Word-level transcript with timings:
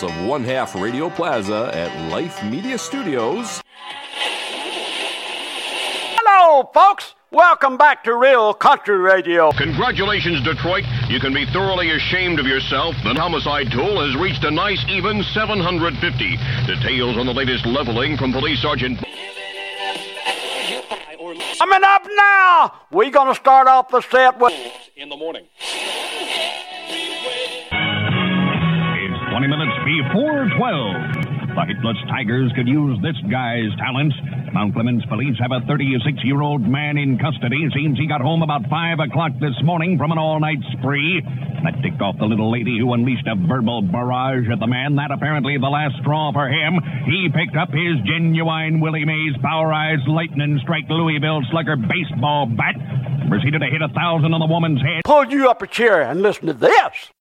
bowels 0.00 0.10
of 0.10 0.26
one 0.26 0.44
half 0.44 0.74
Radio 0.74 1.10
Plaza 1.10 1.70
at 1.72 2.10
Life 2.10 2.42
Media 2.44 2.78
Studios. 2.78 3.62
Hello, 6.18 6.70
folks. 6.74 7.14
Welcome 7.30 7.76
back 7.76 8.04
to 8.04 8.14
Real 8.14 8.54
Country 8.54 8.96
Radio. 8.96 9.50
Congratulations, 9.52 10.42
Detroit. 10.42 10.84
You 11.08 11.20
can 11.20 11.34
be 11.34 11.44
thoroughly 11.46 11.90
ashamed 11.90 12.38
of 12.38 12.46
yourself. 12.46 12.94
The 13.02 13.14
homicide 13.14 13.70
tool 13.70 14.04
has 14.04 14.16
reached 14.16 14.44
a 14.44 14.50
nice 14.50 14.82
even 14.88 15.22
750. 15.22 16.36
Details 16.66 17.16
on 17.18 17.26
the 17.26 17.34
latest 17.34 17.66
leveling 17.66 18.16
from 18.16 18.32
Police 18.32 18.62
Sergeant. 18.62 18.98
Coming 21.58 21.82
up 21.84 22.06
now, 22.16 22.72
we're 22.90 23.10
going 23.10 23.28
to 23.28 23.34
start 23.34 23.66
off 23.66 23.88
the 23.88 24.00
set 24.02 24.38
with. 24.38 24.54
in 24.96 25.08
the 25.08 25.16
morning. 25.16 25.46
20 30.02 30.12
minutes 30.12 30.12
before 30.12 30.48
12. 30.56 31.56
The 31.56 31.64
Hitless 31.72 31.96
Tigers 32.08 32.52
could 32.54 32.68
use 32.68 33.00
this 33.00 33.16
guy's 33.30 33.72
talents. 33.78 34.14
Mount 34.52 34.74
Clemens 34.74 35.04
police 35.06 35.36
have 35.40 35.52
a 35.52 35.64
36-year-old 35.64 36.60
man 36.60 36.98
in 36.98 37.18
custody. 37.18 37.68
Seems 37.74 37.98
he 37.98 38.06
got 38.06 38.20
home 38.20 38.42
about 38.42 38.68
5 38.68 38.98
o'clock 39.00 39.32
this 39.40 39.56
morning 39.64 39.96
from 39.96 40.12
an 40.12 40.18
all-night 40.18 40.60
spree. 40.76 41.22
That 41.64 41.80
ticked 41.82 42.00
off 42.02 42.18
the 42.18 42.26
little 42.26 42.52
lady 42.52 42.78
who 42.78 42.92
unleashed 42.92 43.26
a 43.26 43.36
verbal 43.36 43.82
barrage 43.82 44.48
at 44.52 44.60
the 44.60 44.66
man. 44.66 44.96
That 44.96 45.10
apparently 45.10 45.56
the 45.56 45.72
last 45.72 45.96
straw 46.00 46.32
for 46.32 46.48
him. 46.48 46.76
He 47.06 47.28
picked 47.32 47.56
up 47.56 47.72
his 47.72 47.96
genuine 48.04 48.80
Willie 48.80 49.04
Mays 49.04 49.36
Power 49.40 49.72
Eyes 49.72 50.04
Lightning 50.06 50.60
Strike 50.62 50.88
Louisville 50.90 51.40
Slugger 51.50 51.76
baseball 51.76 52.46
bat. 52.46 52.76
Proceeded 53.28 53.60
to 53.60 53.70
hit 53.72 53.80
a 53.80 53.88
thousand 53.88 54.34
on 54.34 54.40
the 54.40 54.46
woman's 54.46 54.80
head. 54.80 55.04
Pull 55.04 55.32
you 55.32 55.48
up 55.48 55.62
a 55.62 55.66
chair 55.66 56.02
and 56.02 56.22
listen 56.22 56.46
to 56.46 56.52
this. 56.52 57.15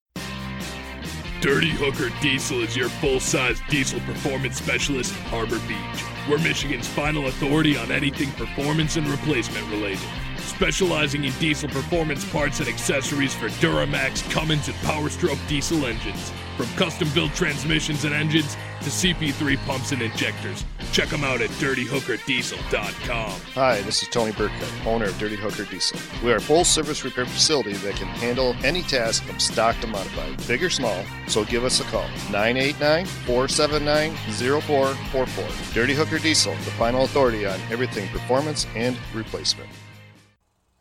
Dirty 1.45 1.69
Hooker 1.69 2.09
Diesel 2.23 2.63
is 2.63 2.75
your 2.75 2.89
full 2.89 3.19
size 3.19 3.61
diesel 3.69 3.99
performance 3.99 4.57
specialist 4.57 5.15
in 5.15 5.21
Harbor 5.25 5.59
Beach. 5.67 6.03
We're 6.27 6.39
Michigan's 6.39 6.87
final 6.87 7.27
authority 7.27 7.77
on 7.77 7.91
anything 7.91 8.31
performance 8.31 8.95
and 8.95 9.07
replacement 9.07 9.69
related. 9.69 9.99
Specializing 10.39 11.23
in 11.23 11.31
diesel 11.33 11.69
performance 11.69 12.27
parts 12.31 12.61
and 12.61 12.67
accessories 12.67 13.35
for 13.35 13.49
Duramax, 13.61 14.27
Cummins, 14.31 14.69
and 14.69 14.77
Powerstroke 14.77 15.37
diesel 15.47 15.85
engines. 15.85 16.31
From 16.57 16.65
custom 16.77 17.07
built 17.13 17.35
transmissions 17.35 18.05
and 18.05 18.15
engines 18.15 18.57
to 18.81 18.89
CP3 18.89 19.63
pumps 19.67 19.91
and 19.91 20.01
injectors. 20.01 20.65
Check 20.91 21.09
them 21.09 21.23
out 21.23 21.41
at 21.41 21.49
dirtyhookerdiesel.com. 21.51 23.41
Hi, 23.53 23.81
this 23.81 24.01
is 24.01 24.07
Tony 24.09 24.31
Burkett, 24.31 24.71
owner 24.85 25.05
of 25.05 25.17
Dirty 25.17 25.35
Hooker 25.35 25.65
Diesel. 25.65 25.99
We 26.23 26.31
are 26.31 26.37
a 26.37 26.41
full 26.41 26.63
service 26.63 27.03
repair 27.03 27.25
facility 27.25 27.73
that 27.73 27.95
can 27.95 28.07
handle 28.07 28.55
any 28.63 28.81
task 28.81 29.23
from 29.23 29.39
stock 29.39 29.77
to 29.81 29.87
modified, 29.87 30.47
big 30.47 30.63
or 30.63 30.69
small, 30.69 31.03
so 31.27 31.43
give 31.45 31.65
us 31.65 31.79
a 31.81 31.83
call. 31.85 32.07
989 32.31 33.05
479 33.05 34.15
0444. 34.61 35.73
Dirty 35.73 35.93
Hooker 35.93 36.19
Diesel, 36.19 36.53
the 36.53 36.71
final 36.71 37.03
authority 37.03 37.45
on 37.45 37.59
everything 37.69 38.07
performance 38.09 38.65
and 38.75 38.97
replacement. 39.13 39.69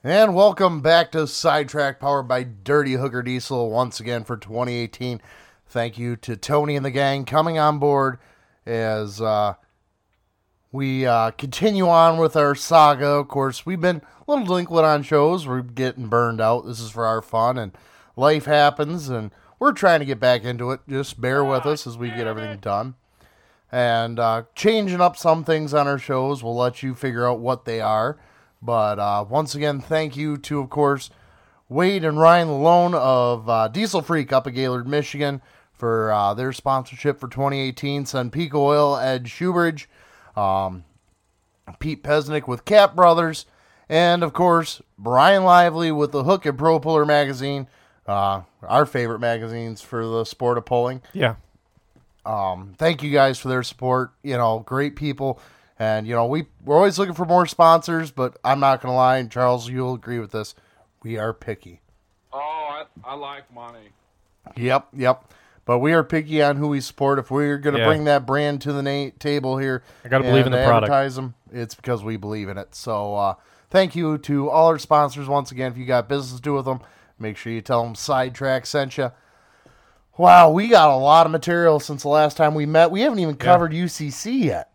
And 0.07 0.35
welcome 0.35 0.83
back 0.83 1.13
to 1.13 1.27
Sidetracked, 1.27 1.99
powered 1.99 2.29
by 2.29 2.43
Dirty 2.43 2.93
Hooker 2.93 3.23
Diesel 3.23 3.71
once 3.71 4.01
again 4.01 4.23
for 4.23 4.37
2018. 4.37 5.21
Thank 5.67 5.97
you 5.97 6.15
to 6.17 6.37
Tony 6.37 6.77
and 6.77 6.85
the 6.85 6.91
gang 6.91 7.25
coming 7.25 7.59
on 7.59 7.79
board 7.79 8.19
as 8.67 9.21
uh, 9.21 9.55
we 10.75 11.07
uh, 11.07 11.31
continue 11.31 11.89
on 11.89 12.19
with 12.19 12.35
our 12.35 12.57
saga. 12.57 13.07
Of 13.07 13.29
course, 13.29 13.65
we've 13.65 13.81
been 13.81 14.03
a 14.27 14.31
little 14.31 14.45
delinquent 14.45 14.85
on 14.85 15.05
shows. 15.05 15.47
We're 15.47 15.63
getting 15.63 16.09
burned 16.09 16.41
out. 16.41 16.67
This 16.67 16.81
is 16.81 16.91
for 16.91 17.07
our 17.07 17.23
fun, 17.23 17.57
and 17.59 17.71
life 18.17 18.47
happens, 18.47 19.09
and 19.09 19.31
we're 19.61 19.71
trying 19.71 20.01
to 20.01 20.05
get 20.05 20.19
back 20.19 20.43
into 20.43 20.73
it. 20.73 20.81
Just 20.89 21.21
bear 21.21 21.45
with 21.45 21.65
us 21.65 21.87
as 21.87 21.97
we 21.97 22.09
get 22.09 22.27
everything 22.27 22.59
done. 22.59 22.97
And 23.71 24.19
uh, 24.19 24.43
changing 24.57 25.01
up 25.01 25.17
some 25.17 25.45
things 25.45 25.73
on 25.73 25.87
our 25.87 25.99
shows. 25.99 26.43
We'll 26.43 26.57
let 26.57 26.83
you 26.83 26.97
figure 26.97 27.29
out 27.29 27.39
what 27.39 27.67
they 27.67 27.81
are. 27.81 28.19
But 28.61 28.99
uh, 28.99 29.25
once 29.29 29.55
again, 29.55 29.81
thank 29.81 30.17
you 30.17 30.37
to, 30.39 30.59
of 30.59 30.71
course, 30.71 31.09
Wade 31.69 32.05
and 32.05 32.19
Ryan 32.19 32.49
Lalone 32.49 32.95
of 32.95 33.49
uh, 33.49 33.69
Diesel 33.69 34.03
Freak 34.03 34.33
up 34.33 34.49
at 34.49 34.55
Gaylord, 34.55 34.89
Michigan 34.89 35.41
for 35.73 36.11
uh, 36.11 36.35
their 36.35 36.53
sponsorship 36.53 37.21
for 37.21 37.29
2018. 37.29 38.07
Sun 38.07 38.31
Peak 38.31 38.57
Oil, 38.57 38.97
Ed 38.97 39.27
Schubridge, 39.27 39.87
um, 40.37 40.85
Pete 41.79 42.03
Pesnick 42.03 42.47
with 42.49 42.65
Cap 42.65 42.95
Brothers, 42.95 43.47
and 43.89 44.23
of 44.23 44.33
course, 44.33 44.83
Brian 44.99 45.45
Lively 45.45 45.93
with 45.93 46.13
the 46.13 46.25
Hook 46.25 46.47
and 46.47 46.59
Pro 46.59 46.81
Puller 46.81 47.05
magazine, 47.05 47.69
uh, 48.07 48.43
our 48.63 48.87
favorite 48.87 49.21
magazines 49.21 49.81
for 49.81 50.07
the 50.07 50.25
sport 50.25 50.59
of 50.59 50.65
pulling. 50.65 51.03
Yeah. 51.13 51.37
Um, 52.27 52.75
thank 52.79 53.03
you 53.03 53.11
guys 53.11 53.39
for 53.39 53.49
their 53.49 53.63
support. 53.63 54.13
You 54.23 54.37
know, 54.37 54.61
great 54.61 54.97
people. 54.97 55.41
And, 55.79 56.07
you 56.07 56.15
know, 56.15 56.27
we, 56.27 56.47
we're 56.65 56.77
always 56.77 56.99
looking 56.99 57.15
for 57.15 57.25
more 57.25 57.47
sponsors, 57.47 58.13
but 58.13 58.37
I'm 58.45 58.61
not 58.61 58.81
going 58.81 58.93
to 58.93 58.97
lie, 58.97 59.19
and 59.19 59.29
Charles, 59.29 59.69
you'll 59.69 59.95
agree 59.95 60.21
with 60.21 60.31
this. 60.31 60.55
We 61.03 61.19
are 61.19 61.33
picky. 61.33 61.81
Oh, 62.33 62.39
I, 62.39 62.85
I 63.05 63.15
like 63.15 63.53
money. 63.53 63.91
Yep, 64.57 64.89
yep. 64.95 65.33
But 65.67 65.79
we 65.79 65.93
are 65.95 66.05
picky 66.05 66.43
on 66.43 66.57
who 66.57 66.69
we 66.69 66.81
support. 66.81 67.19
If 67.19 67.31
we're 67.31 67.57
going 67.59 67.75
to 67.75 67.81
Yeah. 67.81 67.87
bring 67.87 68.05
that 68.05 68.27
brand 68.27 68.61
to 68.63 68.73
the 68.73 68.83
na- 68.83 69.11
table 69.19 69.57
here, 69.57 69.83
I 70.05 70.09
gotta 70.09 70.25
believe 70.25 70.45
in 70.47 70.53
the 70.53 70.65
product. 70.65 71.15
Them. 71.15 71.35
It's 71.53 71.75
because 71.75 72.05
we 72.05 72.17
believe 72.19 72.49
in 72.51 72.59
it. 72.59 72.75
So, 72.75 73.15
uh, 73.17 73.35
thank 73.71 73.97
you 73.97 74.19
to 74.19 74.51
all 74.51 74.67
our 74.69 74.79
sponsors 74.79 75.27
once 75.27 75.51
again. 75.53 75.73
If 75.73 75.79
you 75.79 75.87
got 75.87 76.07
business 76.09 76.37
to 76.39 76.43
do 76.43 76.53
with 76.55 76.67
them, 76.67 76.81
make 77.19 77.37
sure 77.39 77.51
you 77.53 77.63
tell 77.63 77.83
them 77.83 77.95
Sidetracked 77.95 78.67
sent 78.67 78.99
you. 78.99 79.11
Wow, 80.19 80.51
we 80.51 80.69
got 80.69 80.91
a 80.91 80.97
lot 80.97 81.25
of 81.27 81.33
material 81.33 81.81
since 81.81 82.03
the 82.03 82.09
last 82.09 82.37
time 82.37 82.55
we 82.55 82.67
met. 82.67 82.91
We 82.91 83.01
haven't 83.01 83.19
even 83.19 83.35
covered 83.37 83.73
UCC 83.73 84.45
yet. 84.45 84.71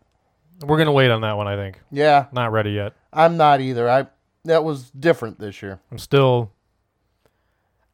We're 0.62 0.76
gonna 0.76 0.92
wait 0.92 1.10
on 1.10 1.20
that 1.22 1.36
one. 1.36 1.46
I 1.46 1.56
think. 1.56 1.80
Yeah, 1.90 2.26
Not 2.32 2.52
ready 2.52 2.72
yet. 2.72 2.92
I'm 3.12 3.36
not 3.36 3.60
either. 3.60 3.88
I 3.88 4.06
that 4.44 4.64
was 4.64 4.90
different 4.90 5.38
this 5.38 5.62
year. 5.62 5.78
I'm 5.90 5.98
still. 5.98 6.50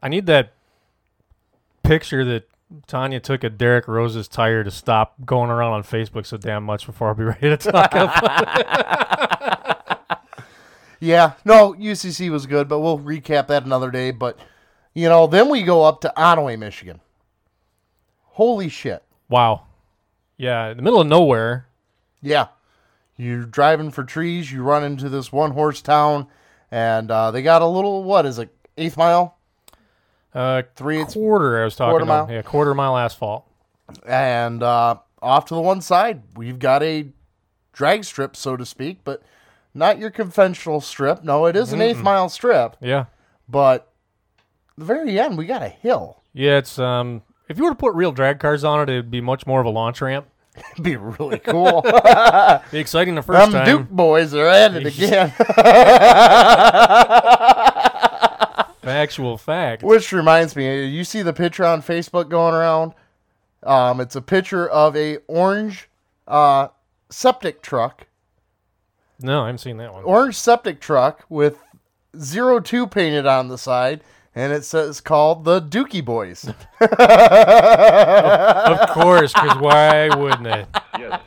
I 0.03 0.09
need 0.09 0.27
that 0.27 0.53
picture 1.83 2.25
that 2.25 2.49
Tanya 2.87 3.21
took 3.21 3.45
a 3.45 3.51
Derek 3.51 3.87
Rose's 3.87 4.29
tire 4.29 4.65
to 4.65 4.71
stop 4.71 5.15
going 5.25 5.51
around 5.51 5.73
on 5.73 5.83
Facebook 5.83 6.27
so 6.27 6.37
damn 6.37 6.65
much 6.65 6.87
before 6.87 7.09
I'll 7.09 7.15
be 7.15 7.25
ready 7.25 7.49
to 7.49 7.57
talk 7.57 7.93
about 7.93 8.61
it. 8.61 8.67
Yeah, 10.99 11.35
no, 11.45 11.75
UCC 11.75 12.31
was 12.31 12.47
good, 12.47 12.69
but 12.69 12.81
we'll 12.81 12.99
recap 12.99 13.49
that 13.49 13.65
another 13.65 13.91
day. 13.91 14.11
But 14.11 14.39
you 14.95 15.09
know, 15.09 15.27
then 15.27 15.51
we 15.51 15.63
go 15.63 15.85
up 15.85 16.01
to 16.01 16.13
Onaway, 16.17 16.59
Michigan. 16.59 17.01
Holy 18.23 18.69
shit! 18.69 19.05
Wow. 19.29 19.67
Yeah, 20.39 20.71
in 20.71 20.77
the 20.77 20.83
middle 20.83 21.01
of 21.01 21.07
nowhere. 21.07 21.67
Yeah, 22.23 22.49
you're 23.17 23.45
driving 23.45 23.91
for 23.91 24.05
trees. 24.05 24.51
You 24.51 24.63
run 24.63 24.85
into 24.85 25.09
this 25.09 25.31
one 25.31 25.51
horse 25.53 25.83
town, 25.83 26.29
and 26.71 27.11
uh, 27.11 27.31
they 27.31 27.43
got 27.43 27.63
a 27.63 27.67
little 27.67 28.03
what 28.03 28.25
is 28.27 28.39
it? 28.39 28.49
Eighth 28.79 28.97
mile, 28.97 29.36
Uh, 30.37 30.63
three 30.77 31.01
eighths, 31.01 31.15
quarter. 31.15 31.61
I 31.61 31.65
was 31.65 31.75
talking 31.77 31.91
quarter 31.93 32.05
about. 32.05 32.29
mile? 32.29 32.37
Yeah, 32.37 32.43
quarter 32.43 32.75
mile 32.75 32.97
asphalt. 32.99 33.45
and 34.07 34.63
uh, 34.63 34.97
off 35.23 35.47
to 35.47 35.55
the 35.55 35.61
one 35.63 35.81
side, 35.81 36.23
we've 36.37 36.59
got 36.59 36.83
a 36.83 37.09
drag 37.73 38.05
strip, 38.05 38.37
so 38.37 38.57
to 38.57 38.67
speak, 38.67 38.99
but 39.03 39.23
not 39.75 39.99
your 39.99 40.11
conventional 40.11 40.81
strip. 40.81 41.25
No, 41.25 41.47
it 41.47 41.57
is 41.57 41.73
an 41.73 41.81
eighth 41.81 42.03
mile 42.03 42.29
strip, 42.29 42.77
Yeah. 42.81 43.07
but 43.49 43.91
the 44.77 44.85
very 44.85 45.19
end 45.19 45.39
we 45.39 45.47
got 45.47 45.63
a 45.63 45.69
hill. 45.69 46.23
Yeah, 46.35 46.59
it's 46.59 46.79
um. 46.79 47.23
If 47.49 47.57
you 47.59 47.65
were 47.65 47.71
to 47.71 47.77
put 47.77 47.95
real 47.95 48.13
drag 48.13 48.39
cars 48.41 48.65
on 48.65 48.81
it, 48.81 48.89
it'd 48.91 49.11
be 49.11 49.21
much 49.21 49.47
more 49.47 49.61
of 49.61 49.67
a 49.67 49.71
launch 49.71 50.01
ramp. 50.03 50.27
It'd 50.73 50.83
be 50.85 50.97
really 50.97 51.39
cool. 51.39 51.83
Be 52.73 52.79
exciting 52.79 53.15
the 53.15 53.21
first 53.23 53.39
Them 53.39 53.53
time. 53.53 53.67
Duke 53.67 53.91
boys 53.91 54.33
are 54.35 54.49
at 54.49 54.75
it 54.75 54.87
again. 54.99 55.33
Actual 58.97 59.37
fact. 59.37 59.83
Which 59.83 60.13
reminds 60.13 60.57
me, 60.57 60.87
you 60.87 61.05
see 61.05 61.23
the 61.23 61.33
picture 61.33 61.65
on 61.65 61.83
Facebook 61.83 62.29
going 62.29 62.55
around? 62.55 62.93
Um, 63.63 64.01
it's 64.01 64.17
a 64.17 64.23
picture 64.23 64.69
of 64.69 64.97
a 64.97 65.19
orange 65.27 65.89
uh, 66.27 66.69
septic 67.11 67.63
truck, 67.63 68.07
No, 69.21 69.43
I 69.43 69.47
haven't 69.47 69.59
seen 69.59 69.77
that 69.79 69.93
one. 69.93 70.05
orange 70.05 70.37
septic 70.37 70.81
truck 70.81 71.25
with 71.29 71.59
zero 72.19 72.61
two 72.61 72.87
painted 72.87 73.27
on 73.27 73.49
the 73.49 73.59
side, 73.59 74.03
and 74.35 74.53
it 74.53 74.65
says 74.65 75.01
called 75.01 75.45
the 75.45 75.61
Dookie 75.61 76.05
Boys. 76.05 76.45
of 76.81 76.91
course, 78.91 79.33
because 79.33 79.59
why 79.59 80.09
wouldn't 80.17 80.47
it? 80.47 80.69
Yes. 80.99 81.21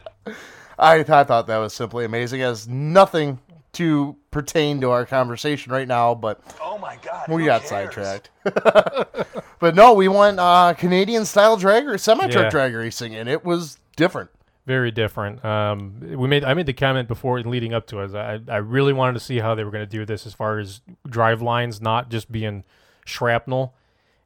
I, 0.78 1.00
I 1.00 1.04
thought 1.04 1.48
that 1.48 1.58
was 1.58 1.74
simply 1.74 2.06
amazing. 2.06 2.42
It 2.42 2.44
has 2.44 2.68
nothing 2.68 3.40
to 3.74 4.16
pertain 4.32 4.82
to 4.82 4.90
our 4.92 5.06
conversation 5.06 5.72
right 5.72 5.88
now, 5.88 6.16
but 6.16 6.42
Oh 6.62 6.78
my 6.78 6.98
God. 7.02 7.28
we 7.30 7.46
got 7.46 7.62
cares? 7.62 7.70
sidetracked. 7.70 8.30
but 9.60 9.76
no, 9.76 9.94
we 9.94 10.08
went 10.08 10.40
uh, 10.40 10.74
Canadian 10.78 11.26
style 11.26 11.58
drag 11.58 11.88
or 11.88 11.98
semi 11.98 12.28
truck 12.28 12.46
Yeah. 12.46 12.50
drag 12.50 12.74
racing, 12.74 13.16
and 13.16 13.30
it 13.30 13.46
was 13.46 13.78
different. 13.96 14.30
Very 14.66 14.92
different. 14.92 15.44
Um, 15.44 16.00
we 16.16 16.28
made 16.28 16.44
I 16.44 16.54
made 16.54 16.66
the 16.68 16.74
comment 16.74 17.08
before 17.08 17.40
leading 17.42 17.74
up 17.74 17.88
to 17.88 18.00
it. 18.02 18.14
I 18.16 18.40
I 18.48 18.58
really 18.58 18.94
wanted 18.94 19.14
to 19.14 19.20
see 19.20 19.40
how 19.40 19.56
they 19.56 19.64
were 19.64 19.72
going 19.72 19.86
to 19.86 19.90
do 19.90 20.06
this 20.06 20.26
as 20.28 20.34
far 20.34 20.60
as 20.60 20.82
drive 21.08 21.42
lines 21.42 21.82
not 21.82 22.10
just 22.10 22.32
being 22.32 22.64
shrapnel, 23.06 23.74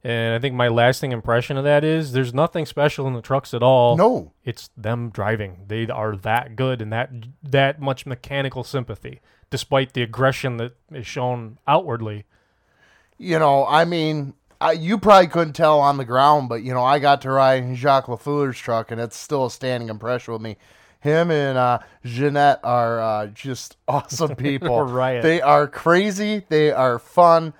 And 0.03 0.35
I 0.35 0.39
think 0.39 0.53
my 0.53 0.67
lasting 0.67 1.13
impression 1.13 1.57
of 1.57 1.63
that 1.63 1.83
is 1.85 2.11
there's 2.11 2.33
nothing 2.33 2.65
special 2.65 3.07
in 3.07 3.13
the 3.13 3.21
trucks 3.21 3.53
at 3.53 3.63
all. 3.63 3.95
No. 3.95 4.33
It's 4.43 4.69
them 4.75 5.09
driving. 5.09 5.63
They 5.67 5.87
are 5.87 6.17
that 6.17 6.57
good 6.57 6.81
and 6.81 6.91
that 6.91 7.09
that 7.41 7.79
much 7.79 8.05
mechanical 8.05 8.65
sympathy, 8.65 9.21
despite 9.49 9.93
the 9.93 10.01
aggression 10.01 10.57
that 10.57 10.75
is 10.91 11.07
shown 11.07 11.57
outwardly. 11.67 12.25
You 13.17 13.39
know, 13.39 13.65
I 13.65 13.85
mean, 13.85 14.33
I, 14.59 14.71
you 14.73 14.97
probably 14.97 15.27
couldn't 15.27 15.53
tell 15.53 15.79
on 15.79 15.97
the 15.97 16.05
ground, 16.05 16.47
but 16.49 16.63
you 16.63 16.73
know, 16.73 16.83
I 16.83 16.99
got 16.99 17.21
to 17.21 17.31
ride 17.31 17.63
in 17.63 17.75
Jacques 17.75 18.07
Lafleur's 18.07 18.57
truck, 18.57 18.91
and 18.91 18.99
it's 18.99 19.17
still 19.17 19.45
a 19.45 19.51
standing 19.51 19.89
impression 19.89 20.33
with 20.33 20.41
me. 20.41 20.57
Him 21.01 21.31
and 21.31 21.57
uh, 21.57 21.79
Jeanette 22.05 22.61
are 22.63 23.01
uh, 23.01 23.27
just 23.27 23.75
awesome 23.87 24.35
people. 24.37 24.85
They 24.87 25.41
are 25.41 25.67
crazy. 25.67 26.43
They 26.47 26.71
are 26.71 26.97
fun, 26.97 27.53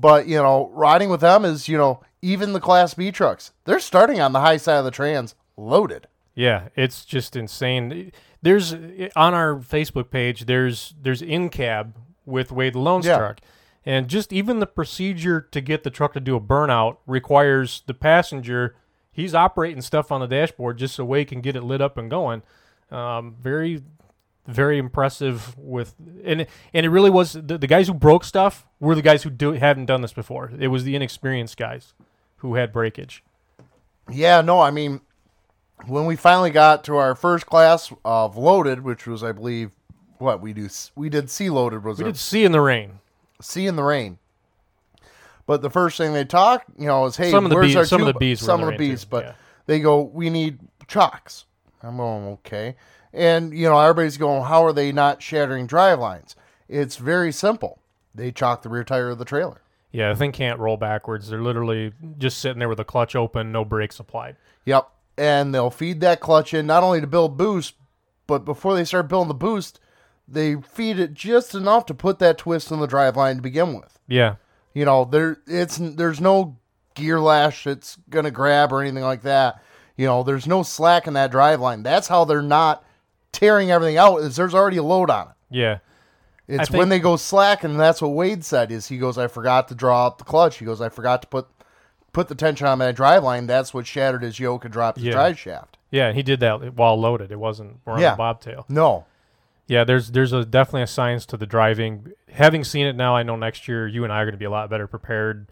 but 0.00 0.26
you 0.26 0.36
know, 0.36 0.70
riding 0.72 1.08
with 1.08 1.20
them 1.20 1.44
is 1.44 1.68
you 1.68 1.76
know 1.78 2.00
even 2.22 2.52
the 2.52 2.60
Class 2.60 2.94
B 2.94 3.10
trucks. 3.10 3.52
They're 3.64 3.80
starting 3.80 4.20
on 4.20 4.32
the 4.32 4.40
high 4.40 4.56
side 4.56 4.78
of 4.78 4.84
the 4.84 4.90
trans, 4.90 5.34
loaded. 5.56 6.06
Yeah, 6.34 6.68
it's 6.76 7.04
just 7.04 7.34
insane. 7.36 8.12
There's 8.42 8.72
on 8.72 9.34
our 9.34 9.56
Facebook 9.56 10.10
page. 10.10 10.46
There's 10.46 10.94
there's 11.02 11.22
in 11.22 11.48
cab 11.48 11.96
with 12.24 12.52
Wade 12.52 12.76
Lone's 12.76 13.06
Yeah. 13.06 13.16
truck, 13.18 13.40
and 13.84 14.06
just 14.08 14.32
even 14.32 14.60
the 14.60 14.66
procedure 14.66 15.40
to 15.40 15.60
get 15.60 15.82
the 15.82 15.90
truck 15.90 16.12
to 16.12 16.20
do 16.20 16.36
a 16.36 16.40
burnout 16.40 16.98
requires 17.06 17.82
the 17.86 17.94
passenger. 17.94 18.76
He's 19.10 19.34
operating 19.34 19.82
stuff 19.82 20.12
on 20.12 20.20
the 20.20 20.28
dashboard 20.28 20.78
just 20.78 20.94
so 20.94 21.04
Wade 21.04 21.26
can 21.28 21.40
get 21.40 21.56
it 21.56 21.62
lit 21.64 21.80
up 21.80 21.98
and 21.98 22.08
going. 22.08 22.42
Um, 22.92 23.34
very, 23.40 23.82
very 24.48 24.78
impressive 24.78 25.54
with 25.58 25.94
and 26.24 26.46
and 26.72 26.86
it 26.86 26.88
really 26.88 27.10
was 27.10 27.34
the, 27.34 27.58
the 27.58 27.66
guys 27.66 27.86
who 27.86 27.94
broke 27.94 28.24
stuff 28.24 28.66
were 28.80 28.94
the 28.94 29.02
guys 29.02 29.22
who 29.22 29.30
do 29.30 29.52
hadn't 29.52 29.84
done 29.86 30.00
this 30.00 30.12
before. 30.14 30.50
It 30.58 30.68
was 30.68 30.84
the 30.84 30.96
inexperienced 30.96 31.56
guys 31.56 31.92
who 32.38 32.54
had 32.54 32.72
breakage. 32.72 33.22
Yeah, 34.10 34.40
no, 34.40 34.60
I 34.60 34.70
mean, 34.70 35.02
when 35.86 36.06
we 36.06 36.16
finally 36.16 36.50
got 36.50 36.82
to 36.84 36.96
our 36.96 37.14
first 37.14 37.44
class 37.44 37.92
of 38.04 38.36
loaded, 38.38 38.82
which 38.82 39.06
was, 39.06 39.22
I 39.22 39.32
believe, 39.32 39.70
what 40.16 40.40
we 40.40 40.54
do, 40.54 40.68
we 40.96 41.10
did 41.10 41.28
C 41.28 41.50
loaded 41.50 41.84
was 41.84 41.98
We 41.98 42.04
our 42.04 42.10
did 42.12 42.16
see 42.18 42.44
in 42.44 42.52
the 42.52 42.60
rain. 42.62 43.00
see 43.42 43.66
in 43.66 43.76
the 43.76 43.82
rain. 43.82 44.18
But 45.46 45.60
the 45.62 45.70
first 45.70 45.96
thing 45.98 46.12
they 46.14 46.24
talk, 46.24 46.64
you 46.78 46.86
know, 46.86 47.04
is 47.06 47.16
hey, 47.16 47.30
Some 47.30 47.44
of 47.44 47.50
the 47.50 47.60
bees- 47.60 47.88
some 47.88 48.00
of 48.02 48.06
the 48.06 48.14
bees 48.14 48.40
some 48.40 48.60
of 48.60 48.66
the 48.66 48.72
the 48.72 48.78
bees, 48.78 49.02
too, 49.04 49.08
but 49.10 49.24
yeah. 49.24 49.32
they 49.66 49.80
go, 49.80 50.02
we 50.02 50.30
need 50.30 50.58
chocks. 50.86 51.44
I'm 51.82 51.96
going 51.98 52.24
okay, 52.28 52.76
and 53.12 53.52
you 53.56 53.68
know, 53.68 53.78
everybody's 53.78 54.16
going, 54.16 54.44
how 54.44 54.64
are 54.64 54.72
they 54.72 54.92
not 54.92 55.22
shattering 55.22 55.66
drive 55.66 55.98
lines? 55.98 56.36
It's 56.68 56.96
very 56.96 57.32
simple. 57.32 57.80
They 58.14 58.32
chalk 58.32 58.62
the 58.62 58.68
rear 58.68 58.84
tire 58.84 59.10
of 59.10 59.18
the 59.18 59.24
trailer. 59.24 59.62
Yeah, 59.90 60.10
the 60.10 60.16
thing 60.16 60.32
can't 60.32 60.58
roll 60.58 60.76
backwards. 60.76 61.28
They're 61.28 61.40
literally 61.42 61.92
just 62.18 62.38
sitting 62.38 62.58
there 62.58 62.68
with 62.68 62.78
the 62.78 62.84
clutch 62.84 63.16
open, 63.16 63.52
no 63.52 63.64
brakes 63.64 63.98
applied. 63.98 64.36
Yep, 64.66 64.88
and 65.16 65.54
they'll 65.54 65.70
feed 65.70 66.00
that 66.00 66.20
clutch 66.20 66.52
in 66.52 66.66
not 66.66 66.82
only 66.82 67.00
to 67.00 67.06
build 67.06 67.38
boost, 67.38 67.74
but 68.26 68.44
before 68.44 68.74
they 68.74 68.84
start 68.84 69.08
building 69.08 69.28
the 69.28 69.34
boost, 69.34 69.80
they 70.26 70.56
feed 70.56 70.98
it 70.98 71.14
just 71.14 71.54
enough 71.54 71.86
to 71.86 71.94
put 71.94 72.18
that 72.18 72.36
twist 72.36 72.70
in 72.70 72.80
the 72.80 72.86
drive 72.86 73.16
line 73.16 73.36
to 73.36 73.42
begin 73.42 73.72
with. 73.74 73.98
Yeah, 74.06 74.36
You 74.74 74.84
know, 74.84 75.04
there 75.06 75.38
it's 75.46 75.78
there's 75.78 76.20
no 76.20 76.58
gear 76.94 77.18
lash 77.20 77.64
that's 77.64 77.96
gonna 78.10 78.30
grab 78.30 78.72
or 78.72 78.82
anything 78.82 79.02
like 79.04 79.22
that. 79.22 79.62
You 79.96 80.06
know, 80.06 80.22
there's 80.22 80.46
no 80.46 80.62
slack 80.62 81.06
in 81.06 81.14
that 81.14 81.30
drive 81.30 81.60
line. 81.60 81.82
That's 81.82 82.08
how 82.08 82.24
they're 82.26 82.42
not 82.42 82.84
tearing 83.38 83.70
everything 83.70 83.96
out. 83.96 84.18
Is 84.18 84.36
there's 84.36 84.54
already 84.54 84.76
a 84.78 84.82
load 84.82 85.10
on 85.10 85.28
it. 85.28 85.34
yeah, 85.50 85.78
It's 86.46 86.68
think- 86.68 86.78
when 86.78 86.88
they 86.88 86.98
go 86.98 87.16
slack, 87.16 87.64
and 87.64 87.78
that's 87.78 88.02
what 88.02 88.08
Wade 88.08 88.44
said. 88.44 88.70
Is 88.72 88.88
he 88.88 88.98
goes, 88.98 89.16
I 89.18 89.26
forgot 89.28 89.68
to 89.68 89.74
draw 89.74 90.06
up 90.06 90.18
the 90.18 90.24
clutch. 90.24 90.58
He 90.58 90.64
goes, 90.64 90.80
I 90.80 90.88
forgot 90.88 91.22
to 91.22 91.28
put 91.28 91.46
put 92.12 92.28
the 92.28 92.34
tension 92.34 92.66
on 92.66 92.78
my 92.78 92.90
drive 92.90 93.22
line. 93.22 93.46
That's 93.46 93.72
what 93.72 93.86
shattered 93.86 94.22
his 94.22 94.40
yoke 94.40 94.64
and 94.64 94.72
dropped 94.72 94.96
his 94.98 95.06
Yeah. 95.06 95.12
drive 95.12 95.38
shaft. 95.38 95.76
yeah. 95.90 96.12
He 96.12 96.22
did 96.22 96.40
that 96.40 96.74
while 96.74 96.98
loaded. 96.98 97.30
It 97.30 97.38
wasn't 97.38 97.78
we're 97.84 97.94
on 97.94 98.00
Yeah. 98.00 98.14
a 98.14 98.16
bobtail. 98.16 98.64
No, 98.68 99.04
Yeah, 99.66 99.84
there's 99.84 100.10
there's 100.12 100.32
a 100.32 100.44
definitely 100.44 100.82
a 100.82 100.86
science 100.86 101.26
to 101.26 101.36
the 101.36 101.46
driving. 101.46 102.12
Having 102.32 102.64
seen 102.64 102.86
it 102.86 102.96
now, 102.96 103.14
I 103.14 103.22
know 103.22 103.36
next 103.36 103.68
year 103.68 103.86
you 103.86 104.02
and 104.04 104.12
I 104.12 104.20
are 104.22 104.24
going 104.24 104.32
to 104.32 104.38
be 104.38 104.46
a 104.46 104.50
lot 104.50 104.68
better 104.70 104.86
prepared. 104.86 105.46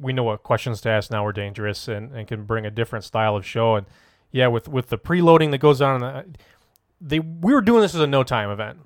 We 0.00 0.12
know 0.12 0.22
what 0.22 0.42
questions 0.44 0.80
to 0.82 0.88
ask 0.90 1.10
now. 1.10 1.24
We're 1.24 1.32
dangerous 1.32 1.88
and, 1.88 2.12
and 2.14 2.28
can 2.28 2.44
bring 2.44 2.64
a 2.66 2.70
different 2.70 3.04
style 3.04 3.34
of 3.36 3.44
show. 3.44 3.74
And 3.76 3.86
yeah, 4.30 4.46
with 4.46 4.68
with 4.68 4.88
the 4.90 4.98
preloading 4.98 5.50
that 5.50 5.58
goes 5.58 5.82
on, 5.82 5.96
in 5.96 6.00
the, 6.02 6.24
they 7.00 7.20
we 7.20 7.52
were 7.52 7.60
doing 7.60 7.82
this 7.82 7.94
as 7.94 8.00
a 8.00 8.06
no 8.06 8.22
time 8.22 8.50
event, 8.50 8.78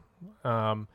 um, 0.45 0.89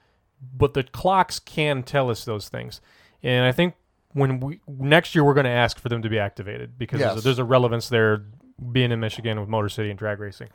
but 0.56 0.74
the 0.74 0.84
clocks 0.84 1.40
can 1.40 1.84
tell 1.84 2.10
us 2.10 2.26
those 2.26 2.50
things. 2.50 2.82
And 3.24 3.46
I 3.46 3.52
think 3.52 3.76
when 4.14 4.40
we 4.40 4.60
next 4.68 5.16
year 5.16 5.24
we're 5.24 5.34
going 5.34 5.46
to 5.46 5.50
ask 5.50 5.80
for 5.80 5.90
them 5.90 6.02
to 6.02 6.10
be 6.10 6.20
activated 6.20 6.78
because 6.78 7.00
there's, 7.00 7.18
a, 7.18 7.22
there's 7.22 7.40
a 7.40 7.44
relevance 7.44 7.90
there 7.90 8.26
being 8.72 8.92
in 8.92 9.00
Michigan 9.00 9.40
with 9.40 9.50
Motor 9.50 9.70
City 9.70 9.90
and 9.90 10.00
drag 10.00 10.20
racing. 10.20 10.50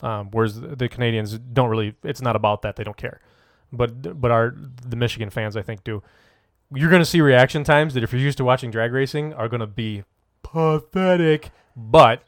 Um, 0.00 0.30
whereas 0.32 0.60
the 0.60 0.76
the 0.76 0.88
Canadians 0.88 1.38
don't 1.38 1.70
really, 1.70 1.94
it's 2.02 2.20
not 2.20 2.36
about 2.36 2.62
that. 2.62 2.76
They 2.76 2.84
don't 2.84 2.96
care. 2.96 3.20
But 3.72 4.20
but 4.20 4.30
our 4.30 4.54
the 4.86 4.96
Michigan 4.96 5.30
fans, 5.30 5.56
I 5.56 5.62
think, 5.62 5.84
do. 5.84 6.02
You're 6.72 6.90
going 6.90 7.02
to 7.02 7.06
see 7.06 7.20
reaction 7.20 7.62
times 7.62 7.94
that, 7.94 8.02
if 8.02 8.12
you're 8.12 8.20
used 8.20 8.38
to 8.38 8.44
watching 8.44 8.70
drag 8.70 8.92
racing, 8.92 9.32
are 9.34 9.48
going 9.48 9.60
to 9.60 9.66
be 9.66 10.04
pathetic. 10.42 11.50
But 11.76 12.24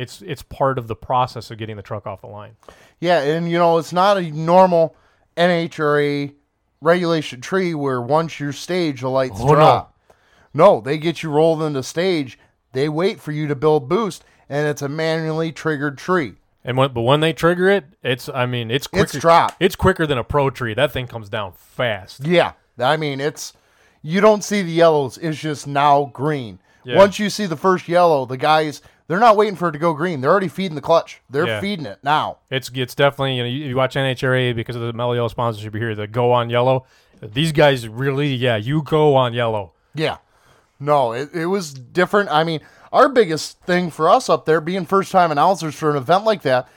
it's 0.00 0.22
it's 0.22 0.42
part 0.42 0.78
of 0.78 0.86
the 0.88 0.96
process 0.96 1.50
of 1.50 1.58
getting 1.58 1.76
the 1.76 1.82
truck 1.82 2.06
off 2.06 2.20
the 2.20 2.26
line. 2.26 2.56
Yeah, 3.00 3.20
and 3.20 3.50
you 3.50 3.58
know, 3.58 3.78
it's 3.78 3.92
not 3.92 4.16
a 4.16 4.22
normal 4.30 4.96
NHRA 5.36 6.32
regulation 6.80 7.40
tree 7.40 7.74
where 7.74 8.00
once 8.00 8.40
you're 8.40 8.52
stage, 8.52 9.00
the 9.00 9.08
lights 9.10 9.36
Oh, 9.40 9.46
no. 9.48 9.54
drop. 9.54 9.98
No. 10.54 10.80
they 10.80 10.98
get 10.98 11.22
you 11.22 11.30
rolled 11.30 11.62
into 11.62 11.82
stage. 11.82 12.38
They 12.72 12.88
wait 12.88 13.20
for 13.20 13.32
you 13.32 13.46
to 13.48 13.54
build 13.54 13.88
boost, 13.88 14.24
and 14.48 14.66
it's 14.66 14.82
a 14.82 14.88
manually 14.88 15.52
triggered 15.52 15.98
tree. 15.98 16.34
And 16.64 16.76
when, 16.76 16.92
but 16.92 17.02
when 17.02 17.20
they 17.20 17.32
trigger 17.32 17.68
it, 17.68 17.84
it's 18.02 18.28
I 18.28 18.46
mean 18.46 18.70
it's 18.70 18.86
quicker. 18.86 19.04
It's 19.04 19.18
drop. 19.18 19.52
It's 19.60 19.76
quicker 19.76 20.06
than 20.06 20.18
a 20.18 20.24
pro 20.24 20.50
tree. 20.50 20.74
That 20.74 20.92
thing 20.92 21.06
comes 21.06 21.28
down 21.28 21.52
fast. 21.56 22.24
Yeah, 22.26 22.52
I 22.78 22.96
mean, 22.96 23.20
it's 23.20 23.54
you 24.02 24.20
don't 24.20 24.44
see 24.44 24.62
the 24.62 24.70
yellows. 24.70 25.18
It's 25.18 25.38
just 25.38 25.66
now 25.66 26.10
green. 26.12 26.58
Yeah. 26.84 26.96
Once 26.96 27.18
you 27.18 27.28
see 27.30 27.46
the 27.46 27.56
first 27.56 27.88
yellow, 27.88 28.24
the 28.26 28.36
guys 28.36 28.80
they're 29.10 29.18
not 29.18 29.36
waiting 29.36 29.56
for 29.56 29.68
it 29.70 29.72
to 29.72 29.78
go 29.80 29.92
green. 29.92 30.20
They're 30.20 30.30
already 30.30 30.46
feeding 30.46 30.76
the 30.76 30.80
clutch. 30.80 31.20
They're 31.28 31.44
Yeah. 31.44 31.60
feeding 31.60 31.84
it 31.84 31.98
now. 32.04 32.38
It's 32.48 32.70
it's 32.72 32.94
definitely 32.94 33.34
you 33.38 33.42
know 33.42 33.48
you, 33.48 33.64
you 33.70 33.74
watch 33.74 33.96
NHRA 33.96 34.54
because 34.54 34.76
of 34.76 34.82
the 34.82 34.92
Yellow 34.96 35.26
sponsorship 35.26 35.74
here. 35.74 35.96
The 35.96 36.06
go 36.06 36.30
on 36.30 36.48
yellow. 36.48 36.86
These 37.20 37.50
guys 37.50 37.88
really 37.88 38.32
yeah 38.32 38.54
you 38.54 38.82
go 38.84 39.16
on 39.16 39.34
yellow. 39.34 39.72
Yeah. 39.96 40.18
No, 40.78 41.10
it, 41.10 41.34
it 41.34 41.46
was 41.46 41.74
different. 41.74 42.30
I 42.30 42.44
mean, 42.44 42.60
our 42.92 43.08
biggest 43.08 43.58
thing 43.62 43.90
for 43.90 44.08
us 44.08 44.28
up 44.30 44.46
there, 44.46 44.60
being 44.60 44.86
first 44.86 45.10
time 45.10 45.32
announcers 45.32 45.74
for 45.74 45.90
an 45.90 45.96
event 45.96 46.22
like 46.24 46.42
that, 46.42 46.68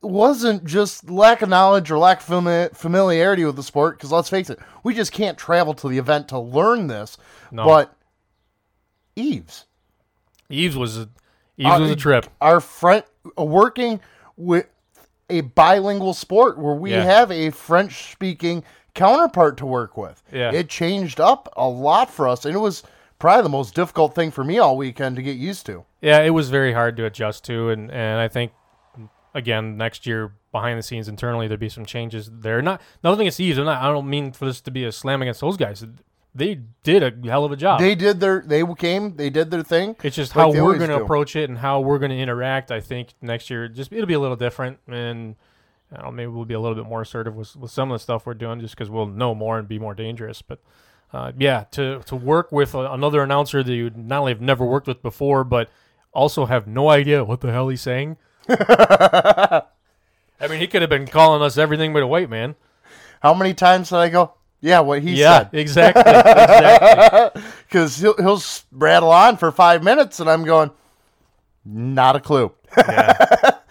wasn't 0.00 0.64
just 0.64 1.10
lack 1.10 1.42
of 1.42 1.50
knowledge 1.50 1.90
or 1.90 1.98
lack 1.98 2.20
of 2.20 2.26
fami- 2.26 2.74
familiarity 2.74 3.44
with 3.44 3.56
the 3.56 3.62
sport. 3.62 3.98
Because 3.98 4.10
let's 4.10 4.30
face 4.30 4.48
it, 4.48 4.58
we 4.82 4.94
just 4.94 5.12
can't 5.12 5.36
travel 5.36 5.74
to 5.74 5.88
the 5.90 5.98
event 5.98 6.28
to 6.28 6.38
learn 6.38 6.86
this. 6.86 7.18
No. 7.52 7.66
But 7.66 7.94
Yves, 9.16 9.66
Yves 10.48 10.76
was 10.78 11.06
was 11.58 11.90
Uh, 11.90 11.92
a 11.92 11.96
trip. 11.96 12.26
Our 12.40 12.60
friend 12.60 13.02
uh, 13.38 13.44
working 13.44 14.00
with 14.36 14.66
a 15.30 15.40
bilingual 15.42 16.14
sport 16.14 16.58
where 16.58 16.74
we 16.74 16.92
Yeah. 16.92 17.02
have 17.04 17.30
a 17.30 17.50
French 17.50 18.12
speaking 18.12 18.64
counterpart 18.94 19.56
to 19.58 19.66
work 19.66 19.96
with. 19.96 20.22
Yeah. 20.32 20.52
It 20.52 20.68
changed 20.68 21.20
up 21.20 21.52
a 21.56 21.68
lot 21.68 22.10
for 22.10 22.26
us, 22.28 22.44
and 22.44 22.54
it 22.54 22.58
was 22.58 22.82
probably 23.18 23.42
the 23.42 23.48
most 23.48 23.74
difficult 23.74 24.14
thing 24.14 24.30
for 24.30 24.42
me 24.44 24.58
all 24.58 24.76
weekend 24.76 25.16
to 25.16 25.22
get 25.22 25.36
used 25.36 25.66
to. 25.66 25.84
Yeah, 26.00 26.20
it 26.20 26.30
was 26.30 26.48
very 26.50 26.72
hard 26.72 26.96
to 26.98 27.04
adjust 27.04 27.44
to, 27.44 27.68
and 27.70 27.90
and 27.90 28.20
I 28.20 28.28
think 28.28 28.52
again 29.34 29.76
next 29.76 30.06
year 30.06 30.32
behind 30.52 30.78
the 30.78 30.82
scenes 30.82 31.06
internally 31.08 31.46
there'd 31.46 31.60
be 31.60 31.68
some 31.68 31.84
changes 31.84 32.30
there. 32.32 32.62
Not 32.62 32.80
nothing 33.04 33.22
against 33.22 33.38
Yves. 33.40 33.58
I'm 33.58 33.66
not. 33.66 33.82
I 33.82 33.92
don't 33.92 34.08
mean 34.08 34.32
for 34.32 34.46
this 34.46 34.60
to 34.62 34.70
be 34.70 34.84
a 34.84 34.92
slam 34.92 35.20
against 35.22 35.40
those 35.40 35.56
guys. 35.56 35.84
They 36.38 36.60
did 36.84 37.02
a 37.02 37.28
hell 37.28 37.44
of 37.44 37.50
a 37.50 37.56
job. 37.56 37.80
They 37.80 37.96
did 37.96 38.20
their 38.20 38.44
they 38.46 38.64
came, 38.76 39.16
they 39.16 39.28
did 39.28 39.50
their 39.50 39.64
thing. 39.64 39.96
It's 40.04 40.14
just 40.14 40.36
like 40.36 40.54
how 40.54 40.64
we're 40.64 40.78
going 40.78 40.90
to 40.90 41.02
approach 41.02 41.34
it 41.34 41.50
and 41.50 41.58
how 41.58 41.80
we're 41.80 41.98
going 41.98 42.12
to 42.12 42.16
interact. 42.16 42.70
I 42.70 42.80
think 42.80 43.08
next 43.20 43.50
year, 43.50 43.66
just 43.68 43.92
it'll 43.92 44.06
be 44.06 44.14
a 44.14 44.20
little 44.20 44.36
different, 44.36 44.78
and 44.86 45.34
I 45.92 45.96
don't 45.96 46.04
know, 46.04 46.10
maybe 46.12 46.28
we'll 46.28 46.44
be 46.44 46.54
a 46.54 46.60
little 46.60 46.76
bit 46.76 46.86
more 46.86 47.02
assertive 47.02 47.34
with, 47.34 47.56
with 47.56 47.72
some 47.72 47.90
of 47.90 47.96
the 47.96 48.02
stuff 48.02 48.24
we're 48.24 48.34
doing, 48.34 48.60
just 48.60 48.76
because 48.76 48.88
we'll 48.88 49.06
know 49.06 49.34
more 49.34 49.58
and 49.58 49.66
be 49.66 49.80
more 49.80 49.94
dangerous. 49.94 50.40
But 50.40 50.60
uh, 51.12 51.32
yeah, 51.36 51.64
to 51.72 52.02
to 52.06 52.14
work 52.14 52.52
with 52.52 52.72
a, 52.74 52.92
another 52.92 53.20
announcer 53.22 53.64
that 53.64 53.74
you 53.74 53.90
not 53.96 54.20
only 54.20 54.32
have 54.32 54.40
never 54.40 54.64
worked 54.64 54.86
with 54.86 55.02
before, 55.02 55.42
but 55.42 55.68
also 56.12 56.46
have 56.46 56.68
no 56.68 56.88
idea 56.88 57.24
what 57.24 57.40
the 57.40 57.50
hell 57.50 57.68
he's 57.68 57.80
saying. 57.80 58.16
I 58.48 59.64
mean, 60.48 60.60
he 60.60 60.68
could 60.68 60.82
have 60.82 60.90
been 60.90 61.08
calling 61.08 61.42
us 61.42 61.58
everything 61.58 61.92
but 61.92 62.04
a 62.04 62.06
white 62.06 62.30
man. 62.30 62.54
How 63.20 63.34
many 63.34 63.54
times 63.54 63.88
did 63.88 63.96
I 63.96 64.08
go? 64.08 64.34
Yeah, 64.60 64.80
what 64.80 65.02
he 65.02 65.12
yeah, 65.14 65.38
said. 65.38 65.50
exactly. 65.52 66.02
exactly. 66.02 67.42
Because 67.68 67.98
he'll 67.98 68.16
he'll 68.16 68.42
rattle 68.72 69.10
on 69.10 69.36
for 69.36 69.52
five 69.52 69.84
minutes, 69.84 70.20
and 70.20 70.28
I'm 70.28 70.44
going, 70.44 70.70
not 71.64 72.16
a 72.16 72.20
clue. 72.20 72.52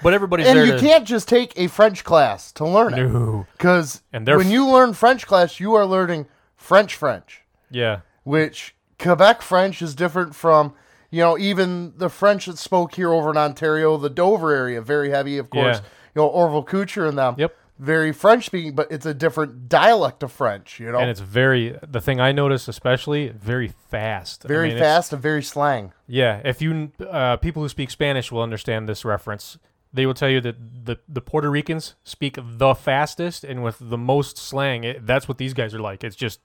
But 0.04 0.14
everybody's 0.14 0.46
and 0.46 0.60
you 0.60 0.74
to 0.74 0.80
can't 0.80 1.06
just 1.06 1.28
take 1.28 1.54
a 1.58 1.68
French 1.68 2.04
class 2.04 2.52
to 2.54 2.66
learn 2.68 2.94
it. 2.94 3.08
No. 3.08 3.48
Because 3.58 4.04
when 4.12 4.50
you 4.52 4.68
learn 4.68 4.94
French 4.94 5.26
class, 5.26 5.60
you 5.60 5.74
are 5.74 5.88
learning 5.88 6.28
French 6.56 6.94
French, 6.94 7.42
Yeah. 7.72 8.02
which 8.24 8.76
Quebec 9.00 9.42
French 9.42 9.82
is 9.82 9.96
different 9.96 10.36
from, 10.36 10.74
you 11.10 11.22
know, 11.24 11.36
even 11.38 11.94
the 11.98 12.10
French 12.10 12.46
that 12.46 12.60
spoke 12.60 12.94
here 12.94 13.12
over 13.12 13.32
in 13.32 13.38
Ontario, 13.38 13.98
the 13.98 14.10
Dover 14.10 14.54
area, 14.54 14.82
very 14.84 15.10
heavy, 15.10 15.40
of 15.40 15.50
course. 15.50 15.78
Yeah. 15.78 15.84
You 16.16 16.22
know, 16.22 16.28
Orville 16.28 16.64
Couture 16.64 17.08
and 17.08 17.18
them. 17.18 17.34
Yep. 17.40 17.56
Very 17.80 18.12
French 18.12 18.48
speaking, 18.48 18.74
but 18.74 18.92
it's 18.92 19.06
a 19.06 19.14
different 19.14 19.70
dialect 19.70 20.24
of 20.24 20.32
French, 20.32 20.80
you 20.80 20.92
know. 20.92 20.98
And 20.98 21.10
it's 21.10 21.20
very 21.20 21.78
the 21.88 22.02
thing 22.02 22.20
I 22.20 22.32
noticed 22.32 22.68
especially 22.68 23.30
very 23.30 23.68
fast. 23.68 24.46
I 24.46 24.48
very 24.48 24.70
mean, 24.70 24.80
fast 24.80 25.14
and 25.14 25.22
very 25.22 25.44
slang. 25.44 25.94
Yeah, 26.08 26.42
if 26.44 26.62
you 26.62 26.92
uh, 27.08 27.38
people 27.38 27.62
who 27.62 27.70
speak 27.70 27.92
Spanish 27.92 28.32
will 28.32 28.42
understand 28.42 28.90
this 28.90 29.06
reference. 29.06 29.58
They 29.94 30.06
will 30.06 30.14
tell 30.14 30.30
you 30.30 30.42
that 30.42 30.86
the 30.86 30.98
the 31.08 31.22
Puerto 31.22 31.50
Ricans 31.50 31.96
speak 32.04 32.38
the 32.38 32.76
fastest 32.76 33.44
and 33.44 33.64
with 33.64 33.78
the 33.80 33.98
most 33.98 34.38
slang. 34.38 34.84
It, 34.84 35.06
that's 35.06 35.28
what 35.28 35.38
these 35.38 35.54
guys 35.54 35.74
are 35.74 35.80
like. 35.80 36.04
It's 36.04 36.16
just, 36.16 36.42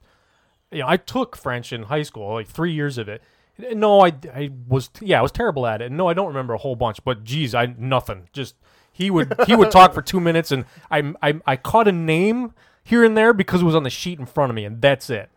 you 0.71 0.79
know, 0.79 0.87
I 0.87 0.97
took 0.97 1.35
French 1.35 1.73
in 1.73 1.83
high 1.83 2.03
school, 2.03 2.33
like 2.33 2.47
three 2.47 2.73
years 2.73 2.97
of 2.97 3.09
it. 3.09 3.21
No, 3.57 3.99
I, 3.99 4.13
I 4.33 4.51
was 4.67 4.89
yeah, 5.01 5.19
I 5.19 5.21
was 5.21 5.31
terrible 5.31 5.67
at 5.67 5.81
it. 5.81 5.91
No, 5.91 6.07
I 6.07 6.13
don't 6.13 6.27
remember 6.27 6.53
a 6.53 6.57
whole 6.57 6.75
bunch, 6.75 7.03
but 7.03 7.23
geez, 7.23 7.53
I 7.53 7.73
nothing. 7.77 8.29
Just 8.33 8.55
he 8.93 9.09
would 9.09 9.33
he 9.47 9.55
would 9.55 9.71
talk 9.71 9.93
for 9.93 10.01
two 10.01 10.19
minutes, 10.21 10.51
and 10.51 10.65
I 10.89 11.13
I 11.21 11.41
I 11.45 11.55
caught 11.57 11.87
a 11.87 11.91
name 11.91 12.53
here 12.83 13.03
and 13.03 13.17
there 13.17 13.33
because 13.33 13.61
it 13.61 13.65
was 13.65 13.75
on 13.75 13.83
the 13.83 13.89
sheet 13.89 14.19
in 14.19 14.25
front 14.25 14.51
of 14.51 14.55
me, 14.55 14.63
and 14.63 14.81
that's 14.81 15.09
it. 15.09 15.29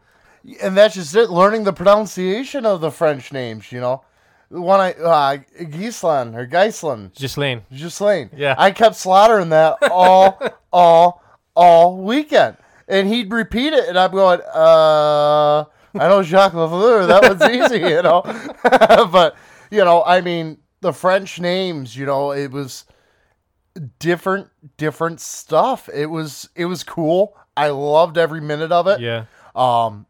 And 0.62 0.76
that's 0.76 0.94
just 0.94 1.14
it, 1.16 1.30
learning 1.30 1.64
the 1.64 1.72
pronunciation 1.72 2.66
of 2.66 2.80
the 2.80 2.90
French 2.90 3.32
names, 3.32 3.72
you 3.72 3.80
know. 3.80 4.04
The 4.50 4.60
One 4.60 4.78
I 4.78 4.92
uh 4.92 5.38
or 5.38 6.46
Geislan. 6.46 7.14
Ghislaine. 7.14 7.62
Ghislaine. 7.72 8.30
Yeah. 8.36 8.54
I 8.56 8.70
kept 8.70 8.94
slaughtering 8.94 9.48
that 9.48 9.76
all, 9.90 10.40
all, 10.72 11.22
all 11.56 11.96
weekend. 11.96 12.56
And 12.86 13.08
he'd 13.08 13.32
repeat 13.32 13.72
it, 13.72 13.88
and 13.88 13.98
I'm 13.98 14.12
going, 14.12 14.40
uh, 14.54 15.64
I 15.94 16.08
know 16.08 16.22
Jacques 16.22 16.52
Lafleur, 16.52 17.08
that 17.08 17.22
was 17.22 17.50
easy, 17.72 17.80
you 17.80 18.02
know. 18.02 18.22
but, 19.10 19.34
you 19.72 19.84
know, 19.84 20.04
I 20.04 20.20
mean, 20.20 20.58
the 20.80 20.92
French 20.92 21.40
names, 21.40 21.96
you 21.96 22.06
know, 22.06 22.30
it 22.30 22.52
was 22.52 22.84
different, 23.98 24.48
different 24.76 25.20
stuff. 25.20 25.88
It 25.92 26.06
was, 26.06 26.48
it 26.54 26.66
was 26.66 26.82
cool. 26.82 27.36
I 27.56 27.68
loved 27.68 28.18
every 28.18 28.40
minute 28.40 28.72
of 28.72 28.86
it. 28.86 29.00
Yeah. 29.00 29.26
Um, 29.54 30.06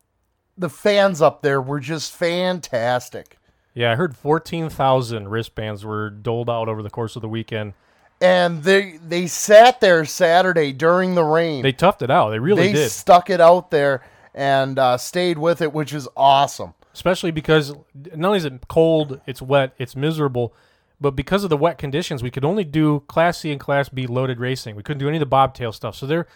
the 0.59 0.69
fans 0.69 1.21
up 1.23 1.43
there 1.43 1.61
were 1.61 1.81
just 1.81 2.13
fantastic. 2.13 3.39
Yeah, 3.75 3.93
I 3.93 3.95
heard 3.95 4.17
14,000 4.17 5.29
wristbands 5.29 5.85
were 5.85 6.11
doled 6.11 6.49
out 6.49 6.69
over 6.69 6.83
the 6.83 6.91
course 6.91 7.15
of 7.15 7.23
the 7.23 7.29
weekend. 7.29 7.75
And 8.21 8.63
they 8.63 8.97
they 9.07 9.27
sat 9.27 9.83
there 9.83 10.07
Saturday 10.07 10.73
during 10.73 11.15
the 11.15 11.23
rain. 11.23 11.63
They 11.63 11.75
toughed 11.75 12.01
it 12.01 12.11
out. 12.11 12.31
They 12.31 12.39
really 12.39 12.69
they 12.69 12.73
did. 12.73 12.91
stuck 12.91 13.29
it 13.29 13.43
out 13.43 13.71
there 13.71 14.03
and 14.35 14.79
uh, 14.79 14.97
stayed 14.97 15.37
with 15.37 15.61
it, 15.61 15.75
which 15.75 15.93
is 15.93 16.09
awesome. 16.17 16.73
Especially 16.95 17.31
because 17.31 17.75
not 17.95 18.29
only 18.29 18.39
is 18.39 18.47
it 18.47 18.69
cold, 18.69 19.21
it's 19.27 19.43
wet, 19.43 19.75
it's 19.79 19.95
miserable, 19.95 20.55
but 21.01 21.13
because 21.13 21.45
of 21.45 21.51
the 21.51 21.57
wet 21.57 21.79
conditions, 21.79 22.23
we 22.23 22.31
could 22.31 22.45
only 22.45 22.65
do 22.65 23.01
Class 23.01 23.39
C 23.39 23.51
and 23.51 23.61
Class 23.61 23.89
B 23.89 24.07
loaded 24.07 24.41
racing. 24.41 24.77
We 24.77 24.83
couldn't 24.83 25.01
do 25.01 25.09
any 25.09 25.19
of 25.19 25.21
the 25.21 25.27
bobtail 25.27 25.73
stuff. 25.73 25.95
So 25.97 26.07
there, 26.07 26.27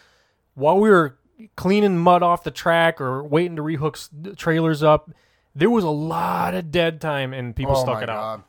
while 0.53 0.79
we 0.79 0.89
were 0.89 1.17
cleaning 1.55 1.97
mud 1.97 2.21
off 2.21 2.43
the 2.43 2.51
track 2.51 3.01
or 3.01 3.23
waiting 3.23 3.55
to 3.55 3.63
rehook 3.63 4.37
trailers 4.37 4.83
up, 4.83 5.11
there 5.55 5.69
was 5.69 5.83
a 5.83 5.89
lot 5.89 6.53
of 6.53 6.71
dead 6.71 7.01
time 7.01 7.33
and 7.33 7.55
people 7.55 7.75
Oh 7.75 7.83
stuck 7.83 8.03
it 8.03 8.09
out. 8.09 8.45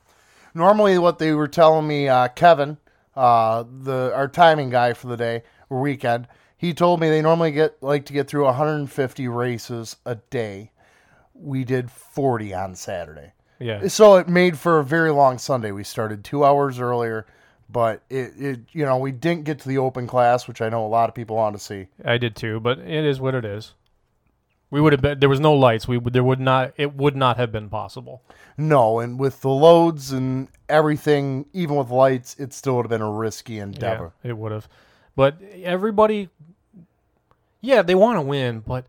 Normally, 0.55 0.99
what 0.99 1.19
they 1.19 1.33
were 1.33 1.49
telling 1.49 1.87
me, 1.87 2.09
uh, 2.09 2.29
Kevin, 2.29 2.77
uh, 3.17 3.65
the 3.65 4.13
our 4.15 4.29
timing 4.29 4.71
guy 4.71 4.93
for 4.93 5.07
the 5.07 5.17
day 5.17 5.43
or 5.71 5.81
weekend, 5.81 6.29
he 6.57 6.75
told 6.75 7.01
me 7.01 7.09
they 7.09 7.23
normally 7.23 7.53
get 7.53 7.83
like 7.83 8.05
to 8.07 8.13
get 8.13 8.29
through 8.29 8.45
150 8.45 9.29
races 9.29 9.97
a 10.05 10.17
day. 10.17 10.73
We 11.35 11.65
did 11.65 11.91
40 11.91 12.53
on 12.55 12.75
Saturday. 12.75 13.33
Yeah. 13.63 13.89
So 13.89 14.17
it 14.17 14.29
made 14.29 14.59
for 14.59 14.79
a 14.79 14.85
very 14.85 15.11
long 15.11 15.39
Sunday. 15.39 15.71
We 15.73 15.85
started 15.85 16.25
two 16.25 16.45
hours 16.45 16.81
earlier, 16.81 17.27
but 17.71 18.03
it, 18.11 18.33
it 18.39 18.61
you 18.73 18.85
know 18.85 18.99
we 18.99 19.13
didn't 19.13 19.45
get 19.45 19.61
to 19.61 19.69
the 19.69 19.79
open 19.79 20.07
class, 20.07 20.49
which 20.49 20.61
I 20.61 20.69
know 20.69 20.85
a 20.85 20.89
lot 20.89 21.09
of 21.09 21.15
people 21.15 21.37
want 21.37 21.57
to 21.57 21.63
see. 21.63 21.89
I 22.05 22.19
did 22.19 22.37
too, 22.37 22.61
but 22.61 22.79
it 22.79 23.05
is 23.05 23.21
what 23.21 23.35
it 23.35 23.45
is. 23.45 23.75
We 24.71 24.81
would 24.81 24.93
have 24.93 25.03
been 25.03 25.21
there 25.21 25.29
was 25.29 25.41
no 25.41 25.53
lights. 25.53 25.87
We 25.87 25.99
would 25.99 26.13
there 26.13 26.25
would 26.25 26.41
not 26.41 26.73
it 26.77 26.95
would 26.95 27.15
not 27.15 27.37
have 27.37 27.53
been 27.53 27.69
possible. 27.69 28.23
No, 28.57 29.01
and 29.01 29.19
with 29.19 29.41
the 29.43 29.51
loads 29.51 30.13
and 30.13 30.49
everything, 30.69 31.47
even 31.53 31.77
with 31.77 31.91
lights, 31.91 32.37
it 32.39 32.53
still 32.53 32.77
would 32.77 32.87
have 32.87 32.91
been 32.91 33.03
a 33.03 33.11
risky 33.11 33.59
endeavor. 33.59 34.13
Yeah, 34.23 34.31
it 34.31 34.39
would 34.39 34.53
have. 34.53 34.69
But 35.15 35.41
everybody, 35.63 36.31
yeah, 37.61 37.83
they 37.83 37.95
want 37.95 38.17
to 38.17 38.23
win, 38.23 38.61
but 38.61 38.87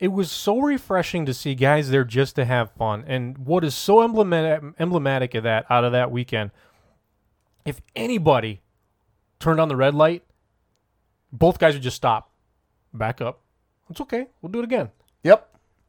it 0.00 0.08
was 0.08 0.30
so 0.30 0.58
refreshing 0.58 1.26
to 1.26 1.34
see 1.34 1.54
guys 1.54 1.90
there 1.90 2.04
just 2.04 2.34
to 2.36 2.44
have 2.46 2.70
fun. 2.72 3.04
And 3.06 3.36
what 3.38 3.62
is 3.64 3.74
so 3.74 4.02
emblematic, 4.02 4.62
emblematic 4.80 5.34
of 5.34 5.44
that 5.44 5.66
out 5.70 5.84
of 5.84 5.92
that 5.92 6.10
weekend, 6.10 6.50
if 7.66 7.80
anybody 7.94 8.62
turned 9.38 9.60
on 9.60 9.68
the 9.68 9.76
red 9.76 9.94
light, 9.94 10.24
both 11.32 11.58
guys 11.58 11.74
would 11.74 11.82
just 11.82 11.96
stop, 11.96 12.30
back 12.94 13.20
up. 13.20 13.40
It's 13.90 14.00
okay. 14.00 14.26
We'll 14.40 14.50
do 14.50 14.60
it 14.60 14.64
again. 14.64 14.88
Yep. 15.22 15.48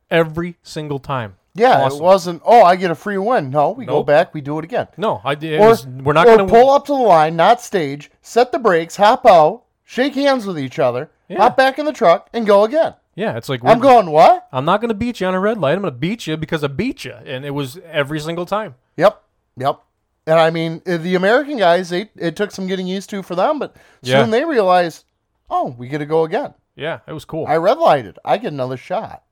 Every 0.09 0.57
single 0.61 0.99
time. 0.99 1.37
Yeah, 1.53 1.83
Awesome. 1.83 1.99
it 1.99 2.03
wasn't. 2.03 2.41
Oh, 2.45 2.63
I 2.63 2.75
get 2.75 2.91
a 2.91 2.95
free 2.95 3.17
win. 3.17 3.49
No, 3.49 3.71
we 3.71 3.85
go 3.85 4.03
back. 4.03 4.33
We 4.33 4.39
do 4.41 4.57
it 4.59 4.63
again. 4.63 4.87
No, 4.97 5.19
I 5.23 5.35
did. 5.35 5.59
Or, 5.59 5.69
was, 5.69 5.85
we're 5.85 6.13
not 6.13 6.25
going 6.25 6.37
to 6.39 6.45
pull 6.45 6.69
up 6.69 6.85
to 6.85 6.93
the 6.93 6.99
line, 6.99 7.35
not 7.35 7.59
stage, 7.61 8.09
set 8.21 8.51
the 8.53 8.59
brakes, 8.59 8.95
hop 8.95 9.25
out, 9.25 9.63
shake 9.83 10.15
hands 10.15 10.45
with 10.45 10.57
each 10.57 10.79
other, 10.79 11.09
Yeah. 11.27 11.39
hop 11.39 11.57
back 11.57 11.77
in 11.79 11.85
the 11.85 11.91
truck, 11.93 12.29
and 12.33 12.45
go 12.47 12.63
again. 12.63 12.93
Yeah, 13.15 13.35
it's 13.37 13.49
like 13.49 13.63
I'm 13.65 13.79
going 13.79 14.09
what? 14.09 14.47
I'm 14.53 14.63
not 14.65 14.79
going 14.81 14.89
to 14.89 14.93
beat 14.95 15.19
you 15.19 15.27
on 15.27 15.33
a 15.33 15.39
red 15.39 15.57
light. 15.57 15.73
I'm 15.73 15.81
going 15.81 15.93
to 15.93 15.99
beat 15.99 16.27
you 16.27 16.37
because 16.37 16.63
I 16.63 16.67
beat 16.67 17.03
you, 17.03 17.11
and 17.13 17.43
it 17.45 17.51
was 17.51 17.77
every 17.85 18.19
single 18.19 18.45
time. 18.45 18.75
Yep, 18.97 19.21
yep. 19.57 19.81
And 20.27 20.39
I 20.39 20.49
mean, 20.49 20.81
uh, 20.87 20.97
the 20.97 21.15
American 21.15 21.57
guys, 21.57 21.89
they 21.89 22.09
it 22.15 22.35
took 22.35 22.51
some 22.51 22.67
getting 22.67 22.87
used 22.87 23.09
to 23.09 23.21
for 23.23 23.35
them, 23.35 23.59
but 23.59 23.75
Yeah. 24.01 24.21
soon 24.21 24.31
they 24.31 24.45
realized, 24.45 25.03
oh, 25.49 25.75
we 25.77 25.87
get 25.89 25.97
to 25.97 26.05
go 26.05 26.23
again. 26.23 26.53
Yeah, 26.75 26.99
it 27.07 27.11
was 27.13 27.25
cool. 27.25 27.45
I 27.47 27.57
red 27.57 27.77
lighted. 27.79 28.17
I 28.23 28.37
get 28.37 28.53
another 28.53 28.77
shot. 28.77 29.23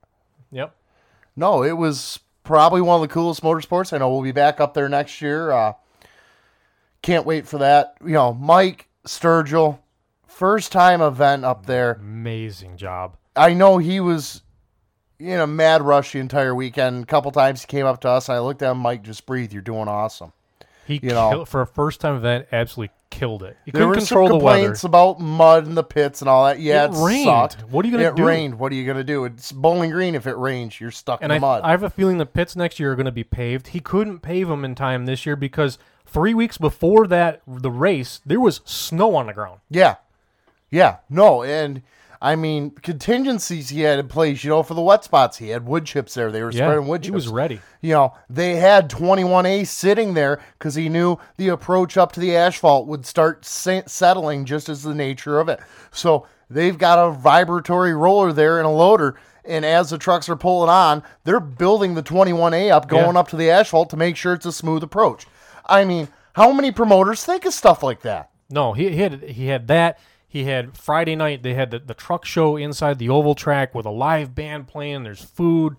yep. 0.50 0.74
No, 1.36 1.62
it 1.62 1.76
was 1.78 2.18
probably 2.44 2.82
one 2.82 2.96
of 2.96 3.08
the 3.08 3.12
coolest 3.12 3.42
motorsports. 3.42 3.92
I 3.94 3.98
know 3.98 4.10
we'll 4.10 4.20
be 4.22 4.32
back 4.32 4.60
up 4.60 4.74
there 4.74 4.88
next 4.88 5.22
year. 5.22 5.52
Uh, 5.52 5.72
can't 7.02 7.24
wait 7.24 7.46
for 7.46 7.58
that. 7.58 7.94
You 8.04 8.12
know, 8.12 8.34
Mike 8.34 8.88
Sturgill, 9.06 9.78
first 10.26 10.70
time 10.72 11.00
event 11.00 11.44
up 11.44 11.64
there. 11.66 11.92
Amazing 11.94 12.76
job. 12.76 13.16
I 13.36 13.54
know 13.54 13.78
he 13.78 14.00
was 14.00 14.42
in 15.18 15.38
a 15.38 15.46
mad 15.46 15.82
rush 15.82 16.12
the 16.12 16.18
entire 16.18 16.54
weekend. 16.54 17.02
A 17.04 17.06
couple 17.06 17.30
times 17.30 17.60
he 17.62 17.66
came 17.66 17.86
up 17.86 18.00
to 18.02 18.08
us, 18.08 18.28
and 18.28 18.36
I 18.36 18.40
looked 18.40 18.62
at 18.62 18.70
him, 18.72 18.78
Mike, 18.78 19.02
just 19.02 19.26
breathe. 19.26 19.52
You're 19.52 19.62
doing 19.62 19.88
awesome. 19.88 20.32
He 20.86 20.98
You 21.02 21.10
know. 21.10 21.30
kill- 21.30 21.44
for 21.44 21.60
a 21.60 21.66
first 21.66 22.00
time 22.00 22.16
event 22.16 22.46
absolutely 22.50 22.92
killed 23.10 23.42
it. 23.42 23.56
He 23.64 23.70
There 23.70 23.80
couldn't 23.80 23.88
were 23.90 23.94
control 23.96 24.28
some 24.28 24.38
the 24.38 24.44
weather. 24.44 24.58
complaints 24.58 24.84
about 24.84 25.20
mud 25.20 25.66
in 25.66 25.74
the 25.74 25.84
pits 25.84 26.20
and 26.20 26.28
all 26.28 26.46
that. 26.46 26.58
Yeah, 26.58 26.86
It 26.86 26.92
it, 26.94 26.96
rained. 27.04 27.24
sucked. 27.26 27.60
What 27.70 27.84
are 27.84 27.88
you 27.88 27.96
gonna 27.96 28.08
it 28.08 28.16
do? 28.16 28.22
It 28.22 28.26
rained. 28.26 28.58
What 28.58 28.72
are 28.72 28.74
you 28.74 28.86
gonna 28.86 29.04
do? 29.04 29.24
It's 29.24 29.52
Bowling 29.52 29.90
Green. 29.90 30.14
If 30.14 30.26
it 30.26 30.36
rains, 30.36 30.80
you're 30.80 30.90
stuck 30.90 31.20
and 31.22 31.30
in 31.30 31.36
I, 31.36 31.38
mud. 31.40 31.62
I 31.62 31.70
have 31.72 31.82
a 31.82 31.90
feeling 31.90 32.18
the 32.18 32.26
pits 32.26 32.56
next 32.56 32.80
year 32.80 32.92
are 32.92 32.96
going 32.96 33.06
to 33.06 33.12
be 33.12 33.22
paved. 33.24 33.68
He 33.68 33.80
couldn't 33.80 34.20
pave 34.20 34.48
them 34.48 34.64
in 34.64 34.74
time 34.74 35.06
this 35.06 35.26
year 35.26 35.36
because 35.36 35.78
three 36.06 36.34
weeks 36.34 36.56
before 36.58 37.06
that 37.08 37.42
the 37.46 37.70
race 37.70 38.20
there 38.26 38.40
was 38.40 38.60
snow 38.64 39.14
on 39.16 39.26
the 39.26 39.32
ground. 39.32 39.60
Yeah. 39.68 39.96
Yeah. 40.70 40.96
No, 41.08 41.42
and 41.44 41.82
I 42.22 42.36
mean 42.36 42.70
contingencies 42.70 43.70
he 43.70 43.80
had 43.80 43.98
in 43.98 44.08
place, 44.08 44.44
you 44.44 44.50
know, 44.50 44.62
for 44.62 44.74
the 44.74 44.82
wet 44.82 45.04
spots. 45.04 45.38
He 45.38 45.48
had 45.48 45.64
wood 45.66 45.86
chips 45.86 46.12
there. 46.14 46.30
They 46.30 46.42
were 46.42 46.50
Yeah, 46.50 46.66
spreading 46.66 46.86
wood 46.86 47.00
chips. 47.02 47.06
he 47.08 47.12
was 47.12 47.28
ready. 47.28 47.60
You 47.80 47.94
know, 47.94 48.14
they 48.28 48.56
had 48.56 48.90
21A 48.90 49.64
sitting 49.66 50.12
there 50.14 50.38
because 50.58 50.74
he 50.74 50.88
knew 50.90 51.16
the 51.38 51.48
approach 51.48 51.96
up 51.96 52.12
to 52.12 52.20
the 52.20 52.36
asphalt 52.36 52.86
would 52.86 53.06
start 53.06 53.44
se- 53.46 53.84
settling 53.86 54.44
just 54.44 54.68
as 54.68 54.82
the 54.82 54.94
nature 54.94 55.40
of 55.40 55.48
it. 55.48 55.60
So 55.92 56.26
they've 56.50 56.76
got 56.76 56.98
a 56.98 57.10
vibratory 57.10 57.94
roller 57.94 58.32
there 58.34 58.58
and 58.58 58.66
a 58.66 58.70
loader. 58.70 59.16
And 59.44 59.64
as 59.64 59.88
the 59.88 59.96
trucks 59.98 60.28
are 60.28 60.36
pulling 60.36 60.68
on, 60.68 61.02
they're 61.24 61.40
building 61.40 61.94
the 61.94 62.02
21A 62.02 62.70
up, 62.70 62.86
going 62.86 63.14
Yeah. 63.14 63.20
up 63.20 63.28
to 63.28 63.36
the 63.36 63.50
asphalt 63.50 63.88
to 63.90 63.96
make 63.96 64.16
sure 64.16 64.34
it's 64.34 64.44
a 64.46 64.52
smooth 64.52 64.82
approach. 64.82 65.26
I 65.64 65.84
mean, 65.86 66.08
how 66.34 66.52
many 66.52 66.70
promoters 66.70 67.24
think 67.24 67.46
of 67.46 67.54
stuff 67.54 67.82
like 67.82 68.02
that? 68.02 68.28
No, 68.50 68.74
he, 68.74 68.90
he 68.90 68.96
had 68.98 69.22
he 69.22 69.46
had 69.46 69.68
that. 69.68 69.98
He 70.32 70.44
had 70.44 70.76
Friday 70.76 71.16
night. 71.16 71.42
They 71.42 71.54
had 71.54 71.72
the, 71.72 71.80
the 71.80 71.92
truck 71.92 72.24
show 72.24 72.56
inside 72.56 73.00
the 73.00 73.08
oval 73.08 73.34
track 73.34 73.74
with 73.74 73.84
a 73.84 73.90
live 73.90 74.32
band 74.32 74.68
playing. 74.68 75.02
There's 75.02 75.24
food, 75.24 75.74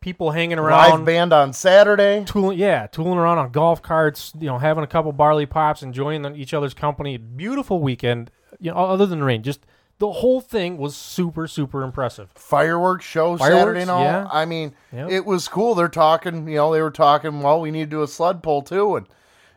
people 0.00 0.30
hanging 0.30 0.58
around. 0.60 0.90
Live 0.98 1.04
band 1.04 1.32
on 1.32 1.52
Saturday. 1.52 2.22
tooling, 2.24 2.56
yeah, 2.56 2.86
tooling 2.86 3.18
around 3.18 3.38
on 3.38 3.50
golf 3.50 3.82
carts, 3.82 4.32
you 4.38 4.46
know, 4.46 4.58
having 4.58 4.84
a 4.84 4.86
couple 4.86 5.10
barley 5.12 5.44
pops, 5.44 5.82
enjoying 5.82 6.22
the- 6.22 6.34
each 6.36 6.54
other's 6.54 6.72
company. 6.72 7.16
Beautiful 7.16 7.80
weekend, 7.80 8.30
you 8.60 8.70
know, 8.70 8.76
other 8.78 9.06
than 9.06 9.18
the 9.18 9.24
rain. 9.24 9.42
Just 9.42 9.66
the 9.98 10.12
whole 10.12 10.40
thing 10.40 10.76
was 10.78 10.94
super, 10.94 11.48
super 11.48 11.82
impressive. 11.82 12.30
fireworks 12.36 13.04
show 13.04 13.36
Fireworks, 13.36 13.58
Saturday 13.60 13.80
and 13.82 13.90
all. 13.90 14.04
yeah. 14.04 14.28
I 14.30 14.44
mean, 14.44 14.72
Yep. 14.92 15.10
it 15.10 15.26
was 15.26 15.48
cool. 15.48 15.74
They're 15.74 15.88
talking, 15.88 16.46
you 16.46 16.56
know, 16.56 16.72
they 16.72 16.80
were 16.80 16.92
talking, 16.92 17.40
well, 17.40 17.60
we 17.60 17.72
need 17.72 17.90
to 17.90 17.96
do 17.96 18.02
a 18.02 18.06
sled 18.06 18.40
pull 18.42 18.62
too. 18.62 18.94
And, 18.94 19.08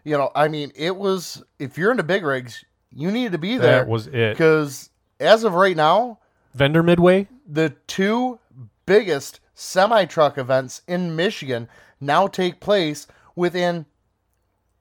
you 0.04 0.18
know, 0.18 0.32
I 0.34 0.48
mean, 0.48 0.72
it 0.76 0.96
was, 0.96 1.44
if 1.60 1.78
you're 1.78 1.92
into 1.92 2.02
big 2.04 2.24
rigs, 2.24 2.64
you 2.92 3.12
needed 3.12 3.32
to 3.34 3.38
be 3.38 3.58
there. 3.58 3.80
That 3.80 3.88
was 3.88 4.08
it. 4.08 4.32
Because 4.32 4.90
as 5.20 5.44
of 5.44 5.54
right 5.54 5.76
now, 5.76 6.20
Vendor 6.54 6.84
Midway, 6.84 7.28
the 7.48 7.70
two 7.88 8.40
biggest 8.86 9.40
semi 9.54 10.06
truck 10.06 10.38
events 10.38 10.82
in 10.88 11.16
Michigan 11.16 11.68
now 12.02 12.28
take 12.28 12.60
place 12.60 13.08
within 13.36 13.86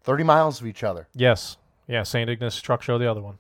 30 0.03 0.25
miles 0.25 0.61
of 0.61 0.67
each 0.67 0.83
other. 0.83 1.09
Yes. 1.15 1.57
Yeah, 1.87 2.03
St. 2.03 2.29
Ignace 2.29 2.61
Truck 2.61 2.83
Show, 2.83 2.99
the 2.99 3.11
other 3.11 3.21
one. 3.21 3.39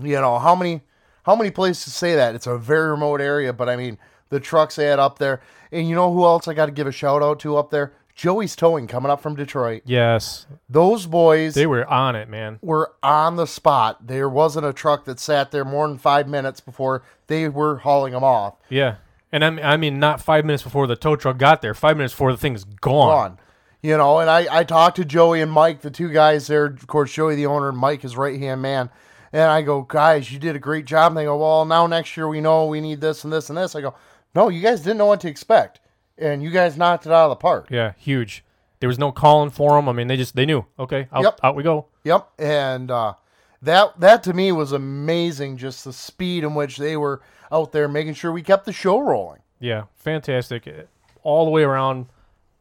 You 0.00 0.20
know, 0.20 0.38
how 0.38 0.54
many 0.54 0.82
how 1.24 1.34
many 1.36 1.50
places 1.50 1.94
say 1.94 2.14
that? 2.16 2.34
It's 2.34 2.46
a 2.46 2.58
very 2.58 2.90
remote 2.90 3.20
area, 3.20 3.52
but 3.52 3.68
I 3.68 3.76
mean, 3.76 3.98
the 4.28 4.40
trucks 4.40 4.78
add 4.78 4.98
up 4.98 5.18
there. 5.18 5.40
And 5.72 5.88
you 5.88 5.94
know 5.94 6.12
who 6.12 6.24
else 6.24 6.46
I 6.46 6.54
got 6.54 6.66
to 6.66 6.72
give 6.72 6.86
a 6.86 6.92
shout 6.92 7.22
out 7.22 7.40
to 7.40 7.56
up 7.56 7.70
there? 7.70 7.92
Joey's 8.14 8.54
Towing 8.54 8.86
coming 8.86 9.10
up 9.10 9.20
from 9.20 9.34
Detroit. 9.34 9.82
Yes. 9.84 10.46
Those 10.68 11.06
boys 11.06 11.54
They 11.54 11.66
were 11.66 11.84
on 11.86 12.14
it, 12.14 12.28
man. 12.28 12.58
were 12.62 12.92
on 13.02 13.36
the 13.36 13.46
spot. 13.46 14.06
There 14.06 14.28
wasn't 14.28 14.66
a 14.66 14.72
truck 14.72 15.04
that 15.06 15.18
sat 15.18 15.50
there 15.50 15.64
more 15.64 15.88
than 15.88 15.98
five 15.98 16.28
minutes 16.28 16.60
before 16.60 17.02
they 17.26 17.48
were 17.48 17.78
hauling 17.78 18.12
them 18.12 18.22
off. 18.24 18.54
Yeah. 18.68 18.96
And 19.32 19.44
I 19.44 19.50
mean, 19.50 19.64
I 19.64 19.76
mean, 19.76 19.98
not 19.98 20.20
five 20.20 20.44
minutes 20.44 20.62
before 20.62 20.86
the 20.86 20.94
tow 20.94 21.16
truck 21.16 21.38
got 21.38 21.60
there, 21.60 21.74
five 21.74 21.96
minutes 21.96 22.14
before 22.14 22.30
the 22.30 22.38
thing's 22.38 22.62
gone. 22.62 23.30
Gone. 23.30 23.38
You 23.82 23.96
know, 23.98 24.20
and 24.20 24.30
I, 24.30 24.46
I 24.60 24.64
talked 24.64 24.96
to 24.96 25.04
Joey 25.04 25.40
and 25.40 25.50
Mike, 25.50 25.80
the 25.82 25.90
two 25.90 26.08
guys 26.10 26.46
there. 26.46 26.66
Of 26.66 26.86
course, 26.86 27.12
Joey, 27.12 27.34
the 27.34 27.46
owner, 27.46 27.68
and 27.68 27.76
Mike, 27.76 28.02
his 28.02 28.16
right 28.16 28.38
hand 28.38 28.62
man. 28.62 28.90
And 29.32 29.42
I 29.42 29.62
go, 29.62 29.82
guys, 29.82 30.30
you 30.32 30.38
did 30.38 30.54
a 30.54 30.60
great 30.60 30.84
job. 30.84 31.10
And 31.10 31.16
they 31.18 31.24
go, 31.24 31.36
well, 31.36 31.64
now 31.64 31.86
next 31.88 32.16
year 32.16 32.28
we 32.28 32.40
know 32.40 32.66
we 32.66 32.80
need 32.80 33.00
this 33.00 33.24
and 33.24 33.32
this 33.32 33.48
and 33.48 33.58
this. 33.58 33.74
I 33.74 33.80
go, 33.80 33.94
no, 34.36 34.48
you 34.48 34.62
guys 34.62 34.80
didn't 34.80 34.98
know 34.98 35.06
what 35.06 35.20
to 35.22 35.28
expect. 35.28 35.80
And 36.18 36.42
you 36.42 36.50
guys 36.50 36.76
knocked 36.76 37.06
it 37.06 37.12
out 37.12 37.24
of 37.24 37.30
the 37.30 37.36
park. 37.36 37.68
Yeah, 37.70 37.92
huge. 37.98 38.44
There 38.80 38.88
was 38.88 38.98
no 38.98 39.10
calling 39.12 39.50
for 39.50 39.70
them. 39.76 39.88
I 39.88 39.92
mean, 39.92 40.06
they 40.08 40.16
just, 40.16 40.36
they 40.36 40.46
knew. 40.46 40.64
Okay, 40.78 41.08
out, 41.12 41.22
Yep. 41.22 41.40
out 41.42 41.56
we 41.56 41.62
go. 41.62 41.86
Yep, 42.04 42.28
and 42.38 42.90
uh, 42.90 43.14
that 43.62 43.98
that 44.00 44.22
to 44.24 44.34
me 44.34 44.52
was 44.52 44.72
amazing. 44.72 45.56
Just 45.56 45.84
the 45.84 45.92
speed 45.92 46.44
in 46.44 46.54
which 46.54 46.76
they 46.76 46.96
were 46.96 47.22
out 47.50 47.72
there, 47.72 47.88
making 47.88 48.14
sure 48.14 48.30
we 48.30 48.42
kept 48.42 48.66
the 48.66 48.72
show 48.72 49.00
rolling. 49.00 49.40
Yeah, 49.58 49.84
fantastic. 49.96 50.66
Uh, 50.68 50.82
All 51.22 51.44
the 51.46 51.50
way 51.50 51.62
around, 51.62 52.06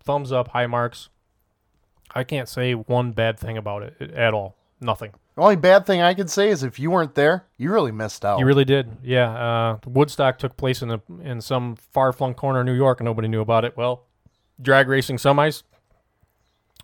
thumbs 0.01 0.31
up, 0.31 0.49
high 0.49 0.67
marks. 0.67 1.09
I 2.15 2.23
can't 2.23 2.47
say 2.47 2.73
one 2.73 3.11
bad 3.11 3.37
thing 3.39 3.57
about 3.57 3.83
it 3.83 4.11
at 4.13 4.33
all. 4.33 4.55
Nothing. 4.79 5.11
The 5.35 5.41
only 5.41 5.55
bad 5.55 5.85
thing 5.87 6.01
I 6.01 6.13
could 6.13 6.29
say 6.29 6.49
is 6.49 6.63
if 6.63 6.77
you 6.77 6.91
weren't 6.91 7.15
there, 7.15 7.45
you 7.57 7.71
really 7.71 7.91
missed 7.91 8.23
out. 8.23 8.37
You 8.39 8.45
really 8.45 8.65
did. 8.65 8.97
Yeah. 9.03 9.31
Uh, 9.31 9.77
Woodstock 9.87 10.37
took 10.37 10.55
place 10.57 10.83
in 10.83 10.91
a, 10.91 11.01
in 11.23 11.41
some 11.41 11.75
far 11.75 12.13
flung 12.13 12.35
corner 12.35 12.59
of 12.59 12.67
New 12.67 12.75
York, 12.75 12.99
and 12.99 13.05
nobody 13.05 13.27
knew 13.27 13.41
about 13.41 13.65
it. 13.65 13.75
Well, 13.75 14.03
drag 14.61 14.87
racing 14.87 15.17
semis 15.17 15.63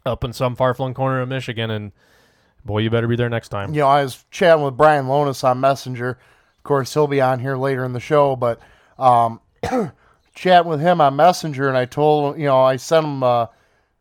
up 0.06 0.24
in 0.24 0.34
some 0.34 0.56
far 0.56 0.74
flung 0.74 0.96
corner 0.96 1.22
of 1.22 1.30
Michigan, 1.30 1.70
and 1.70 1.92
boy, 2.66 2.80
you 2.80 2.90
better 2.90 3.08
be 3.08 3.16
there 3.16 3.30
next 3.30 3.50
time. 3.50 3.74
you 3.74 3.82
know, 3.82 3.88
I 3.88 4.02
was 4.02 4.26
chatting 4.32 4.66
with 4.66 4.76
Brian 4.76 5.06
Lohnes 5.06 5.44
on 5.44 5.60
Messenger. 5.60 6.10
Of 6.10 6.64
course, 6.64 6.92
he'll 6.94 7.08
be 7.08 7.22
on 7.22 7.40
here 7.40 7.56
later 7.56 7.86
in 7.86 7.94
the 7.94 8.00
show, 8.00 8.36
but 8.36 8.60
um, 8.98 9.40
chatting 10.34 10.70
with 10.70 10.82
him 10.82 11.02
on 11.02 11.16
Messenger, 11.16 11.68
and 11.68 11.78
I 11.78 11.86
told 11.86 12.34
him, 12.34 12.42
you 12.42 12.48
know, 12.48 12.62
I 12.62 12.78
sent 12.78 13.06
him 13.06 13.22
a 13.22 13.52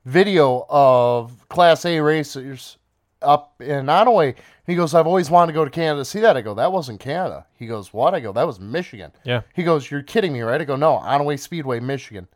video 0.07 0.64
of 0.71 1.47
Class 1.50 1.85
A 1.85 2.00
racers 2.00 2.78
up 3.23 3.55
in 3.61 3.87
Onaway. 3.87 4.35
He 4.67 4.75
goes, 4.75 4.95
I've 4.95 5.07
always 5.07 5.31
wanted 5.31 5.53
to 5.53 5.57
go 5.57 5.65
to 5.65 5.71
Canada 5.71 6.01
to 6.01 6.05
see 6.05 6.21
that. 6.21 6.37
I 6.37 6.43
go, 6.43 6.55
that 6.55 6.71
wasn't 6.73 7.01
Canada. 7.01 7.47
He 7.55 7.67
goes, 7.67 7.93
what? 7.93 8.15
I 8.15 8.21
go, 8.21 8.33
that 8.33 8.47
was 8.47 8.61
Michigan. 8.61 9.13
Yeah. 9.25 9.41
He 9.55 9.63
goes, 9.63 9.91
you're 9.91 10.03
kidding 10.03 10.33
me, 10.33 10.43
right? 10.43 10.61
I 10.61 10.65
go, 10.65 10.77
no, 10.77 10.99
Onaway 10.99 11.38
Speedway, 11.38 11.81
Michigan. 11.81 12.29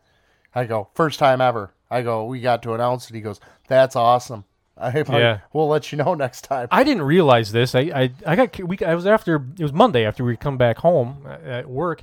I 0.54 0.64
go, 0.64 0.88
first 0.94 1.18
time 1.18 1.40
ever. 1.40 1.72
I 1.90 2.02
go, 2.02 2.24
we 2.24 2.40
got 2.40 2.62
to 2.62 2.72
announce 2.74 3.10
it. 3.10 3.14
He 3.14 3.20
goes, 3.20 3.38
that's 3.68 3.96
awesome. 3.96 4.44
I, 4.78 5.04
Yeah. 5.08 5.40
we'll 5.52 5.68
let 5.68 5.92
you 5.92 5.98
know 5.98 6.14
next 6.24 6.42
time. 6.44 6.68
I 6.70 6.84
didn't 6.84 7.02
realize 7.02 7.52
this. 7.52 7.74
I 7.74 7.80
I, 7.80 8.10
I 8.26 8.36
got 8.36 8.58
we, 8.58 8.78
I 8.78 8.94
was 8.94 9.06
after 9.06 9.36
it 9.58 9.62
was 9.62 9.72
Monday 9.72 10.04
after 10.06 10.24
we 10.24 10.36
come 10.36 10.56
back 10.56 10.78
home 10.78 11.26
at- 11.28 11.42
at 11.44 11.68
work. 11.68 12.02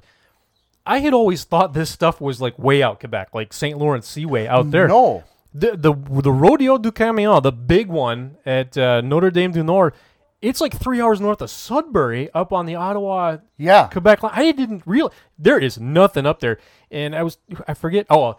I 0.85 0.99
had 0.99 1.13
always 1.13 1.43
thought 1.43 1.73
this 1.73 1.89
stuff 1.89 2.21
was 2.21 2.39
like 2.39 2.57
way 2.57 2.81
out 2.81 2.99
Quebec, 2.99 3.29
like 3.33 3.53
St. 3.53 3.77
Lawrence 3.77 4.07
Seaway 4.07 4.47
out 4.47 4.71
there. 4.71 4.87
No. 4.87 5.23
The 5.53 5.71
the 5.75 5.93
the 6.21 6.31
Rodeo 6.31 6.77
du 6.77 6.91
Camion, 6.91 7.41
the 7.41 7.51
big 7.51 7.87
one 7.87 8.37
at 8.45 8.77
uh, 8.77 9.01
Notre 9.01 9.31
Dame 9.31 9.51
du 9.51 9.63
Nord, 9.63 9.93
it's 10.41 10.61
like 10.61 10.77
three 10.77 11.01
hours 11.01 11.19
north 11.19 11.41
of 11.41 11.49
Sudbury, 11.49 12.29
up 12.33 12.53
on 12.53 12.65
the 12.65 12.75
Ottawa 12.75 13.37
Yeah. 13.57 13.87
Quebec 13.87 14.21
line. 14.23 14.33
I 14.35 14.51
didn't 14.51 14.83
real 14.85 15.11
there 15.37 15.57
is 15.59 15.79
nothing 15.79 16.25
up 16.25 16.39
there, 16.39 16.59
and 16.91 17.15
I 17.15 17.23
was 17.23 17.37
I 17.67 17.73
forget. 17.73 18.05
Oh, 18.09 18.37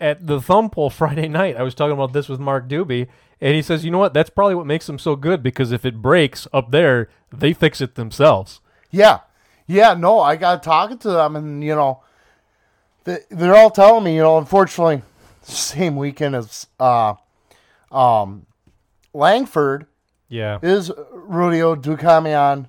at 0.00 0.26
the 0.26 0.40
thumb 0.40 0.68
pull 0.68 0.90
Friday 0.90 1.28
night, 1.40 1.56
I 1.56 1.62
was 1.62 1.74
talking 1.76 1.92
about 1.92 2.12
this 2.12 2.28
with 2.28 2.40
Mark 2.40 2.68
Doobie, 2.68 3.06
and 3.40 3.54
he 3.54 3.62
says, 3.62 3.84
you 3.84 3.92
know 3.92 3.98
what? 3.98 4.12
That's 4.12 4.30
probably 4.30 4.56
what 4.56 4.66
makes 4.66 4.86
them 4.88 4.98
so 4.98 5.14
good 5.14 5.44
because 5.44 5.70
if 5.70 5.84
it 5.84 6.02
breaks 6.02 6.48
up 6.52 6.72
there, 6.72 7.08
they 7.32 7.52
fix 7.52 7.80
it 7.80 7.94
themselves. 7.94 8.60
Yeah. 8.90 9.20
Yeah, 9.68 9.94
no, 9.94 10.18
I 10.18 10.34
got 10.34 10.64
talking 10.64 10.98
to 10.98 11.08
them, 11.10 11.36
and, 11.36 11.62
you 11.62 11.76
know, 11.76 12.02
they, 13.04 13.18
they're 13.30 13.54
all 13.54 13.70
telling 13.70 14.02
me, 14.02 14.16
you 14.16 14.22
know, 14.22 14.38
unfortunately, 14.38 15.02
same 15.42 15.96
weekend 15.96 16.34
as 16.36 16.66
uh, 16.80 17.14
um, 17.90 18.46
Langford 19.12 19.86
Yeah, 20.28 20.58
is 20.62 20.90
Rodeo 21.12 21.74
du 21.74 21.96
Camion. 21.96 22.66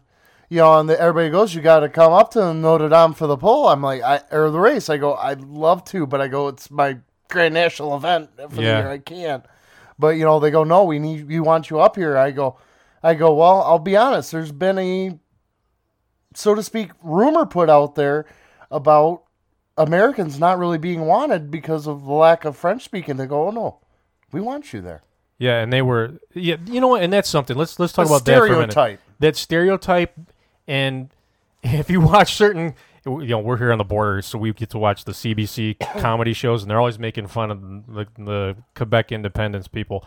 You 0.49 0.59
know, 0.59 0.79
and 0.79 0.87
the, 0.87 0.99
everybody 0.99 1.29
goes, 1.31 1.55
you 1.55 1.61
got 1.61 1.79
to 1.79 1.89
come 1.89 2.13
up 2.13 2.31
to 2.31 2.53
Notre 2.53 2.87
Dame 2.89 3.13
for 3.13 3.25
the 3.25 3.37
pull. 3.37 3.67
I'm 3.67 3.81
like, 3.81 4.03
I 4.03 4.21
or 4.31 4.51
the 4.51 4.59
race. 4.59 4.87
I 4.87 4.97
go, 4.97 5.15
I'd 5.15 5.41
love 5.41 5.83
to, 5.85 6.05
but 6.05 6.21
I 6.21 6.27
go, 6.27 6.47
it's 6.47 6.69
my 6.69 6.99
grand 7.29 7.55
national 7.55 7.95
event 7.95 8.29
for 8.37 8.61
Yeah. 8.61 8.73
the 8.75 8.77
year. 8.83 8.89
I 8.91 8.97
can't. 8.99 9.45
But 9.97 10.09
you 10.09 10.25
know, 10.25 10.39
they 10.39 10.51
go, 10.51 10.63
no, 10.63 10.83
we 10.83 10.99
need, 10.99 11.27
we 11.27 11.39
want 11.39 11.69
you 11.71 11.79
up 11.79 11.95
here. 11.95 12.17
I 12.17 12.29
go, 12.31 12.57
I 13.01 13.15
go, 13.15 13.33
well, 13.33 13.63
I'll 13.63 13.79
be 13.79 13.97
honest. 13.97 14.31
There's 14.31 14.51
been 14.51 14.77
a, 14.77 15.17
so 16.35 16.53
to 16.53 16.61
speak, 16.61 16.91
rumor 17.01 17.45
put 17.47 17.69
out 17.69 17.95
there 17.95 18.25
about 18.69 19.22
Americans 19.77 20.39
not 20.39 20.57
really 20.59 20.77
being 20.77 21.01
wanted 21.01 21.49
because 21.49 21.87
of 21.87 22.05
the 22.05 22.11
lack 22.11 22.45
of 22.45 22.55
French 22.57 22.83
speaking. 22.83 23.17
They 23.17 23.25
go, 23.25 23.47
oh 23.47 23.51
no, 23.51 23.79
we 24.31 24.39
want 24.41 24.73
you 24.73 24.81
there. 24.81 25.01
yeah, 25.39 25.59
and 25.61 25.71
they 25.73 25.81
were 25.81 26.19
yeah. 26.33 26.57
You 26.65 26.79
know 26.81 26.89
what? 26.89 27.03
And 27.03 27.11
that's 27.11 27.29
something. 27.29 27.57
Let's 27.57 27.79
let's 27.79 27.93
talk 27.93 28.07
The 28.07 28.13
about 28.13 28.25
that 28.25 28.37
for 28.39 28.45
a 28.45 28.49
minute. 28.49 28.71
stereotype. 28.71 28.99
That 29.19 29.35
stereotype, 29.35 30.13
and 30.67 31.09
if 31.63 31.89
you 31.89 32.01
watch 32.01 32.33
certain, 32.35 32.75
you 33.05 33.25
know, 33.27 33.39
we're 33.39 33.57
here 33.57 33.71
on 33.71 33.77
the 33.79 33.83
border, 33.83 34.21
so 34.21 34.37
we 34.37 34.51
get 34.53 34.69
to 34.71 34.77
watch 34.77 35.05
the 35.05 35.11
CBC 35.13 35.79
comedy 35.99 36.33
shows, 36.33 36.61
and 36.61 36.69
they're 36.69 36.79
always 36.79 36.99
making 36.99 37.27
fun 37.27 37.49
of 37.51 37.61
the, 37.87 38.07
the 38.17 38.55
Quebec 38.75 39.11
independence 39.11 39.67
people 39.67 40.05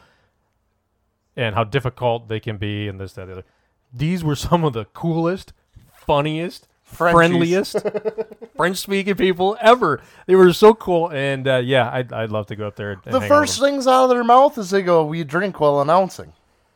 and 1.36 1.54
how 1.54 1.64
difficult 1.64 2.28
they 2.28 2.40
can 2.40 2.56
be, 2.56 2.88
and 2.88 2.98
this, 3.00 3.12
that, 3.14 3.26
the 3.26 3.32
other. 3.32 3.44
These 3.92 4.24
were 4.24 4.34
some 4.36 4.64
of 4.64 4.72
the 4.72 4.84
coolest, 4.86 5.52
funniest, 5.92 6.66
Friendliest 6.86 7.76
French-speaking 8.56 9.16
people 9.16 9.56
ever. 9.60 10.00
They 10.26 10.34
were 10.36 10.52
so 10.52 10.72
cool, 10.72 11.10
and 11.10 11.46
uh, 11.46 11.56
yeah, 11.56 11.90
I'd, 11.92 12.12
I'd 12.12 12.30
love 12.30 12.46
to 12.46 12.56
go 12.56 12.66
up 12.66 12.76
there. 12.76 12.92
And 12.92 13.02
The 13.12 13.20
first 13.20 13.60
things 13.60 13.86
out 13.86 14.04
of 14.04 14.10
their 14.10 14.24
mouth 14.24 14.56
is 14.56 14.70
they 14.70 14.82
go, 14.82 15.04
"We 15.04 15.24
drink 15.24 15.60
while 15.60 15.80
announcing." 15.80 16.32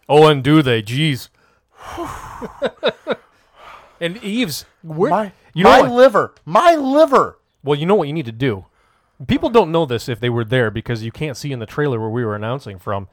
Oh, 0.09 0.27
and 0.27 0.43
do 0.43 0.61
they? 0.63 0.83
Jeez. 0.83 1.29
and 4.01 4.19
Yves, 4.23 4.65
where 4.83 5.11
My, 5.11 5.33
you 5.55 5.65
know 5.65 5.71
my 5.71 5.81
what? 5.83 5.91
liver, 5.93 6.35
my 6.45 6.75
liver. 6.75 7.39
Well, 7.63 7.79
you 7.79 7.87
know 7.87 7.95
what 7.95 8.09
you 8.09 8.15
need 8.15 8.27
to 8.27 8.33
do. 8.33 8.67
People 9.27 9.51
don't 9.51 9.71
know 9.71 9.87
this 9.87 10.09
if 10.09 10.19
they 10.19 10.31
were 10.31 10.45
there 10.45 10.71
because 10.71 11.03
you 11.03 11.13
can't 11.13 11.37
see 11.37 11.53
in 11.53 11.59
the 11.59 11.67
trailer 11.67 12.01
where 12.01 12.09
we 12.09 12.25
were 12.25 12.35
announcing 12.35 12.79
from. 12.79 13.09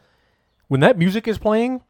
When 0.68 0.80
that 0.80 0.98
music 0.98 1.28
is 1.28 1.38
playing, 1.38 1.82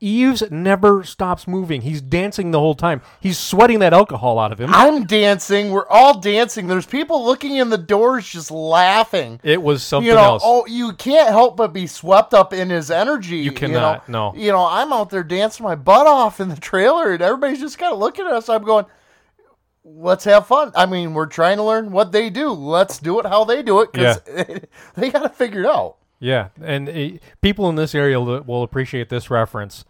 Yves 0.00 0.48
never 0.50 1.02
stops 1.02 1.48
moving. 1.48 1.82
He's 1.82 2.00
dancing 2.00 2.52
the 2.52 2.60
whole 2.60 2.76
time. 2.76 3.02
He's 3.20 3.36
sweating 3.36 3.80
that 3.80 3.92
alcohol 3.92 4.38
out 4.38 4.52
of 4.52 4.60
him. 4.60 4.70
I'm 4.72 5.04
dancing. 5.06 5.70
We're 5.70 5.88
all 5.88 6.20
dancing. 6.20 6.68
There's 6.68 6.86
people 6.86 7.24
looking 7.24 7.56
in 7.56 7.70
the 7.70 7.78
doors 7.78 8.28
just 8.28 8.52
laughing. 8.52 9.40
It 9.42 9.60
was 9.60 9.82
something 9.82 10.06
you 10.06 10.14
know, 10.14 10.22
else. 10.22 10.42
oh, 10.44 10.66
you 10.66 10.92
can't 10.92 11.30
help 11.30 11.56
but 11.56 11.72
be 11.72 11.88
swept 11.88 12.32
up 12.32 12.52
in 12.52 12.70
his 12.70 12.92
energy. 12.92 13.38
You 13.38 13.50
cannot, 13.50 14.08
know? 14.08 14.32
no. 14.32 14.38
You 14.38 14.52
know, 14.52 14.64
I'm 14.64 14.92
out 14.92 15.10
there 15.10 15.24
dancing 15.24 15.64
my 15.64 15.74
butt 15.74 16.06
off 16.06 16.38
in 16.38 16.48
the 16.48 16.56
trailer, 16.56 17.12
and 17.12 17.22
everybody's 17.22 17.60
just 17.60 17.78
kind 17.78 17.92
of 17.92 17.98
looking 17.98 18.24
at 18.24 18.32
us. 18.32 18.48
I'm 18.48 18.62
going, 18.62 18.86
let's 19.82 20.24
have 20.24 20.46
fun. 20.46 20.70
I 20.76 20.86
mean, 20.86 21.12
we're 21.12 21.26
trying 21.26 21.56
to 21.56 21.64
learn 21.64 21.90
what 21.90 22.12
they 22.12 22.30
do. 22.30 22.50
Let's 22.50 22.98
do 22.98 23.18
it 23.18 23.26
how 23.26 23.44
they 23.44 23.64
do 23.64 23.80
it 23.80 23.92
because 23.92 24.20
they 24.94 25.10
got 25.10 25.22
to 25.24 25.28
figure 25.28 25.60
it 25.60 25.66
out. 25.66 25.96
Yeah, 26.20 26.48
and 26.60 26.88
uh, 26.88 27.18
people 27.40 27.68
in 27.68 27.76
this 27.76 27.94
area 27.94 28.20
will 28.20 28.62
appreciate 28.62 29.08
this 29.08 29.30
reference. 29.30 29.84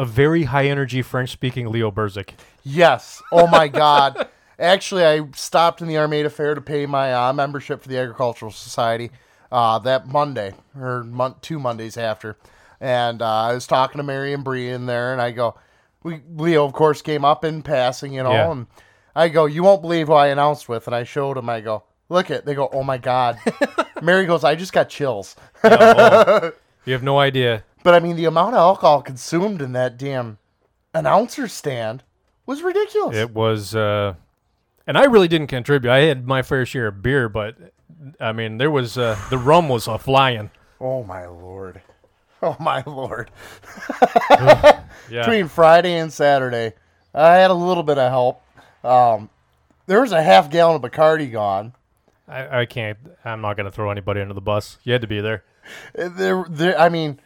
A 0.00 0.04
very 0.06 0.44
high 0.44 0.64
energy 0.64 1.02
French 1.02 1.28
speaking 1.28 1.70
Leo 1.70 1.90
Berzik. 1.90 2.30
Yes. 2.62 3.20
Oh 3.30 3.46
my 3.48 3.68
God. 3.68 4.28
Actually, 4.58 5.04
I 5.04 5.26
stopped 5.34 5.82
in 5.82 5.88
the 5.88 5.98
Armada 5.98 6.30
Fair 6.30 6.54
to 6.54 6.62
pay 6.62 6.86
my 6.86 7.12
uh, 7.12 7.34
membership 7.34 7.82
for 7.82 7.88
the 7.88 7.98
Agricultural 7.98 8.50
Society 8.50 9.10
uh, 9.52 9.78
that 9.80 10.08
Monday 10.08 10.54
or 10.74 11.04
mon- 11.04 11.34
two 11.42 11.58
Mondays 11.58 11.98
after, 11.98 12.38
and 12.80 13.20
uh, 13.20 13.26
I 13.42 13.52
was 13.52 13.66
talking 13.66 13.98
to 13.98 14.02
Mary 14.02 14.32
and 14.32 14.42
Bree 14.42 14.70
in 14.70 14.86
there, 14.86 15.12
and 15.12 15.20
I 15.20 15.32
go, 15.32 15.58
we 16.02 16.22
Leo 16.34 16.64
of 16.64 16.72
course 16.72 17.02
came 17.02 17.24
up 17.26 17.44
in 17.44 17.60
passing, 17.62 18.14
you 18.14 18.22
know, 18.22 18.32
Yeah. 18.32 18.50
and 18.52 18.66
I 19.14 19.28
go, 19.28 19.44
you 19.44 19.62
won't 19.62 19.82
believe 19.82 20.06
who 20.06 20.14
I 20.14 20.28
announced 20.28 20.66
with, 20.66 20.86
and 20.86 20.96
I 20.96 21.04
showed 21.04 21.36
him. 21.36 21.50
I 21.50 21.60
go, 21.60 21.82
look 22.08 22.30
at. 22.30 22.46
They 22.46 22.54
go, 22.54 22.70
oh 22.72 22.82
my 22.82 22.96
God. 22.96 23.38
Mary 24.02 24.24
goes, 24.24 24.44
I 24.44 24.54
just 24.54 24.72
got 24.72 24.88
chills. 24.88 25.36
Oh, 25.62 26.52
you 26.86 26.94
have 26.94 27.02
no 27.02 27.18
idea. 27.18 27.64
But 27.82 27.94
I 27.94 28.00
mean, 28.00 28.16
the 28.16 28.26
amount 28.26 28.54
of 28.54 28.58
alcohol 28.60 29.02
consumed 29.02 29.62
in 29.62 29.72
that 29.72 29.96
damn 29.96 30.38
announcer 30.94 31.48
stand 31.48 32.02
was 32.46 32.62
ridiculous. 32.62 33.16
It 33.16 33.32
was, 33.34 33.74
uh, 33.74 34.14
and 34.86 34.98
I 34.98 35.04
really 35.04 35.28
didn't 35.28 35.46
contribute. 35.46 35.90
I 35.90 36.00
had 36.00 36.26
my 36.26 36.42
fair 36.42 36.66
share 36.66 36.88
of 36.88 37.02
beer, 37.02 37.28
but 37.28 37.56
I 38.20 38.32
mean, 38.32 38.58
there 38.58 38.70
was 38.70 38.98
uh, 38.98 39.18
the 39.30 39.38
rum 39.38 39.68
was 39.68 39.86
a 39.86 39.98
flying. 39.98 40.50
Oh 40.80 41.02
my 41.04 41.26
lord. 41.26 41.80
Oh 42.42 42.56
my 42.58 42.82
lord. 42.86 43.30
Yeah. 45.10 45.22
Between 45.26 45.48
Friday 45.48 45.94
and 45.98 46.12
Saturday, 46.12 46.72
I 47.12 47.34
had 47.34 47.50
a 47.50 47.54
little 47.54 47.82
bit 47.82 47.98
of 47.98 48.08
help. 48.10 48.42
Um, 48.84 49.28
there 49.86 50.00
was 50.00 50.12
a 50.12 50.22
half 50.22 50.48
gallon 50.50 50.76
of 50.76 50.82
Bacardi 50.90 51.30
gone. 51.32 51.74
I, 52.28 52.60
I 52.60 52.64
can't. 52.66 52.96
I'm 53.24 53.40
not 53.40 53.56
gonna 53.56 53.72
throw 53.72 53.90
anybody 53.90 54.20
under 54.20 54.34
the 54.34 54.40
bus. 54.40 54.78
You 54.84 54.92
had 54.92 55.00
to 55.02 55.08
be 55.08 55.20
there. 55.20 55.42
Uh, 55.98 56.08
There, 56.08 56.46
there. 56.48 56.78
I 56.78 56.88
mean, 56.88 57.18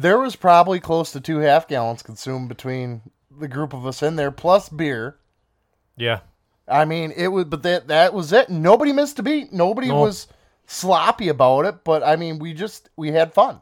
there 0.00 0.18
was 0.18 0.36
probably 0.36 0.80
close 0.80 1.12
to 1.12 1.20
two 1.20 1.38
half 1.38 1.66
gallons 1.68 2.02
consumed 2.02 2.48
between 2.48 3.02
the 3.30 3.48
group 3.48 3.72
of 3.72 3.86
us 3.86 4.02
in 4.02 4.16
there, 4.16 4.30
plus 4.30 4.68
beer. 4.68 5.16
Yeah. 5.96 6.20
I 6.66 6.84
mean, 6.84 7.12
it 7.16 7.28
was, 7.28 7.44
but 7.44 7.62
that 7.64 7.88
that 7.88 8.14
was 8.14 8.32
it. 8.32 8.48
Nobody 8.48 8.92
missed 8.92 9.18
a 9.18 9.22
beat. 9.22 9.52
Nobody 9.52 9.88
No. 9.88 10.00
was 10.00 10.26
sloppy 10.66 11.28
about 11.28 11.66
it. 11.66 11.84
But 11.84 12.02
I 12.02 12.16
mean, 12.16 12.38
we 12.38 12.54
just 12.54 12.88
we 12.96 13.08
had 13.12 13.32
fun. 13.34 13.60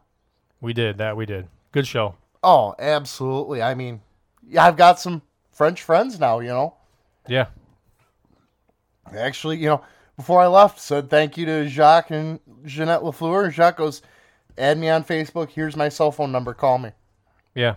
We 0.60 0.72
did 0.72 0.98
that. 0.98 1.16
We 1.16 1.26
did. 1.26 1.48
Good 1.72 1.86
show. 1.86 2.14
Oh, 2.42 2.74
absolutely. 2.78 3.62
I 3.62 3.74
mean, 3.74 4.00
yeah, 4.46 4.64
I've 4.66 4.76
got 4.76 5.00
some 5.00 5.22
French 5.52 5.82
friends 5.82 6.20
now. 6.20 6.38
You 6.40 6.48
know, 6.50 6.74
Yeah. 7.26 7.46
actually, 9.16 9.58
you 9.58 9.66
know, 9.66 9.82
before 10.16 10.40
I 10.40 10.46
left, 10.46 10.80
said 10.80 11.10
thank 11.10 11.36
you 11.36 11.46
to 11.46 11.68
Jacques 11.68 12.10
and 12.10 12.40
Jeanette 12.64 13.00
Lafleur. 13.02 13.44
And 13.46 13.52
Jacques 13.54 13.76
goes, 13.78 14.02
add 14.58 14.78
me 14.78 14.88
on 14.88 15.04
Facebook. 15.04 15.50
Here's 15.50 15.76
my 15.76 15.88
cell 15.88 16.12
phone 16.12 16.32
number. 16.32 16.54
Call 16.54 16.78
me. 16.78 16.90
Yeah. 17.54 17.76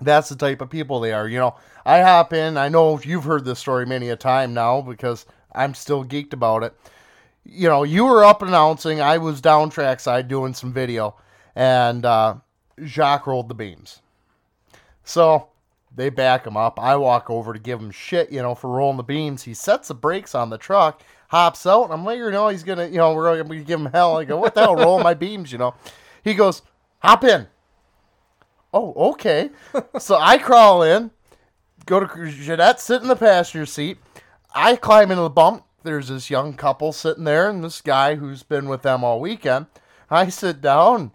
That's 0.00 0.28
the 0.28 0.36
type 0.36 0.60
of 0.60 0.70
people 0.70 1.00
they 1.00 1.12
are. 1.12 1.28
You 1.28 1.38
know, 1.38 1.54
I 1.84 2.00
hop 2.00 2.32
in. 2.32 2.56
I 2.56 2.68
know 2.68 3.00
you've 3.02 3.24
heard 3.24 3.44
this 3.44 3.58
story 3.58 3.86
many 3.86 4.08
a 4.08 4.16
time 4.16 4.54
now 4.54 4.80
because 4.80 5.26
I'm 5.54 5.74
still 5.74 6.04
geeked 6.04 6.32
about 6.32 6.64
it. 6.64 6.74
You 7.44 7.68
know, 7.68 7.82
you 7.82 8.04
were 8.04 8.24
up 8.24 8.42
announcing. 8.42 9.00
I 9.00 9.18
was 9.18 9.40
down 9.40 9.70
trackside 9.70 10.28
doing 10.28 10.54
some 10.54 10.72
video, 10.72 11.16
and 11.56 12.04
uh, 12.04 12.36
Jacques 12.84 13.26
rolled 13.26 13.48
the 13.48 13.54
beams. 13.54 14.00
So 15.04 15.48
they 15.94 16.08
back 16.08 16.46
him 16.46 16.56
up. 16.56 16.78
I 16.80 16.96
walk 16.96 17.30
over 17.30 17.52
to 17.52 17.58
give 17.58 17.80
him 17.80 17.90
shit, 17.90 18.30
you 18.30 18.40
know, 18.40 18.54
for 18.54 18.70
rolling 18.70 18.96
the 18.96 19.02
beams. 19.02 19.42
He 19.42 19.54
sets 19.54 19.88
the 19.88 19.94
brakes 19.94 20.34
on 20.34 20.50
the 20.50 20.58
truck, 20.58 21.02
hops 21.32 21.64
out, 21.64 21.84
and 21.84 21.94
I'm 21.94 22.04
like, 22.04 22.18
you 22.18 22.30
know, 22.30 22.48
he's 22.48 22.62
gonna, 22.62 22.86
you 22.86 22.98
know, 22.98 23.14
we're 23.14 23.42
gonna 23.42 23.60
give 23.62 23.80
him 23.80 23.86
hell. 23.86 24.18
I 24.18 24.24
go, 24.24 24.36
what 24.36 24.54
the 24.54 24.60
hell, 24.60 24.76
Roll 24.76 25.02
my 25.02 25.14
beams, 25.14 25.50
you 25.50 25.56
know? 25.56 25.74
He 26.22 26.34
goes, 26.34 26.60
hop 26.98 27.24
in. 27.24 27.46
Oh, 28.72 28.92
okay. 29.12 29.48
so 29.98 30.16
I 30.16 30.36
crawl 30.36 30.82
in, 30.82 31.10
go 31.86 32.00
to 32.00 32.30
Jeanette, 32.30 32.80
sit 32.80 33.00
in 33.00 33.08
the 33.08 33.16
passenger 33.16 33.64
seat. 33.64 33.96
I 34.54 34.76
climb 34.76 35.10
into 35.10 35.22
the 35.22 35.30
bump. 35.30 35.64
There's 35.82 36.08
this 36.08 36.28
young 36.28 36.52
couple 36.52 36.92
sitting 36.92 37.24
there, 37.24 37.48
and 37.48 37.64
this 37.64 37.80
guy 37.80 38.16
who's 38.16 38.42
been 38.42 38.68
with 38.68 38.82
them 38.82 39.02
all 39.02 39.18
weekend. 39.18 39.66
I 40.10 40.28
sit 40.28 40.60
down. 40.60 41.12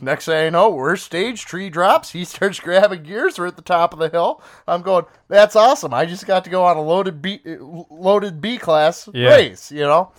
Next 0.00 0.24
thing 0.26 0.46
I 0.46 0.50
know, 0.50 0.70
where 0.70 0.96
stage 0.96 1.44
tree 1.44 1.68
drops, 1.70 2.10
he 2.12 2.24
starts 2.26 2.58
grabbing 2.60 3.02
gears. 3.02 3.38
We're 3.38 3.46
at 3.48 3.56
the 3.56 3.62
top 3.62 3.92
of 3.92 3.98
the 3.98 4.08
hill. 4.08 4.42
I'm 4.66 4.82
going, 4.82 5.04
that's 5.28 5.56
awesome. 5.56 5.92
I 5.92 6.06
just 6.06 6.26
got 6.26 6.44
to 6.44 6.50
go 6.50 6.64
on 6.64 6.76
a 6.76 6.82
loaded 6.82 7.20
B, 7.20 7.40
loaded 7.46 8.40
B 8.40 8.58
class 8.58 9.08
Yeah. 9.12 9.28
race, 9.28 9.70
you 9.70 9.82
know. 9.82 10.12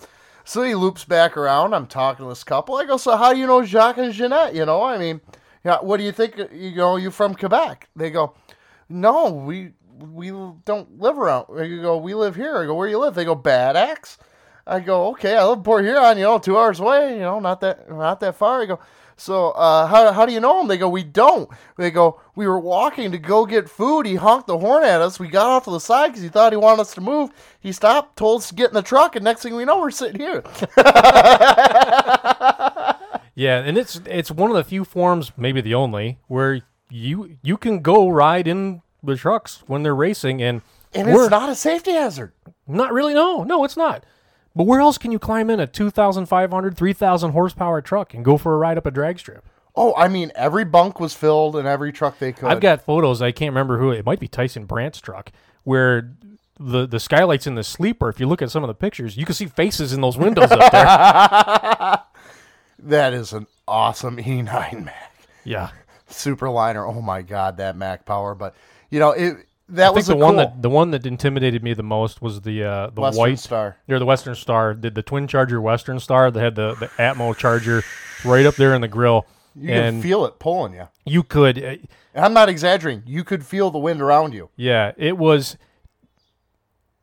So 0.44 0.62
he 0.62 0.74
loops 0.74 1.04
back 1.04 1.36
around. 1.36 1.72
I'm 1.74 1.86
talking 1.86 2.24
to 2.24 2.28
this 2.28 2.42
couple. 2.44 2.76
I 2.76 2.84
go, 2.84 2.96
so 2.96 3.16
how 3.16 3.32
do 3.32 3.38
you 3.38 3.46
know 3.46 3.64
Jacques 3.64 3.98
and 3.98 4.12
Jeanette? 4.12 4.54
You 4.54 4.66
know, 4.66 4.82
I 4.82 4.98
mean, 4.98 5.20
yeah, 5.64 5.78
what 5.80 5.98
do 5.98 6.02
you 6.04 6.10
think? 6.12 6.36
You 6.52 6.74
know, 6.74 6.96
you 6.96 7.10
from 7.12 7.34
Quebec? 7.34 7.88
They 7.94 8.10
go, 8.10 8.34
no, 8.88 9.30
we 9.30 9.72
we 10.00 10.30
don't 10.64 10.98
live 10.98 11.16
around. 11.16 11.46
I 11.56 11.68
go, 11.68 11.96
we 11.96 12.14
live 12.14 12.34
here. 12.34 12.56
I 12.58 12.66
go, 12.66 12.74
where 12.74 12.88
you 12.88 12.98
live? 12.98 13.14
They 13.14 13.24
go, 13.24 13.36
Bad 13.36 13.76
Axe. 13.76 14.18
I 14.66 14.80
go, 14.80 15.08
okay, 15.10 15.36
I 15.36 15.44
live 15.46 15.62
Port 15.62 15.84
Huron. 15.84 16.18
You 16.18 16.24
know, 16.24 16.38
two 16.40 16.58
hours 16.58 16.80
away. 16.80 17.14
You 17.14 17.20
know, 17.20 17.38
not 17.38 17.60
that 17.60 17.88
not 17.88 18.18
that 18.20 18.34
far. 18.34 18.62
I 18.62 18.66
go, 18.66 18.80
so 19.22 19.50
uh, 19.52 19.86
how 19.86 20.12
how 20.12 20.26
do 20.26 20.32
you 20.32 20.40
know 20.40 20.60
him? 20.60 20.68
They 20.68 20.78
go, 20.78 20.88
we 20.88 21.04
don't. 21.04 21.48
They 21.76 21.90
go, 21.90 22.20
we 22.34 22.46
were 22.46 22.58
walking 22.58 23.12
to 23.12 23.18
go 23.18 23.46
get 23.46 23.68
food. 23.68 24.06
He 24.06 24.16
honked 24.16 24.46
the 24.48 24.58
horn 24.58 24.84
at 24.84 25.00
us. 25.00 25.20
We 25.20 25.28
got 25.28 25.46
off 25.46 25.64
to 25.64 25.70
the 25.70 25.80
side 25.80 26.08
because 26.08 26.22
he 26.22 26.28
thought 26.28 26.52
he 26.52 26.56
wanted 26.56 26.82
us 26.82 26.94
to 26.94 27.00
move. 27.00 27.30
He 27.60 27.72
stopped, 27.72 28.16
told 28.16 28.42
us 28.42 28.48
to 28.48 28.54
get 28.54 28.68
in 28.70 28.74
the 28.74 28.82
truck, 28.82 29.14
and 29.16 29.24
next 29.24 29.42
thing 29.42 29.54
we 29.54 29.64
know, 29.64 29.80
we're 29.80 29.90
sitting 29.90 30.20
here. 30.20 30.42
Yeah, 33.34 33.60
and 33.60 33.78
it's 33.78 33.98
it's 34.04 34.30
one 34.30 34.50
of 34.50 34.56
the 34.56 34.64
few 34.64 34.84
forms, 34.84 35.32
maybe 35.38 35.62
the 35.62 35.74
only, 35.74 36.18
where 36.28 36.60
you 36.90 37.38
you 37.42 37.56
can 37.56 37.80
go 37.80 38.10
ride 38.10 38.46
in 38.46 38.82
the 39.02 39.16
trucks 39.16 39.62
when 39.66 39.82
they're 39.82 39.94
racing, 39.94 40.42
and 40.42 40.60
And 40.92 41.08
we're 41.08 41.22
it's 41.24 41.30
not 41.30 41.48
a 41.48 41.54
safety 41.54 41.92
hazard. 41.92 42.32
not 42.66 42.92
really. 42.92 43.14
No, 43.14 43.42
no, 43.42 43.64
it's 43.64 43.76
not. 43.76 44.04
But 44.54 44.64
where 44.64 44.80
else 44.80 44.98
can 44.98 45.12
you 45.12 45.18
climb 45.18 45.48
in 45.50 45.60
a 45.60 45.66
2,500, 45.66 46.76
3,000 46.76 47.30
horsepower 47.30 47.80
truck 47.80 48.14
and 48.14 48.24
go 48.24 48.36
for 48.36 48.54
a 48.54 48.58
ride 48.58 48.76
up 48.78 48.86
a 48.86 48.90
drag 48.90 49.18
strip? 49.18 49.44
Oh, 49.74 49.94
I 49.96 50.08
mean, 50.08 50.30
every 50.34 50.64
bunk 50.64 51.00
was 51.00 51.14
filled 51.14 51.56
and 51.56 51.66
every 51.66 51.92
truck 51.92 52.18
they 52.18 52.32
could. 52.32 52.50
I've 52.50 52.60
got 52.60 52.82
photos. 52.82 53.22
I 53.22 53.32
can't 53.32 53.50
remember 53.50 53.78
who 53.78 53.90
it 53.90 54.04
might 54.04 54.20
be. 54.20 54.28
Tyson 54.28 54.66
Brandt's 54.66 55.00
truck, 55.00 55.32
where 55.64 56.12
the 56.60 56.86
the 56.86 57.00
skylights 57.00 57.46
in 57.46 57.54
the 57.54 57.64
sleeper. 57.64 58.10
If 58.10 58.20
you 58.20 58.26
look 58.26 58.42
at 58.42 58.50
some 58.50 58.62
of 58.62 58.68
the 58.68 58.74
pictures, 58.74 59.16
you 59.16 59.24
can 59.24 59.34
see 59.34 59.46
faces 59.46 59.94
in 59.94 60.02
those 60.02 60.18
windows 60.18 60.50
up 60.50 60.72
there. 60.72 61.98
That 62.84 63.12
is 63.12 63.32
an 63.32 63.46
awesome 63.68 64.16
E9 64.16 64.84
Mack. 64.84 65.12
Yeah, 65.44 65.70
Superliner. 66.10 66.84
Oh 66.84 67.00
my 67.00 67.22
god, 67.22 67.58
that 67.58 67.76
Mack 67.76 68.04
power. 68.04 68.34
But 68.34 68.56
you 68.90 68.98
know, 68.98 69.12
it 69.12 69.46
that 69.72 69.88
I 69.88 69.90
was 69.90 70.06
the 70.06 70.16
one 70.16 70.34
cool 70.34 70.44
that 70.44 70.62
the 70.62 70.70
one 70.70 70.90
that 70.92 71.04
intimidated 71.06 71.62
me 71.62 71.74
the 71.74 71.82
most 71.82 72.22
was 72.22 72.40
the 72.42 72.62
uh, 72.64 72.90
the 72.90 73.00
Western 73.00 73.18
white 73.18 73.38
Star. 73.38 73.76
or 73.88 73.98
the 73.98 74.06
Western 74.06 74.34
Star. 74.34 74.74
Did 74.74 74.94
the 74.94 75.02
twin 75.02 75.26
charger 75.26 75.60
Western 75.60 75.98
Star? 76.00 76.30
They 76.30 76.40
had 76.40 76.54
the 76.54 76.74
the 76.74 76.86
Atmo 76.98 77.36
charger 77.36 77.82
right 78.24 78.46
up 78.46 78.54
there 78.56 78.74
in 78.74 78.80
the 78.80 78.88
grill, 78.88 79.26
You 79.54 79.70
and 79.72 79.96
could 80.02 80.08
feel 80.08 80.24
it 80.26 80.38
pulling 80.38 80.74
you. 80.74 80.88
you 81.04 81.22
could. 81.22 81.62
uh, 81.62 81.76
I'm 82.14 82.32
not 82.34 82.48
exaggerating. 82.48 83.02
You 83.06 83.24
could 83.24 83.44
feel 83.44 83.70
the 83.70 83.78
wind 83.78 84.00
around 84.00 84.34
you. 84.34 84.50
Yeah, 84.56 84.92
it 84.96 85.16
was. 85.18 85.56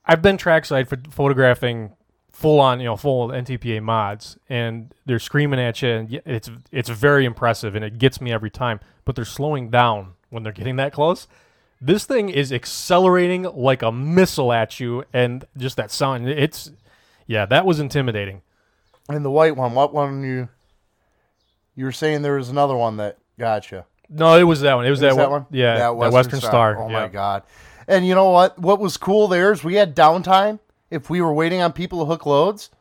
I've 0.06 0.22
been 0.22 0.38
trackside 0.38 0.88
for 0.90 0.98
photographing 1.12 1.94
full 2.32 2.60
on, 2.60 2.80
you 2.80 2.86
know, 2.86 2.96
full 2.96 3.28
NTPA 3.30 3.82
mods, 3.84 4.38
and 4.48 4.94
they're 5.06 5.20
screaming 5.20 5.60
at 5.60 5.82
you, 5.82 5.90
and 5.90 6.22
it's 6.26 6.50
it's 6.72 6.90
very 6.90 7.26
impressive, 7.26 7.76
and 7.76 7.84
it 7.86 7.98
gets 7.98 8.20
me 8.22 8.32
every 8.32 8.50
time. 8.50 8.80
But 9.06 9.16
they're 9.16 9.26
slowing 9.26 9.70
down 9.70 10.14
when 10.30 10.44
they're 10.44 10.54
getting 10.54 10.78
that 10.78 10.94
close. 10.94 11.28
This 11.82 12.06
thing 12.06 12.30
is 12.30 12.52
accelerating 12.52 13.44
like 13.44 13.82
a 13.82 13.92
missile 13.92 14.52
at 14.52 14.80
you, 14.80 15.06
and 15.14 15.46
just 15.58 15.78
that 15.78 15.92
sound. 15.92 16.28
It's 16.30 16.72
yeah, 17.26 17.46
that 17.46 17.66
was 17.66 17.80
intimidating. 17.80 18.42
And 19.08 19.24
the 19.24 19.32
white 19.32 19.56
one, 19.56 19.74
what 19.74 19.94
one 19.94 20.24
you? 20.24 20.50
You 21.76 21.86
were 21.86 21.92
saying 21.92 22.22
there 22.22 22.36
was 22.36 22.50
another 22.50 22.76
one 22.76 22.98
that 22.98 23.18
got 23.38 23.72
you. 23.72 23.86
No, 24.10 24.38
it 24.38 24.44
was 24.44 24.62
that 24.62 24.74
one. 24.74 24.86
It 24.86 24.90
was, 24.90 25.02
Is 25.02 25.16
that, 25.16 25.30
one. 25.30 25.46
Yeah, 25.52 25.78
that 25.78 25.96
Western, 25.96 26.42
Star. 26.42 26.78
Oh 26.78 26.88
yeah. 26.88 26.94
my 26.94 27.08
god! 27.08 27.44
And 27.88 28.06
you 28.06 28.16
know 28.16 28.32
what? 28.32 28.60
What 28.60 28.80
was 28.80 28.98
cool 28.98 29.28
there 29.28 29.52
is 29.52 29.64
we 29.64 29.76
had 29.76 29.96
downtime. 29.96 30.60
If 30.90 31.10
we 31.10 31.22
were 31.22 31.32
waiting 31.32 31.62
on 31.62 31.72
people 31.72 32.00
to 32.00 32.06
hook 32.06 32.26
loads, 32.26 32.72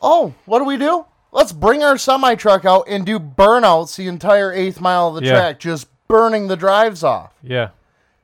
oh, 0.00 0.34
what 0.46 0.58
do 0.58 0.64
we 0.64 0.76
do? 0.78 1.04
Let's 1.30 1.52
bring 1.52 1.82
our 1.82 1.98
semi 1.98 2.34
truck 2.36 2.64
out 2.64 2.84
and 2.88 3.04
do 3.04 3.18
burnouts 3.18 3.96
the 3.96 4.06
entire 4.08 4.52
eighth 4.52 4.80
mile 4.80 5.08
of 5.08 5.16
the 5.16 5.24
Yeah. 5.24 5.34
track, 5.34 5.60
just 5.60 5.88
burning 6.08 6.48
the 6.48 6.56
drives 6.56 7.02
off. 7.02 7.32
Yeah, 7.42 7.70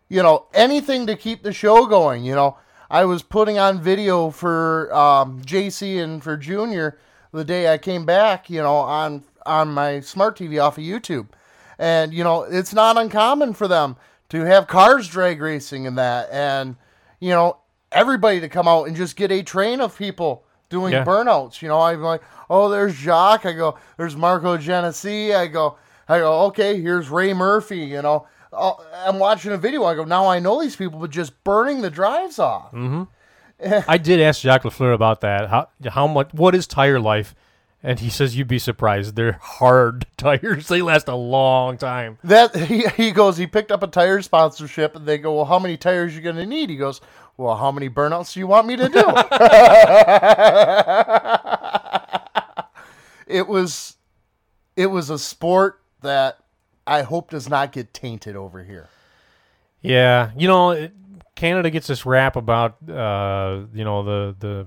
you 0.09 0.23
know, 0.23 0.47
anything 0.55 1.07
to 1.07 1.17
keep 1.17 1.43
the 1.43 1.53
show 1.53 1.87
going. 1.87 2.25
You 2.25 2.35
know, 2.35 2.57
I 2.91 3.05
was 3.05 3.23
putting 3.23 3.59
on 3.59 3.81
video 3.81 4.31
for 4.31 4.93
um, 4.95 5.43
JC 5.43 6.03
and 6.03 6.23
for 6.23 6.37
Junior 6.37 6.99
the 7.33 7.45
day 7.45 7.73
I 7.73 7.79
came 7.79 8.05
back. 8.05 8.51
You 8.51 8.63
know, 8.63 8.77
on 8.77 9.25
on 9.47 9.69
my 9.69 10.01
smart 10.01 10.37
TV 10.39 10.63
off 10.63 10.79
of 10.79 10.85
YouTube, 10.85 11.29
and 11.79 12.13
you 12.13 12.25
know, 12.25 12.43
it's 12.43 12.75
not 12.75 12.97
uncommon 12.97 13.55
for 13.55 13.69
them 13.69 13.97
to 14.31 14.41
have 14.43 14.67
cars 14.67 15.09
drag 15.09 15.41
racing 15.41 15.87
and 15.87 15.99
that, 15.99 16.29
and 16.31 16.77
you 17.21 17.31
know, 17.31 17.59
everybody 17.93 18.41
to 18.41 18.49
come 18.49 18.69
out 18.69 18.87
and 18.87 18.97
just 18.97 19.17
get 19.17 19.31
a 19.33 19.43
train 19.43 19.81
of 19.81 19.97
people 19.99 20.45
doing 20.69 20.93
Yeah. 20.93 21.05
burnouts. 21.05 21.61
You 21.61 21.69
know, 21.69 21.81
I'm 21.81 22.01
like, 22.01 22.23
oh, 22.49 22.69
there's 22.69 22.95
Jacques. 22.95 23.45
I 23.45 23.53
go, 23.53 23.77
there's 23.97 24.15
Marco 24.17 24.57
Genesee. 24.57 25.35
I 25.35 25.49
go, 25.49 25.77
I 26.11 26.19
go, 26.19 26.43
okay, 26.47 26.81
here's 26.81 27.09
Ray 27.09 27.33
Murphy. 27.33 27.79
You 27.79 28.03
know, 28.03 28.27
Uh, 28.53 28.73
I'm 29.07 29.19
watching 29.21 29.53
a 29.53 29.57
video. 29.57 29.85
I 29.85 29.95
go, 29.95 30.03
now 30.05 30.27
I 30.27 30.41
know 30.41 30.61
these 30.61 30.75
people, 30.75 30.99
but 30.99 31.11
just 31.11 31.45
burning 31.45 31.83
the 31.83 31.91
drives 31.91 32.39
off. 32.41 32.75
I 33.87 33.97
did 33.99 34.21
ask 34.21 34.41
Jacques 34.41 34.63
Lafleur 34.65 34.93
about 34.95 35.21
that. 35.21 35.49
How 35.49 35.69
how 35.89 36.07
much? 36.07 36.31
What 36.33 36.55
is 36.55 36.67
tire 36.67 36.99
life? 36.99 37.35
And 37.83 37.99
he 38.01 38.11
says 38.11 38.37
you'd 38.37 38.49
be 38.49 38.59
surprised. 38.59 39.17
They're 39.17 39.39
hard 39.41 40.05
tires. 40.19 40.69
They 40.69 40.83
last 40.83 41.09
a 41.09 41.15
long 41.15 41.79
time. 41.79 42.19
That 42.25 42.55
he, 42.71 42.87
he 42.89 43.11
goes, 43.13 43.37
he 43.39 43.47
picked 43.47 43.71
up 43.71 43.83
a 43.83 43.87
tire 43.87 44.21
sponsorship, 44.21 44.97
and 44.97 45.07
they 45.07 45.17
go, 45.19 45.35
well, 45.37 45.45
how 45.47 45.59
many 45.59 45.77
tires 45.77 46.15
you 46.15 46.21
gonna 46.21 46.45
need? 46.45 46.69
He 46.71 46.77
goes, 46.77 47.01
well, 47.37 47.57
how 47.57 47.71
many 47.73 47.89
burnouts 47.89 48.35
do 48.35 48.41
you 48.41 48.47
want 48.47 48.67
me 48.67 48.77
to 48.77 48.89
do? 48.89 49.05
it 53.27 53.47
was, 53.47 53.97
it 54.77 54.87
was 54.87 55.09
a 55.11 55.19
sport 55.19 55.80
that 56.01 56.39
I 56.87 57.03
hope 57.03 57.31
does 57.31 57.49
not 57.49 57.73
get 57.73 57.93
tainted 57.93 58.37
over 58.37 58.65
here. 58.65 58.89
Yeah, 59.83 60.31
you 60.37 60.49
know, 60.49 60.71
it, 60.71 60.93
Canada 61.35 61.71
gets 61.71 61.87
this 61.87 62.05
rap 62.05 62.37
about 62.37 62.77
uh, 62.89 63.63
you 63.73 63.85
know 63.85 64.03
the 64.03 64.37
the 64.39 64.67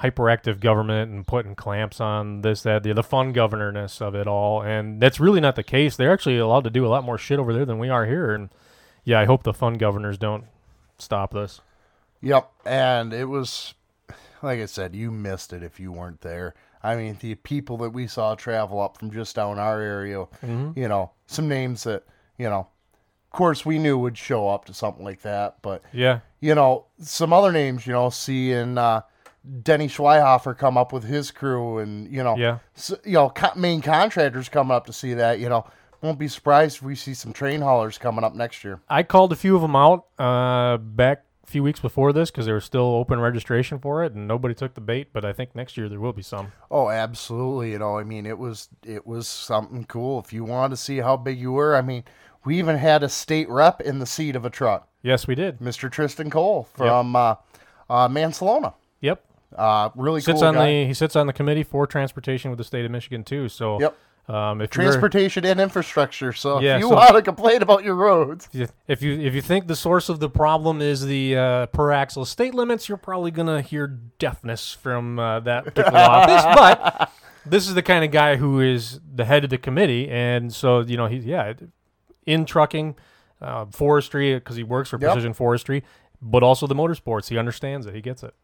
hyperactive 0.00 0.60
government 0.60 1.10
and 1.10 1.26
putting 1.26 1.56
clamps 1.56 2.00
on 2.00 2.42
this, 2.42 2.62
that, 2.62 2.84
the 2.84 2.92
the 2.94 3.02
fun 3.02 3.32
governorness 3.32 4.00
of 4.00 4.14
it 4.14 4.26
all, 4.26 4.62
and 4.62 5.00
that's 5.00 5.18
really 5.20 5.40
not 5.40 5.56
the 5.56 5.62
case. 5.62 5.96
They're 5.96 6.12
actually 6.12 6.38
allowed 6.38 6.64
to 6.64 6.70
do 6.70 6.86
a 6.86 6.88
lot 6.88 7.04
more 7.04 7.18
shit 7.18 7.38
over 7.38 7.52
there 7.52 7.66
than 7.66 7.78
we 7.78 7.88
are 7.88 8.06
here, 8.06 8.34
and 8.34 8.48
yeah, 9.04 9.20
I 9.20 9.24
hope 9.24 9.42
the 9.42 9.52
fun 9.52 9.74
governors 9.74 10.18
don't 10.18 10.44
stop 10.98 11.34
this. 11.34 11.60
Yep, 12.22 12.50
and 12.64 13.12
it 13.12 13.26
was 13.26 13.74
like 14.42 14.60
I 14.60 14.66
said, 14.66 14.94
you 14.94 15.10
missed 15.10 15.52
it 15.52 15.62
if 15.62 15.80
you 15.80 15.92
weren't 15.92 16.20
there. 16.20 16.54
I 16.82 16.96
mean, 16.96 17.16
the 17.20 17.34
people 17.36 17.76
that 17.78 17.90
we 17.90 18.06
saw 18.06 18.34
travel 18.34 18.80
up 18.80 18.98
from 18.98 19.10
just 19.10 19.34
down 19.36 19.58
our 19.58 19.80
area, 19.80 20.18
Mm-hmm. 20.44 20.78
you 20.78 20.88
know, 20.88 21.10
some 21.26 21.48
names 21.48 21.84
that 21.84 22.04
you 22.38 22.48
know, 22.48 22.60
of 23.30 23.30
course, 23.36 23.66
we 23.66 23.78
knew 23.78 23.98
would 23.98 24.16
show 24.16 24.48
up 24.48 24.64
to 24.66 24.74
something 24.74 25.04
like 25.04 25.22
that, 25.22 25.56
but 25.62 25.82
Yeah, 25.92 26.20
you 26.40 26.54
know, 26.54 26.86
some 27.00 27.32
other 27.32 27.52
names, 27.52 27.86
you 27.86 27.92
know, 27.92 28.10
seeing 28.10 28.78
uh, 28.78 29.00
Denny 29.62 29.88
Schweihofer 29.88 30.56
come 30.56 30.76
up 30.78 30.92
with 30.92 31.04
his 31.04 31.30
crew, 31.30 31.78
and 31.78 32.10
you 32.12 32.22
know, 32.22 32.36
Yeah. 32.36 32.58
s 32.76 32.92
you 33.04 33.12
know, 33.14 33.30
co- 33.30 33.54
main 33.56 33.80
contractors 33.82 34.48
coming 34.48 34.74
up 34.74 34.86
to 34.86 34.92
see 34.92 35.14
that. 35.14 35.38
You 35.40 35.48
know, 35.48 35.64
won't 36.00 36.18
be 36.18 36.28
surprised 36.28 36.76
if 36.76 36.82
we 36.82 36.94
see 36.94 37.12
some 37.14 37.32
train 37.32 37.60
haulers 37.60 37.98
coming 37.98 38.22
up 38.24 38.34
next 38.34 38.62
year. 38.62 38.80
I 38.88 39.02
called 39.02 39.32
a 39.32 39.36
few 39.36 39.56
of 39.56 39.62
them 39.62 39.74
out 39.74 40.06
uh, 40.18 40.76
back 40.76 41.24
few 41.48 41.62
weeks 41.62 41.80
before 41.80 42.12
this 42.12 42.30
because 42.30 42.46
there 42.46 42.54
was 42.54 42.64
still 42.64 42.84
open 42.94 43.18
registration 43.20 43.78
for 43.78 44.04
it, 44.04 44.12
and 44.12 44.28
nobody 44.28 44.54
took 44.54 44.74
the 44.74 44.80
bait. 44.80 45.08
But 45.12 45.24
I 45.24 45.32
think 45.32 45.54
next 45.54 45.76
year 45.76 45.88
there 45.88 46.00
will 46.00 46.12
be 46.12 46.22
some. 46.22 46.52
Oh, 46.70 46.88
absolutely. 46.90 47.72
You 47.72 47.78
know, 47.78 47.98
I 47.98 48.04
mean, 48.04 48.26
it 48.26 48.38
was 48.38 48.68
it 48.84 49.06
was 49.06 49.26
something 49.26 49.84
cool. 49.84 50.20
If 50.20 50.32
you 50.32 50.44
wanted 50.44 50.70
to 50.70 50.76
see 50.76 50.98
how 50.98 51.16
big 51.16 51.38
you 51.38 51.52
were, 51.52 51.74
I 51.76 51.82
mean, 51.82 52.04
we 52.44 52.58
even 52.58 52.76
had 52.76 53.02
a 53.02 53.08
state 53.08 53.48
rep 53.48 53.80
in 53.80 53.98
the 53.98 54.06
seat 54.06 54.36
of 54.36 54.44
a 54.44 54.50
truck, 54.50 54.88
Yes, 55.02 55.26
we 55.26 55.34
did. 55.34 55.58
Mr. 55.58 55.90
Triston 55.90 56.30
Cole 56.30 56.68
from 56.74 57.14
uh, 57.16 57.34
uh, 57.90 58.08
Mancelona. 58.08 58.74
Yep. 59.00 59.24
Uh, 59.56 59.90
really 59.96 60.20
Sits 60.20 60.40
cool 60.40 60.48
on 60.48 60.54
guy. 60.54 60.66
the 60.66 60.86
he 60.86 60.94
sits 60.94 61.16
on 61.16 61.26
the 61.26 61.32
committee 61.32 61.62
for 61.62 61.86
transportation 61.86 62.50
with 62.50 62.58
the 62.58 62.64
state 62.64 62.84
of 62.84 62.90
Michigan 62.90 63.24
too. 63.24 63.48
So 63.48 63.80
Yep. 63.80 63.96
Um, 64.28 64.60
if 64.60 64.68
transportation 64.68 65.46
and 65.46 65.58
infrastructure. 65.58 66.34
So 66.34 66.60
Yeah, 66.60 66.74
if 66.76 66.80
you 66.80 66.88
so- 66.90 66.94
want 66.96 67.14
to 67.16 67.22
complain 67.22 67.62
about 67.62 67.82
your 67.82 67.94
roads, 67.94 68.46
If 68.52 69.00
you- 69.02 69.18
if 69.18 69.34
you 69.34 69.40
think 69.40 69.68
the 69.68 69.76
source 69.76 70.10
of 70.10 70.20
the 70.20 70.28
problem 70.28 70.82
is 70.82 71.06
the 71.06 71.34
uh, 71.36 71.66
per 71.66 71.90
axle 71.92 72.26
state 72.26 72.52
limits, 72.54 72.88
you're 72.90 72.98
probably 72.98 73.30
gonna 73.30 73.62
hear 73.62 73.86
deafness 74.18 74.72
from 74.74 75.18
uh, 75.18 75.40
that 75.40 75.64
particular 75.64 75.98
office. 75.98 76.44
But 76.44 77.10
this 77.46 77.66
is 77.66 77.74
the 77.74 77.82
kind 77.82 78.04
of 78.04 78.10
guy 78.10 78.36
who 78.36 78.60
is 78.60 79.00
the 79.14 79.24
head 79.24 79.44
of 79.44 79.50
the 79.50 79.56
committee, 79.56 80.10
and 80.10 80.52
so 80.52 80.80
you 80.80 80.98
know 80.98 81.06
he's 81.06 81.24
yeah, 81.24 81.54
in 82.26 82.44
trucking, 82.44 82.96
uh, 83.40 83.64
forestry 83.70 84.34
because 84.34 84.56
he 84.56 84.62
works 84.62 84.90
for 84.90 84.98
Yep. 85.00 85.10
Precision 85.12 85.32
Forestry, 85.32 85.82
but 86.20 86.42
also 86.42 86.66
the 86.66 86.74
motorsports. 86.74 87.28
He 87.30 87.38
understands 87.38 87.86
it. 87.86 87.94
He 87.94 88.02
gets 88.02 88.22
it. 88.22 88.34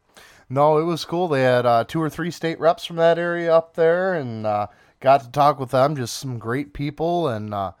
No, 0.49 0.79
it 0.79 0.83
was 0.83 1.05
cool. 1.05 1.27
They 1.27 1.43
had 1.43 1.67
uh, 1.67 1.83
two 1.83 2.01
or 2.01 2.09
three 2.09 2.31
state 2.31 2.59
reps 2.59 2.85
from 2.85 2.95
that 2.95 3.19
area 3.19 3.53
up 3.53 3.75
there, 3.75 4.15
and 4.15 4.47
uh, 4.47 4.67
got 4.99 5.21
to 5.21 5.31
talk 5.31 5.59
with 5.59 5.71
them. 5.71 5.95
Just 5.95 6.17
some 6.17 6.37
great 6.39 6.73
people, 6.73 7.27
and 7.27 7.53
uh, 7.53 7.71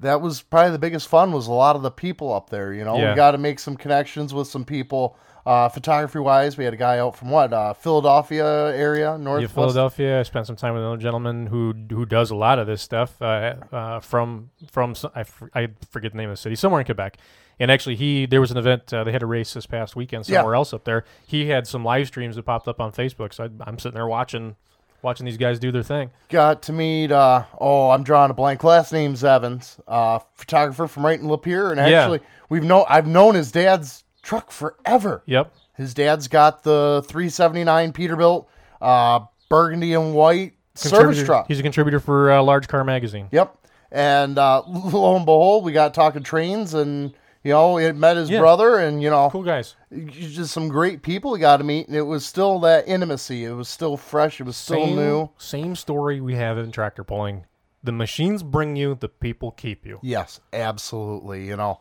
that 0.00 0.20
was 0.20 0.42
probably 0.42 0.72
the 0.72 0.78
biggest 0.78 1.08
fun. 1.08 1.32
Was 1.32 1.46
a 1.46 1.52
lot 1.52 1.76
of 1.76 1.82
the 1.82 1.90
people 1.90 2.32
up 2.32 2.50
there. 2.50 2.72
You 2.72 2.84
know, 2.84 2.96
Yeah. 2.98 3.10
we 3.10 3.16
got 3.16 3.32
to 3.32 3.38
make 3.38 3.58
some 3.58 3.76
connections 3.76 4.32
with 4.34 4.48
some 4.48 4.64
people. 4.64 5.16
Uh, 5.44 5.68
photography 5.68 6.20
wise, 6.20 6.56
we 6.56 6.64
had 6.64 6.72
a 6.72 6.76
guy 6.76 6.98
out 7.00 7.16
from 7.16 7.28
what 7.28 7.52
uh, 7.52 7.72
Philadelphia 7.74 8.46
area, 8.76 9.18
north 9.18 9.42
Yeah. 9.42 9.48
Philadelphia. 9.48 10.20
I 10.20 10.22
spent 10.22 10.46
some 10.46 10.54
time 10.54 10.74
with 10.74 10.82
another 10.84 10.98
gentleman 11.02 11.46
who 11.48 11.74
who 11.90 12.06
does 12.06 12.30
a 12.30 12.36
lot 12.36 12.60
of 12.60 12.68
this 12.68 12.80
stuff 12.80 13.20
uh, 13.20 13.54
uh, 13.72 13.98
from 14.00 14.50
from 14.70 14.94
I, 15.16 15.24
I 15.52 15.68
forget 15.90 16.12
the 16.12 16.18
name 16.18 16.30
of 16.30 16.34
the 16.34 16.40
city 16.40 16.54
somewhere 16.54 16.80
in 16.80 16.84
Quebec. 16.84 17.16
And 17.58 17.72
actually, 17.72 17.96
he 17.96 18.24
there 18.24 18.40
was 18.40 18.52
an 18.52 18.56
event 18.56 18.92
uh, 18.94 19.02
they 19.02 19.10
had 19.10 19.22
a 19.24 19.26
race 19.26 19.52
this 19.52 19.66
past 19.66 19.96
weekend 19.96 20.28
Yeah. 20.28 20.38
somewhere 20.38 20.54
else 20.54 20.72
up 20.72 20.84
there. 20.84 21.04
He 21.26 21.48
had 21.48 21.66
some 21.66 21.84
live 21.84 22.06
streams 22.06 22.36
that 22.36 22.44
popped 22.44 22.68
up 22.68 22.80
on 22.80 22.92
Facebook, 22.92 23.34
so 23.34 23.44
I, 23.44 23.48
I'm 23.68 23.80
sitting 23.80 23.94
there 23.96 24.06
watching 24.06 24.54
watching 25.02 25.26
these 25.26 25.36
guys 25.36 25.58
do 25.58 25.70
their 25.72 25.82
thing. 25.82 26.10
Got 26.28 26.62
to 26.62 26.72
meet. 26.72 27.10
Uh, 27.12 27.44
oh, 27.60 27.90
I'm 27.90 28.02
drawing 28.04 28.30
a 28.30 28.34
blank. 28.34 28.62
Last 28.64 28.92
name's 28.92 29.24
Evans, 29.24 29.78
uh, 29.88 30.20
photographer 30.34 30.86
from 30.86 31.04
right 31.04 31.18
in 31.18 31.26
Lapeer, 31.26 31.70
and 31.70 31.78
Yeah. 31.78 32.02
actually, 32.02 32.20
we've 32.48 32.64
known 32.64 32.84
I've 32.88 33.06
known 33.06 33.34
his 33.34 33.50
dad's 33.52 34.04
truck 34.22 34.50
forever. 34.50 35.22
Yep. 35.26 35.52
His 35.76 35.94
dad's 35.94 36.28
got 36.28 36.62
the 36.62 37.02
379 37.08 37.92
Peterbilt, 37.92 38.46
uh, 38.80 39.20
burgundy 39.48 39.94
and 39.94 40.14
white 40.14 40.52
service 40.74 41.22
truck. 41.24 41.46
He's 41.48 41.58
a 41.58 41.62
contributor 41.62 41.98
for 42.00 42.30
uh, 42.30 42.42
Large 42.42 42.68
Car 42.68 42.84
Magazine. 42.84 43.28
Yep. 43.32 43.56
And 43.90 44.38
uh, 44.38 44.62
lo 44.68 45.16
and 45.16 45.24
behold, 45.26 45.64
we 45.64 45.72
got 45.72 45.92
talking 45.94 46.22
trains, 46.22 46.72
and 46.74 47.12
you 47.44 47.52
know, 47.52 47.76
he 47.76 47.84
had 47.84 47.96
met 47.96 48.16
his 48.16 48.30
Yeah. 48.30 48.38
brother, 48.40 48.76
and 48.78 49.02
you 49.02 49.10
know, 49.10 49.28
Cool 49.30 49.42
guys. 49.42 49.74
just 50.06 50.52
some 50.52 50.68
great 50.68 51.02
people 51.02 51.34
he 51.34 51.40
got 51.40 51.56
to 51.58 51.64
meet, 51.64 51.86
and 51.88 51.96
it 51.96 52.02
was 52.02 52.24
still 52.24 52.58
that 52.60 52.86
intimacy. 52.88 53.44
It 53.44 53.52
was 53.52 53.68
still 53.68 53.96
fresh. 53.96 54.40
It 54.40 54.44
was 54.44 54.56
still 54.56 54.86
Same, 54.86 54.96
new. 54.96 55.30
Same 55.38 55.76
story 55.76 56.20
we 56.20 56.34
have 56.36 56.56
in 56.58 56.70
tractor 56.72 57.04
pulling. 57.04 57.44
The 57.84 57.92
machines 57.92 58.42
bring 58.42 58.76
you, 58.76 58.94
the 58.94 59.08
people 59.08 59.50
keep 59.50 59.84
you. 59.84 59.98
Yes, 60.02 60.40
absolutely. 60.52 61.46
You 61.46 61.56
know, 61.56 61.80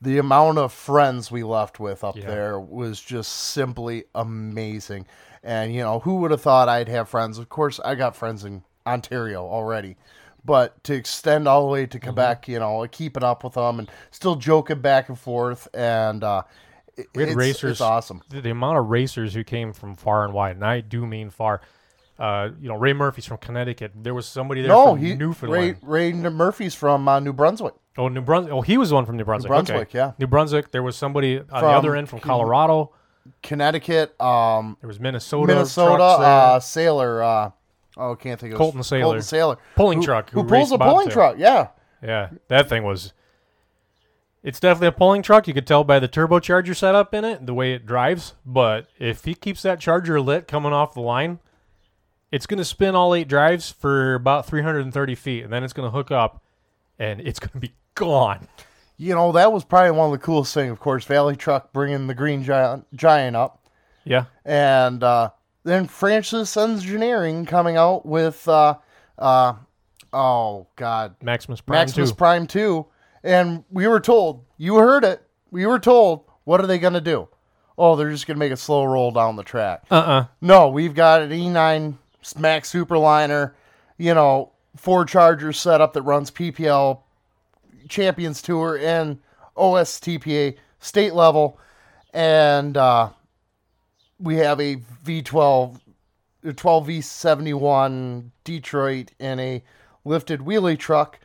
the 0.00 0.18
amount 0.18 0.58
of 0.58 0.72
friends 0.72 1.30
we 1.30 1.42
left 1.42 1.78
with 1.78 2.02
up 2.02 2.16
Yeah. 2.16 2.26
there 2.26 2.58
was 2.58 3.00
just 3.00 3.30
simply 3.32 4.04
amazing. 4.14 5.06
And, 5.44 5.74
you 5.74 5.82
know, 5.82 5.98
who 6.00 6.16
would 6.16 6.30
have 6.30 6.40
thought 6.40 6.68
I'd 6.68 6.88
have 6.88 7.08
friends? 7.08 7.36
Of 7.38 7.48
course, 7.48 7.78
I 7.84 7.94
got 7.96 8.16
friends 8.16 8.44
in 8.44 8.62
Ontario 8.86 9.44
already. 9.44 9.96
But 10.44 10.82
to 10.84 10.94
extend 10.94 11.46
all 11.46 11.66
the 11.66 11.72
way 11.72 11.84
Mm-hmm. 11.84 11.90
to 11.90 12.00
Quebec, 12.00 12.48
you 12.48 12.58
know, 12.58 12.86
keeping 12.90 13.22
up 13.22 13.44
with 13.44 13.54
them 13.54 13.78
and 13.78 13.90
still 14.10 14.34
joking 14.36 14.80
back 14.80 15.08
and 15.08 15.18
forth. 15.18 15.68
And, 15.72 16.24
uh, 16.24 16.42
it- 16.96 17.06
We 17.14 17.22
had 17.22 17.28
it's, 17.30 17.36
racers. 17.36 17.70
It's 17.72 17.80
awesome. 17.80 18.22
The, 18.28 18.40
the 18.40 18.50
amount 18.50 18.78
of 18.78 18.86
racers 18.88 19.34
who 19.34 19.44
came 19.44 19.72
from 19.72 19.94
far 19.94 20.24
and 20.24 20.32
wide, 20.34 20.56
and 20.56 20.64
I 20.64 20.80
do 20.80 21.06
mean 21.06 21.30
far. 21.30 21.60
Uh, 22.18 22.50
you 22.60 22.68
know, 22.68 22.76
Ray 22.76 22.92
Murphy's 22.92 23.24
from 23.26 23.38
Connecticut. 23.38 23.92
There 23.96 24.14
was 24.14 24.26
somebody 24.26 24.62
there 24.62 24.68
No, 24.68 24.90
from 24.94 24.98
he, 24.98 25.14
Newfoundland. 25.14 25.78
Ray, 25.82 26.12
Ray 26.12 26.12
Murphy's 26.12 26.74
from 26.74 27.08
uh, 27.08 27.18
New 27.20 27.32
Brunswick. 27.32 27.74
Oh, 27.96 28.08
New 28.08 28.20
Brunswick. 28.20 28.52
Oh, 28.52 28.60
he 28.60 28.76
was 28.78 28.90
the 28.90 28.94
one 28.96 29.06
from 29.06 29.16
New 29.16 29.24
Brunswick. 29.24 29.50
New 29.50 29.54
Brunswick, 29.54 29.88
okay. 29.88 29.98
yeah. 29.98 30.12
New 30.18 30.26
Brunswick. 30.26 30.70
There 30.72 30.82
was 30.82 30.96
somebody 30.96 31.38
on 31.38 31.44
the 31.48 31.68
other 31.68 31.96
end 31.96 32.08
from 32.08 32.20
Colorado. 32.20 32.92
Connecticut, 33.42 34.20
um, 34.20 34.76
There 34.80 34.88
was 34.88 34.98
Minnesota. 35.00 35.46
Minnesota, 35.52 36.02
uh, 36.02 36.60
Sailor, 36.60 37.52
oh, 37.96 38.14
can't 38.14 38.40
think 38.40 38.52
of 38.52 38.58
Colton 38.58 38.82
Sailor. 38.82 39.02
Colton 39.04 39.22
Sailor. 39.22 39.58
Pulling 39.76 39.98
who, 39.98 40.04
truck 40.04 40.30
Who, 40.30 40.42
who 40.42 40.48
pulls 40.48 40.72
a 40.72 40.78
pulling 40.78 41.10
truck, 41.10 41.36
yeah. 41.38 41.68
yeah, 42.02 42.30
that 42.48 42.68
thing 42.68 42.84
was. 42.84 43.12
It's 44.42 44.58
definitely 44.58 44.88
a 44.88 44.92
pulling 44.92 45.22
truck. 45.22 45.46
You 45.46 45.54
could 45.54 45.68
tell 45.68 45.84
by 45.84 46.00
the 46.00 46.08
turbocharger 46.08 46.74
setup 46.74 47.14
in 47.14 47.24
it, 47.24 47.46
the 47.46 47.54
way 47.54 47.74
it 47.74 47.86
drives. 47.86 48.34
But 48.44 48.88
if 48.98 49.24
he 49.24 49.34
keeps 49.34 49.62
that 49.62 49.78
charger 49.78 50.20
lit 50.20 50.48
coming 50.48 50.72
off 50.72 50.94
the 50.94 51.00
line, 51.00 51.38
it's 52.32 52.46
going 52.46 52.58
to 52.58 52.64
spin 52.64 52.96
all 52.96 53.14
eight 53.14 53.28
drives 53.28 53.70
for 53.70 54.14
about 54.14 54.46
330 54.46 55.14
feet, 55.14 55.44
and 55.44 55.52
then 55.52 55.62
it's 55.62 55.72
going 55.72 55.86
to 55.86 55.94
hook 55.94 56.10
up, 56.10 56.42
and 56.98 57.20
it's 57.20 57.38
going 57.38 57.52
to 57.52 57.58
be 57.58 57.74
gone. 57.94 58.48
You 58.96 59.14
know, 59.14 59.32
that 59.32 59.52
was 59.52 59.64
probably 59.64 59.92
one 59.92 60.06
of 60.06 60.12
the 60.12 60.24
coolest 60.24 60.54
things, 60.54 60.72
of 60.72 60.80
course, 60.80 61.04
Valley 61.04 61.36
Truck 61.36 61.72
bringing 61.72 62.06
the 62.06 62.14
Green 62.14 62.42
Giant, 62.42 62.86
Giant 62.94 63.36
up. 63.36 63.64
Yeah, 64.04 64.24
And 64.44 65.04
uh, 65.04 65.30
then 65.64 65.86
Francis 65.86 66.56
Engineering 66.56 67.46
coming 67.46 67.76
out 67.76 68.04
with, 68.04 68.46
uh, 68.48 68.76
uh, 69.18 69.54
oh, 70.12 70.66
God, 70.76 71.14
Maximus 71.22 71.60
Prime 71.60 71.78
Maximus 71.80 72.10
too. 72.10 72.16
Prime 72.16 72.46
2. 72.46 72.86
And 73.24 73.64
we 73.70 73.86
were 73.86 74.00
told, 74.00 74.44
you 74.56 74.76
heard 74.76 75.04
it, 75.04 75.22
we 75.50 75.66
were 75.66 75.78
told, 75.78 76.24
what 76.44 76.60
are 76.60 76.66
they 76.66 76.78
going 76.78 76.94
to 76.94 77.00
do? 77.00 77.28
Oh, 77.78 77.96
they're 77.96 78.10
just 78.10 78.26
going 78.26 78.36
to 78.36 78.38
make 78.38 78.52
a 78.52 78.56
slow 78.56 78.84
roll 78.84 79.12
down 79.12 79.36
the 79.36 79.42
track. 79.42 79.84
Uh-uh. 79.90 80.26
No, 80.40 80.68
we've 80.68 80.94
got 80.94 81.22
an 81.22 81.30
E9 81.30 81.96
Max 82.38 82.72
Superliner, 82.72 83.52
you 83.98 84.14
know, 84.14 84.52
four 84.76 85.04
Chargers 85.04 85.58
setup 85.58 85.92
that 85.92 86.02
runs 86.02 86.30
PPL 86.30 87.00
Champions 87.88 88.42
Tour 88.42 88.78
and 88.78 89.18
OSTPA 89.56 90.56
state 90.80 91.14
level, 91.14 91.58
and 92.12 92.76
uh, 92.76 93.10
we 94.22 94.36
have 94.36 94.60
a 94.60 94.76
V12, 95.04 95.80
a 96.44 96.52
12V71 96.52 98.30
Detroit 98.44 99.10
and 99.18 99.40
a 99.40 99.62
lifted 100.04 100.40
wheelie 100.40 100.78
truck, 100.78 101.18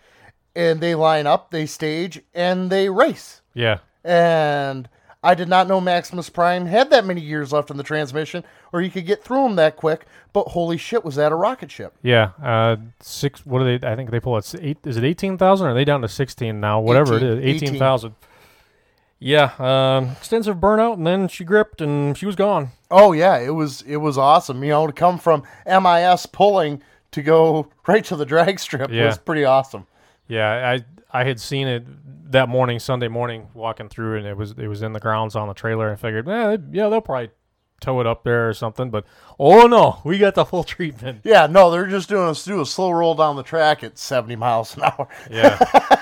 and 0.55 0.81
they 0.81 0.95
line 0.95 1.27
up, 1.27 1.51
they 1.51 1.65
stage, 1.65 2.21
and 2.33 2.69
they 2.69 2.89
race. 2.89 3.41
Yeah. 3.53 3.79
And 4.03 4.89
I 5.23 5.35
did 5.35 5.49
not 5.49 5.67
know 5.67 5.81
Maximus 5.81 6.29
Prime 6.29 6.65
had 6.65 6.89
that 6.91 7.05
many 7.05 7.21
years 7.21 7.51
left 7.51 7.69
in 7.69 7.77
the 7.77 7.83
transmission, 7.83 8.43
or 8.71 8.81
you 8.81 8.89
could 8.89 9.05
get 9.05 9.23
through 9.23 9.43
them 9.43 9.55
that 9.57 9.75
quick. 9.75 10.05
But 10.31 10.49
holy 10.49 10.77
shit, 10.77 11.03
was 11.03 11.15
that 11.15 11.31
a 11.31 11.35
rocket 11.35 11.71
ship? 11.71 11.93
Yeah, 12.03 12.31
uh, 12.41 12.77
six. 13.01 13.45
What 13.45 13.61
are 13.61 13.77
they? 13.77 13.87
I 13.87 13.95
think 13.95 14.11
they 14.11 14.19
pull 14.19 14.37
it. 14.37 14.55
Eight. 14.61 14.77
Is 14.85 14.97
it 14.97 15.03
eighteen 15.03 15.37
thousand? 15.37 15.67
Are 15.67 15.73
they 15.73 15.85
down 15.85 16.01
to 16.01 16.07
sixteen 16.07 16.59
now? 16.59 16.79
Whatever 16.79 17.17
18, 17.17 17.27
it 17.27 17.37
is, 17.39 17.45
eighteen 17.45 17.79
thousand. 17.79 18.15
Yeah, 19.19 19.51
um, 19.57 20.09
extensive 20.11 20.57
burnout, 20.57 20.93
and 20.93 21.07
then 21.07 21.27
she 21.27 21.43
gripped, 21.43 21.81
and 21.81 22.15
she 22.17 22.25
was 22.27 22.35
gone. 22.35 22.69
Oh 22.91 23.13
yeah, 23.13 23.37
it 23.39 23.49
was 23.55 23.81
it 23.81 23.97
was 23.97 24.17
awesome. 24.17 24.63
You 24.63 24.69
know, 24.69 24.87
to 24.87 24.93
come 24.93 25.17
from 25.17 25.43
MIS 25.65 26.25
pulling 26.27 26.83
to 27.11 27.21
go 27.23 27.67
right 27.87 28.05
to 28.05 28.15
the 28.15 28.25
drag 28.25 28.59
strip 28.59 28.91
Yeah. 28.91 29.05
was 29.07 29.17
pretty 29.17 29.43
awesome. 29.43 29.87
Yeah, 30.27 30.77
I 31.11 31.19
I 31.21 31.23
had 31.23 31.39
seen 31.39 31.67
it 31.67 31.83
that 32.31 32.47
morning, 32.49 32.77
Sunday 32.79 33.07
morning, 33.07 33.47
walking 33.55 33.89
through, 33.89 34.17
and 34.17 34.27
it 34.27 34.37
was 34.37 34.51
it 34.51 34.67
was 34.67 34.83
in 34.83 34.93
the 34.93 34.99
grounds 34.99 35.35
on 35.35 35.47
the 35.47 35.53
trailer. 35.55 35.87
and 35.87 35.93
I 35.97 36.01
figured, 36.01 36.27
eh, 36.29 36.57
yeah, 36.71 36.89
they'll 36.89 37.01
probably 37.01 37.31
tow 37.79 37.99
it 38.01 38.07
up 38.07 38.23
there 38.23 38.49
or 38.49 38.53
something. 38.53 38.89
But 38.91 39.05
oh 39.39 39.65
no, 39.67 39.99
we 40.03 40.17
got 40.19 40.35
the 40.35 40.45
full 40.45 40.63
treatment. 40.75 41.21
Yeah, 41.23 41.47
no, 41.47 41.71
they're 41.71 41.87
just 41.87 42.07
doing 42.09 42.27
us 42.29 42.45
do 42.45 42.61
a 42.61 42.65
slow 42.67 42.91
roll 42.91 43.15
down 43.15 43.35
the 43.35 43.43
track 43.43 43.83
at 43.83 43.97
70 43.97 44.35
miles 44.35 44.75
an 44.77 44.83
hour. 44.83 45.07
Yeah, 45.31 45.57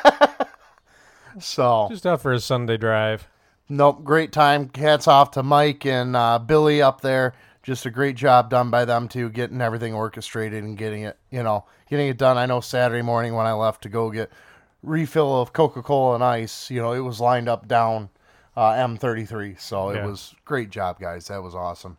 So, 1.40 1.88
just 1.90 2.06
out 2.06 2.22
for 2.22 2.34
a 2.34 2.40
Sunday 2.40 2.78
drive. 2.78 3.28
nope, 3.70 4.04
great 4.04 4.32
time. 4.32 4.70
Hats 4.76 5.08
off 5.08 5.32
to 5.32 5.44
Mike 5.44 5.86
and 5.86 6.16
uh, 6.16 6.40
Billy 6.40 6.82
up 6.82 7.02
there. 7.02 7.34
Just 7.64 7.86
a 7.86 7.90
great 7.90 8.16
job 8.16 8.50
done 8.52 8.70
by 8.70 8.86
them 8.86 9.08
too, 9.08 9.30
getting 9.30 9.60
everything 9.60 9.94
orchestrated 9.94 10.64
and 10.64 10.78
getting 10.78 11.02
it, 11.04 11.18
you 11.32 11.42
know, 11.42 11.66
getting 11.90 12.08
it 12.08 12.18
done. 12.18 12.38
I 12.38 12.46
know 12.46 12.62
Saturday 12.62 13.02
morning 13.02 13.34
when 13.34 13.48
I 13.48 13.54
left 13.54 13.82
to 13.84 13.90
go 13.90 14.12
get 14.12 14.32
refill 14.84 15.42
of 15.42 15.52
Coca 15.52 15.82
Cola 15.82 16.14
and 16.16 16.24
ice, 16.24 16.70
you 16.70 16.80
know, 16.80 16.94
it 16.94 17.00
was 17.00 17.20
lined 17.20 17.50
up 17.50 17.68
down 17.68 18.10
uh, 18.56 18.74
M33. 18.74 19.60
So 19.60 19.92
Yeah. 19.92 20.04
it 20.04 20.08
was 20.08 20.36
great 20.46 20.70
job, 20.70 21.00
guys. 21.00 21.28
That 21.28 21.42
was 21.42 21.56
awesome. 21.56 21.98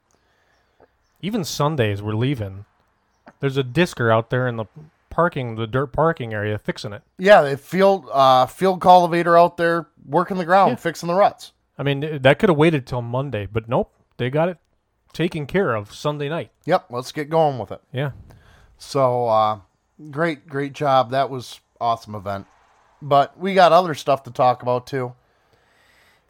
Even 1.21 1.43
Sundays 1.45 2.01
we're 2.01 2.15
leaving. 2.15 2.65
There's 3.41 3.57
a 3.57 3.65
discer 3.65 4.11
out 4.11 4.31
there 4.31 4.47
in 4.47 4.57
the 4.57 4.67
parking, 5.17 5.55
the 5.57 5.67
dirt 5.67 5.89
parking 5.89 6.35
area, 6.35 6.59
fixing 6.59 6.93
it. 6.93 7.03
Yeah, 7.19 7.41
the 7.41 7.57
field 7.57 8.07
uh, 8.13 8.45
field 8.47 8.81
cultivator 8.83 9.37
out 9.37 9.57
there 9.57 9.89
working 10.07 10.37
the 10.37 10.45
ground, 10.45 10.73
Yeah. 10.73 10.77
fixing 10.77 11.07
the 11.09 11.15
ruts. 11.15 11.53
I 11.79 11.83
mean, 11.83 12.19
that 12.23 12.39
could 12.39 12.51
have 12.51 12.59
waited 12.59 12.87
till 12.87 13.01
Monday, 13.03 13.47
but 13.51 13.67
nope, 13.69 13.93
they 14.19 14.29
got 14.31 14.49
it 14.51 14.59
taken 15.15 15.47
care 15.47 15.75
of 15.75 15.93
Sunday 15.95 16.29
night. 16.29 16.51
Yep, 16.67 16.87
let's 16.91 17.11
get 17.13 17.31
going 17.31 17.59
with 17.59 17.73
it. 17.73 17.81
Yeah, 17.93 18.11
So 18.77 19.27
uh, 19.29 19.61
great, 20.11 20.47
great 20.47 20.75
job. 20.75 21.11
That 21.13 21.31
was 21.31 21.61
awesome 21.81 22.15
event. 22.15 22.47
But 23.01 23.39
we 23.39 23.55
got 23.55 23.73
other 23.73 23.95
stuff 23.95 24.23
to 24.25 24.31
talk 24.31 24.63
about 24.63 24.87
too. 24.87 25.15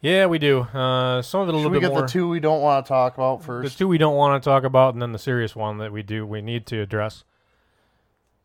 yeah, 0.01 0.25
we 0.27 0.37
do. 0.39 0.61
Uh, 0.61 1.21
some 1.21 1.41
of 1.41 1.49
it 1.49 1.51
a 1.55 1.57
Should 1.57 1.57
little 1.57 1.71
we 1.71 1.77
bit 1.79 1.87
get 1.87 1.91
more. 1.91 2.01
the 2.03 2.07
two 2.07 2.29
we 2.29 2.39
don't 2.39 2.61
want 2.61 2.85
to 2.85 2.87
talk 2.89 3.15
about 3.17 3.43
first. 3.43 3.73
the 3.73 3.77
two 3.77 3.87
we 3.87 3.97
don't 3.97 4.15
want 4.15 4.41
to 4.41 4.49
talk 4.49 4.63
about, 4.63 4.93
and 4.93 5.01
then 5.01 5.11
the 5.11 5.19
serious 5.19 5.55
one 5.55 5.77
that 5.79 5.91
we 5.91 6.03
do 6.03 6.25
we 6.25 6.41
need 6.41 6.65
to 6.67 6.79
address. 6.81 7.23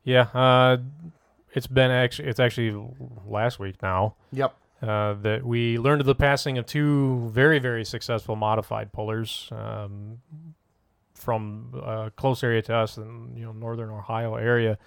Yeah, 0.05 0.23
uh, 0.35 0.79
it's 1.53 1.67
been 1.67 1.91
actually 1.91 2.29
it's 2.29 2.41
actually 2.41 2.75
last 3.27 3.59
week 3.59 3.81
now 3.83 4.15
Yep. 4.33 4.55
uh, 4.83 5.15
that 5.15 5.45
we 5.45 5.79
learned 5.79 6.01
of 6.01 6.07
the 6.07 6.15
passing 6.15 6.59
of 6.59 6.67
two 6.67 7.29
very 7.33 7.59
very 7.59 7.85
successful 7.85 8.35
modified 8.37 8.93
pullers 8.93 9.49
um, 9.53 10.19
from 11.15 11.71
a 11.75 12.11
close 12.17 12.43
area 12.43 12.62
to 12.62 12.75
us 12.75 12.97
in 12.97 13.33
you 13.37 13.45
know 13.45 13.53
northern 13.53 13.91
Ohio 13.91 14.35
area. 14.37 14.79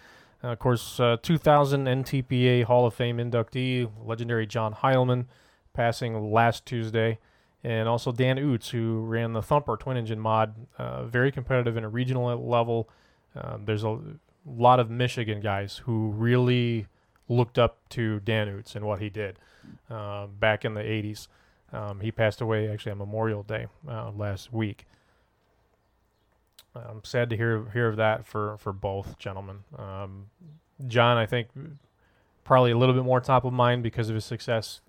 Uh, 0.43 0.49
of 0.49 0.59
course, 0.59 0.99
uh, 0.99 1.17
2000 1.21 1.85
NTPA 1.85 2.65
Hall 2.65 2.85
of 2.85 2.93
Fame 2.93 3.17
inductee, 3.17 3.89
legendary 4.03 4.45
John 4.45 4.73
Heilman, 4.73 5.25
passing 5.73 6.31
last 6.31 6.65
Tuesday, 6.65 7.19
and 7.63 7.87
also 7.87 8.11
Dan 8.11 8.37
Oots, 8.37 8.69
who 8.69 8.99
ran 9.05 9.31
the 9.33 9.41
Thumper 9.41 9.77
twin 9.77 9.97
engine 9.97 10.19
mod, 10.19 10.53
uh, 10.77 11.05
very 11.05 11.31
competitive 11.31 11.77
in 11.77 11.83
a 11.85 11.89
regional 11.89 12.25
level. 12.47 12.89
Um, 13.35 13.63
there's 13.65 13.83
a 13.83 13.97
lot 14.45 14.79
of 14.79 14.89
Michigan 14.89 15.41
guys 15.41 15.81
who 15.85 16.09
really 16.09 16.87
looked 17.27 17.57
up 17.57 17.87
to 17.89 18.19
Dan 18.19 18.47
Oots 18.47 18.75
and 18.75 18.85
what 18.85 19.01
he 19.01 19.09
did 19.09 19.39
uh, 19.89 20.27
back 20.27 20.63
in 20.63 20.73
the 20.73 20.81
80s. 20.81 21.27
Um, 21.73 21.99
he 21.99 22.11
passed 22.11 22.41
away 22.41 22.69
actually 22.69 22.93
on 22.93 22.99
Memorial 22.99 23.43
Day 23.43 23.67
uh, 23.89 24.11
last 24.11 24.53
week. 24.53 24.85
I'm 26.75 27.03
sad 27.03 27.29
to 27.29 27.37
hear 27.37 27.69
hear 27.71 27.87
of 27.87 27.95
that 27.97 28.25
for 28.25 28.57
for 28.57 28.73
both 28.73 29.17
gentlemen. 29.17 29.59
Um, 29.77 30.25
John, 30.87 31.17
I 31.17 31.25
think, 31.25 31.47
probably 32.43 32.71
a 32.71 32.77
little 32.77 32.93
bit 32.93 33.05
more 33.05 33.21
top 33.21 33.45
of 33.45 33.53
mind 33.53 33.81
because 33.81 34.09
of 34.09 34.15
his 34.15 34.25
success, 34.25 34.81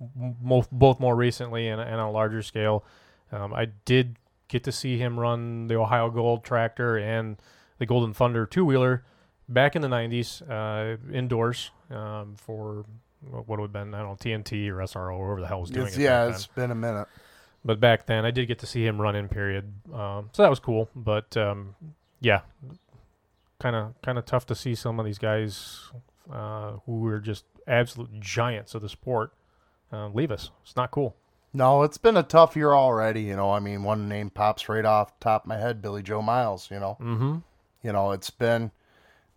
m- 0.00 0.34
both 0.72 0.98
more 0.98 1.14
recently 1.14 1.68
and, 1.68 1.80
and 1.80 1.94
on 2.00 2.08
a 2.08 2.10
larger 2.10 2.40
scale. 2.42 2.84
Um, 3.30 3.52
I 3.52 3.66
did 3.84 4.16
get 4.48 4.64
to 4.64 4.72
see 4.72 4.96
him 4.98 5.20
run 5.20 5.66
the 5.66 5.74
Ohio 5.74 6.10
Gold 6.10 6.42
tractor 6.42 6.96
and 6.96 7.36
the 7.78 7.86
Golden 7.86 8.12
Thunder 8.14 8.46
two 8.46 8.64
wheeler 8.64 9.04
back 9.48 9.76
in 9.76 9.82
the 9.82 9.88
'90s 9.88 10.42
uh, 10.50 10.96
indoors 11.12 11.70
um, 11.90 12.34
for 12.36 12.84
what 13.20 13.46
would 13.48 13.60
have 13.60 13.72
been 13.72 13.94
I 13.94 13.98
don't 14.02 14.08
know 14.08 14.14
TNT 14.16 14.68
or 14.68 14.76
SRO, 14.78 15.16
or 15.16 15.26
whoever 15.26 15.40
the 15.40 15.46
hell 15.48 15.60
was 15.60 15.70
doing 15.70 15.86
It's, 15.88 15.96
it. 15.96 16.02
yeah, 16.02 16.28
it's 16.28 16.46
been 16.46 16.70
a 16.70 16.74
minute. 16.74 17.06
But 17.64 17.80
back 17.80 18.06
then, 18.06 18.24
I 18.24 18.30
did 18.30 18.46
get 18.46 18.60
to 18.60 18.66
see 18.66 18.86
him 18.86 19.00
run 19.00 19.16
in 19.16 19.28
period, 19.28 19.72
um, 19.92 20.30
so 20.32 20.42
that 20.42 20.50
was 20.50 20.60
cool. 20.60 20.88
But 20.94 21.36
um, 21.36 21.74
yeah, 22.20 22.42
kind 23.60 23.74
of 23.76 23.94
kind 24.02 24.18
of 24.18 24.24
tough 24.26 24.46
to 24.46 24.54
see 24.54 24.74
some 24.74 25.00
of 25.00 25.06
these 25.06 25.18
guys 25.18 25.90
uh, 26.32 26.72
who 26.86 27.00
were 27.00 27.18
just 27.18 27.44
absolute 27.66 28.20
giants 28.20 28.74
of 28.74 28.82
the 28.82 28.88
sport 28.88 29.32
uh, 29.92 30.08
leave 30.08 30.30
us. 30.30 30.50
It's 30.62 30.76
not 30.76 30.90
cool. 30.90 31.16
No, 31.52 31.82
it's 31.82 31.98
been 31.98 32.16
a 32.16 32.22
tough 32.22 32.54
year 32.54 32.72
already. 32.72 33.22
You 33.22 33.34
know, 33.36 33.50
I 33.50 33.60
mean, 33.60 33.82
one 33.82 34.08
name 34.08 34.30
pops 34.30 34.68
right 34.68 34.84
off 34.84 35.18
the 35.18 35.24
top 35.24 35.44
of 35.44 35.48
my 35.48 35.56
head, 35.56 35.80
Billy 35.82 36.02
Joe 36.02 36.22
Miles. 36.22 36.70
You 36.70 36.78
know, 36.80 36.96
Mm-hmm. 37.00 37.36
You 37.86 37.92
know, 37.92 38.10
it's 38.10 38.30
been 38.30 38.72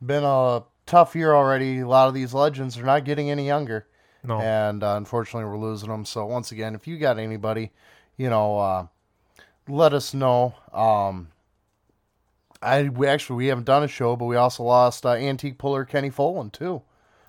been 0.04 0.24
a 0.24 0.64
tough 0.88 1.16
year 1.16 1.36
already. 1.36 1.82
A 1.82 1.88
lot 1.88 2.08
of 2.08 2.16
these 2.16 2.34
legends 2.34 2.80
are 2.80 2.84
not 2.84 3.06
getting 3.06 3.30
any 3.30 3.46
younger. 3.46 3.86
No, 4.24 4.42
and 4.42 4.84
uh, 4.84 4.96
unfortunately 4.98 5.48
we're 5.48 5.60
losing 5.60 5.90
them. 5.90 6.04
So 6.04 6.26
once 6.26 6.52
again, 6.52 6.74
if 6.74 6.88
you 6.88 6.98
got 6.98 7.20
anybody, 7.20 7.72
you 8.18 8.28
know, 8.28 8.58
uh, 8.58 8.88
let 9.68 9.94
us 9.94 10.16
know. 10.16 10.56
Um, 10.74 11.30
I 12.60 12.90
we 12.90 13.06
actually 13.06 13.38
we 13.38 13.48
haven't 13.48 13.66
done 13.66 13.84
a 13.84 13.88
show, 13.88 14.16
but 14.16 14.26
we 14.26 14.36
also 14.36 14.64
lost 14.64 15.06
uh, 15.06 15.12
antique 15.12 15.60
puller 15.60 15.86
Kenny 15.86 16.10
Folan 16.10 16.52
too. 16.52 16.82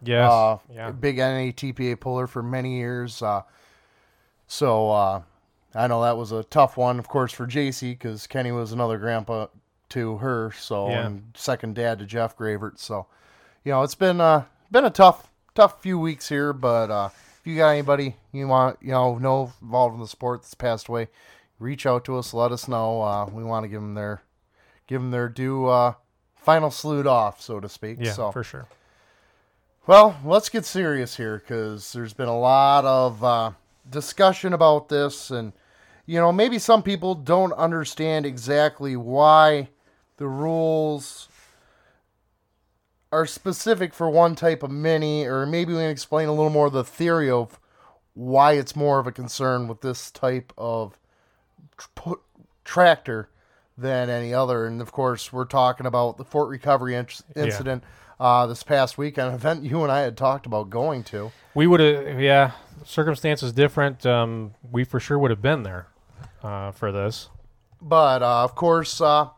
yes, 0.03 0.31
Uh, 0.33 0.57
yeah, 0.73 0.91
big 0.91 1.19
NATPA 1.19 2.01
puller 2.01 2.27
for 2.27 2.43
many 2.43 2.79
years. 2.79 3.21
Uh, 3.21 3.43
so 4.47 4.91
uh, 4.91 5.23
I 5.75 5.87
know 5.87 6.03
that 6.03 6.17
was 6.17 6.33
a 6.33 6.45
tough 6.45 6.79
one, 6.79 6.99
of 6.99 7.09
course, 7.09 7.31
for 7.31 7.47
JC 7.47 7.91
because 7.91 8.27
Kenny 8.27 8.53
was 8.53 8.73
another 8.73 8.97
grandpa 8.97 9.49
to 9.91 10.17
her. 10.19 10.53
So 10.53 10.89
Yeah. 10.89 11.07
and 11.07 11.33
second 11.35 11.75
dad 11.75 11.99
to 11.99 12.07
Jeff 12.07 12.37
Gravert. 12.37 12.79
So 12.79 13.07
you 13.65 13.73
know 13.73 13.83
it's 13.83 13.95
been 13.95 14.21
uh, 14.21 14.45
been 14.71 14.85
a 14.85 14.91
tough 14.91 15.31
tough 15.55 15.83
few 15.83 15.99
weeks 15.99 16.29
here. 16.29 16.53
But 16.53 16.91
uh, 16.91 17.09
if 17.41 17.47
you 17.47 17.57
got 17.57 17.71
anybody 17.71 18.17
you 18.33 18.47
want 18.49 18.79
you 18.81 18.91
know 18.93 19.19
know 19.19 19.53
involved 19.63 19.95
in 19.95 20.01
the 20.01 20.09
sport 20.09 20.43
that's 20.43 20.55
passed 20.55 20.89
away, 20.89 21.09
reach 21.59 21.87
out 21.87 22.05
to 22.07 22.17
us. 22.17 22.33
Let 22.35 22.53
us 22.53 22.67
know. 22.69 23.03
Uh, 23.03 23.27
we 23.27 23.45
want 23.45 23.65
to 23.65 23.69
give 23.69 23.81
them 23.81 23.95
their 23.95 24.23
give 24.87 25.01
them 25.01 25.11
their 25.11 25.29
due 25.29 25.67
uh, 25.67 25.95
final 26.37 26.71
salute 26.71 27.07
off, 27.07 27.41
so 27.41 27.61
to 27.61 27.69
speak. 27.69 27.99
yeah, 28.01 28.13
so 28.13 28.33
for 28.33 28.43
sure. 28.43 28.67
well, 29.87 30.19
let's 30.25 30.49
get 30.49 30.65
serious 30.65 31.17
here 31.17 31.39
because 31.39 31.93
there's 31.93 32.13
been 32.13 32.29
a 32.29 32.39
lot 32.39 32.85
of 32.85 33.23
uh, 33.25 33.51
discussion 33.89 34.53
about 34.53 34.89
this, 34.89 35.31
and 35.31 35.53
you 36.07 36.19
know 36.19 36.33
maybe 36.33 36.59
some 36.59 36.83
people 36.83 37.15
don't 37.15 37.53
understand 37.55 38.27
exactly 38.27 38.97
why 38.97 39.69
the 40.21 40.29
rules 40.29 41.29
are 43.11 43.25
specific 43.25 43.95
for 43.95 44.11
one 44.11 44.35
type 44.35 44.63
of 44.63 44.71
mini, 44.71 45.25
or 45.25 45.47
maybe 45.47 45.73
we 45.73 45.79
can 45.79 45.89
explain 45.89 46.29
a 46.29 46.33
little 46.33 46.51
more 46.51 46.67
of 46.67 46.75
the 46.75 46.85
theory 46.85 47.31
of 47.31 47.59
why 48.13 48.53
it's 48.53 48.77
more 48.77 48.99
of 48.99 49.07
a 49.07 49.13
concern 49.13 49.67
with 49.67 49.81
this 49.81 50.11
type 50.11 50.53
of 50.59 50.99
tr- 51.79 52.21
tractor 52.65 53.31
than 53.79 54.11
any 54.11 54.35
other. 54.35 54.67
And 54.67 54.83
of 54.83 54.93
course, 54.93 55.33
we're 55.33 55.47
talking 55.47 55.87
about 55.87 56.19
the 56.19 56.25
Fort 56.25 56.51
Recovery 56.51 56.95
in- 56.97 57.07
incident 57.35 57.83
uh, 58.21 58.47
this 58.47 58.63
past 58.63 58.99
week, 58.99 59.17
an 59.17 59.33
event 59.33 59.65
you 59.65 59.83
and 59.83 59.91
I 59.91 60.01
had 60.01 60.19
talked 60.19 60.45
about 60.45 60.69
going 60.69 61.03
to. 61.05 61.33
We 61.55 61.67
would 61.67 61.81
have, 61.81 62.21
yeah, 62.21 62.51
circumstances 62.85 63.53
different. 63.53 64.05
Um, 64.05 64.53
we 64.71 64.85
for 64.85 65.01
sure 65.01 65.19
would 65.19 65.31
have 65.31 65.41
been 65.41 65.63
there 65.63 65.87
uh, 66.43 66.73
for 66.73 66.93
this. 66.93 67.31
But 67.81 68.23
uh, 68.23 68.45
of 68.45 68.55
course, 68.55 69.01
uh, 69.01 69.31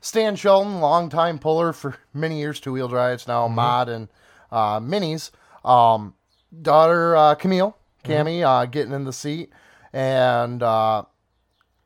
Stan 0.00 0.36
Shelton, 0.36 0.80
longtime 0.80 1.38
puller 1.38 1.72
for 1.72 1.96
many 2.14 2.38
years, 2.38 2.60
two 2.60 2.72
wheel 2.72 2.88
drives 2.88 3.26
now, 3.26 3.48
mod 3.48 3.88
and 3.88 4.08
uh, 4.50 4.80
minis. 4.80 5.30
Um, 5.64 6.14
daughter 6.62 7.16
uh, 7.16 7.34
Camille, 7.34 7.76
Cammy, 8.04 8.42
uh, 8.42 8.66
getting 8.66 8.92
in 8.92 9.04
the 9.04 9.12
seat, 9.12 9.52
and 9.92 10.62
uh, 10.62 11.02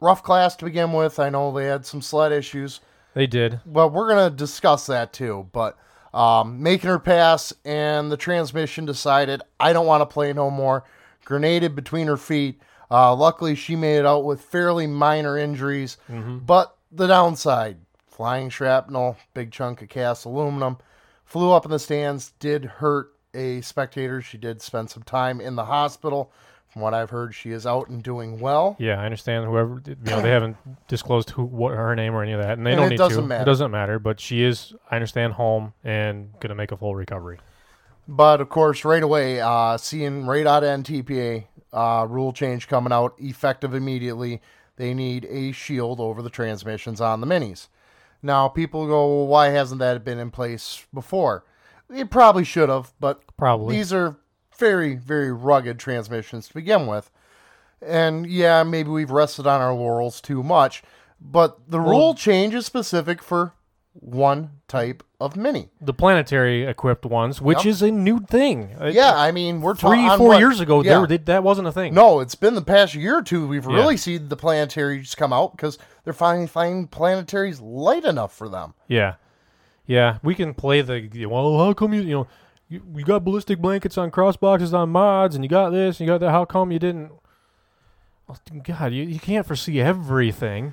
rough 0.00 0.22
class 0.22 0.54
to 0.56 0.64
begin 0.64 0.92
with. 0.92 1.18
I 1.18 1.30
know 1.30 1.52
they 1.52 1.66
had 1.66 1.86
some 1.86 2.02
sled 2.02 2.32
issues. 2.32 2.80
They 3.14 3.26
did. 3.26 3.60
Well, 3.66 3.90
we're 3.90 4.08
gonna 4.08 4.30
discuss 4.30 4.86
that 4.86 5.12
too. 5.12 5.48
But 5.52 5.76
um, 6.14 6.62
making 6.62 6.90
her 6.90 6.98
pass, 6.98 7.52
and 7.64 8.10
the 8.12 8.16
transmission 8.16 8.84
decided 8.84 9.42
I 9.58 9.72
don't 9.72 9.86
want 9.86 10.02
to 10.02 10.06
play 10.12 10.32
no 10.32 10.50
more. 10.50 10.84
Grenaded 11.24 11.74
between 11.76 12.06
her 12.08 12.16
feet. 12.16 12.60
Uh, 12.90 13.14
luckily, 13.14 13.54
she 13.54 13.74
made 13.76 13.96
it 13.98 14.06
out 14.06 14.24
with 14.24 14.40
fairly 14.42 14.86
minor 14.86 15.38
injuries. 15.38 15.96
But 16.08 16.76
the 16.90 17.06
downside: 17.06 17.78
flying 18.12 18.50
shrapnel, 18.50 19.16
big 19.34 19.50
chunk 19.50 19.82
of 19.82 19.88
cast 19.88 20.24
aluminum, 20.24 20.78
flew 21.24 21.50
up 21.52 21.64
in 21.64 21.70
the 21.70 21.78
stands. 21.78 22.32
Did 22.38 22.64
hurt 22.64 23.08
a 23.34 23.60
spectator. 23.62 24.20
She 24.20 24.36
did 24.38 24.60
spend 24.60 24.90
some 24.90 25.02
time 25.02 25.40
in 25.40 25.56
the 25.56 25.64
hospital. 25.64 26.30
From 26.68 26.80
what 26.82 26.94
I've 26.94 27.10
heard, 27.10 27.34
she 27.34 27.50
is 27.50 27.66
out 27.66 27.88
and 27.88 28.02
doing 28.02 28.40
well. 28.40 28.76
Yeah, 28.78 28.98
I 29.00 29.04
understand. 29.04 29.44
Whoever 29.44 29.82
you 29.86 29.96
know, 30.04 30.22
they 30.22 30.30
haven't 30.30 30.56
disclosed 30.88 31.28
who, 31.30 31.44
what 31.44 31.74
her 31.74 31.94
name 31.94 32.14
or 32.14 32.22
any 32.22 32.32
of 32.32 32.40
that, 32.40 32.56
and 32.56 32.66
they 32.66 32.70
And 32.72 32.78
don't 32.78 32.86
it 32.86 32.90
need 32.90 32.96
doesn't 32.96 33.22
to. 33.22 33.28
matter. 33.28 33.42
It 33.42 33.46
doesn't 33.46 33.70
matter. 33.70 33.98
But 33.98 34.20
she 34.20 34.42
is, 34.42 34.72
I 34.90 34.96
understand, 34.96 35.34
home 35.34 35.74
and 35.84 36.30
gonna 36.40 36.54
make 36.54 36.72
a 36.72 36.76
full 36.78 36.94
recovery. 36.94 37.38
But 38.08 38.40
of 38.40 38.48
course, 38.48 38.84
right 38.86 39.02
away, 39.02 39.40
uh, 39.40 39.76
seeing 39.76 40.26
right 40.26 40.46
out 40.46 40.64
of 40.64 40.80
NTPA 40.82 41.44
uh, 41.74 42.06
rule 42.08 42.32
change 42.32 42.68
coming 42.68 42.92
out 42.92 43.14
effective 43.18 43.74
immediately, 43.74 44.40
they 44.76 44.94
need 44.94 45.26
a 45.30 45.52
shield 45.52 46.00
over 46.00 46.22
the 46.22 46.30
transmissions 46.30 47.00
on 47.02 47.20
the 47.20 47.26
minis. 47.26 47.68
Now, 48.22 48.48
people 48.48 48.86
go, 48.86 49.06
well, 49.06 49.26
why 49.26 49.48
hasn't 49.48 49.80
that 49.80 50.04
been 50.04 50.18
in 50.18 50.30
place 50.30 50.84
before? 50.94 51.44
It 51.90 52.10
probably 52.10 52.44
should 52.44 52.68
have, 52.68 52.92
but 53.00 53.22
Probably. 53.36 53.76
these 53.76 53.92
are 53.92 54.16
very, 54.56 54.94
very 54.94 55.32
rugged 55.32 55.78
transmissions 55.78 56.48
to 56.48 56.54
begin 56.54 56.86
with. 56.86 57.10
And 57.80 58.26
yeah, 58.26 58.62
maybe 58.62 58.90
we've 58.90 59.10
rested 59.10 59.46
on 59.46 59.60
our 59.60 59.74
laurels 59.74 60.20
too 60.20 60.42
much, 60.42 60.82
but 61.20 61.68
the 61.68 61.80
rule 61.80 62.14
change 62.14 62.54
is 62.54 62.64
specific 62.64 63.22
for 63.22 63.52
one 63.94 64.50
type 64.68 65.02
of 65.20 65.36
mini. 65.36 65.68
The 65.80 65.92
planetary 65.94 66.64
equipped 66.64 67.04
ones, 67.06 67.40
which 67.40 67.58
Yep. 67.58 67.66
is 67.66 67.82
a 67.82 67.90
new 67.90 68.18
thing. 68.20 68.74
Yeah, 68.90 69.12
I 69.14 69.32
mean, 69.32 69.60
we're 69.60 69.74
three, 69.74 69.98
talking 70.02 70.18
four 70.18 70.34
years 70.36 70.60
ago, 70.60 70.82
there 70.82 71.06
that 71.06 71.26
that 71.26 71.42
wasn't 71.44 71.68
a 71.68 71.72
thing. 71.72 71.94
No, 71.94 72.20
it's 72.20 72.34
been 72.34 72.54
the 72.54 72.62
past 72.62 72.94
year 72.94 73.18
or 73.18 73.22
two 73.22 73.46
we've 73.46 73.66
Yeah. 73.66 73.76
really 73.76 73.96
seen 73.96 74.28
the 74.28 74.36
planetaries 74.36 75.16
come 75.16 75.32
out 75.32 75.52
because 75.56 75.78
they're 76.04 76.12
finally 76.12 76.46
finding 76.46 76.88
planetaries 76.88 77.60
light 77.62 78.04
enough 78.04 78.32
for 78.34 78.48
them. 78.48 78.74
Yeah, 78.88 79.14
yeah. 79.86 80.18
We 80.22 80.34
can 80.34 80.54
play 80.54 80.80
the 80.82 81.26
well. 81.26 81.58
How 81.58 81.72
come 81.74 81.92
you 81.92 82.00
you 82.00 82.14
know 82.14 82.26
you, 82.68 82.82
you 82.96 83.04
got 83.04 83.22
ballistic 83.24 83.58
blankets 83.58 83.98
on 83.98 84.10
cross 84.10 84.36
boxes 84.36 84.72
on 84.72 84.88
mods, 84.88 85.34
and 85.34 85.44
you 85.44 85.48
got 85.50 85.70
this, 85.70 86.00
and 86.00 86.06
you 86.06 86.12
got 86.12 86.18
that. 86.20 86.30
How 86.30 86.46
come 86.46 86.72
you 86.72 86.78
didn't? 86.78 87.12
Oh, 88.28 88.36
God, 88.62 88.92
you, 88.94 89.02
you 89.04 89.20
can't 89.20 89.46
foresee 89.46 89.80
everything. 89.80 90.72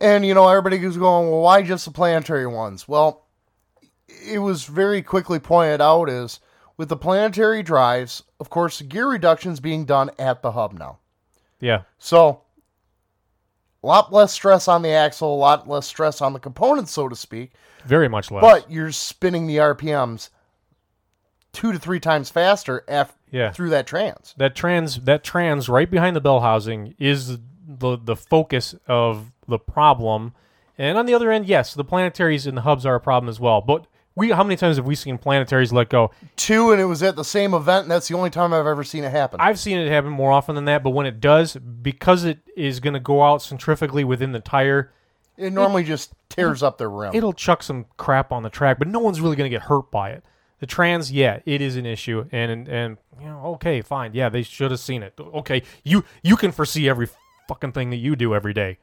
And 0.00 0.24
you 0.24 0.34
know, 0.34 0.48
everybody 0.48 0.78
was 0.84 0.96
going, 0.96 1.28
well, 1.30 1.40
why 1.40 1.62
just 1.62 1.84
the 1.84 1.90
planetary 1.90 2.46
ones? 2.46 2.86
Well, 2.88 3.26
it 4.08 4.38
was 4.38 4.64
very 4.64 5.02
quickly 5.02 5.38
pointed 5.38 5.80
out 5.80 6.08
is 6.08 6.40
with 6.76 6.88
the 6.88 6.96
planetary 6.96 7.62
drives, 7.62 8.22
of 8.38 8.48
course, 8.50 8.78
the 8.78 8.84
gear 8.84 9.08
reduction's 9.08 9.58
being 9.60 9.84
done 9.84 10.10
at 10.18 10.42
the 10.42 10.52
hub 10.52 10.72
now. 10.72 10.98
Yeah, 11.60 11.82
So 11.98 12.42
a 13.82 13.86
lot 13.86 14.12
less 14.12 14.32
stress 14.32 14.68
on 14.68 14.82
the 14.82 14.90
axle, 14.90 15.34
a 15.34 15.36
lot 15.36 15.68
less 15.68 15.86
stress 15.86 16.20
on 16.20 16.32
the 16.32 16.38
components, 16.38 16.92
so 16.92 17.08
to 17.08 17.16
speak. 17.16 17.52
very 17.84 18.08
much 18.08 18.30
less. 18.30 18.40
But 18.42 18.70
you're 18.70 18.92
spinning 18.92 19.46
the 19.48 19.56
RPMs 19.56 20.30
two 21.52 21.72
to 21.72 21.78
three 21.78 21.98
times 22.00 22.30
faster 22.30 22.84
af- 22.88 23.16
Yeah. 23.30 23.50
through 23.50 23.70
that 23.70 23.86
trans. 23.88 24.34
that 24.36 24.54
trans 24.54 25.00
that 25.00 25.24
trans 25.24 25.68
right 25.68 25.90
behind 25.90 26.14
the 26.14 26.20
bell 26.20 26.40
housing 26.40 26.94
is 26.98 27.38
the 27.68 27.98
the 28.02 28.16
focus 28.16 28.74
of 28.86 29.30
the 29.46 29.58
problem. 29.58 30.32
And 30.78 30.96
on 30.96 31.06
the 31.06 31.14
other 31.14 31.30
end, 31.30 31.46
yes, 31.46 31.74
the 31.74 31.84
planetaries 31.84 32.46
and 32.46 32.56
the 32.56 32.62
hubs 32.62 32.86
are 32.86 32.94
a 32.94 33.00
problem 33.00 33.28
as 33.28 33.38
well. 33.38 33.60
But 33.60 33.86
we 34.14 34.30
how 34.30 34.42
many 34.42 34.56
times 34.56 34.76
have 34.76 34.86
we 34.86 34.94
seen 34.94 35.18
planetaries 35.18 35.72
let 35.72 35.90
go? 35.90 36.10
Two, 36.36 36.72
and 36.72 36.80
it 36.80 36.86
was 36.86 37.02
at 37.02 37.14
the 37.14 37.24
same 37.24 37.54
event, 37.54 37.84
and 37.84 37.90
that's 37.90 38.08
the 38.08 38.16
only 38.16 38.30
time 38.30 38.52
I've 38.52 38.66
ever 38.66 38.84
seen 38.84 39.04
it 39.04 39.10
happen. 39.10 39.40
I've 39.40 39.58
seen 39.58 39.78
it 39.78 39.88
happen 39.88 40.10
more 40.10 40.32
often 40.32 40.54
than 40.54 40.64
that, 40.64 40.82
but 40.82 40.90
when 40.90 41.06
it 41.06 41.20
does, 41.20 41.54
because 41.56 42.24
it 42.24 42.38
is 42.56 42.80
going 42.80 42.94
to 42.94 43.00
go 43.00 43.22
out 43.22 43.42
centrifugally 43.42 44.04
within 44.04 44.32
the 44.32 44.40
tire, 44.40 44.92
it 45.36 45.52
normally 45.52 45.84
just 45.84 46.14
tears 46.28 46.62
up 46.62 46.78
the 46.78 46.88
rim. 46.88 47.14
it'll 47.14 47.32
chuck 47.32 47.62
some 47.62 47.86
crap 47.96 48.32
on 48.32 48.42
the 48.42 48.50
track, 48.50 48.78
but 48.78 48.88
no 48.88 48.98
one's 48.98 49.20
really 49.20 49.36
going 49.36 49.50
to 49.50 49.54
get 49.54 49.66
hurt 49.66 49.90
by 49.90 50.10
it. 50.10 50.24
The 50.60 50.66
trans, 50.66 51.12
yeah, 51.12 51.38
it 51.46 51.60
is 51.60 51.76
an 51.76 51.86
issue, 51.86 52.26
and 52.32 52.50
and, 52.50 52.68
and 52.68 52.96
you 53.20 53.26
know, 53.26 53.42
okay, 53.54 53.80
fine, 53.82 54.14
yeah, 54.14 54.28
they 54.28 54.42
should 54.42 54.72
have 54.72 54.80
seen 54.80 55.04
it. 55.04 55.14
Okay, 55.18 55.62
you 55.84 56.04
you 56.22 56.36
can 56.36 56.50
foresee 56.50 56.88
every 56.88 57.08
fucking 57.48 57.72
thing 57.72 57.90
that 57.90 57.96
you 57.96 58.14
do 58.14 58.34
every 58.34 58.52
day. 58.52 58.78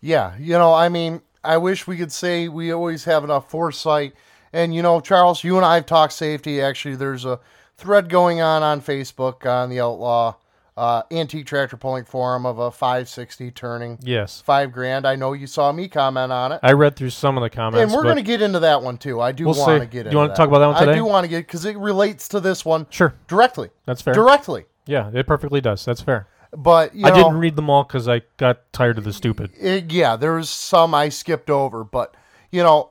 Yeah, 0.00 0.36
you 0.38 0.54
know, 0.54 0.72
I 0.72 0.88
mean, 0.88 1.20
I 1.44 1.58
wish 1.58 1.86
we 1.86 1.96
could 1.96 2.12
say 2.12 2.48
we 2.48 2.72
always 2.72 3.04
have 3.04 3.24
enough 3.24 3.50
foresight. 3.50 4.14
And 4.52 4.74
you 4.74 4.82
know, 4.82 5.00
Charles, 5.00 5.44
you 5.44 5.56
and 5.56 5.64
I 5.66 5.76
have 5.76 5.86
talked 5.86 6.12
safety. 6.12 6.60
Actually, 6.60 6.96
there's 6.96 7.24
a 7.24 7.40
thread 7.76 8.08
going 8.08 8.40
on 8.40 8.62
on 8.62 8.80
Facebook 8.80 9.46
on 9.46 9.70
the 9.70 9.80
Outlaw 9.80 10.34
uh, 10.76 11.02
Antique 11.10 11.46
Tractor 11.46 11.76
Pulling 11.76 12.04
Forum 12.04 12.46
of 12.46 12.58
a 12.58 12.70
560 12.70 13.50
turning 13.50 13.98
Yes, 14.02 14.40
five 14.40 14.72
grand. 14.72 15.06
I 15.06 15.16
know 15.16 15.32
you 15.32 15.46
saw 15.46 15.70
me 15.72 15.88
comment 15.88 16.32
on 16.32 16.52
it. 16.52 16.60
I 16.62 16.72
read 16.72 16.96
through 16.96 17.10
some 17.10 17.36
of 17.36 17.42
the 17.42 17.50
comments, 17.50 17.82
and 17.82 17.92
we're 17.92 18.04
going 18.04 18.16
to 18.16 18.22
get 18.22 18.40
into 18.40 18.60
that 18.60 18.82
one 18.82 18.98
too. 18.98 19.20
I 19.20 19.32
do 19.32 19.46
We'll 19.46 19.58
want 19.58 19.82
to 19.82 19.86
get 19.86 20.10
You 20.10 20.16
wanna 20.16 20.34
talk 20.34 20.48
about 20.48 20.60
that 20.60 20.80
one 20.80 20.88
I 20.88 20.94
do 20.94 21.04
want 21.04 21.24
to 21.24 21.28
get 21.28 21.46
because 21.46 21.64
it 21.64 21.76
relates 21.76 22.28
to 22.28 22.40
this 22.40 22.64
one 22.64 22.86
sure, 22.90 23.14
directly. 23.28 23.70
that's 23.84 24.02
fair. 24.02 24.14
Directly. 24.14 24.64
Yeah, 24.86 25.10
it 25.12 25.26
perfectly 25.26 25.60
does. 25.60 25.84
That's 25.84 26.00
fair. 26.00 26.26
But 26.54 26.94
you 26.94 27.06
I 27.06 27.10
know, 27.10 27.16
didn't 27.16 27.38
read 27.38 27.56
them 27.56 27.70
all 27.70 27.82
because 27.84 28.08
I 28.08 28.22
got 28.36 28.70
tired 28.72 28.98
of 28.98 29.04
the 29.04 29.12
stupid. 29.12 29.52
it, 29.58 29.90
yeah, 29.90 30.16
there 30.16 30.34
was 30.34 30.50
some 30.50 30.94
I 30.94 31.08
skipped 31.08 31.48
over, 31.48 31.82
but 31.82 32.14
you 32.50 32.62
know, 32.62 32.90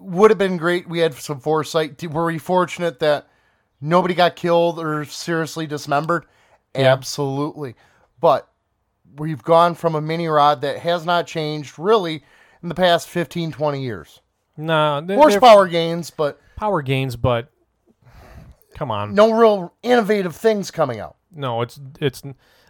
would 0.00 0.30
have 0.30 0.38
been 0.38 0.56
great. 0.56 0.88
We 0.88 0.98
had 0.98 1.14
some 1.14 1.38
foresight. 1.38 2.02
Were 2.10 2.26
we 2.26 2.38
fortunate 2.38 2.98
that 2.98 3.28
nobody 3.80 4.12
got 4.14 4.34
killed 4.34 4.80
or 4.80 5.04
seriously 5.04 5.66
dismembered? 5.68 6.26
Yeah. 6.74 6.92
Absolutely. 6.92 7.76
But 8.20 8.48
we've 9.16 9.42
gone 9.42 9.76
from 9.76 9.94
a 9.94 10.00
mini 10.00 10.26
rod 10.26 10.60
that 10.62 10.78
has 10.80 11.06
not 11.06 11.26
changed 11.28 11.78
really 11.78 12.24
in 12.62 12.68
the 12.68 12.74
past 12.74 13.08
15, 13.08 13.52
20 13.52 13.82
years. 13.82 14.20
Nah, 14.56 15.00
they're- 15.00 15.06
they're 15.08 15.16
Horsepower 15.16 15.68
gains, 15.68 16.10
but 16.10 16.40
power 16.56 16.82
gains, 16.82 17.14
but 17.14 17.50
come 18.74 18.90
on, 18.90 19.14
no 19.14 19.30
real 19.32 19.72
innovative 19.82 20.34
things 20.34 20.70
coming 20.72 20.98
out. 20.98 21.16
No, 21.30 21.62
it's 21.62 21.78
it's 22.00 22.22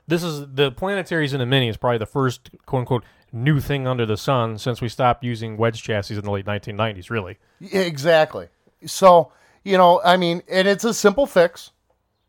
this 0.07 0.23
is 0.23 0.41
the 0.55 0.71
planetaries 0.73 1.33
in 1.33 1.39
the 1.41 1.47
mini 1.47 1.69
is 1.69 1.77
probably 1.77 1.99
the 1.99 2.07
first 2.07 2.51
quote 2.67 2.81
unquote 2.81 3.05
new 3.33 3.61
thing 3.61 3.87
under 3.87 4.07
the 4.07 4.17
sun 4.17 4.57
since 4.59 4.81
we 4.81 4.89
stopped 4.89 5.23
using 5.25 5.57
wedge 5.57 5.83
chassis 5.83 6.15
in 6.15 6.23
the 6.23 6.31
late 6.31 6.47
1990s. 6.47 7.11
Really, 7.11 7.39
Yeah, 7.61 7.81
Exactly. 7.81 8.49
So, 8.85 9.33
you 9.65 9.77
know, 9.77 10.01
I 10.05 10.17
mean, 10.17 10.43
and 10.49 10.69
it's 10.69 10.85
a 10.85 10.95
simple 10.95 11.27
fix. 11.27 11.71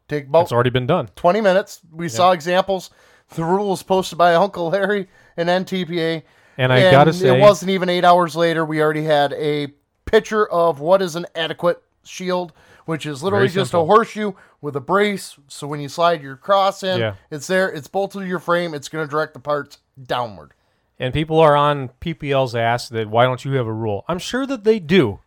Take 0.07 0.28
about 0.28 0.43
it's 0.43 0.51
already 0.51 0.69
been 0.69 0.88
done. 0.88 1.09
20 1.15 1.41
minutes. 1.41 1.82
We 1.91 2.07
saw 2.09 2.32
examples. 2.32 2.89
The 3.36 3.43
rules 3.43 3.84
posted 3.84 4.17
by 4.17 4.36
Uncle 4.45 4.69
Larry 4.69 5.07
and 5.36 5.49
NTPA. 5.49 6.23
And 6.57 6.73
I 6.73 6.89
gotta 6.89 7.13
say- 7.13 7.38
it 7.38 7.41
wasn't 7.41 7.71
even 7.71 7.89
eight 7.89 8.05
hours 8.05 8.36
later. 8.36 8.65
We 8.65 8.82
already 8.82 9.03
had 9.03 9.34
a 9.34 9.67
picture 10.05 10.47
of 10.49 10.80
what 10.80 11.01
is 11.01 11.15
an 11.15 11.25
adequate 11.36 11.84
shield, 12.03 12.53
which 12.88 13.06
is 13.06 13.22
literally 13.22 13.48
Very 13.48 13.54
just 13.62 13.72
simple. 13.72 13.84
a 13.84 13.86
horseshoe 13.86 14.32
with 14.62 14.76
a 14.76 14.80
brace. 14.80 15.38
So 15.48 15.68
when 15.68 15.80
you 15.80 15.90
slide 15.90 16.22
your 16.24 16.36
cross 16.36 16.82
in, 16.82 17.00
Yeah. 17.00 17.14
it's 17.30 17.46
there. 17.48 17.70
It's 17.70 17.88
bolted 17.88 18.22
to 18.22 18.28
your 18.28 18.40
frame. 18.40 18.74
It's 18.74 18.90
going 18.90 19.06
to 19.06 19.12
direct 19.12 19.34
the 19.36 19.40
parts 19.40 19.78
downward. 20.02 20.54
And 21.00 21.14
people 21.14 21.40
are 21.40 21.56
on 21.56 21.90
PPL's 22.02 22.56
ass 22.56 22.90
that 22.90 23.10
why 23.10 23.26
don't 23.26 23.46
you 23.46 23.52
have 23.54 23.68
a 23.68 23.74
rule? 23.74 24.04
I'm 24.08 24.18
sure 24.18 24.46
that 24.48 24.64
they 24.64 24.80
do, 24.80 25.20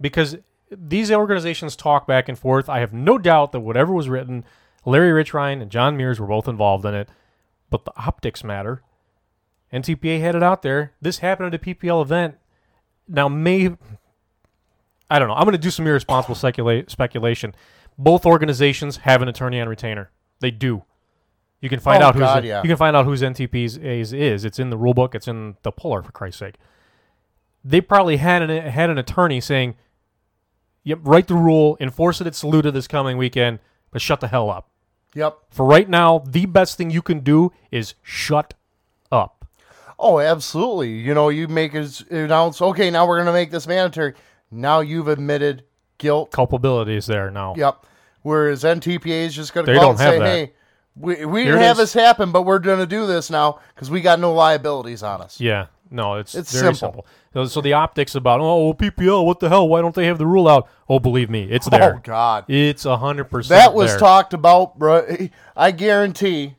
because 0.00 0.36
these 0.70 1.10
organizations 1.10 1.74
talk 1.74 2.06
back 2.06 2.28
and 2.28 2.38
forth. 2.38 2.68
I 2.68 2.80
have 2.80 2.92
no 2.92 3.16
doubt 3.16 3.52
that 3.52 3.60
whatever 3.60 3.92
was 3.92 4.08
written, 4.08 4.44
Larry 4.84 5.12
Rich 5.12 5.32
Ryan 5.32 5.62
and 5.62 5.70
John 5.70 5.96
Mears 5.96 6.20
were 6.20 6.26
both 6.26 6.46
involved 6.48 6.84
in 6.84 6.94
it, 6.94 7.08
but 7.70 7.84
the 7.84 7.92
optics 7.96 8.44
matter. 8.44 8.82
NTPA 9.72 10.20
had 10.20 10.34
it 10.34 10.42
out 10.42 10.62
there. 10.62 10.92
This 11.00 11.18
happened 11.18 11.54
at 11.54 11.60
a 11.60 11.64
PPL 11.74 12.02
event. 12.02 12.36
Now, 13.08 13.28
may 13.28 13.70
I 15.10 15.18
don't 15.18 15.28
know. 15.28 15.34
I'm 15.34 15.44
going 15.44 15.52
to 15.52 15.58
do 15.58 15.70
some 15.70 15.86
irresponsible 15.86 16.34
specula- 16.36 16.84
speculation. 16.88 17.54
Both 17.98 18.24
organizations 18.24 18.98
have 18.98 19.22
an 19.22 19.28
attorney 19.28 19.60
on 19.60 19.68
retainer. 19.68 20.10
They 20.40 20.50
do. 20.50 20.84
You 21.60 21.68
can 21.68 21.80
find 21.80 22.02
Oh, 22.02 22.06
out 22.06 22.14
who's 22.14 22.22
God, 22.22 22.44
yeah. 22.44 22.62
you 22.62 22.68
can 22.68 22.76
find 22.78 22.96
out 22.96 23.04
whose 23.04 23.20
NTP's 23.20 23.76
is, 23.76 24.12
is. 24.14 24.44
It's 24.46 24.58
in 24.58 24.70
the 24.70 24.78
rule 24.78 24.94
book. 24.94 25.14
It's 25.14 25.28
in 25.28 25.56
the 25.62 25.70
puller 25.72 26.02
for 26.02 26.12
Christ's 26.12 26.38
sake. 26.38 26.54
They 27.62 27.82
probably 27.82 28.16
had 28.16 28.40
an 28.40 28.48
had 28.70 28.88
an 28.88 28.96
attorney 28.96 29.38
saying, 29.42 29.74
"Yep, 30.84 31.00
write 31.02 31.26
the 31.26 31.34
rule, 31.34 31.76
enforce 31.78 32.22
it 32.22 32.26
at 32.26 32.34
Saluda 32.34 32.70
this 32.72 32.86
coming 32.86 33.18
weekend, 33.18 33.58
but 33.90 34.00
shut 34.00 34.20
the 34.20 34.28
hell 34.28 34.48
up." 34.48 34.70
Yep. 35.14 35.36
For 35.50 35.66
right 35.66 35.86
now, 35.88 36.20
the 36.26 36.46
best 36.46 36.78
thing 36.78 36.90
you 36.90 37.02
can 37.02 37.20
do 37.20 37.52
is 37.70 37.92
shut 38.02 38.54
up. 39.12 39.44
Oh, 39.98 40.18
absolutely. 40.20 40.92
You 40.92 41.12
know, 41.12 41.28
you 41.28 41.46
make 41.48 41.74
us 41.74 42.00
announce, 42.10 42.62
okay, 42.62 42.90
now 42.90 43.06
we're 43.06 43.16
going 43.16 43.26
to 43.26 43.32
make 43.34 43.50
this 43.50 43.66
mandatory. 43.66 44.14
Now 44.50 44.80
you've 44.80 45.08
admitted 45.08 45.64
guilt. 45.98 46.30
Culpability 46.30 46.96
is 46.96 47.06
there 47.06 47.30
now. 47.30 47.54
Yep. 47.56 47.86
Whereas 48.22 48.64
NTPA 48.64 49.26
is 49.26 49.34
just 49.34 49.54
going 49.54 49.66
to 49.66 49.74
call 49.74 49.90
and 49.90 49.98
say, 49.98 50.18
that. 50.18 50.24
hey, 50.24 50.52
we, 50.96 51.24
we 51.24 51.44
didn't 51.44 51.60
have 51.60 51.78
is. 51.78 51.92
this 51.92 51.92
happen, 51.94 52.32
but 52.32 52.42
we're 52.42 52.58
going 52.58 52.80
to 52.80 52.86
do 52.86 53.06
this 53.06 53.30
now 53.30 53.60
because 53.74 53.90
we 53.90 54.00
got 54.00 54.20
no 54.20 54.34
liabilities 54.34 55.02
on 55.02 55.22
us. 55.22 55.40
Yeah, 55.40 55.66
no, 55.90 56.16
it's 56.16 56.34
It's 56.34 56.52
very 56.52 56.74
simple. 56.74 56.88
simple. 56.88 57.06
So, 57.32 57.44
so 57.46 57.60
the 57.60 57.74
optics 57.74 58.14
about 58.14 58.40
oh, 58.40 58.44
oh 58.44 58.64
well, 58.66 58.74
PPL, 58.74 59.24
what 59.24 59.40
the 59.40 59.48
hell? 59.48 59.68
Why 59.68 59.80
don't 59.80 59.94
they 59.94 60.06
have 60.06 60.18
the 60.18 60.26
rule 60.26 60.48
out? 60.48 60.68
Oh, 60.88 60.98
believe 60.98 61.30
me, 61.30 61.44
it's 61.44 61.68
oh, 61.68 61.70
there. 61.70 61.94
Oh, 61.96 62.00
God. 62.02 62.44
it's 62.48 62.84
a 62.84 62.96
hundred 62.96 63.24
percent. 63.24 63.58
That 63.58 63.72
was 63.72 63.92
there. 63.92 64.00
talked 64.00 64.34
about, 64.34 64.78
bro. 64.78 65.06
I 65.56 65.70
guarantee. 65.70 66.56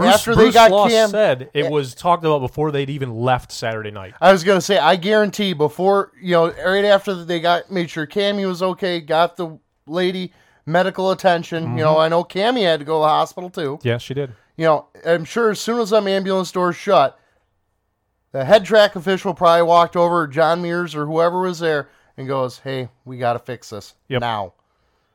Bruce, 0.00 0.14
after 0.14 0.34
Bruce 0.34 0.48
they 0.48 0.52
got 0.52 0.70
Law 0.70 0.88
Cam, 0.88 1.10
said 1.10 1.50
it 1.54 1.70
was 1.70 1.94
talked 1.94 2.24
about 2.24 2.40
before 2.40 2.70
they'd 2.72 2.90
even 2.90 3.14
left 3.14 3.52
Saturday 3.52 3.90
night. 3.90 4.14
I 4.20 4.32
was 4.32 4.44
gonna 4.44 4.60
say, 4.60 4.78
I 4.78 4.96
guarantee 4.96 5.52
before 5.52 6.12
you 6.20 6.32
know, 6.32 6.46
right 6.52 6.84
after 6.84 7.24
they 7.24 7.40
got 7.40 7.70
made 7.70 7.90
sure 7.90 8.06
Cammy 8.06 8.46
was 8.46 8.62
okay, 8.62 9.00
got 9.00 9.36
the 9.36 9.58
lady 9.86 10.32
medical 10.66 11.10
attention. 11.10 11.76
You 11.76 11.84
know, 11.84 11.92
Mm-hmm. 11.94 12.00
I 12.00 12.08
know 12.08 12.24
Cammy 12.24 12.62
had 12.62 12.80
to 12.80 12.86
go 12.86 12.98
to 12.98 13.02
the 13.02 13.08
hospital 13.08 13.50
too. 13.50 13.78
Yes, 13.82 14.02
she 14.02 14.14
did. 14.14 14.32
You 14.56 14.66
know, 14.66 14.86
I'm 15.06 15.24
sure 15.24 15.50
as 15.50 15.60
soon 15.60 15.80
as 15.80 15.90
them 15.90 16.06
ambulance 16.06 16.52
doors 16.52 16.76
shut, 16.76 17.18
the 18.32 18.44
head 18.44 18.64
track 18.64 18.94
official 18.94 19.34
probably 19.34 19.62
walked 19.62 19.96
over, 19.96 20.26
John 20.26 20.62
Mears 20.62 20.94
or 20.94 21.06
whoever 21.06 21.40
was 21.40 21.58
there, 21.58 21.88
and 22.16 22.28
goes, 22.28 22.58
"Hey, 22.58 22.88
we 23.04 23.18
got 23.18 23.32
to 23.32 23.38
fix 23.38 23.70
this 23.70 23.94
Yep. 24.08 24.20
now." 24.20 24.52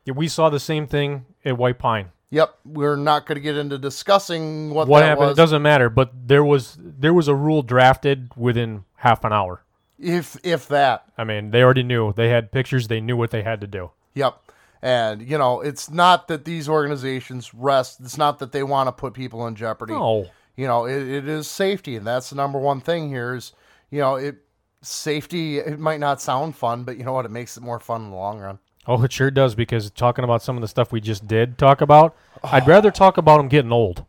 Yeah, 0.04 0.14
we 0.14 0.28
saw 0.28 0.50
the 0.50 0.60
same 0.60 0.86
thing 0.86 1.24
at 1.44 1.56
White 1.56 1.78
Pine. 1.78 2.10
Yep, 2.30 2.58
we're 2.64 2.96
not 2.96 3.24
going 3.26 3.36
to 3.36 3.40
get 3.40 3.56
into 3.56 3.78
discussing 3.78 4.70
what, 4.70 4.88
What 4.88 5.00
that 5.00 5.06
happened? 5.06 5.28
was. 5.28 5.38
It 5.38 5.42
doesn't 5.42 5.62
matter. 5.62 5.88
But 5.88 6.10
there 6.26 6.44
was 6.44 6.76
there 6.80 7.14
was 7.14 7.28
a 7.28 7.34
rule 7.34 7.62
drafted 7.62 8.30
within 8.36 8.84
half 8.96 9.24
an 9.24 9.32
hour. 9.32 9.62
if 9.98 10.36
if 10.42 10.66
that. 10.68 11.04
I 11.16 11.24
mean, 11.24 11.50
they 11.52 11.62
already 11.62 11.82
knew. 11.84 12.12
They 12.12 12.28
had 12.28 12.50
pictures. 12.52 12.88
They 12.88 13.00
knew 13.00 13.16
what 13.16 13.30
they 13.30 13.42
had 13.42 13.60
to 13.60 13.66
do. 13.66 13.90
Yep. 14.14 14.38
And 14.82 15.22
you 15.22 15.38
know, 15.38 15.60
it's 15.60 15.88
not 15.88 16.28
that 16.28 16.44
these 16.44 16.68
organizations 16.68 17.54
rest. 17.54 18.00
It's 18.00 18.18
not 18.18 18.40
that 18.40 18.52
they 18.52 18.62
want 18.62 18.88
to 18.88 18.92
put 18.92 19.14
people 19.14 19.46
in 19.46 19.54
jeopardy. 19.54 19.92
No. 19.94 20.26
You 20.56 20.66
know, 20.66 20.84
it, 20.86 21.06
it 21.06 21.28
is 21.28 21.46
safety, 21.48 21.96
and 21.96 22.06
that's 22.06 22.30
the 22.30 22.36
number 22.36 22.58
one 22.58 22.80
thing 22.80 23.08
here. 23.08 23.34
Is 23.34 23.52
you 23.90 24.00
know, 24.00 24.16
it 24.16 24.36
safety. 24.82 25.58
It 25.58 25.78
might 25.78 26.00
not 26.00 26.20
sound 26.20 26.56
fun, 26.56 26.82
but 26.84 26.96
you 26.96 27.04
know 27.04 27.12
what? 27.12 27.24
It 27.24 27.30
makes 27.30 27.56
it 27.56 27.62
more 27.62 27.78
fun 27.80 28.02
in 28.04 28.10
the 28.10 28.16
long 28.16 28.38
run. 28.40 28.58
Oh, 28.88 29.02
it 29.02 29.12
sure 29.12 29.30
does 29.30 29.54
because 29.54 29.90
talking 29.90 30.24
about 30.24 30.42
some 30.42 30.56
of 30.56 30.60
the 30.62 30.68
stuff 30.68 30.92
we 30.92 31.00
just 31.00 31.26
did 31.26 31.58
talk 31.58 31.80
about, 31.80 32.16
I'd 32.44 32.66
rather 32.68 32.90
talk 32.90 33.16
about 33.18 33.38
them 33.38 33.48
getting 33.48 33.72
old 33.72 34.04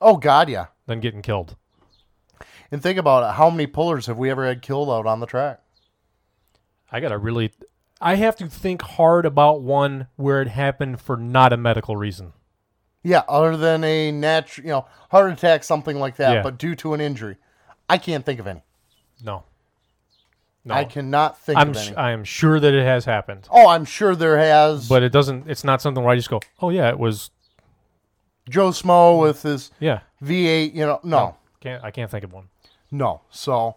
Oh 0.00 0.16
God, 0.16 0.48
yeah. 0.48 0.66
than 0.86 1.00
getting 1.00 1.22
killed. 1.22 1.56
And 2.70 2.82
think 2.82 2.98
about 2.98 3.22
it. 3.28 3.36
How 3.36 3.50
many 3.50 3.66
pullers 3.66 4.06
have 4.06 4.16
we 4.16 4.30
ever 4.30 4.46
had 4.46 4.62
killed 4.62 4.88
out 4.88 5.06
on 5.06 5.20
the 5.20 5.26
track? 5.26 5.60
I 6.90 7.00
got 7.00 7.10
to 7.10 7.18
really 7.18 7.52
I 8.00 8.16
have 8.16 8.34
to 8.36 8.48
think 8.48 8.82
hard 8.82 9.24
about 9.26 9.60
one 9.62 10.08
where 10.16 10.42
it 10.42 10.48
happened 10.48 11.00
for 11.00 11.16
not 11.16 11.52
a 11.52 11.56
medical 11.56 11.96
reason. 11.96 12.32
Yeah, 13.04 13.22
other 13.28 13.56
than 13.56 13.84
a 13.84 14.10
natural, 14.10 14.66
you 14.66 14.72
know, 14.72 14.86
heart 15.10 15.32
attack, 15.32 15.62
something 15.64 15.98
like 15.98 16.16
that, 16.16 16.32
Yeah. 16.34 16.42
but 16.42 16.58
due 16.58 16.74
to 16.76 16.94
an 16.94 17.00
injury, 17.00 17.36
I 17.88 17.98
can't 17.98 18.24
think 18.24 18.40
of 18.40 18.46
any. 18.46 18.62
No. 19.22 19.44
No. 20.64 20.74
I 20.74 20.84
cannot 20.84 21.38
think 21.38 21.58
I'm 21.58 21.70
of 21.70 21.76
any. 21.76 21.96
I 21.96 22.12
am 22.12 22.22
sure 22.22 22.60
that 22.60 22.72
it 22.72 22.84
has 22.84 23.04
happened. 23.04 23.48
oh, 23.50 23.68
I'm 23.68 23.84
sure 23.84 24.14
there 24.14 24.38
has. 24.38 24.88
But 24.88 25.02
it 25.02 25.10
doesn't 25.10 25.50
it's 25.50 25.64
not 25.64 25.82
something 25.82 26.04
where 26.04 26.12
I 26.12 26.16
just 26.16 26.30
go, 26.30 26.40
"Oh 26.60 26.70
yeah, 26.70 26.88
it 26.88 26.98
was 26.98 27.30
Joe 28.48 28.70
Smo 28.70 29.20
with 29.20 29.42
his 29.42 29.70
yeah." 29.80 30.00
V8, 30.22 30.72
you 30.74 30.86
know, 30.86 31.00
no, 31.02 31.36
Can't 31.60 31.82
I 31.82 31.90
can't 31.90 32.08
think 32.10 32.22
of 32.24 32.32
one. 32.32 32.48
no. 32.92 33.22
So, 33.30 33.76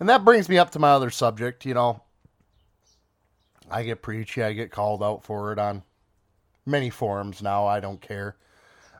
and 0.00 0.08
that 0.08 0.24
brings 0.24 0.48
me 0.48 0.58
up 0.58 0.70
to 0.72 0.80
my 0.80 0.90
other 0.90 1.10
subject. 1.10 1.64
You 1.64 1.74
know, 1.74 2.02
I 3.70 3.84
get 3.84 4.02
preachy, 4.02 4.42
I 4.42 4.52
get 4.54 4.72
called 4.72 5.02
out 5.04 5.22
for 5.22 5.52
it 5.52 5.58
on 5.60 5.84
many 6.66 6.90
forums 6.90 7.42
now. 7.42 7.64
I 7.66 7.78
don't 7.78 8.00
care. 8.00 8.36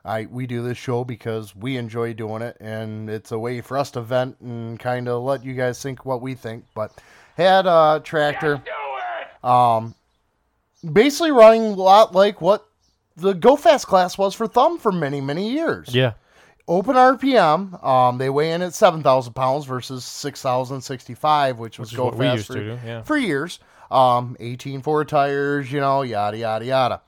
I 0.05 0.25
we 0.27 0.47
do 0.47 0.61
this 0.63 0.77
show 0.77 1.03
because 1.03 1.53
we 1.55 1.75
enjoy 1.77 2.13
doing 2.13 2.41
it, 2.41 2.55
and 2.61 3.09
it's 3.09 3.31
a 3.33 3.39
way 3.39 3.59
for 3.59 3.77
us 3.77 3.91
to 3.91 4.01
vent 4.01 4.39
and 4.39 4.79
kind 4.79 5.09
of 5.09 5.23
let 5.23 5.43
you 5.43 5.53
guys 5.53 5.81
think 5.81 6.05
what 6.05 6.21
we 6.21 6.33
think. 6.35 6.63
But 6.73 6.91
had 7.35 7.65
a 7.67 8.01
tractor, 8.03 8.61
um, 9.43 9.93
basically 10.91 11.31
running 11.31 11.63
a 11.63 11.69
lot 11.75 12.13
like 12.13 12.41
what 12.41 12.65
the 13.15 13.33
Go 13.33 13.55
Fast 13.55 13.87
class 13.87 14.17
was 14.17 14.33
for 14.35 14.47
Thumb 14.47 14.77
for 14.77 14.91
many 14.91 15.21
many 15.21 15.51
years 15.51 15.93
Yeah. 15.93 16.13
open 16.67 16.95
RPM. 16.95 17.81
Um, 17.83 18.17
they 18.17 18.29
weigh 18.29 18.51
in 18.51 18.61
at 18.61 18.73
seven 18.73 19.03
thousand 19.03 19.33
pounds 19.33 19.65
versus 19.65 20.03
six 20.03 20.41
thousand 20.41 20.81
sixty-five, 20.81 21.57
which 21.59 21.79
was 21.79 21.91
Which 21.91 21.97
go 21.97 22.05
what 22.05 22.15
we 22.15 22.25
fast 22.25 22.35
used 22.37 22.47
for, 22.47 22.53
to 22.55 22.59
do, 22.61 22.79
yeah. 22.85 23.01
for 23.03 23.17
years. 23.17 23.59
Um, 23.91 24.35
eighteen 24.39 24.81
four 24.81 25.05
tires, 25.05 25.71
you 25.71 25.79
know, 25.79 26.01
yada 26.01 26.37
yada 26.37 26.65
yada. 26.65 27.01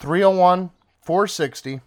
301, 0.00 0.70
460. 1.02 1.80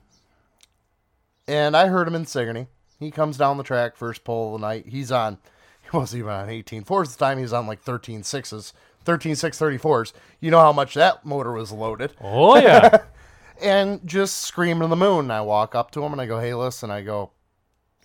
And 1.47 1.77
I 1.77 1.87
heard 1.87 2.07
him 2.07 2.15
in 2.15 2.25
Sigourney. 2.25 2.67
He 2.99 3.11
comes 3.11 3.37
down 3.37 3.57
the 3.57 3.63
track 3.63 3.95
first 3.95 4.23
pole 4.23 4.55
of 4.55 4.61
the 4.61 4.67
night. 4.67 4.87
He's 4.87 5.11
on, 5.11 5.37
he 5.81 5.95
wasn't 5.95 6.19
even 6.19 6.31
on 6.31 6.49
18 6.49 6.83
fours 6.83 7.09
at 7.09 7.17
the 7.17 7.25
time. 7.25 7.37
He 7.37 7.43
was 7.43 7.53
on 7.53 7.67
like 7.67 7.81
13 7.81 8.23
sixes, 8.23 8.73
13 9.05 9.33
634s. 9.33 10.13
You 10.39 10.51
know 10.51 10.59
how 10.59 10.73
much 10.73 10.93
that 10.95 11.25
motor 11.25 11.51
was 11.51 11.71
loaded 11.71 12.13
Oh 12.21 12.57
yeah. 12.57 13.03
and 13.61 14.05
just 14.05 14.37
screaming 14.37 14.81
to 14.83 14.87
the 14.87 14.95
moon. 14.95 15.25
And 15.25 15.33
I 15.33 15.41
walk 15.41 15.75
up 15.75 15.91
to 15.91 16.03
him 16.03 16.11
and 16.11 16.21
I 16.21 16.25
go, 16.25 16.39
"Hey, 16.39 16.53
listen," 16.53 16.91
I 16.91 17.01
go, 17.01 17.31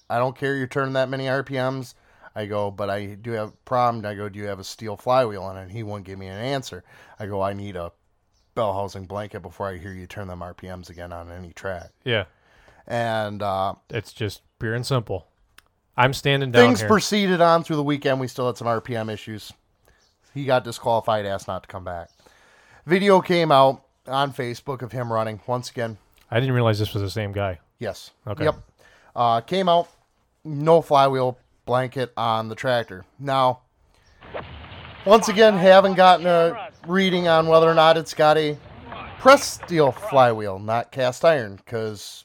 "I 0.09 0.19
don't 0.19 0.37
care 0.37 0.57
you're 0.57 0.67
turning 0.67 0.95
that 0.95 1.09
many 1.09 1.25
RPMs." 1.25 1.95
I 2.35 2.47
go, 2.47 2.71
"But 2.71 2.89
I 2.89 3.07
do 3.15 3.33
have 3.33 3.49
a 3.49 3.57
problem." 3.65 4.07
I 4.07 4.15
go, 4.15 4.29
"Do 4.29 4.39
you 4.39 4.47
have 4.47 4.59
a 4.61 4.65
steel 4.65 4.97
flywheel?" 4.97 5.43
on 5.43 5.57
it?" 5.59 5.63
And 5.63 5.73
he 5.73 5.83
won't 5.83 6.05
give 6.05 6.19
me 6.19 6.29
an 6.29 6.39
answer. 6.39 6.85
I 7.19 7.27
go, 7.27 7.43
"I 7.43 7.53
need 7.53 7.77
a 7.77 7.93
bell 8.55 8.73
housing 8.73 9.05
blanket 9.05 9.41
before 9.41 9.69
I 9.69 9.79
hear 9.79 9.93
you 9.93 10.07
turn 10.07 10.29
them 10.29 10.41
RPMs 10.41 10.89
again 10.89 11.13
on 11.13 11.31
any 11.31 11.53
track." 11.53 11.91
yeah. 12.05 12.25
And 12.87 13.43
uh, 13.43 13.75
It's 13.91 14.13
just 14.13 14.43
pure 14.63 14.75
and 14.75 14.87
simple. 14.87 15.27
I'm 15.97 16.15
standing 16.15 16.53
down 16.53 16.69
things 16.69 16.81
here. 16.81 16.89
proceeded 16.89 17.41
on 17.41 17.65
through 17.65 17.77
the 17.77 17.83
weekend. 17.83 18.21
We 18.21 18.29
still 18.29 18.47
had 18.47 18.57
some 18.57 18.69
RPM 18.69 19.13
issues. 19.13 19.53
He 20.33 20.45
got 20.45 20.63
disqualified, 20.63 21.27
asked 21.27 21.49
not 21.49 21.65
to 21.65 21.69
come 21.69 21.85
back. 21.85 22.11
Video 22.87 23.21
came 23.21 23.51
out 23.51 23.85
on 24.07 24.33
Facebook 24.33 24.81
of 24.83 24.93
him 24.93 25.13
running 25.13 25.41
once 25.49 25.69
again. 25.69 25.99
I 26.31 26.39
didn't 26.39 26.55
realize 26.55 26.79
this 26.79 26.95
was 26.95 27.03
the 27.03 27.11
same 27.11 27.33
guy. 27.33 27.59
Yes. 27.81 28.13
Okay. 28.27 28.45
Yep. 28.45 28.55
Uh, 29.15 29.41
came 29.41 29.69
out, 29.69 29.89
no 30.45 30.81
flywheel 30.81 31.37
blanket 31.67 32.13
on 32.17 32.49
the 32.49 32.55
tractor. 32.55 33.05
Now, 33.19 33.63
once 35.05 35.29
again, 35.29 35.55
haven't 35.59 35.95
gotten 35.95 36.27
a 36.27 36.71
reading 36.87 37.27
on 37.27 37.49
whether 37.49 37.69
or 37.69 37.75
not 37.75 37.97
it's 37.97 38.15
got 38.15 38.39
a 38.39 38.57
press 39.19 39.61
steel 39.61 39.91
flywheel, 39.91 40.61
not 40.61 40.93
cast 40.93 41.25
iron, 41.25 41.57
because 41.57 42.25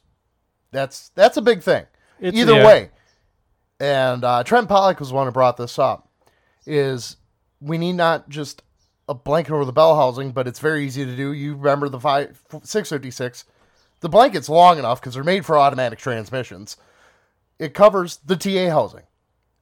that's 0.71 1.09
that's 1.15 1.37
a 1.37 1.41
big 1.41 1.63
thing. 1.63 1.85
It's- 2.19 2.39
Either 2.41 2.53
yeah. 2.53 2.65
way, 2.65 2.89
and 3.79 4.23
uh, 4.23 4.43
Trent 4.43 4.67
Pollock 4.67 4.99
was 4.99 5.09
the 5.09 5.15
one 5.15 5.27
who 5.27 5.31
brought 5.31 5.57
this 5.57 5.77
up. 5.79 6.09
Is 6.65 7.17
we 7.61 7.77
need 7.77 7.93
not 7.93 8.27
just 8.29 8.61
a 9.07 9.13
blanket 9.13 9.53
over 9.53 9.63
the 9.65 9.71
bell 9.71 9.95
housing, 9.95 10.31
but 10.31 10.47
it's 10.47 10.59
very 10.59 10.85
easy 10.85 11.05
to 11.05 11.15
do. 11.15 11.31
You 11.31 11.55
remember 11.55 11.87
the 11.89 11.99
five 11.99 12.41
six 12.63 12.89
fifty 12.89 13.11
six. 13.11 13.45
The 14.01 14.09
blanket's 14.09 14.49
long 14.49 14.77
enough 14.77 14.99
because 14.99 15.13
they're 15.15 15.23
made 15.23 15.45
for 15.45 15.57
automatic 15.57 15.97
transmissions. 15.99 16.77
It 17.57 17.73
covers 17.73 18.17
the 18.17 18.35
TA 18.35 18.69
housing 18.69 19.03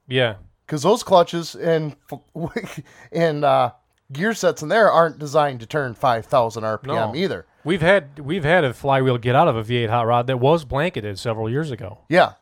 Yeah. 0.08 0.36
because 0.66 0.82
those 0.84 1.04
clutches 1.04 1.56
and 1.56 1.96
and 3.12 3.46
uh, 3.46 3.72
gear 4.12 4.34
sets 4.34 4.62
in 4.62 4.68
there 4.70 4.92
aren't 4.92 5.20
designed 5.20 5.60
to 5.62 5.66
turn 5.66 5.94
five 5.94 6.26
thousand 6.26 6.64
RPM 6.64 6.88
No. 6.88 7.16
either. 7.16 7.46
We've 7.64 7.82
had 7.82 8.20
we've 8.20 8.44
had 8.44 8.64
a 8.64 8.74
flywheel 8.74 9.18
get 9.18 9.36
out 9.36 9.48
of 9.48 9.56
a 9.56 9.64
V8 9.64 9.90
hot 9.90 10.08
rod 10.08 10.28
that 10.28 10.38
was 10.38 10.66
blanketed 10.66 11.18
several 11.20 11.50
years 11.50 11.72
ago. 11.72 12.00
Yeah. 12.10 12.34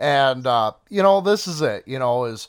And 0.00 0.46
uh, 0.46 0.72
you 0.88 1.02
know, 1.02 1.20
this 1.20 1.46
is 1.46 1.60
it, 1.60 1.86
you 1.86 1.98
know, 1.98 2.24
is 2.24 2.48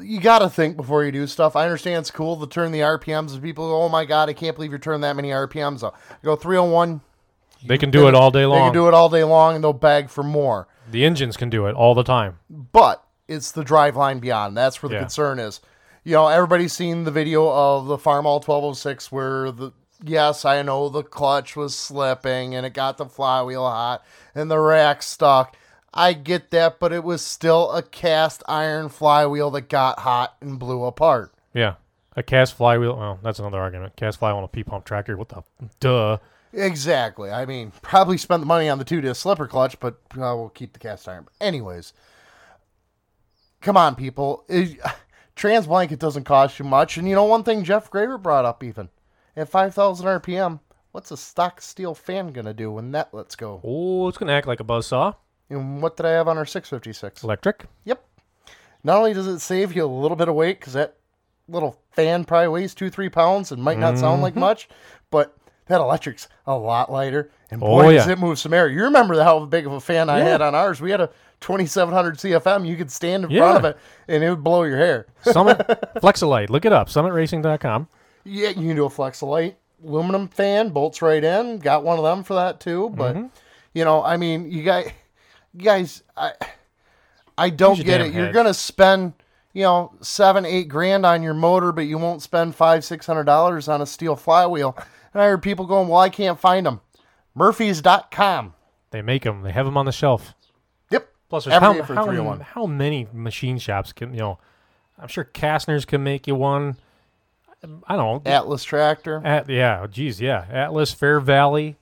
you 0.00 0.18
gotta 0.18 0.48
think 0.48 0.76
before 0.76 1.04
you 1.04 1.12
do 1.12 1.26
stuff. 1.26 1.54
I 1.54 1.64
understand 1.64 2.00
it's 2.00 2.10
cool 2.10 2.40
to 2.40 2.46
turn 2.46 2.72
the 2.72 2.80
RPMs 2.80 3.34
and 3.34 3.42
people 3.42 3.68
go, 3.68 3.82
Oh 3.82 3.88
my 3.88 4.04
god, 4.06 4.28
I 4.28 4.32
can't 4.32 4.56
believe 4.56 4.70
you're 4.70 4.78
turning 4.80 5.02
that 5.02 5.14
many 5.14 5.28
RPMs 5.28 5.84
up. 5.84 5.94
I 6.10 6.24
go 6.24 6.34
three 6.34 6.56
oh 6.56 6.64
one 6.64 7.02
They 7.64 7.78
can 7.78 7.90
do 7.90 8.08
it 8.08 8.14
all 8.14 8.30
day 8.30 8.46
long. 8.46 8.58
They 8.58 8.64
can 8.66 8.72
do 8.72 8.88
it 8.88 8.94
all 8.94 9.08
day 9.10 9.24
long 9.24 9.54
and 9.54 9.62
they'll 9.62 9.72
beg 9.74 10.08
for 10.08 10.24
more. 10.24 10.66
The 10.90 11.04
engines 11.04 11.36
can 11.36 11.50
do 11.50 11.66
it 11.66 11.74
all 11.74 11.94
the 11.94 12.02
time. 12.02 12.38
But 12.48 13.04
it's 13.28 13.52
the 13.52 13.62
drive 13.64 13.94
line 13.96 14.18
beyond. 14.18 14.56
That's 14.56 14.82
where 14.82 14.88
the 14.88 14.94
Yeah. 14.96 15.00
concern 15.02 15.38
is. 15.38 15.60
You 16.02 16.14
know, 16.14 16.28
everybody's 16.28 16.72
seen 16.72 17.04
the 17.04 17.10
video 17.10 17.48
of 17.50 17.86
the 17.86 17.98
Farmall 17.98 18.40
1206 18.42 19.12
where 19.12 19.50
the 19.50 19.72
yes, 20.02 20.44
I 20.44 20.62
know 20.62 20.88
the 20.88 21.02
clutch 21.02 21.56
was 21.56 21.76
slipping 21.76 22.54
and 22.54 22.64
it 22.64 22.72
got 22.72 22.96
the 22.96 23.06
flywheel 23.06 23.68
hot 23.68 24.02
and 24.34 24.50
the 24.50 24.58
rack 24.58 25.02
stuck. 25.02 25.56
I 25.96 26.12
get 26.12 26.50
that, 26.50 26.78
but 26.78 26.92
it 26.92 27.02
was 27.04 27.22
still 27.22 27.72
a 27.72 27.82
cast 27.82 28.42
iron 28.48 28.88
flywheel 28.88 29.50
that 29.52 29.68
got 29.68 30.00
hot 30.00 30.36
and 30.40 30.58
blew 30.58 30.84
apart. 30.84 31.32
Yeah. 31.54 31.74
A 32.14 32.22
cast 32.22 32.54
flywheel. 32.54 32.96
Well, 32.96 33.18
that's 33.22 33.38
another 33.38 33.58
argument. 33.58 33.96
Cast 33.96 34.18
flywheel 34.18 34.38
on 34.38 34.44
a 34.44 34.48
P 34.48 34.62
pump 34.64 34.84
tractor. 34.84 35.16
What 35.16 35.28
the? 35.28 35.42
Duh. 35.80 36.18
Exactly. 36.52 37.30
I 37.30 37.44
mean, 37.44 37.72
probably 37.82 38.16
spent 38.16 38.40
the 38.40 38.46
money 38.46 38.68
on 38.68 38.78
the 38.78 38.84
two 38.84 39.00
disc 39.00 39.20
slipper 39.22 39.46
clutch, 39.46 39.78
but 39.80 39.94
uh, 40.14 40.32
we'll 40.34 40.50
keep 40.54 40.72
the 40.72 40.78
cast 40.78 41.06
iron. 41.08 41.26
Anyways, 41.40 41.92
come 43.60 43.76
on, 43.76 43.94
people. 43.94 44.44
It- 44.48 44.78
trans 45.34 45.66
blanket 45.66 45.98
doesn't 45.98 46.24
cost 46.24 46.58
you 46.58 46.64
much. 46.64 46.96
And 46.96 47.08
you 47.08 47.14
know, 47.14 47.24
one 47.24 47.42
thing 47.44 47.64
Jeff 47.64 47.90
Graver 47.90 48.16
brought 48.18 48.46
up 48.46 48.64
even 48.64 48.88
at 49.36 49.50
5,000 49.50 50.06
RPM, 50.06 50.60
what's 50.92 51.10
a 51.10 51.16
stock 51.16 51.60
steel 51.60 51.94
fan 51.94 52.32
going 52.32 52.46
to 52.46 52.54
do 52.54 52.72
when 52.72 52.92
that 52.92 53.12
lets 53.12 53.36
go? 53.36 53.60
Oh, 53.62 54.08
it's 54.08 54.16
gonna 54.16 54.32
act 54.32 54.46
like 54.46 54.60
a 54.60 54.64
buzzsaw. 54.64 55.14
And 55.50 55.80
what 55.80 55.96
did 55.96 56.06
I 56.06 56.10
have 56.10 56.28
on 56.28 56.38
our 56.38 56.46
656? 56.46 57.22
Electric. 57.22 57.64
Yep. 57.84 58.04
Not 58.82 58.98
only 58.98 59.14
does 59.14 59.26
it 59.26 59.38
save 59.40 59.74
you 59.74 59.84
a 59.84 59.86
little 59.86 60.16
bit 60.16 60.28
of 60.28 60.34
weight 60.34 60.58
because 60.60 60.72
that 60.74 60.96
little 61.48 61.80
fan 61.92 62.24
probably 62.24 62.48
weighs 62.48 62.74
two, 62.74 62.90
three 62.90 63.08
pounds 63.08 63.52
and 63.52 63.62
might 63.62 63.78
not 63.78 63.98
sound 63.98 64.22
like 64.22 64.32
Mm-hmm. 64.32 64.40
much, 64.40 64.68
but 65.10 65.36
that 65.66 65.80
electric's 65.80 66.28
a 66.46 66.56
lot 66.56 66.90
lighter. 66.90 67.30
And 67.50 67.62
Oh, 67.62 67.66
boy, 67.82 67.94
does 67.94 68.08
it 68.08 68.18
move 68.18 68.38
some 68.38 68.52
air. 68.52 68.68
You 68.68 68.82
remember 68.84 69.20
how 69.22 69.44
big 69.44 69.66
of 69.66 69.72
a 69.72 69.80
fan 69.80 70.08
I 70.10 70.18
Yeah. 70.18 70.24
had 70.24 70.42
on 70.42 70.54
ours? 70.54 70.80
We 70.80 70.90
had 70.90 71.00
a 71.00 71.10
2700 71.40 72.18
CFM. 72.18 72.64
You 72.66 72.76
could 72.76 72.90
stand 72.90 73.24
in 73.24 73.30
Yeah. 73.30 73.40
front 73.42 73.58
of 73.58 73.64
it 73.64 73.76
and 74.08 74.22
it 74.24 74.30
would 74.30 74.42
blow 74.44 74.64
your 74.64 74.76
hair. 74.78 75.06
Summit 75.22 75.60
Flex-a-lite. 76.00 76.50
Look 76.50 76.64
it 76.64 76.72
up. 76.72 76.88
SummitRacing.com. 76.88 77.88
Yeah, 78.24 78.48
you 78.48 78.54
can 78.68 78.76
do 78.76 78.84
a 78.84 78.90
Flex-a-lite 78.90 79.56
aluminum 79.84 80.26
fan, 80.28 80.70
bolts 80.70 81.02
right 81.02 81.22
in. 81.22 81.58
Got 81.58 81.84
one 81.84 81.98
of 81.98 82.04
them 82.04 82.24
for 82.24 82.34
that 82.34 82.58
too. 82.60 82.90
But 82.90 83.14
Mm-hmm. 83.14 83.26
you 83.74 83.84
know, 83.84 84.02
I 84.02 84.16
mean, 84.16 84.50
you 84.50 84.62
guys, 84.62 84.90
you 85.56 85.62
guys, 85.62 86.02
I, 86.16 86.32
I 87.36 87.50
don't 87.50 87.76
get 87.76 87.98
damn 87.98 88.06
it. 88.06 88.14
You're 88.14 88.32
gonna 88.32 88.54
spend, 88.54 89.14
you 89.52 89.62
know, 89.62 89.92
seven, 90.00 90.44
eight 90.44 90.68
grand 90.68 91.04
on 91.06 91.22
your 91.22 91.34
motor, 91.34 91.72
but 91.72 91.82
you 91.82 91.98
won't 91.98 92.22
spend 92.22 92.54
five, 92.54 92.84
six 92.84 93.06
hundred 93.06 93.24
dollars 93.24 93.68
on 93.68 93.80
a 93.80 93.86
steel 93.86 94.16
flywheel. 94.16 94.76
And 95.12 95.22
I 95.22 95.26
heard 95.26 95.42
people 95.42 95.66
going, 95.66 95.88
"Well, 95.88 96.00
I 96.00 96.08
can't 96.10 96.38
find 96.38 96.66
them." 96.66 96.80
Murphy's.com. 97.34 98.54
They 98.90 99.02
make 99.02 99.22
them. 99.24 99.42
They 99.42 99.52
have 99.52 99.66
them 99.66 99.76
on 99.76 99.86
the 99.86 99.92
shelf. 99.92 100.34
Yep, 100.90 101.08
Plus, 101.28 101.44
there's 101.44 101.54
Every 101.54 101.80
how, 101.80 101.84
for 101.84 101.94
how, 101.94 102.04
301. 102.04 102.40
how 102.40 102.66
many 102.66 103.08
machine 103.12 103.58
shops 103.58 103.92
can 103.92 104.12
you 104.12 104.20
know? 104.20 104.38
I'm 104.98 105.08
sure 105.08 105.24
Castner's 105.24 105.84
can 105.84 106.02
make 106.02 106.26
you 106.26 106.34
one. 106.34 106.76
I 107.86 107.96
don't 107.96 108.24
know. 108.24 108.30
Atlas 108.30 108.64
tractor. 108.64 109.20
At, 109.24 109.48
yeah, 109.48 109.86
geez, 109.90 110.20
yeah. 110.20 110.46
Atlas, 110.50 110.92
Fair 110.92 111.20
Valley. 111.20 111.76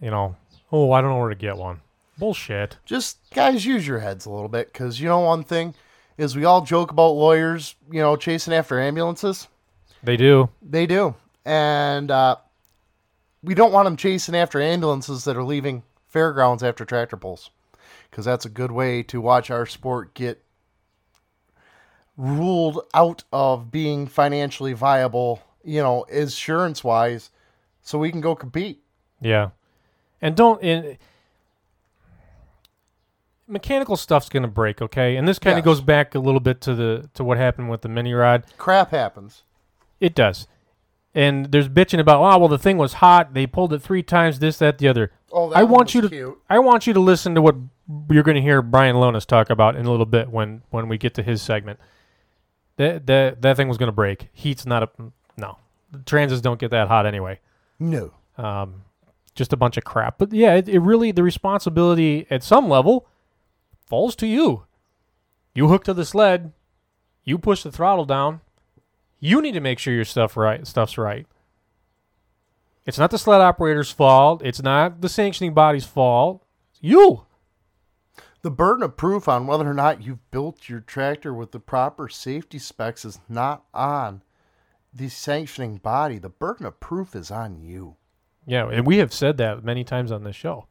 You 0.00 0.10
know, 0.10 0.36
oh, 0.70 0.92
I 0.92 1.00
don't 1.00 1.10
know 1.10 1.18
where 1.18 1.30
to 1.30 1.34
get 1.34 1.56
one. 1.56 1.80
Bullshit. 2.18 2.78
just 2.84 3.18
guys 3.34 3.64
use 3.64 3.86
your 3.86 3.98
heads 3.98 4.26
a 4.26 4.30
little 4.30 4.48
bit 4.48 4.72
because 4.72 5.00
you 5.00 5.08
know 5.08 5.20
one 5.20 5.44
thing? 5.44 5.74
Is 6.16 6.34
we 6.34 6.44
all 6.44 6.62
joke 6.62 6.90
about 6.90 7.10
lawyers 7.10 7.74
you 7.90 8.00
know 8.00 8.16
chasing 8.16 8.54
after 8.54 8.80
ambulances? 8.80 9.48
They 10.02 10.16
do. 10.16 10.50
they 10.62 10.86
do. 10.86 11.14
And 11.44 12.10
uh, 12.10 12.36
we 13.42 13.54
don't 13.54 13.72
want 13.72 13.86
them 13.86 13.96
chasing 13.96 14.34
after 14.34 14.60
ambulances 14.60 15.24
that 15.24 15.36
are 15.36 15.44
leaving 15.44 15.82
fairgrounds 16.08 16.62
after 16.62 16.84
tractor 16.84 17.16
pulls 17.16 17.50
because 18.10 18.24
that's 18.24 18.44
a 18.44 18.50
good 18.50 18.70
way 18.70 19.02
to 19.02 19.20
watch 19.20 19.50
our 19.50 19.66
sport 19.66 20.14
get 20.14 20.42
ruled 22.16 22.80
out 22.94 23.24
of 23.32 23.70
being 23.70 24.06
financially 24.06 24.72
viable 24.72 25.42
you 25.66 25.82
know 25.82 26.04
insurance 26.04 26.82
wise 26.82 27.30
so 27.82 27.98
we 27.98 28.10
can 28.10 28.20
go 28.20 28.34
compete. 28.34 28.82
Yeah, 29.20 29.50
and 30.22 30.34
don't 30.34 30.62
in 30.62 30.96
mechanical 33.48 33.96
stuff's 33.96 34.28
gonna 34.28 34.48
break. 34.48 34.80
Okay, 34.82 35.16
and 35.16 35.26
this 35.26 35.38
kind 35.38 35.58
of 35.58 35.64
Yes. 35.64 35.76
goes 35.76 35.80
back 35.80 36.14
a 36.14 36.18
little 36.18 36.40
bit 36.40 36.60
to 36.62 36.74
the 36.74 37.08
to 37.14 37.24
what 37.24 37.38
happened 37.38 37.70
with 37.70 37.82
the 37.82 37.88
mini 37.88 38.12
rod. 38.14 38.44
crap 38.58 38.90
happens 38.90 39.42
It 40.00 40.14
does. 40.14 40.46
And 41.14 41.46
there's 41.46 41.70
bitching 41.70 41.98
about, 41.98 42.20
oh, 42.20 42.38
well, 42.38 42.48
the 42.48 42.58
thing 42.58 42.76
was 42.76 42.94
hot. 42.94 43.32
They 43.32 43.46
pulled 43.46 43.72
it 43.72 43.80
three 43.80 44.02
times, 44.02 44.38
this, 44.38 44.58
that, 44.58 44.76
the 44.76 44.86
other. 44.86 45.12
Oh, 45.32 45.48
that 45.48 45.56
I 45.56 45.62
one 45.62 45.72
want 45.72 45.86
was 45.86 45.94
you 45.94 46.00
to, 46.02 46.08
cute. 46.10 46.38
I 46.50 46.58
want 46.58 46.86
you 46.86 46.92
to 46.92 47.00
listen 47.00 47.34
to 47.36 47.40
what 47.40 47.54
you're 48.10 48.22
going 48.22 48.34
to 48.34 48.42
hear 48.42 48.60
Brian 48.60 48.96
Lohnes 48.96 49.24
talk 49.24 49.48
about 49.48 49.76
in 49.76 49.86
a 49.86 49.90
little 49.90 50.04
bit 50.04 50.28
when 50.28 50.60
when 50.68 50.88
we 50.88 50.98
get 50.98 51.14
to 51.14 51.22
his 51.22 51.40
segment. 51.40 51.78
That 52.76 53.06
that 53.06 53.40
that 53.40 53.56
thing 53.56 53.66
was 53.68 53.78
going 53.78 53.88
to 53.88 53.92
break. 53.92 54.28
Heat's 54.34 54.66
not 54.66 54.82
a 54.82 54.90
no. 55.38 55.56
Transits 56.04 56.42
don't 56.42 56.60
get 56.60 56.70
that 56.72 56.88
hot 56.88 57.06
anyway. 57.06 57.40
no 57.78 58.12
Um, 58.36 58.82
just 59.34 59.54
a 59.54 59.56
bunch 59.56 59.78
of 59.78 59.84
crap. 59.84 60.18
But 60.18 60.34
yeah, 60.34 60.56
it, 60.56 60.68
it 60.68 60.80
really 60.80 61.12
the 61.12 61.22
responsibility 61.22 62.26
at 62.28 62.42
some 62.42 62.68
level 62.68 63.08
falls 63.86 64.16
to 64.16 64.26
you. 64.26 64.64
You 65.54 65.68
hook 65.68 65.84
to 65.84 65.94
the 65.94 66.04
sled, 66.04 66.52
you 67.24 67.38
push 67.38 67.62
the 67.62 67.72
throttle 67.72 68.04
down. 68.04 68.40
You 69.18 69.40
need 69.40 69.52
to 69.52 69.60
make 69.60 69.78
sure 69.78 69.94
your 69.94 70.04
stuff 70.04 70.36
right 70.36 70.66
stuff's 70.66 70.98
right. 70.98 71.26
It's 72.84 72.98
not 72.98 73.10
the 73.10 73.18
sled 73.18 73.40
operator's 73.40 73.90
fault. 73.90 74.42
It's 74.44 74.62
not 74.62 75.00
the 75.00 75.08
sanctioning 75.08 75.54
body's 75.54 75.84
fault. 75.84 76.44
It's 76.70 76.82
you. 76.82 77.26
The 78.42 78.50
burden 78.50 78.84
of 78.84 78.96
proof 78.96 79.26
on 79.26 79.48
whether 79.48 79.68
or 79.68 79.74
not 79.74 80.02
you've 80.02 80.30
built 80.30 80.68
your 80.68 80.78
tractor 80.78 81.34
with 81.34 81.50
the 81.50 81.58
proper 81.58 82.08
safety 82.08 82.60
specs 82.60 83.04
is 83.04 83.18
not 83.28 83.64
on 83.74 84.22
the 84.94 85.08
sanctioning 85.08 85.78
body. 85.78 86.18
The 86.18 86.28
burden 86.28 86.64
of 86.64 86.78
proof 86.78 87.16
is 87.16 87.32
on 87.32 87.60
you. 87.60 87.96
Yeah, 88.46 88.68
and 88.70 88.86
we 88.86 88.98
have 88.98 89.12
said 89.12 89.36
that 89.38 89.64
many 89.64 89.82
times 89.82 90.12
on 90.12 90.22
this 90.22 90.36
show. 90.36 90.68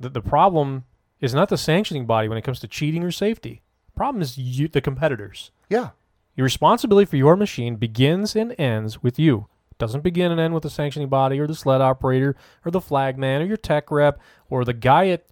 The, 0.00 0.08
the 0.08 0.22
problem 0.22 0.84
is 1.20 1.34
not 1.34 1.48
the 1.48 1.58
sanctioning 1.58 2.06
body 2.06 2.28
when 2.28 2.38
it 2.38 2.42
comes 2.42 2.60
to 2.60 2.68
cheating 2.68 3.04
or 3.04 3.10
safety. 3.10 3.62
The 3.86 3.96
problem 3.96 4.22
is 4.22 4.38
you, 4.38 4.68
the 4.68 4.80
competitors. 4.80 5.50
Yeah. 5.68 5.90
Your 6.36 6.44
responsibility 6.44 7.04
for 7.04 7.16
your 7.16 7.36
machine 7.36 7.76
begins 7.76 8.36
and 8.36 8.54
ends 8.58 9.02
with 9.02 9.18
you. 9.18 9.48
It 9.72 9.78
doesn't 9.78 10.04
begin 10.04 10.30
and 10.30 10.40
end 10.40 10.54
with 10.54 10.62
the 10.62 10.70
sanctioning 10.70 11.08
body 11.08 11.40
or 11.40 11.46
the 11.46 11.54
sled 11.54 11.80
operator 11.80 12.36
or 12.64 12.70
the 12.70 12.80
flagman 12.80 13.42
or 13.42 13.46
your 13.46 13.56
tech 13.56 13.90
rep 13.90 14.20
or 14.48 14.64
the 14.64 14.72
guy 14.72 15.08
at 15.08 15.26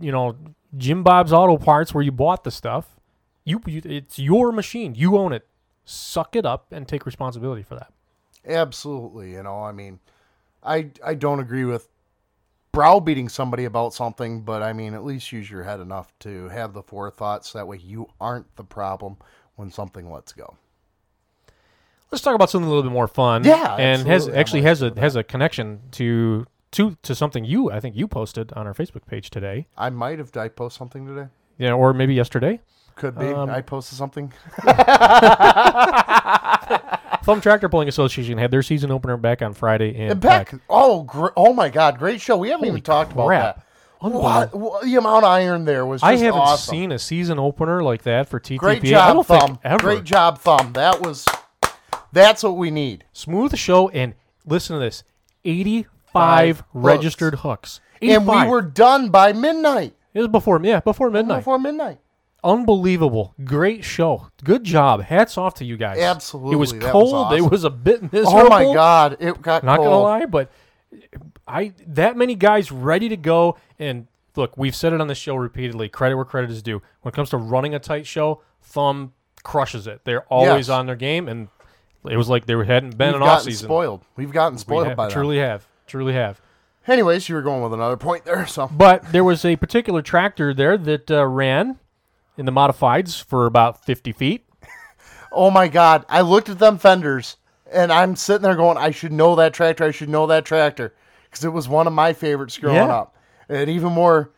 you 0.00 0.10
know 0.10 0.36
Jim 0.76 1.02
Bob's 1.02 1.32
Auto 1.32 1.58
Parts 1.58 1.92
where 1.92 2.02
you 2.02 2.12
bought 2.12 2.44
the 2.44 2.50
stuff. 2.50 2.98
You, 3.44 3.60
you 3.66 3.82
it's 3.84 4.18
your 4.18 4.52
machine. 4.52 4.94
You 4.94 5.16
own 5.16 5.32
it. 5.32 5.46
Suck 5.84 6.36
it 6.36 6.46
up 6.46 6.72
and 6.72 6.86
take 6.86 7.04
responsibility 7.04 7.62
for 7.62 7.74
that. 7.74 7.92
Absolutely. 8.46 9.32
You 9.32 9.42
know, 9.42 9.62
I 9.62 9.72
mean, 9.72 10.00
I 10.62 10.90
I 11.04 11.14
don't 11.14 11.40
agree 11.40 11.64
with 11.64 11.88
browbeating 12.72 13.28
somebody 13.28 13.64
about 13.64 13.94
something, 13.94 14.42
but 14.42 14.62
I 14.62 14.72
mean, 14.72 14.94
at 14.94 15.04
least 15.04 15.32
use 15.32 15.50
your 15.50 15.64
head 15.64 15.80
enough 15.80 16.12
to 16.20 16.48
have 16.48 16.72
the 16.72 16.82
forethought 16.82 17.44
so 17.44 17.58
that 17.58 17.66
way 17.66 17.78
you 17.78 18.08
aren't 18.20 18.54
the 18.56 18.64
problem 18.64 19.16
when 19.56 19.70
something 19.70 20.10
lets 20.10 20.32
go. 20.32 20.56
Let's 22.10 22.22
talk 22.22 22.34
about 22.34 22.50
something 22.50 22.66
a 22.66 22.68
little 22.68 22.82
bit 22.82 22.92
more 22.92 23.08
fun. 23.08 23.44
Yeah, 23.44 23.76
and 23.76 24.06
has 24.06 24.28
actually 24.28 24.62
has 24.62 24.82
a 24.82 24.92
has 24.98 25.14
a 25.14 25.22
connection 25.22 25.80
to 25.92 26.46
to 26.72 26.96
to 27.02 27.14
something 27.14 27.44
you 27.44 27.70
I 27.70 27.78
think 27.78 27.94
you 27.94 28.08
posted 28.08 28.52
on 28.54 28.66
our 28.66 28.74
Facebook 28.74 29.06
page 29.06 29.30
today. 29.30 29.68
I 29.76 29.90
might 29.90 30.18
have 30.18 30.36
I 30.36 30.48
post 30.48 30.76
something 30.76 31.06
today? 31.06 31.28
Yeah, 31.58 31.72
or 31.72 31.92
maybe 31.92 32.14
yesterday. 32.14 32.60
Could 32.96 33.18
be. 33.18 33.26
Um, 33.26 33.48
I 33.48 33.62
posted 33.62 33.96
something. 33.96 34.32
Thumb 37.24 37.40
Tractor 37.40 37.68
Pulling 37.68 37.88
Association 37.88 38.38
had 38.38 38.50
their 38.50 38.62
season 38.62 38.90
opener 38.90 39.16
back 39.16 39.42
on 39.42 39.52
Friday 39.54 39.94
in 39.96 40.10
And 40.12 40.22
Peck. 40.22 40.52
Oh, 40.68 41.02
gr- 41.04 41.28
oh 41.36 41.52
my 41.52 41.68
God, 41.68 41.98
great 41.98 42.20
show. 42.20 42.36
We 42.36 42.48
haven't 42.48 42.60
Holy 42.66 42.70
even 42.70 42.82
talked 42.82 43.12
about 43.12 43.26
crap. 43.26 43.56
that. 43.56 43.66
What, 44.10 44.54
what- 44.54 44.82
the 44.84 44.96
amount 44.96 45.24
of 45.24 45.30
iron 45.30 45.64
there 45.66 45.84
was 45.84 46.00
just 46.00 46.08
I 46.10 46.16
haven't 46.16 46.40
awesome. 46.40 46.72
seen 46.72 46.92
a 46.92 46.98
season 46.98 47.38
opener 47.38 47.82
like 47.82 48.02
that 48.02 48.28
for 48.28 48.40
TTP. 48.40 48.58
Great 48.58 48.84
I 48.84 48.88
job, 48.88 49.14
don't 49.14 49.26
Thumb. 49.26 49.40
think 49.48 49.58
ever. 49.64 49.78
Great 49.82 50.04
job, 50.04 50.38
Thumb. 50.38 50.72
That 50.72 51.02
was 51.02 51.26
that's 52.12 52.42
what 52.42 52.56
we 52.56 52.70
need. 52.70 53.04
Smooth 53.12 53.56
show 53.56 53.88
and 53.90 54.14
listen 54.46 54.76
to 54.76 54.80
this: 54.80 55.04
eighty-five 55.44 55.90
Five 56.12 56.64
registered 56.72 57.36
hooks. 57.36 57.80
And 58.02 58.26
we 58.26 58.46
were 58.46 58.62
done 58.62 59.10
by 59.10 59.32
midnight. 59.34 59.94
It 60.14 60.18
was 60.18 60.28
before, 60.28 60.58
yeah, 60.64 60.80
before 60.80 61.10
midnight. 61.10 61.40
Before 61.40 61.58
midnight. 61.58 61.98
Unbelievable, 62.42 63.34
great 63.44 63.84
show. 63.84 64.28
Good 64.44 64.64
job. 64.64 65.02
Hats 65.02 65.36
off 65.36 65.54
to 65.54 65.64
you 65.64 65.76
guys. 65.76 65.98
Absolutely, 65.98 66.54
It 66.54 66.56
was 66.56 66.72
that 66.72 66.82
was 66.82 66.90
cold. 66.92 67.32
It 67.32 67.42
was 67.42 67.64
a 67.64 67.70
bit 67.70 68.12
miserable. 68.12 68.38
Oh 68.40 68.48
my 68.48 68.64
God, 68.64 69.16
it 69.20 69.40
got 69.42 69.62
Not 69.64 69.76
cold. 69.76 69.88
gonna 69.88 69.98
lie, 70.02 70.26
but 70.26 70.50
I 71.46 71.72
that 71.88 72.16
many 72.16 72.34
guys 72.34 72.70
ready 72.72 73.08
to 73.08 73.16
go. 73.16 73.56
And 73.78 74.06
look, 74.36 74.56
we've 74.56 74.74
said 74.74 74.92
it 74.92 75.00
on 75.00 75.06
the 75.08 75.14
show 75.14 75.36
repeatedly. 75.36 75.88
Credit 75.88 76.16
where 76.16 76.24
credit 76.24 76.50
is 76.50 76.62
due. 76.62 76.80
When 77.02 77.12
it 77.12 77.14
comes 77.14 77.30
to 77.30 77.36
running 77.36 77.74
a 77.74 77.78
tight 77.78 78.06
show, 78.06 78.40
Thumb 78.62 79.12
crushes 79.42 79.86
it. 79.86 80.00
They're 80.04 80.22
always 80.24 80.68
Yes. 80.68 80.70
on 80.70 80.86
their 80.86 80.96
game, 80.96 81.28
and 81.28 81.48
it 82.08 82.16
was 82.16 82.28
like 82.28 82.46
there 82.46 82.62
hadn't 82.64 82.96
been 82.96 83.12
We've 83.12 83.22
an 83.22 83.28
off 83.28 83.42
season. 83.42 83.66
spoiled. 83.66 84.02
We've 84.16 84.32
gotten 84.32 84.54
We 84.54 84.58
spoiled 84.60 84.86
ha- 84.88 84.94
by 84.94 85.06
them. 85.06 85.12
truly 85.12 85.38
have, 85.38 85.66
truly 85.86 86.14
have. 86.14 86.40
Anyways, 86.86 87.28
you 87.28 87.34
were 87.34 87.42
going 87.42 87.62
with 87.62 87.74
another 87.74 87.96
point 87.98 88.24
there, 88.24 88.46
so 88.46 88.68
But 88.72 89.12
there 89.12 89.22
was 89.22 89.44
a 89.44 89.56
particular 89.56 90.00
tractor 90.02 90.54
there 90.54 90.78
that 90.78 91.10
uh, 91.10 91.26
ran 91.26 91.78
in 92.40 92.46
the 92.46 92.52
modifieds 92.52 93.22
for 93.22 93.44
about 93.46 93.84
fifty 93.84 94.12
feet. 94.12 94.46
oh 95.30 95.50
my 95.50 95.68
God, 95.68 96.04
I 96.08 96.22
looked 96.22 96.48
at 96.48 96.58
them 96.58 96.78
fenders 96.78 97.36
and 97.70 97.92
I'm 97.92 98.16
sitting 98.16 98.42
there 98.42 98.56
going, 98.56 98.78
I 98.78 98.90
should 98.90 99.12
know 99.12 99.36
that 99.36 99.52
tractor. 99.52 99.84
I 99.84 99.90
should 99.92 100.08
know 100.08 100.26
that 100.26 100.44
tractor 100.44 100.94
because 101.24 101.44
it 101.44 101.50
was 101.50 101.68
one 101.68 101.86
of 101.86 101.92
my 101.92 102.12
favorites 102.14 102.56
growing 102.58 102.76
Yeah. 102.76 102.88
up. 102.96 103.14
And 103.48 103.68
even 103.70 103.92
more 103.92 104.30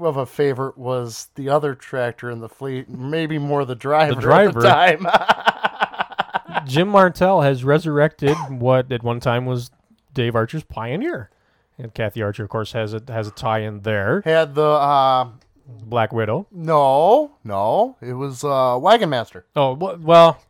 of 0.00 0.16
a 0.16 0.24
favorite 0.26 0.78
was 0.78 1.28
the 1.34 1.48
other 1.48 1.74
tractor 1.74 2.30
in 2.30 2.40
the 2.40 2.48
fleet, 2.48 2.88
maybe 2.88 3.36
more 3.38 3.64
the 3.64 3.74
driver, 3.74 4.20
driver. 4.20 4.64
at 4.66 4.98
the 4.98 5.04
time. 5.08 6.64
Jim 6.66 6.88
Martell 6.88 7.42
has 7.42 7.64
resurrected 7.64 8.36
what 8.48 8.90
at 8.92 9.02
one 9.02 9.20
time 9.20 9.44
was 9.44 9.70
Dave 10.14 10.34
Archer's 10.34 10.62
Pioneer. 10.64 11.30
And 11.78 11.92
Kathy 11.92 12.22
Archer, 12.22 12.44
of 12.44 12.48
course, 12.50 12.72
has 12.72 12.94
a 12.94 13.02
has 13.08 13.26
a 13.26 13.32
tie-in 13.32 13.80
there. 13.80 14.22
Had 14.24 14.54
the 14.54 14.62
uh, 14.64 15.28
Black 15.66 16.12
Widow. 16.12 16.46
no, 16.50 17.32
no, 17.44 17.96
it 18.00 18.12
was 18.14 18.44
uh, 18.44 18.78
Wagon 18.80 19.10
Master. 19.10 19.46
Oh 19.56 19.72
well, 19.74 20.40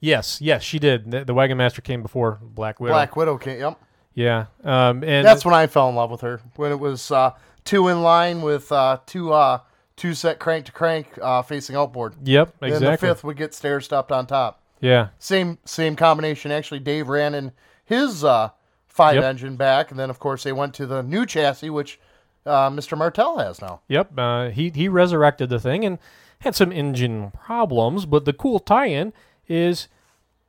yes, 0.00 0.40
yes, 0.40 0.62
she 0.62 0.78
did. 0.78 1.10
The, 1.10 1.24
the 1.24 1.34
Wagon 1.34 1.56
Master 1.58 1.80
came 1.82 2.02
before 2.02 2.38
Black 2.42 2.80
Widow. 2.80 2.94
Black 2.94 3.16
Widow 3.16 3.38
came. 3.38 3.60
Yep. 3.60 3.80
Yeah, 4.14 4.46
um, 4.64 5.04
and 5.04 5.24
That's 5.24 5.44
when 5.44 5.54
I 5.54 5.68
fell 5.68 5.88
in 5.88 5.94
love 5.94 6.10
with 6.10 6.22
her. 6.22 6.40
When 6.56 6.72
it 6.72 6.80
was 6.80 7.10
uh, 7.12 7.32
two 7.64 7.86
in 7.88 8.02
line 8.02 8.42
with 8.42 8.70
uh, 8.72 8.98
two 9.06 9.32
uh, 9.32 9.60
two 9.96 10.12
set 10.14 10.40
crank 10.40 10.66
to 10.66 10.72
crank 10.72 11.06
uh, 11.22 11.42
facing 11.42 11.76
outboard. 11.76 12.14
Yep, 12.24 12.54
And 12.60 12.72
exactly. 12.72 12.90
the 13.08 13.14
fifth 13.14 13.22
would 13.24 13.36
get 13.36 13.54
stair 13.54 13.80
stopped 13.80 14.10
on 14.10 14.26
top. 14.26 14.60
yeah, 14.80 15.08
Same 15.20 15.58
same 15.64 15.94
combination. 15.94 16.50
Actually, 16.50 16.80
Dave 16.80 17.08
ran 17.08 17.32
in 17.34 17.52
his 17.84 18.24
uh, 18.24 18.50
five 18.88 19.14
Yep. 19.16 19.24
engine 19.24 19.56
back, 19.56 19.90
and 19.92 20.00
then 20.00 20.10
of 20.10 20.18
course 20.18 20.42
they 20.42 20.52
went 20.52 20.74
to 20.74 20.86
the 20.86 21.02
new 21.02 21.24
chassis, 21.24 21.70
which 21.70 22.00
uh, 22.46 22.70
Mr. 22.70 22.96
Martell 22.96 23.38
has 23.38 23.60
now. 23.60 23.80
Yep, 23.88 24.18
uh, 24.18 24.48
he 24.50 24.70
he 24.70 24.88
resurrected 24.88 25.48
the 25.50 25.60
thing 25.60 25.84
and 25.84 25.98
had 26.40 26.54
some 26.54 26.72
engine 26.72 27.30
problems, 27.32 28.06
but 28.06 28.24
the 28.24 28.32
cool 28.32 28.58
tie-in 28.60 29.12
is 29.48 29.88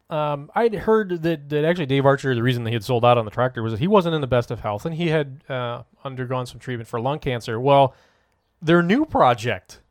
um, 0.09 0.51
I'd 0.55 0.73
heard 0.73 1.21
that, 1.23 1.49
that 1.49 1.65
actually 1.65 1.85
Dave 1.85 2.05
Archer, 2.05 2.33
the 2.33 2.43
reason 2.43 2.63
that 2.63 2.71
he 2.71 2.75
had 2.75 2.83
sold 2.83 3.05
out 3.05 3.17
on 3.17 3.25
the 3.25 3.31
tractor 3.31 3.61
was 3.61 3.73
that 3.73 3.79
he 3.79 3.87
wasn't 3.87 4.15
in 4.15 4.21
the 4.21 4.27
best 4.27 4.49
of 4.49 4.59
health 4.61 4.85
and 4.85 4.95
he 4.95 5.09
had 5.09 5.43
uh, 5.49 5.83
undergone 6.03 6.45
some 6.45 6.59
treatment 6.59 6.87
for 6.87 6.99
lung 6.99 7.19
cancer. 7.19 7.59
Well, 7.59 7.93
their 8.61 8.81
new 8.81 9.05
project 9.05 9.81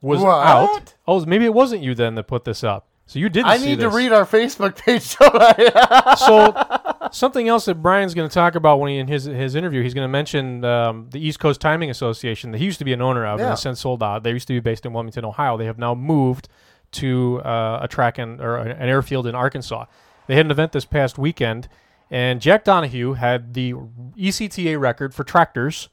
was 0.00 0.20
What? 0.20 0.46
out. 0.46 0.94
Oh, 1.06 1.24
maybe 1.24 1.44
it 1.44 1.54
wasn't 1.54 1.82
you 1.82 1.94
then 1.94 2.16
that 2.16 2.24
put 2.24 2.44
this 2.44 2.64
up. 2.64 2.88
So 3.06 3.18
you 3.18 3.28
did. 3.28 3.44
See. 3.44 3.50
I 3.50 3.58
need 3.58 3.80
to 3.80 3.88
read 3.88 4.12
our 4.12 4.24
Facebook 4.24 4.76
page. 4.76 5.16
don't 5.18 5.34
I? 5.36 6.14
so 6.14 6.91
Something 7.12 7.46
else 7.48 7.66
that 7.66 7.76
Brian's 7.76 8.14
going 8.14 8.28
to 8.28 8.32
talk 8.34 8.54
about 8.54 8.80
when 8.80 8.90
he 8.90 8.98
in 8.98 9.06
his 9.06 9.24
his 9.24 9.54
interview, 9.54 9.82
he's 9.82 9.94
going 9.94 10.04
to 10.04 10.08
mention 10.12 10.64
um, 10.64 11.08
the 11.10 11.24
East 11.24 11.38
Coast 11.40 11.60
Timing 11.60 11.90
Association 11.90 12.50
that 12.52 12.58
he 12.58 12.64
used 12.64 12.78
to 12.78 12.84
be 12.84 12.92
an 12.92 13.02
owner 13.02 13.24
of, 13.26 13.34
and 13.34 13.40
Yeah. 13.46 13.50
has 13.50 13.60
since 13.60 13.80
sold 13.80 14.02
out. 14.02 14.22
They 14.22 14.30
used 14.30 14.48
to 14.48 14.54
be 14.54 14.60
based 14.60 14.86
in 14.86 14.92
Wilmington, 14.92 15.24
Ohio. 15.24 15.56
They 15.56 15.66
have 15.66 15.78
now 15.78 15.94
moved 15.94 16.48
to 16.92 17.40
uh, 17.44 17.80
a 17.82 17.88
track 17.88 18.18
in, 18.18 18.40
or 18.40 18.56
an 18.58 18.88
airfield 18.88 19.26
in 19.26 19.34
Arkansas. 19.34 19.86
They 20.26 20.36
had 20.36 20.46
an 20.46 20.50
event 20.50 20.72
this 20.72 20.84
past 20.84 21.18
weekend, 21.18 21.68
and 22.10 22.40
Jack 22.40 22.64
Donahue 22.64 23.12
had 23.14 23.54
the 23.54 23.74
ECTA 24.16 24.78
record 24.78 25.14
for 25.14 25.24
tractors 25.24 25.88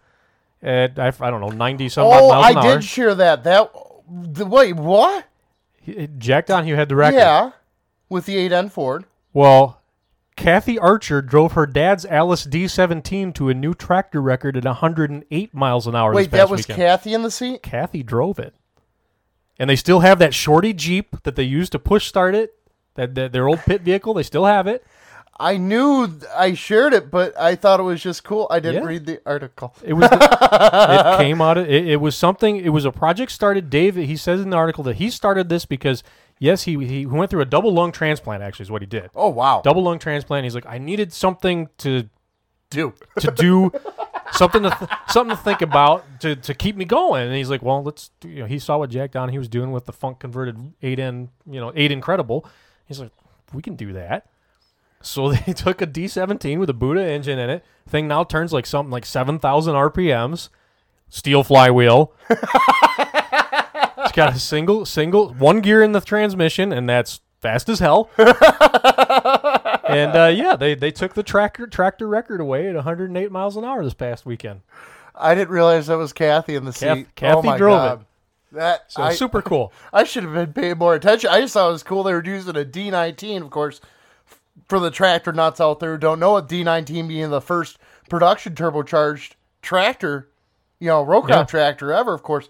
at 0.62 1.00
I, 1.00 1.08
I 1.08 1.30
don't 1.30 1.42
know 1.42 1.50
ninety 1.50 1.88
some 1.90 2.06
Oh, 2.06 2.30
miles 2.30 2.46
I 2.46 2.50
an 2.52 2.58
hour. 2.58 2.76
did 2.76 2.84
share 2.84 3.16
that. 3.16 3.44
That 3.44 3.72
the, 4.10 4.46
wait, 4.46 4.76
what? 4.76 5.26
He- 5.82 6.08
Jack 6.18 6.46
Donahue 6.48 6.76
had 6.76 6.90
the 6.90 6.96
record. 6.96 7.18
Yeah, 7.18 7.52
with 8.10 8.26
the 8.26 8.36
8N 8.36 8.70
Ford. 8.72 9.06
Well, 9.34 9.79
Kathy 10.40 10.80
Archer 10.80 11.22
drove 11.22 11.52
her 11.52 11.66
dad's 11.66 12.06
Allis 12.06 12.46
D17 12.48 13.34
to 13.36 13.50
a 13.50 13.54
new 13.54 13.74
tractor 13.74 14.22
record 14.22 14.56
at 14.56 14.64
108 14.64 15.54
miles 15.54 15.86
an 15.86 15.96
hour. 15.96 16.14
Wait, 16.14 16.24
this 16.24 16.28
past 16.30 16.38
that 16.38 16.50
was 16.50 16.60
weekend. 16.62 16.78
Kathy 16.78 17.14
in 17.14 17.24
the 17.24 17.32
seat. 17.32 17.62
Kathy 17.62 18.04
drove 18.04 18.40
it, 18.40 18.56
and 19.60 19.70
they 19.70 19.76
still 19.76 20.00
have 20.00 20.18
that 20.20 20.34
shorty 20.34 20.72
Jeep 20.74 21.22
that 21.24 21.36
they 21.36 21.44
used 21.44 21.74
to 21.74 21.80
push 21.80 22.08
start 22.08 22.36
it. 22.36 22.54
That, 22.96 23.16
that 23.16 23.34
their 23.34 23.48
old 23.48 23.60
pit 23.60 23.82
vehicle, 23.82 24.14
they 24.14 24.24
still 24.24 24.46
have 24.46 24.66
it. 24.66 24.86
I 25.42 25.58
knew 25.58 26.20
I 26.36 26.54
shared 26.54 26.94
it, 26.94 27.12
but 27.12 27.38
I 27.40 27.56
thought 27.56 27.80
it 27.80 27.84
was 27.84 28.02
just 28.02 28.24
cool. 28.26 28.48
I 28.50 28.60
didn't 28.60 28.84
Yeah. 28.84 28.90
read 28.90 29.06
the 29.06 29.22
article. 29.26 29.74
It 29.84 29.94
was. 29.94 30.10
The, 30.10 30.18
it 31.16 31.18
came 31.18 31.42
out. 31.42 31.58
Of, 31.58 31.70
it, 31.70 31.88
it 31.88 31.96
was 31.98 32.16
something. 32.16 32.58
It 32.58 32.70
was 32.70 32.86
a 32.86 32.92
project 32.92 33.32
started. 33.32 33.70
Dave. 33.70 33.96
He 33.96 34.18
says 34.18 34.42
in 34.42 34.50
the 34.50 34.58
article 34.58 34.84
that 34.86 34.98
he 34.98 35.10
started 35.10 35.50
this 35.50 35.66
because 35.66 36.04
yes, 36.40 36.64
he 36.64 36.84
he 36.86 37.06
went 37.06 37.30
through 37.30 37.42
a 37.42 37.46
double 37.46 37.74
lung 37.74 37.92
transplant. 37.92 38.42
Actually, 38.42 38.64
is 38.64 38.72
what 38.72 38.82
he 38.82 38.88
did. 38.88 39.10
Oh 39.16 39.30
wow, 39.30 39.62
Double 39.64 39.84
lung 39.84 40.00
transplant. 40.00 40.46
He's 40.46 40.56
like, 40.56 40.66
I 40.66 40.78
needed 40.78 41.14
something 41.14 41.70
to 41.80 42.10
do 42.70 42.94
to 43.20 43.32
do 43.32 43.72
something 44.32 44.64
to 44.64 44.70
th- 44.70 44.92
something 45.10 45.36
to 45.36 45.42
think 45.42 45.62
about 45.62 46.06
to, 46.22 46.36
to 46.36 46.54
keep 46.54 46.76
me 46.76 46.86
going. 46.86 47.28
And 47.28 47.36
he's 47.36 47.50
like, 47.50 47.62
well, 47.62 47.84
let's. 47.84 48.12
Do, 48.20 48.30
you 48.30 48.40
know, 48.42 48.46
he 48.46 48.60
saw 48.60 48.78
what 48.78 48.90
Jack 48.90 49.12
Donahue 49.12 49.40
was 49.40 49.50
doing 49.50 49.72
with 49.72 49.86
the 49.86 49.94
funk 49.94 50.20
converted 50.20 50.74
eight 50.82 51.00
in 51.00 51.30
you 51.50 51.60
know, 51.60 51.72
eight 51.76 51.92
Incredible. 51.92 52.46
He's 52.86 53.00
like, 53.00 53.12
we 53.54 53.62
can 53.62 53.76
do 53.76 53.94
that. 53.94 54.28
So 55.02 55.32
they 55.34 55.54
took 55.54 55.82
a 55.82 55.88
D17 55.88 56.60
with 56.60 56.70
a 56.70 56.74
Buda 56.74 57.04
engine 57.04 57.40
in 57.40 57.50
it. 57.50 57.64
Thing 57.88 58.08
now 58.08 58.24
turns 58.24 58.54
like 58.54 58.66
something 58.66 58.92
like 58.92 59.06
seven 59.06 59.40
thousand 59.40 59.76
RPMs. 59.76 60.50
Steel 61.10 61.44
flywheel. 61.44 62.14
it's 64.10 64.16
got 64.16 64.36
a 64.36 64.40
single 64.40 64.86
single 64.86 65.34
one 65.36 65.62
gear 65.62 65.82
in 65.84 65.92
the 65.92 66.02
transmission, 66.02 66.72
and 66.74 66.90
that's 66.90 67.22
fast 67.42 67.70
as 67.70 67.80
hell. 67.80 68.10
and 68.18 70.16
uh, 70.16 70.32
yeah, 70.34 70.56
they, 70.56 70.76
they 70.76 70.92
took 70.92 71.14
the 71.14 71.24
tractor 71.24 71.68
tractor 71.68 72.08
record 72.08 72.42
away 72.42 72.68
at 72.68 72.76
108 72.76 73.32
miles 73.32 73.56
an 73.56 73.64
hour 73.66 73.84
this 73.84 73.94
past 73.94 74.26
weekend. 74.26 74.62
I 75.16 75.36
didn't 75.36 75.50
realize 75.54 75.88
that 75.88 75.98
was 75.98 76.14
Kathy 76.14 76.56
in 76.56 76.66
the 76.66 76.72
Kath- 76.72 76.98
seat. 76.98 77.16
Kathy 77.16 77.50
oh 77.50 77.58
drove 77.58 77.78
God. 77.78 78.02
it. 78.02 78.06
That 78.52 78.92
So 78.92 79.04
I, 79.04 79.14
super 79.14 79.42
cool. 79.42 79.72
I 79.94 80.04
should 80.06 80.24
have 80.24 80.34
been 80.34 80.54
paying 80.54 80.78
more 80.78 80.96
attention. 80.96 81.30
I 81.30 81.42
just 81.42 81.54
thought 81.54 81.70
it 81.70 81.74
was 81.74 81.84
cool 81.84 82.04
they 82.04 82.14
were 82.14 82.26
using 82.26 82.56
a 82.56 82.66
D19, 82.66 83.42
of 83.44 83.50
course, 83.52 83.80
for 84.68 84.80
the 84.80 84.90
tractor 84.90 85.32
nuts 85.32 85.62
out 85.62 85.80
there 85.80 85.92
who 85.94 85.98
don't 86.00 86.20
know 86.20 86.38
it. 86.38 86.48
D19 86.48 87.08
being 87.08 87.30
the 87.30 87.42
first 87.42 87.78
production 88.10 88.56
turbocharged 88.56 89.34
tractor, 89.62 90.30
you 90.80 90.88
know, 90.88 91.04
row 91.04 91.22
crop 91.22 91.30
Yeah. 91.32 91.44
tractor 91.44 91.94
ever. 91.94 92.14
Of 92.14 92.24
course, 92.24 92.50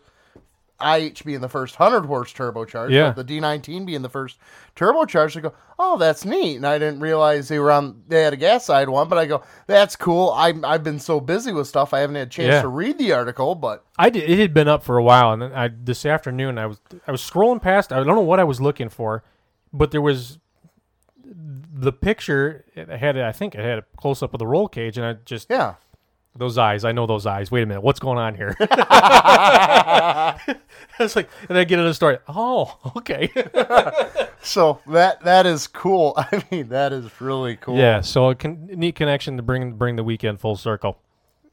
IH 0.81 1.23
being 1.25 1.41
the 1.41 1.49
first 1.49 1.79
100 1.79 2.05
horse 2.07 2.33
turbocharged, 2.33 2.91
Yeah. 2.91 3.11
the 3.11 3.23
D19 3.23 3.85
being 3.85 4.01
the 4.01 4.09
first 4.09 4.37
turbocharged. 4.75 5.37
I 5.37 5.41
go, 5.41 5.53
oh, 5.77 5.97
that's 5.97 6.25
neat. 6.25 6.55
And 6.57 6.65
I 6.65 6.77
didn't 6.79 6.99
realize 7.01 7.47
they 7.47 7.59
were 7.59 7.71
on, 7.71 8.03
they 8.07 8.21
had 8.23 8.33
a 8.33 8.37
gas 8.37 8.65
side 8.65 8.87
one, 8.89 9.09
but 9.09 9.17
I 9.17 9.25
go, 9.25 9.43
that's 9.67 9.95
cool. 9.95 10.31
I'm, 10.35 10.63
I've 10.63 10.83
been 10.83 10.99
so 10.99 11.19
busy 11.19 11.51
with 11.51 11.67
stuff, 11.67 11.93
I 11.93 11.99
haven't 11.99 12.15
had 12.15 12.27
a 12.27 12.31
chance 12.31 12.47
Yeah. 12.47 12.61
to 12.61 12.67
read 12.67 12.97
the 12.97 13.11
article, 13.13 13.55
but 13.55 13.83
I 13.97 14.09
did, 14.09 14.29
it 14.29 14.39
had 14.39 14.53
been 14.53 14.67
up 14.67 14.83
for 14.83 14.97
a 14.97 15.03
while, 15.03 15.33
and 15.33 15.41
then 15.41 15.53
I 15.53 15.67
this 15.69 16.05
afternoon 16.05 16.57
I 16.57 16.65
was 16.67 16.79
I 17.05 17.11
was 17.11 17.21
scrolling 17.21 17.61
past. 17.61 17.91
I 17.91 17.97
don't 17.97 18.15
know 18.15 18.21
what 18.21 18.39
I 18.39 18.45
was 18.45 18.61
looking 18.61 18.87
for, 18.89 19.23
but 19.73 19.91
there 19.91 20.01
was 20.01 20.37
the 21.25 21.91
picture. 21.91 22.65
It 22.75 22.89
had 22.89 23.17
I 23.17 23.31
think 23.31 23.55
it 23.55 23.61
had 23.61 23.79
a 23.79 23.83
close 23.97 24.23
up 24.23 24.33
of 24.33 24.39
the 24.39 24.47
roll 24.47 24.67
cage, 24.67 24.97
and 24.97 25.05
I 25.05 25.13
just 25.25 25.47
yeah. 25.49 25.75
Those 26.39 26.57
eyes. 26.57 26.83
I 26.85 26.91
know 26.91 27.05
those 27.05 27.25
eyes. 27.27 27.51
Wait 27.51 27.61
a 27.61 27.65
minute, 27.65 27.81
what's 27.81 27.99
going 27.99 28.17
on 28.17 28.33
here? 28.35 28.55
it's 30.99 31.15
like, 31.15 31.29
and 31.47 31.57
I 31.57 31.63
get 31.63 31.79
into 31.79 31.89
the 31.89 31.93
story. 31.93 32.17
Oh, 32.27 32.77
okay. 32.97 33.29
So 34.41 34.79
that 34.87 35.19
that 35.25 35.45
is 35.45 35.67
cool. 35.67 36.13
I 36.17 36.41
mean, 36.49 36.69
that 36.69 36.93
is 36.93 37.09
really 37.19 37.57
cool. 37.57 37.75
yeah. 37.77 37.99
So 37.99 38.29
a 38.29 38.35
con- 38.35 38.67
neat 38.71 38.95
connection 38.95 39.35
to 39.35 39.43
bring 39.43 39.73
bring 39.73 39.97
the 39.97 40.03
weekend 40.03 40.39
full 40.39 40.55
circle. 40.55 40.97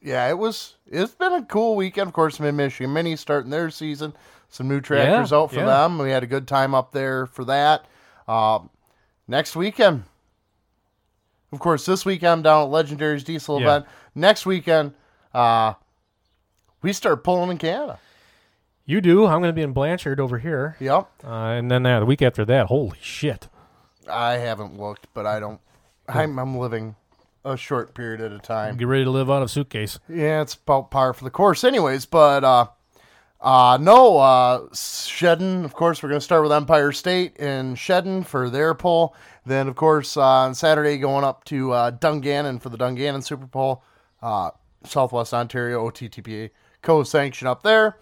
yeah. 0.01 0.25
It 0.29 0.37
was. 0.37 0.75
It's 0.89 1.13
been 1.13 1.33
a 1.33 1.43
cool 1.43 1.75
weekend. 1.75 2.07
Of 2.07 2.13
course, 2.13 2.39
Mid 2.39 2.55
Michigan 2.55 2.93
Mini 2.93 3.17
starting 3.17 3.51
their 3.51 3.69
season. 3.71 4.13
Some 4.47 4.69
new 4.69 4.79
tractors 4.79 5.31
Yeah, 5.31 5.37
out 5.37 5.51
for 5.51 5.59
yeah. 5.59 5.65
them. 5.65 5.97
We 5.99 6.11
had 6.11 6.23
a 6.23 6.27
good 6.27 6.47
time 6.47 6.73
up 6.73 6.93
there 6.93 7.25
for 7.25 7.43
that. 7.43 7.85
Um, 8.25 8.69
next 9.27 9.57
weekend, 9.57 10.05
of 11.51 11.59
course, 11.59 11.85
this 11.85 12.05
weekend 12.05 12.45
down 12.45 12.67
at 12.67 12.71
Legendary's 12.71 13.25
Diesel 13.25 13.59
Yeah. 13.59 13.65
event. 13.65 13.85
Next 14.17 14.47
weekend, 14.47 14.93
uh, 15.31 15.73
we 16.81 16.91
start 16.91 17.23
pulling 17.23 17.51
in 17.51 17.59
Canada. 17.59 17.99
You 18.83 18.99
do. 18.99 19.27
I'm 19.27 19.41
going 19.41 19.49
to 19.49 19.53
be 19.53 19.61
in 19.61 19.73
Blanchard 19.73 20.19
over 20.19 20.39
here, 20.39 20.75
Yep. 20.79 21.07
uh, 21.23 21.27
and 21.29 21.69
then 21.69 21.85
uh, 21.85 21.99
the 21.99 22.05
week 22.07 22.23
after 22.23 22.43
that. 22.45 22.65
Holy 22.65 22.97
shit! 22.99 23.47
I 24.11 24.33
haven't 24.37 24.79
looked, 24.79 25.05
but 25.13 25.27
I 25.27 25.39
don't. 25.39 25.59
I'm, 26.07 26.39
I'm 26.39 26.57
living 26.57 26.95
a 27.45 27.55
short 27.57 27.93
period 27.93 28.21
at 28.21 28.31
a 28.31 28.39
time. 28.39 28.77
Get 28.77 28.87
ready 28.87 29.03
to 29.03 29.11
live 29.11 29.29
out 29.29 29.43
of 29.43 29.51
suitcase. 29.51 29.99
Yeah, 30.09 30.41
it's 30.41 30.55
about 30.55 30.89
par 30.89 31.13
for 31.13 31.23
the 31.23 31.29
course, 31.29 31.63
anyways. 31.63 32.07
But 32.07 32.43
uh, 32.43 32.67
uh, 33.39 33.77
no, 33.79 34.17
uh, 34.17 34.61
Shedden. 34.71 35.63
Of 35.63 35.75
course, 35.75 36.01
we're 36.01 36.09
going 36.09 36.21
to 36.21 36.25
start 36.25 36.41
with 36.41 36.51
Empire 36.51 36.91
State 36.91 37.37
in 37.37 37.75
Shedden 37.75 38.25
for 38.25 38.49
their 38.49 38.73
poll. 38.73 39.13
Then, 39.45 39.67
of 39.67 39.75
course, 39.75 40.17
uh, 40.17 40.23
on 40.23 40.55
Saturday 40.55 40.97
going 40.97 41.23
up 41.23 41.43
to 41.45 41.71
uh, 41.71 41.91
Dungannon 41.91 42.57
for 42.57 42.69
the 42.69 42.77
Dungannon 42.77 43.21
Super 43.21 43.45
Bowl. 43.45 43.83
Uh, 44.27 44.51
Southwest 44.83 45.33
Ontario 45.33 45.89
OTTPA 45.89 46.49
co-sanction 46.81 47.47
up 47.47 47.63
there. 47.63 47.97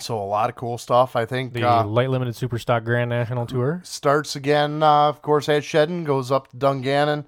So 0.00 0.18
a 0.18 0.24
lot 0.24 0.50
of 0.50 0.56
cool 0.56 0.78
stuff. 0.78 1.14
I 1.14 1.24
think 1.26 1.52
The 1.52 1.62
uh, 1.62 1.84
light 1.84 2.10
limited 2.10 2.34
super 2.34 2.58
stock 2.58 2.82
Grand 2.84 3.08
National 3.10 3.46
Tour. 3.46 3.80
starts 3.84 4.34
again, 4.36 4.82
uh, 4.82 5.08
of 5.08 5.22
course, 5.22 5.48
at 5.48 5.62
Shedden, 5.62 6.04
goes 6.04 6.32
up 6.32 6.48
to 6.48 6.56
Dungannon. 6.56 7.24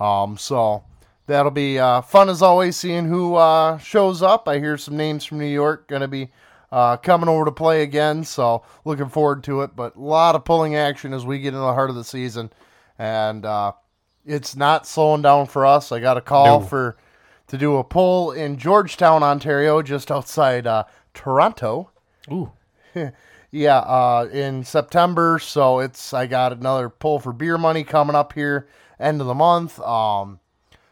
Um, 0.00 0.36
so 0.38 0.82
that'll 1.26 1.52
be 1.52 1.78
uh, 1.78 2.00
fun 2.02 2.28
as 2.28 2.42
always, 2.42 2.76
seeing 2.76 3.06
who 3.06 3.36
uh, 3.36 3.78
shows 3.78 4.20
up. 4.20 4.48
I 4.48 4.58
hear 4.58 4.76
some 4.76 4.96
names 4.96 5.24
from 5.24 5.38
New 5.38 5.46
York 5.46 5.86
going 5.88 6.02
to 6.02 6.08
be 6.08 6.30
uh, 6.72 6.96
coming 6.96 7.28
over 7.28 7.44
to 7.44 7.52
play 7.52 7.82
again, 7.82 8.24
so 8.24 8.64
looking 8.84 9.08
forward 9.08 9.44
to 9.44 9.62
it. 9.62 9.76
But 9.76 9.94
a 9.94 10.00
lot 10.00 10.34
of 10.34 10.44
pulling 10.44 10.74
action 10.74 11.12
as 11.12 11.24
we 11.24 11.38
get 11.38 11.48
into 11.48 11.60
the 11.60 11.74
heart 11.74 11.90
of 11.90 11.96
the 11.96 12.04
season, 12.04 12.52
and 12.98 13.44
uh, 13.44 13.72
it's 14.24 14.54
not 14.56 14.86
slowing 14.86 15.22
down 15.22 15.46
for 15.46 15.66
us. 15.66 15.92
I 15.92 16.00
got 16.00 16.16
a 16.16 16.20
call 16.20 16.60
No. 16.60 16.66
for 16.66 16.96
to 17.48 17.58
do 17.58 17.76
a 17.76 17.84
pull 17.84 18.32
in 18.32 18.56
Georgetown, 18.56 19.22
Ontario, 19.22 19.82
just 19.82 20.10
outside 20.10 20.66
uh, 20.66 20.84
Toronto. 21.14 21.90
Ooh, 22.30 22.52
Yeah, 23.50 23.78
uh, 23.80 24.28
in 24.32 24.64
September. 24.64 25.38
So 25.38 25.80
it's 25.80 26.14
I 26.14 26.26
got 26.26 26.52
another 26.52 26.88
pull 26.88 27.18
for 27.18 27.32
beer 27.34 27.58
money 27.58 27.84
coming 27.84 28.16
up 28.16 28.32
here 28.32 28.66
end 28.98 29.20
of 29.20 29.26
the 29.26 29.34
month. 29.34 29.78
Um, 29.80 30.40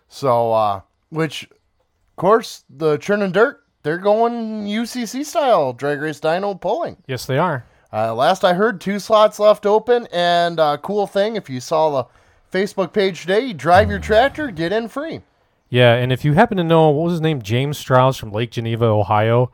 so 0.08 0.52
uh, 0.52 0.80
which, 1.08 1.44
of 1.44 2.16
course, 2.16 2.64
the 2.68 2.98
Churn 2.98 3.22
and 3.22 3.32
Dirt 3.32 3.62
they're 3.82 3.96
going 3.96 4.66
UCC 4.66 5.24
style 5.24 5.72
drag 5.72 6.00
race 6.02 6.20
dyno 6.20 6.60
pulling. 6.60 6.98
yes, 7.06 7.24
they 7.24 7.38
are. 7.38 7.64
Uh, 7.92 8.14
last 8.14 8.44
I 8.44 8.52
heard, 8.52 8.78
two 8.80 8.98
slots 8.98 9.38
left 9.38 9.64
open, 9.64 10.06
and 10.12 10.60
uh, 10.60 10.76
cool 10.76 11.06
thing 11.06 11.34
if 11.36 11.48
you 11.48 11.60
saw 11.60 11.90
the 12.02 12.08
Facebook 12.52 12.92
page 12.92 13.20
today, 13.22 13.40
you 13.40 13.54
drive 13.54 13.90
your 13.90 13.98
tractor, 13.98 14.50
get 14.50 14.72
in 14.72 14.88
free. 14.88 15.20
Yeah, 15.68 15.94
and 15.94 16.12
if 16.12 16.24
you 16.24 16.32
happen 16.32 16.56
to 16.56 16.64
know 16.64 16.90
what 16.90 17.04
was 17.04 17.12
his 17.12 17.20
name, 17.20 17.42
James 17.42 17.78
Strauss 17.78 18.16
from 18.16 18.32
Lake 18.32 18.50
Geneva, 18.50 18.86
Ohio, 18.86 19.52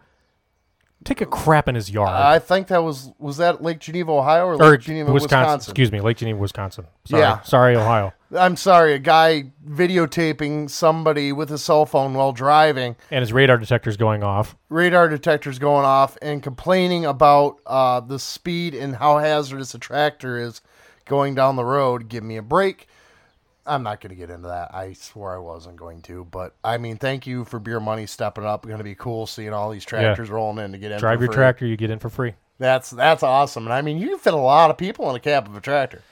take 1.04 1.20
a 1.20 1.26
crap 1.26 1.68
in 1.68 1.74
his 1.74 1.90
yard. 1.90 2.08
I 2.08 2.38
think 2.38 2.68
that 2.68 2.82
was 2.82 3.12
was 3.18 3.36
that 3.36 3.62
Lake 3.62 3.80
Geneva, 3.80 4.12
Ohio, 4.12 4.46
or 4.46 4.54
or 4.54 4.70
Lake 4.70 4.80
Geneva, 4.80 5.12
Wisconsin. 5.12 5.38
Wisconsin. 5.40 5.70
Excuse 5.72 5.92
me, 5.92 6.00
Lake 6.00 6.16
Geneva, 6.16 6.38
Wisconsin. 6.38 6.86
Sorry. 7.04 7.22
Yeah. 7.22 7.42
Sorry, 7.42 7.76
Ohio. 7.76 8.12
I'm 8.36 8.56
sorry, 8.56 8.94
a 8.94 8.98
guy 8.98 9.52
videotaping 9.68 10.68
somebody 10.68 11.32
with 11.32 11.50
a 11.52 11.58
cell 11.58 11.86
phone 11.86 12.14
while 12.14 12.32
driving, 12.32 12.96
And 13.10 13.20
his 13.20 13.32
radar 13.32 13.56
detector's 13.56 13.96
going 13.96 14.24
off. 14.24 14.56
radar 14.68 15.08
detectors 15.08 15.58
going 15.60 15.84
off, 15.84 16.16
and 16.20 16.42
complaining 16.42 17.04
about 17.04 17.58
uh, 17.66 18.00
the 18.00 18.18
speed 18.18 18.74
and 18.74 18.96
how 18.96 19.18
hazardous 19.18 19.74
a 19.74 19.78
tractor 19.78 20.38
is 20.38 20.60
going 21.06 21.34
down 21.34 21.56
the 21.56 21.64
road. 21.64 22.08
Give 22.08 22.22
me 22.22 22.36
a 22.36 22.42
break. 22.42 22.88
I'm 23.64 23.82
not 23.82 24.00
going 24.00 24.10
to 24.10 24.16
get 24.16 24.30
into 24.30 24.46
that. 24.48 24.72
I 24.74 24.92
swore 24.92 25.34
I 25.34 25.38
wasn't 25.38 25.76
going 25.76 26.02
to, 26.02 26.24
but 26.24 26.54
I 26.62 26.78
mean, 26.78 26.98
thank 26.98 27.26
you 27.26 27.44
for 27.44 27.58
beer 27.58 27.80
money 27.80 28.06
stepping 28.06 28.44
up. 28.44 28.64
Going 28.64 28.78
to 28.78 28.84
be 28.84 28.94
cool 28.94 29.26
seeing 29.26 29.52
all 29.52 29.70
these 29.70 29.84
tractors 29.84 30.30
rolling 30.30 30.64
in 30.64 30.72
to 30.72 30.78
get 30.78 30.92
in. 30.92 31.00
Drive 31.00 31.20
your 31.20 31.28
free. 31.28 31.34
tractor, 31.34 31.66
you 31.66 31.76
get 31.76 31.90
in 31.90 31.98
for 31.98 32.08
free. 32.08 32.34
That's 32.58 32.90
that's 32.90 33.22
awesome, 33.22 33.64
and 33.64 33.72
I 33.72 33.82
mean, 33.82 33.98
you 33.98 34.08
can 34.08 34.18
fit 34.18 34.34
a 34.34 34.38
lot 34.38 34.70
of 34.70 34.78
people 34.78 35.08
in 35.08 35.14
the 35.14 35.20
cab 35.20 35.46
of 35.46 35.56
a 35.56 35.60
tractor. 35.60 36.02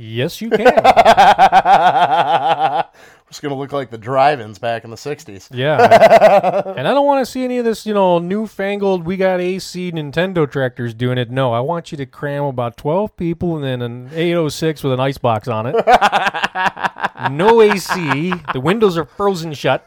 Yes, 0.00 0.40
you 0.40 0.50
can. 0.50 0.66
It's 3.28 3.38
gonna 3.38 3.54
look 3.54 3.70
like 3.70 3.90
the 3.90 3.98
drive-ins 3.98 4.58
back 4.58 4.82
in 4.82 4.90
the 4.90 4.96
'60s. 4.96 5.50
yeah. 5.52 6.62
and 6.76 6.88
I 6.88 6.92
don't 6.92 7.06
want 7.06 7.24
to 7.24 7.30
see 7.30 7.44
any 7.44 7.58
of 7.58 7.64
this, 7.64 7.86
you 7.86 7.94
know, 7.94 8.18
newfangled, 8.18 9.06
we 9.06 9.16
got 9.16 9.38
AC 9.38 9.92
Nintendo 9.92 10.50
tractors 10.50 10.94
doing 10.94 11.16
it. 11.16 11.30
No, 11.30 11.52
I 11.52 11.60
want 11.60 11.92
you 11.92 11.98
to 11.98 12.06
cram 12.06 12.42
about 12.42 12.76
12 12.76 13.16
people 13.16 13.54
and 13.54 13.64
then 13.64 13.82
an 13.82 14.10
806 14.12 14.82
with 14.82 14.94
an 14.94 14.98
icebox 14.98 15.46
on 15.46 15.66
it. 15.66 15.76
no 17.30 17.62
AC. 17.62 18.32
The 18.52 18.60
windows 18.60 18.98
are 18.98 19.04
frozen 19.04 19.54
shut. 19.54 19.86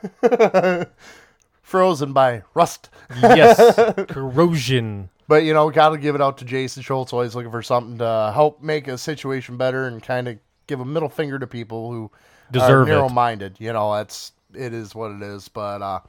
Frozen 1.61 2.13
by 2.13 2.43
rust. 2.53 2.89
Yes. 3.21 3.75
Corrosion. 4.07 5.09
But 5.33 5.45
you 5.45 5.53
know, 5.55 5.67
got 5.71 5.89
to 5.89 5.97
give 5.97 6.13
it 6.13 6.21
out 6.21 6.37
to 6.37 6.45
Jason 6.45 6.83
Schultz. 6.83 7.11
Always 7.11 7.33
looking 7.33 7.49
for 7.49 7.63
something 7.63 7.97
to 7.97 8.31
help 8.35 8.61
make 8.61 8.87
a 8.87 8.99
situation 8.99 9.57
better 9.57 9.87
and 9.87 9.99
kind 9.99 10.27
of 10.27 10.37
give 10.67 10.79
a 10.79 10.85
middle 10.85 11.09
finger 11.09 11.39
to 11.39 11.47
people 11.47 11.91
who 11.91 12.11
Deserve 12.51 12.87
are 12.87 12.91
narrow-minded. 12.91 13.55
You 13.57 13.73
know, 13.73 13.95
that's 13.95 14.33
it 14.53 14.75
is 14.75 14.93
what 14.93 15.09
it 15.09 15.23
is. 15.23 15.47
But 15.47 15.81
uh, 15.81 15.99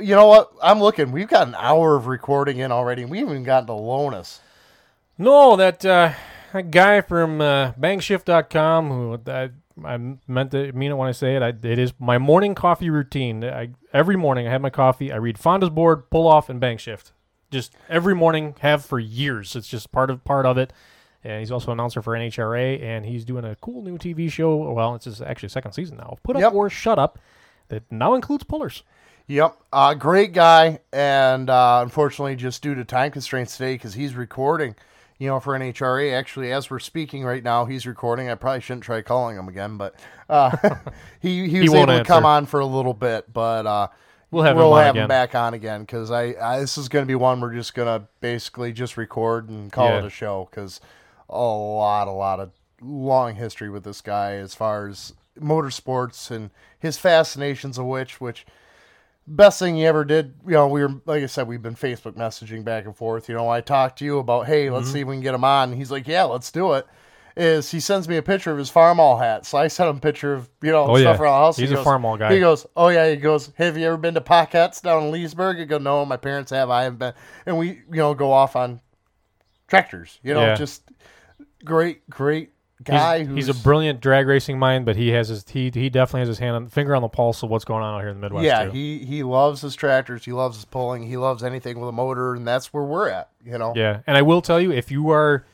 you 0.00 0.14
know 0.14 0.28
what? 0.28 0.50
I'm 0.62 0.80
looking. 0.80 1.12
We've 1.12 1.28
got 1.28 1.46
an 1.46 1.54
hour 1.56 1.94
of 1.94 2.06
recording 2.06 2.56
in 2.56 2.72
already, 2.72 3.02
and 3.02 3.10
we 3.10 3.18
haven't 3.18 3.34
even 3.34 3.44
gotten 3.44 3.66
to 3.66 3.74
Lohnes. 3.74 4.38
No, 5.18 5.54
that 5.56 5.84
uh, 5.84 6.14
that 6.54 6.70
guy 6.70 7.02
from 7.02 7.42
uh, 7.42 7.72
bangshift.com 7.72 8.88
who 8.88 9.20
I, 9.30 9.50
I 9.84 9.98
meant 10.26 10.52
to 10.52 10.72
mean 10.72 10.90
it 10.90 10.94
when 10.94 11.10
I 11.10 11.12
say 11.12 11.36
it. 11.36 11.42
I, 11.42 11.48
it 11.48 11.78
is 11.78 11.92
my 11.98 12.16
morning 12.16 12.54
coffee 12.54 12.88
routine. 12.88 13.44
I 13.44 13.72
every 13.92 14.16
morning 14.16 14.48
I 14.48 14.52
have 14.52 14.62
my 14.62 14.70
coffee. 14.70 15.12
I 15.12 15.16
read 15.16 15.38
Fonda's 15.38 15.68
board, 15.68 16.08
pull 16.08 16.26
off, 16.26 16.48
and 16.48 16.58
BangShift. 16.58 17.10
Just 17.50 17.74
every 17.88 18.14
morning, 18.14 18.54
have 18.60 18.84
for 18.84 18.98
years. 18.98 19.54
It's 19.56 19.68
just 19.68 19.92
part 19.92 20.10
of 20.10 20.24
part 20.24 20.46
of 20.46 20.58
it. 20.58 20.72
And 21.22 21.40
he's 21.40 21.50
also 21.50 21.72
an 21.72 21.78
announcer 21.80 22.02
for 22.02 22.12
NHRA, 22.12 22.82
and 22.82 23.06
he's 23.06 23.24
doing 23.24 23.44
a 23.46 23.56
cool 23.56 23.80
new 23.82 23.96
TV 23.96 24.30
show. 24.30 24.70
Well, 24.72 24.94
it's 24.94 25.06
his 25.06 25.22
actually 25.22 25.48
second 25.48 25.72
season 25.72 25.96
now. 25.96 26.18
Put 26.22 26.36
up 26.36 26.42
Yep. 26.42 26.52
or 26.52 26.68
shut 26.68 26.98
up. 26.98 27.18
That 27.68 27.90
now 27.90 28.14
includes 28.14 28.44
pullers. 28.44 28.82
Yep, 29.26 29.56
uh, 29.72 29.94
great 29.94 30.34
guy, 30.34 30.80
and 30.92 31.48
uh, 31.48 31.80
unfortunately, 31.82 32.36
just 32.36 32.60
due 32.62 32.74
to 32.74 32.84
time 32.84 33.10
constraints 33.10 33.56
today, 33.56 33.72
because 33.72 33.94
he's 33.94 34.14
recording, 34.14 34.74
you 35.18 35.28
know, 35.28 35.40
for 35.40 35.58
NHRA. 35.58 36.12
Actually, 36.12 36.52
as 36.52 36.68
we're 36.70 36.78
speaking 36.78 37.24
right 37.24 37.42
now, 37.42 37.64
he's 37.64 37.86
recording. 37.86 38.28
I 38.28 38.34
probably 38.34 38.60
shouldn't 38.60 38.84
try 38.84 39.00
calling 39.00 39.38
him 39.38 39.48
again, 39.48 39.78
but 39.78 39.94
uh, 40.28 40.54
he 41.20 41.48
he 41.48 41.60
was 41.62 41.70
won't 41.70 41.88
able 41.88 42.00
to 42.00 42.04
come 42.04 42.26
on 42.26 42.44
for 42.44 42.60
a 42.60 42.66
little 42.66 42.92
bit, 42.92 43.32
but 43.32 43.64
uh, 43.66 43.88
We'll 44.34 44.42
have 44.42 44.56
him 44.56 44.62
we'll 44.62 44.72
on 44.74 44.84
have 44.84 44.96
him 44.96 45.08
back 45.08 45.34
on 45.34 45.54
again 45.54 45.80
because 45.82 46.10
I, 46.10 46.34
I 46.40 46.60
this 46.60 46.76
is 46.76 46.88
going 46.88 47.04
to 47.04 47.06
be 47.06 47.14
one 47.14 47.40
we're 47.40 47.54
just 47.54 47.74
going 47.74 47.86
to 47.86 48.06
basically 48.20 48.72
just 48.72 48.96
record 48.96 49.48
and 49.48 49.70
call 49.72 49.88
Yeah. 49.88 49.98
it 49.98 50.04
a 50.04 50.10
show 50.10 50.48
because 50.50 50.80
a 51.30 51.38
lot, 51.38 52.08
a 52.08 52.12
lot 52.12 52.40
of 52.40 52.50
long 52.82 53.36
history 53.36 53.70
with 53.70 53.84
this 53.84 54.00
guy 54.00 54.32
as 54.32 54.54
far 54.54 54.88
as 54.88 55.14
motorsports 55.40 56.30
and 56.30 56.50
his 56.78 56.98
fascinations 56.98 57.78
of 57.78 57.86
which 57.86 58.20
which 58.20 58.44
best 59.26 59.58
thing 59.58 59.74
he 59.76 59.86
ever 59.86 60.04
did 60.04 60.34
you 60.44 60.52
know 60.52 60.68
we 60.68 60.82
were 60.82 60.92
like 61.06 61.22
i 61.22 61.26
said 61.26 61.48
we've 61.48 61.62
been 61.62 61.74
facebook 61.74 62.12
messaging 62.12 62.62
back 62.62 62.84
and 62.84 62.94
forth 62.94 63.28
you 63.28 63.34
know 63.34 63.48
i 63.48 63.60
talked 63.60 63.98
to 63.98 64.04
you 64.04 64.18
about 64.18 64.46
hey 64.46 64.68
let's 64.68 64.84
Mm-hmm. 64.86 64.92
see 64.92 65.00
if 65.00 65.06
we 65.08 65.14
can 65.14 65.22
get 65.22 65.34
him 65.34 65.44
on 65.44 65.70
and 65.70 65.78
he's 65.78 65.90
like 65.90 66.06
yeah 66.06 66.24
let's 66.24 66.50
do 66.52 66.74
it 66.74 66.86
is 67.36 67.70
he 67.70 67.80
sends 67.80 68.08
me 68.08 68.16
a 68.16 68.22
picture 68.22 68.52
of 68.52 68.58
his 68.58 68.70
farmall 68.70 69.18
hat 69.18 69.44
so 69.44 69.58
i 69.58 69.66
sent 69.66 69.90
him 69.90 69.96
a 69.96 70.00
picture 70.00 70.32
of 70.34 70.48
you 70.62 70.70
know 70.70 70.86
Oh, 70.86 70.96
stuff 70.96 71.16
yeah. 71.18 71.22
around 71.22 71.32
the 71.32 71.44
house 71.46 71.56
He's 71.56 71.68
He 71.68 71.74
a 71.74 71.78
goes- 71.78 71.86
Farmall 71.86 72.18
guy. 72.18 72.32
he 72.32 72.38
goes 72.40 72.64
oh 72.76 72.88
yeah 72.88 73.10
he 73.10 73.16
goes 73.16 73.50
have 73.56 73.76
you 73.76 73.86
ever 73.86 73.96
been 73.96 74.14
to 74.14 74.20
pockets 74.20 74.80
down 74.80 75.02
in 75.04 75.10
leesburg 75.10 75.58
i 75.60 75.64
go 75.64 75.78
no 75.78 76.04
my 76.04 76.16
parents 76.16 76.50
have 76.52 76.70
i 76.70 76.84
haven't 76.84 76.98
been 76.98 77.12
and 77.46 77.58
we 77.58 77.68
you 77.68 77.82
know 77.96 78.14
go 78.14 78.30
off 78.32 78.54
on 78.54 78.80
tractors 79.68 80.18
you 80.22 80.34
know 80.34 80.40
Yeah. 80.42 80.54
just 80.54 80.82
great 81.64 82.08
great 82.08 82.50
He's, 82.78 82.86
guy 82.88 83.24
he's 83.24 83.48
a 83.48 83.54
brilliant 83.54 84.00
drag 84.00 84.26
racing 84.26 84.58
mind, 84.58 84.84
but 84.84 84.96
he 84.96 85.08
has 85.10 85.28
his 85.28 85.44
he 85.48 85.70
he 85.72 85.88
definitely 85.88 86.20
has 86.22 86.28
his 86.28 86.38
hand 86.40 86.56
on 86.56 86.66
finger 86.68 86.94
on 86.94 87.02
the 87.02 87.08
pulse 87.08 87.42
of 87.42 87.48
what's 87.48 87.64
going 87.64 87.82
on 87.82 87.94
out 87.94 88.00
here 88.00 88.10
in 88.10 88.16
the 88.16 88.20
Midwest. 88.20 88.44
yeah 88.44 88.64
too. 88.64 88.72
he 88.72 88.98
he 88.98 89.22
loves 89.22 89.60
his 89.62 89.74
tractors 89.74 90.24
he 90.24 90.32
loves 90.32 90.56
his 90.56 90.64
pulling 90.66 91.04
he 91.04 91.16
loves 91.16 91.42
anything 91.42 91.78
with 91.80 91.88
a 91.88 91.92
motor 91.92 92.34
and 92.34 92.46
that's 92.46 92.74
where 92.74 92.82
we're 92.82 93.08
at 93.08 93.30
you 93.44 93.56
know 93.56 93.72
Yeah, 93.74 94.00
and 94.06 94.16
I 94.18 94.22
will 94.22 94.42
tell 94.42 94.60
you 94.60 94.70
if 94.72 94.90
you 94.90 95.08
are 95.10 95.46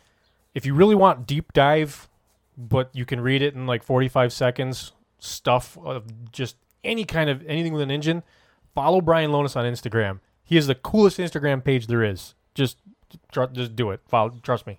if 0.55 0.66
you 0.66 0.74
really 0.74 0.94
want 0.94 1.26
deep 1.26 1.53
dive, 1.53 2.09
but 2.57 2.90
you 2.92 3.05
can 3.05 3.20
read 3.20 3.42
it 3.42 3.55
in 3.55 3.66
like 3.66 3.82
45 3.82 4.32
seconds, 4.32 4.92
stuff 5.18 5.78
of 5.78 6.32
just 6.32 6.57
any 6.82 7.05
kind 7.05 7.30
of 7.30 7.44
anything 7.46 7.72
with 7.72 7.82
an 7.82 7.90
engine, 7.90 8.22
follow 8.74 9.01
Brian 9.01 9.30
Lohnes 9.30 9.57
on 9.57 9.64
Instagram. 9.64 10.20
He 10.42 10.57
is 10.57 10.66
the 10.66 10.74
coolest 10.74 11.18
Instagram 11.18 11.62
page 11.62 11.86
there 11.86 12.03
is. 12.03 12.34
Just 12.55 12.78
just 13.53 13.76
do 13.76 13.90
it. 13.90 14.01
Follow, 14.09 14.30
trust 14.42 14.66
me. 14.66 14.78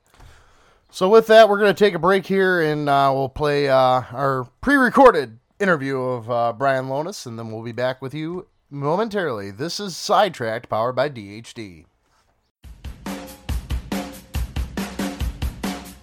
So 0.89 1.07
with 1.07 1.27
that, 1.27 1.47
we're 1.47 1.59
going 1.59 1.73
to 1.73 1.85
take 1.85 1.93
a 1.93 1.99
break 1.99 2.25
here, 2.25 2.61
and 2.61 2.89
uh, 2.89 3.11
we'll 3.13 3.29
play 3.29 3.69
uh, 3.69 4.03
our 4.11 4.47
pre-recorded 4.59 5.39
interview 5.59 5.97
of 6.01 6.29
uh, 6.29 6.51
Brian 6.51 6.85
Lohnes, 6.85 7.25
and 7.25 7.39
then 7.39 7.49
we'll 7.49 7.63
be 7.63 7.71
back 7.71 8.01
with 8.01 8.13
you 8.13 8.47
momentarily. 8.69 9.51
This 9.51 9.79
is 9.79 9.95
Sidetracked, 9.95 10.67
powered 10.67 10.95
by 10.95 11.09
DHD. 11.09 11.85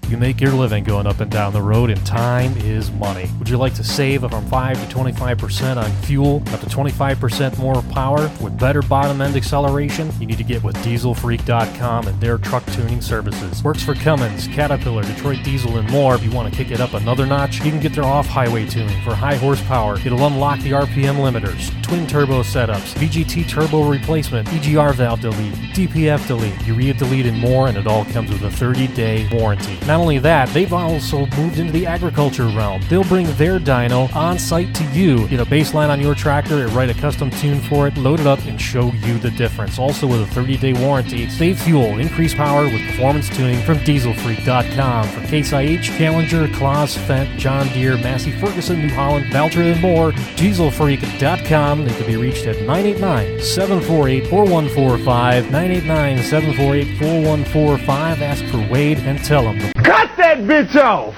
You 0.08 0.16
make 0.16 0.40
your 0.40 0.52
living 0.52 0.84
going 0.84 1.06
up 1.06 1.20
and 1.20 1.30
down 1.30 1.52
the 1.52 1.60
road, 1.60 1.90
and 1.90 2.06
time 2.06 2.56
is 2.56 2.90
money. 2.92 3.28
Would 3.38 3.50
you 3.50 3.58
like 3.58 3.74
to 3.74 3.84
save 3.84 4.24
up 4.24 4.30
from 4.30 4.46
5 4.46 4.88
to 4.88 4.96
25% 4.96 5.76
on 5.76 5.90
fuel, 6.02 6.42
up 6.46 6.60
to 6.60 6.66
25% 6.66 7.58
more 7.58 7.82
power 7.92 8.30
with 8.40 8.58
better 8.58 8.80
bottom 8.80 9.20
end 9.20 9.36
acceleration? 9.36 10.10
You 10.18 10.26
need 10.26 10.38
to 10.38 10.44
get 10.44 10.64
with 10.64 10.76
dieselfreak.com 10.76 12.08
and 12.08 12.20
their 12.22 12.38
truck 12.38 12.64
tuning 12.72 13.02
services. 13.02 13.62
Works 13.62 13.82
for 13.82 13.94
Cummins, 13.94 14.48
Caterpillar, 14.48 15.02
Detroit 15.02 15.44
Diesel, 15.44 15.76
and 15.76 15.90
more. 15.90 16.14
If 16.14 16.24
you 16.24 16.30
want 16.30 16.50
to 16.50 16.56
kick 16.56 16.72
it 16.72 16.80
up 16.80 16.94
another 16.94 17.26
notch, 17.26 17.56
you 17.56 17.70
can 17.70 17.80
get 17.80 17.92
their 17.92 18.04
off 18.04 18.26
highway 18.26 18.64
tuning 18.64 19.02
for 19.02 19.14
high 19.14 19.36
horsepower. 19.36 19.98
It'll 19.98 20.26
unlock 20.26 20.58
the 20.60 20.70
RPM 20.70 21.16
limiters, 21.16 21.70
twin 21.82 22.06
turbo 22.06 22.42
setups, 22.42 22.94
VGT 22.94 23.46
turbo 23.46 23.86
replacement, 23.86 24.48
EGR 24.48 24.94
valve 24.94 25.20
delete, 25.20 25.54
DPF 25.74 26.26
delete, 26.26 26.66
urea 26.66 26.94
delete, 26.94 27.26
and 27.26 27.38
more, 27.38 27.68
and 27.68 27.76
it 27.76 27.86
all 27.86 28.06
comes 28.06 28.30
with 28.30 28.42
a 28.44 28.50
30 28.50 28.86
day 28.88 29.28
warranty. 29.32 29.76
Not 29.98 30.02
only 30.02 30.18
that, 30.20 30.48
they've 30.50 30.72
also 30.72 31.26
moved 31.36 31.58
into 31.58 31.72
the 31.72 31.84
agriculture 31.84 32.46
realm. 32.46 32.80
They'll 32.88 33.02
bring 33.02 33.26
their 33.34 33.58
dyno 33.58 34.14
on 34.14 34.38
site 34.38 34.72
to 34.76 34.84
you, 34.92 35.26
get 35.26 35.40
a 35.40 35.44
baseline 35.44 35.88
on 35.88 36.00
your 36.00 36.14
tractor, 36.14 36.62
and 36.62 36.70
write 36.70 36.88
a 36.88 36.94
custom 36.94 37.30
tune 37.30 37.58
for 37.58 37.88
it, 37.88 37.96
load 37.96 38.20
it 38.20 38.26
up, 38.28 38.38
and 38.46 38.60
show 38.60 38.92
you 38.92 39.18
the 39.18 39.32
difference. 39.32 39.76
Also, 39.76 40.06
with 40.06 40.20
a 40.20 40.26
30 40.26 40.56
day 40.58 40.72
warranty, 40.72 41.28
save 41.28 41.60
fuel, 41.60 41.98
increase 41.98 42.32
power 42.32 42.62
with 42.66 42.80
performance 42.86 43.28
tuning 43.28 43.60
from 43.62 43.78
dieselfreak.com. 43.78 45.08
For 45.08 45.26
Case 45.26 45.52
IH, 45.52 45.82
Challenger, 45.98 46.46
Claas, 46.54 46.96
Fendt, 46.96 47.36
John 47.36 47.66
Deere, 47.70 47.96
Massey, 47.96 48.30
Ferguson, 48.30 48.78
New 48.78 48.94
Holland, 48.94 49.26
Valtra, 49.32 49.72
and 49.72 49.80
more, 49.80 50.12
dieselfreak.com. 50.12 51.84
They 51.84 51.94
can 51.94 52.06
be 52.06 52.16
reached 52.16 52.46
at 52.46 52.54
989 52.60 53.42
748 53.42 54.28
4145. 54.28 55.50
989 55.50 56.22
748 56.22 56.98
4145. 56.98 58.22
Ask 58.22 58.44
for 58.44 58.64
Wade 58.70 58.98
and 58.98 59.18
tell 59.24 59.52
him 59.52 59.72
Cut 59.88 60.14
that 60.18 60.38
bitch 60.40 60.76
off! 60.76 61.16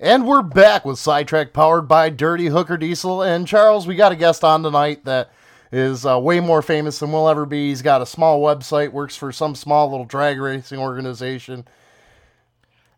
And 0.00 0.26
we're 0.26 0.42
back 0.42 0.84
with 0.84 0.98
Sidetrack, 0.98 1.52
powered 1.52 1.86
by 1.86 2.10
Dirty 2.10 2.46
Hooker 2.46 2.76
Diesel. 2.76 3.22
And 3.22 3.46
Charles, 3.46 3.86
we 3.86 3.94
got 3.94 4.10
a 4.10 4.16
guest 4.16 4.42
on 4.42 4.64
tonight 4.64 5.04
that 5.04 5.30
is 5.70 6.04
uh, 6.04 6.18
way 6.18 6.40
more 6.40 6.62
famous 6.62 6.98
than 6.98 7.12
we'll 7.12 7.28
ever 7.28 7.46
be. 7.46 7.68
He's 7.68 7.82
got 7.82 8.02
a 8.02 8.06
small 8.06 8.40
website, 8.40 8.90
works 8.90 9.14
for 9.14 9.30
some 9.30 9.54
small 9.54 9.88
little 9.88 10.04
drag 10.04 10.40
racing 10.40 10.80
organization. 10.80 11.64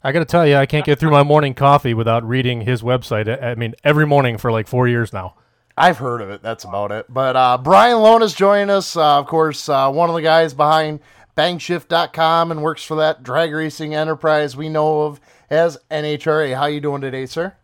I 0.03 0.11
got 0.11 0.21
to 0.21 0.25
tell 0.25 0.47
you, 0.47 0.57
I 0.57 0.65
can't 0.65 0.87
get 0.87 0.99
through 0.99 1.11
my 1.11 1.23
morning 1.23 1.53
coffee 1.53 1.93
without 1.93 2.27
reading 2.27 2.63
his 2.63 2.81
website. 2.81 3.29
I 3.29 3.51
I 3.51 3.55
mean, 3.57 3.75
every 3.85 4.07
morning 4.07 4.39
for 4.39 4.51
like 4.51 4.67
four 4.67 4.89
years 4.89 5.13
now. 5.13 5.35
I've 5.77 5.99
heard 5.99 6.23
of 6.23 6.31
it. 6.31 6.41
That's 6.43 6.65
about 6.65 6.93
it. 6.93 7.05
But 7.11 7.37
uh, 7.37 7.59
Brian 7.59 7.99
Lohnes 7.99 8.35
joining 8.35 8.71
us. 8.71 8.97
Uh, 8.97 9.19
of 9.19 9.27
course, 9.27 9.69
uh, 9.69 9.91
one 9.93 10.09
of 10.09 10.17
the 10.17 10.23
guys 10.23 10.55
behind 10.55 11.01
bangshift.com 11.39 12.51
and 12.51 12.63
works 12.63 12.83
for 12.83 12.97
that 12.97 13.23
drag 13.23 13.53
racing 13.53 13.95
enterprise 13.95 14.57
we 14.57 14.69
know 14.69 15.03
of 15.03 15.21
as 15.49 15.79
NHRA. 15.89 16.57
How 16.57 16.67
you 16.67 16.81
doing 16.81 17.01
today, 17.01 17.27
sir? 17.27 17.55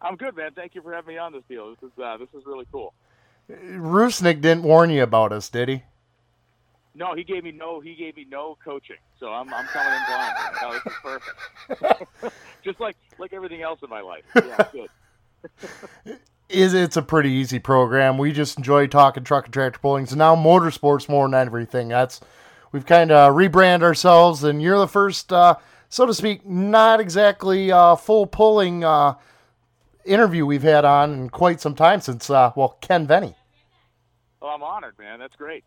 I'm 0.00 0.16
good, 0.16 0.34
man. 0.34 0.52
Thank 0.54 0.74
you 0.74 0.80
for 0.80 0.94
having 0.94 1.14
me 1.14 1.18
on 1.18 1.32
this 1.32 1.42
deal. 1.50 1.68
This 1.68 1.90
is 1.90 1.98
uh, 2.02 2.16
this 2.16 2.28
is 2.32 2.46
really 2.46 2.64
cool. 2.72 2.94
Rusnik 3.50 4.40
didn't 4.40 4.62
warn 4.62 4.88
you 4.88 5.02
about 5.02 5.32
us, 5.32 5.50
did 5.50 5.68
he? 5.68 5.82
No, 6.94 7.14
he 7.14 7.24
gave 7.24 7.44
me 7.44 7.52
no 7.52 7.80
he 7.80 7.94
gave 7.94 8.16
me 8.16 8.26
no 8.30 8.56
coaching, 8.64 8.96
so 9.20 9.28
I'm 9.28 9.52
I'm 9.52 9.66
coming 9.66 9.92
in 9.92 10.00
blind. 10.06 10.34
No, 10.62 10.72
this 10.72 10.86
is 10.86 12.02
perfect. 12.08 12.34
Just 12.64 12.80
like 12.80 12.96
like 13.18 13.34
everything 13.34 13.60
else 13.60 13.80
in 13.82 13.90
my 13.90 14.00
life. 14.00 14.24
Yeah, 14.34 14.66
good. 14.72 16.18
is 16.48 16.72
it's 16.72 16.96
a 16.96 17.02
pretty 17.02 17.30
easy 17.30 17.58
program. 17.58 18.16
We 18.16 18.32
just 18.32 18.56
enjoy 18.56 18.86
talking 18.86 19.24
truck 19.24 19.44
and 19.44 19.52
tractor 19.52 19.78
pullings, 19.78 20.12
and 20.12 20.18
now 20.18 20.34
motorsports 20.34 21.08
more 21.08 21.28
than 21.28 21.34
everything. 21.34 21.88
That's 21.88 22.20
we've 22.72 22.86
kind 22.86 23.10
of 23.10 23.34
rebranded 23.34 23.86
ourselves, 23.86 24.44
and 24.44 24.62
you're 24.62 24.78
the 24.78 24.88
first, 24.88 25.32
uh, 25.32 25.56
so 25.88 26.06
to 26.06 26.14
speak, 26.14 26.46
not 26.46 27.00
exactly 27.00 27.72
uh, 27.72 27.96
full 27.96 28.26
pulling 28.26 28.84
uh, 28.84 29.14
interview 30.04 30.46
we've 30.46 30.62
had 30.62 30.84
on 30.84 31.12
in 31.12 31.30
quite 31.30 31.60
some 31.60 31.74
time 31.74 32.00
since 32.00 32.30
uh, 32.30 32.52
well 32.56 32.78
Ken 32.80 33.06
Venny. 33.06 33.34
Well, 34.40 34.52
I'm 34.52 34.62
honored, 34.62 34.98
man. 34.98 35.18
That's 35.18 35.36
great. 35.36 35.64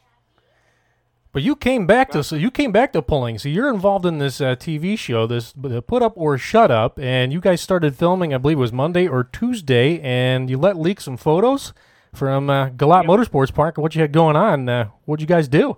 But 1.33 1.43
you 1.43 1.55
came 1.55 1.87
back 1.87 2.11
to 2.11 2.23
so 2.25 2.35
you 2.35 2.51
came 2.51 2.73
back 2.73 2.91
to 2.91 3.01
pulling. 3.01 3.39
So 3.39 3.47
you're 3.47 3.73
involved 3.73 4.05
in 4.05 4.17
this 4.17 4.41
uh, 4.41 4.55
TV 4.55 4.97
show, 4.97 5.27
this 5.27 5.53
the 5.53 5.81
Put 5.81 6.01
Up 6.01 6.13
or 6.17 6.37
Shut 6.37 6.71
Up, 6.71 6.99
and 6.99 7.31
you 7.31 7.39
guys 7.39 7.61
started 7.61 7.95
filming. 7.95 8.33
I 8.33 8.37
believe 8.37 8.57
it 8.57 8.61
was 8.61 8.73
Monday 8.73 9.07
or 9.07 9.23
Tuesday, 9.23 10.01
and 10.01 10.49
you 10.49 10.57
let 10.57 10.77
leak 10.77 10.99
some 10.99 11.15
photos 11.15 11.71
from 12.13 12.49
uh, 12.49 12.69
Galot 12.71 13.05
Motorsports 13.05 13.53
Park 13.53 13.77
what 13.77 13.95
you 13.95 14.01
had 14.01 14.11
going 14.11 14.35
on. 14.35 14.67
Uh, 14.67 14.89
what'd 15.05 15.21
you 15.21 15.27
guys 15.27 15.47
do? 15.47 15.77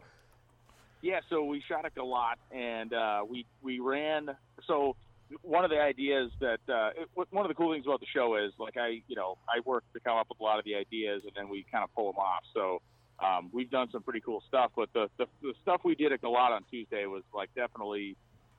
Yeah, 1.03 1.19
so 1.29 1.43
we 1.43 1.61
shot 1.67 1.83
it 1.83 1.91
a 1.97 1.99
Galot, 1.99 2.35
and 2.55 2.93
uh, 2.93 3.25
we 3.29 3.45
we 3.61 3.79
ran. 3.81 4.29
So 4.65 4.95
one 5.41 5.65
of 5.65 5.69
the 5.69 5.79
ideas 5.79 6.31
that 6.39 6.59
uh, 6.69 6.91
it, 6.95 7.09
one 7.29 7.45
of 7.45 7.49
the 7.49 7.55
cool 7.55 7.73
things 7.73 7.85
about 7.85 7.99
the 7.99 8.07
show 8.15 8.37
is 8.37 8.53
like 8.57 8.77
I 8.77 9.01
you 9.09 9.15
know 9.17 9.37
I 9.53 9.59
work 9.65 9.83
to 9.93 9.99
come 9.99 10.15
up 10.15 10.27
with 10.29 10.39
a 10.39 10.43
lot 10.43 10.59
of 10.59 10.65
the 10.65 10.75
ideas, 10.75 11.23
and 11.25 11.33
then 11.35 11.49
we 11.49 11.65
kind 11.69 11.83
of 11.83 11.93
pull 11.93 12.09
them 12.09 12.19
off. 12.19 12.43
So 12.53 12.81
um, 13.19 13.49
we've 13.51 13.69
done 13.69 13.89
some 13.91 14.01
pretty 14.01 14.21
cool 14.21 14.43
stuff, 14.47 14.71
but 14.77 14.89
the, 14.93 15.09
the, 15.17 15.25
the 15.41 15.53
stuff 15.61 15.81
we 15.83 15.93
did 15.93 16.13
at 16.13 16.21
Galot 16.21 16.51
on 16.51 16.63
Tuesday 16.71 17.05
was 17.05 17.23
like 17.33 17.53
definitely, 17.53 18.15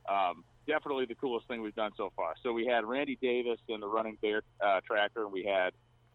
um, 0.09 0.45
definitely 0.66 1.07
the 1.07 1.14
coolest 1.14 1.49
thing 1.49 1.62
we've 1.62 1.74
done 1.74 1.92
so 1.97 2.12
far. 2.14 2.34
So 2.42 2.53
we 2.53 2.66
had 2.66 2.84
Randy 2.84 3.18
Davis 3.20 3.59
in 3.68 3.80
the 3.80 3.88
running 3.88 4.16
bear 4.22 4.42
uh, 4.64 4.80
tractor, 4.86 5.24
and 5.24 5.32
we 5.32 5.45
had 5.45 5.72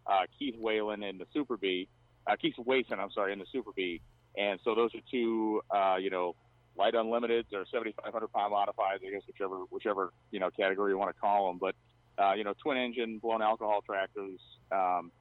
uh, 0.07 0.25
Keith 0.37 0.55
Whalen 0.57 1.03
in 1.03 1.17
the 1.17 1.25
Super 1.33 1.57
B, 1.57 1.87
uh, 2.27 2.35
Keith 2.37 2.55
Wason, 2.57 2.99
I'm 2.99 3.11
sorry, 3.11 3.33
in 3.33 3.39
the 3.39 3.45
Super 3.51 3.71
B. 3.75 4.01
And 4.37 4.59
so 4.63 4.75
those 4.75 4.93
are 4.95 5.01
two, 5.11 5.61
uh, 5.69 5.95
you 5.97 6.09
know, 6.09 6.35
light 6.77 6.93
unlimiteds 6.93 7.51
or 7.53 7.65
7,500 7.71 8.27
pound 8.31 8.53
modifieds, 8.53 9.05
I 9.05 9.11
guess 9.11 9.21
whichever 9.27 9.57
whichever 9.69 10.13
you 10.31 10.39
know 10.39 10.49
category 10.49 10.91
you 10.91 10.97
want 10.97 11.13
to 11.13 11.19
call 11.19 11.47
them. 11.47 11.59
But 11.59 11.75
uh, 12.21 12.33
you 12.33 12.43
know, 12.43 12.53
twin 12.61 12.77
engine 12.77 13.19
blown 13.19 13.41
alcohol 13.41 13.81
tractors. 13.85 14.39
Um, 14.71 15.11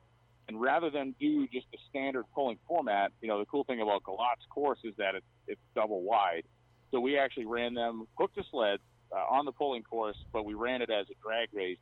and 0.48 0.58
rather 0.58 0.88
than 0.88 1.14
do 1.20 1.46
just 1.48 1.66
the 1.70 1.78
standard 1.90 2.24
pulling 2.34 2.58
format, 2.66 3.12
you 3.20 3.28
know, 3.28 3.38
the 3.38 3.44
cool 3.44 3.64
thing 3.64 3.82
about 3.82 4.02
Galot's 4.02 4.46
course 4.48 4.78
is 4.82 4.94
that 4.96 5.14
it's, 5.14 5.26
it's 5.46 5.60
double 5.74 6.02
wide. 6.02 6.44
So 6.90 7.00
we 7.00 7.18
actually 7.18 7.44
ran 7.44 7.74
them 7.74 8.08
hooked 8.18 8.36
to 8.36 8.44
sleds 8.50 8.82
uh, 9.12 9.16
on 9.30 9.44
the 9.44 9.52
pulling 9.52 9.82
course, 9.82 10.16
but 10.32 10.46
we 10.46 10.54
ran 10.54 10.80
it 10.80 10.90
as 10.90 11.06
a 11.10 11.14
drag 11.22 11.48
race 11.52 11.76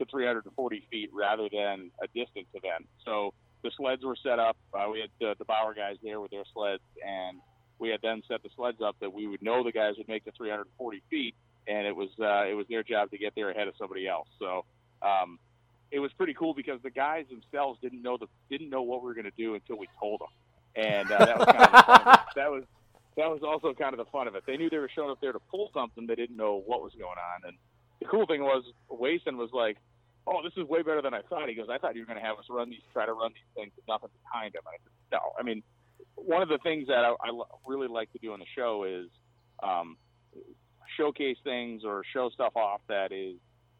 to 0.00 0.04
340 0.06 0.86
feet 0.90 1.10
rather 1.12 1.48
than 1.52 1.92
a 2.02 2.06
distance 2.08 2.48
event. 2.54 2.88
So 3.04 3.34
the 3.62 3.70
sleds 3.76 4.04
were 4.04 4.16
set 4.16 4.38
up. 4.38 4.56
Uh, 4.72 4.88
we 4.90 5.00
had 5.00 5.10
the, 5.20 5.34
the 5.38 5.44
Bauer 5.44 5.74
guys 5.74 5.96
there 6.02 6.20
with 6.20 6.30
their 6.30 6.44
sleds, 6.52 6.82
and 7.04 7.38
we 7.78 7.88
had 7.88 8.00
then 8.02 8.22
set 8.28 8.42
the 8.42 8.50
sleds 8.56 8.80
up 8.80 8.96
that 9.00 9.12
we 9.12 9.26
would 9.26 9.42
know 9.42 9.62
the 9.64 9.72
guys 9.72 9.94
would 9.98 10.08
make 10.08 10.24
the 10.24 10.32
340 10.32 11.02
feet, 11.10 11.34
and 11.66 11.86
it 11.86 11.94
was 11.94 12.08
uh, 12.20 12.44
it 12.48 12.54
was 12.54 12.66
their 12.68 12.82
job 12.82 13.10
to 13.10 13.18
get 13.18 13.34
there 13.34 13.50
ahead 13.50 13.68
of 13.68 13.74
somebody 13.78 14.06
else. 14.06 14.28
So 14.38 14.64
um, 15.02 15.38
it 15.90 15.98
was 15.98 16.12
pretty 16.12 16.34
cool 16.34 16.54
because 16.54 16.80
the 16.82 16.90
guys 16.90 17.26
themselves 17.30 17.78
didn't 17.80 18.02
know 18.02 18.16
the 18.16 18.26
didn't 18.50 18.70
know 18.70 18.82
what 18.82 19.02
we 19.02 19.08
were 19.08 19.14
going 19.14 19.24
to 19.24 19.36
do 19.36 19.54
until 19.54 19.78
we 19.78 19.88
told 19.98 20.20
them, 20.20 20.84
and 20.84 21.10
uh, 21.10 21.18
that 21.18 21.38
was 21.38 21.46
kind 21.46 21.64
of 21.64 22.20
that 22.36 22.50
was 22.50 22.64
that 23.18 23.28
was 23.28 23.42
also 23.42 23.74
kind 23.74 23.92
of 23.92 23.98
the 23.98 24.10
fun 24.10 24.28
of 24.28 24.36
it. 24.36 24.44
They 24.46 24.56
knew 24.56 24.70
they 24.70 24.78
were 24.78 24.90
showing 24.94 25.10
up 25.10 25.20
there 25.20 25.32
to 25.32 25.40
pull 25.50 25.70
something, 25.74 26.06
they 26.06 26.14
didn't 26.14 26.36
know 26.36 26.62
what 26.64 26.82
was 26.82 26.92
going 26.92 27.18
on. 27.18 27.48
And 27.48 27.56
the 28.00 28.06
cool 28.06 28.26
thing 28.26 28.42
was, 28.42 28.62
Wason 28.88 29.36
was 29.36 29.50
like, 29.52 29.76
"Oh, 30.28 30.42
this 30.42 30.52
is 30.56 30.68
way 30.68 30.82
better 30.82 31.02
than 31.02 31.14
I 31.14 31.22
thought." 31.22 31.48
He 31.48 31.54
goes, 31.54 31.68
"I 31.70 31.78
thought 31.78 31.96
you 31.96 32.02
were 32.02 32.06
going 32.06 32.20
to 32.20 32.24
have 32.24 32.38
us 32.38 32.44
run 32.50 32.68
these, 32.70 32.84
try 32.92 33.06
to 33.06 33.12
run 33.12 33.32
these 33.32 33.50
things 33.56 33.72
with 33.74 33.86
nothing 33.88 34.10
behind 34.22 34.52
them." 34.52 34.62
And 34.66 34.74
I 34.74 34.78
said, 34.84 34.92
"No, 35.12 35.32
I 35.38 35.42
mean." 35.42 35.62
One 36.14 36.42
of 36.42 36.48
the 36.48 36.58
things 36.58 36.88
that 36.88 37.04
I, 37.04 37.10
I 37.10 37.30
really 37.66 37.88
like 37.88 38.12
to 38.12 38.18
do 38.18 38.32
on 38.32 38.40
the 38.40 38.46
show 38.54 38.84
is 38.84 39.08
um, 39.62 39.96
showcase 40.96 41.36
things 41.44 41.82
or 41.84 42.02
show 42.12 42.30
stuff 42.30 42.56
off 42.56 42.80
that 42.88 43.12
is 43.12 43.36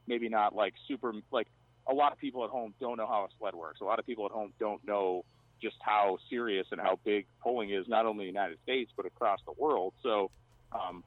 maybe 0.07 0.29
not 0.29 0.55
like 0.55 0.75
super 0.87 1.13
like 1.31 1.47
a 1.89 1.95
lot 1.95 2.13
of 2.13 2.19
people 2.19 2.45
at 2.45 2.51
home 2.51 2.75
don't 2.81 2.97
know 2.97 3.07
how 3.07 3.25
a 3.25 3.29
sled 3.39 3.55
works. 3.55 3.81
A 3.81 3.85
lot 3.85 3.99
of 3.99 4.07
people 4.07 4.25
at 4.27 4.33
home 4.33 4.53
don't 4.59 4.85
know 4.87 5.25
just 5.61 5.77
how 5.81 6.19
serious 6.31 6.67
and 6.71 6.81
how 6.81 6.99
big 7.05 7.27
pulling 7.43 7.71
is, 7.71 7.87
not 7.89 8.07
only 8.07 8.29
in 8.29 8.35
the 8.35 8.39
United 8.39 8.59
States 8.63 8.91
but 8.97 9.07
across 9.07 9.41
the 9.47 9.53
world. 9.59 9.93
So 10.03 10.31
um, 10.73 11.03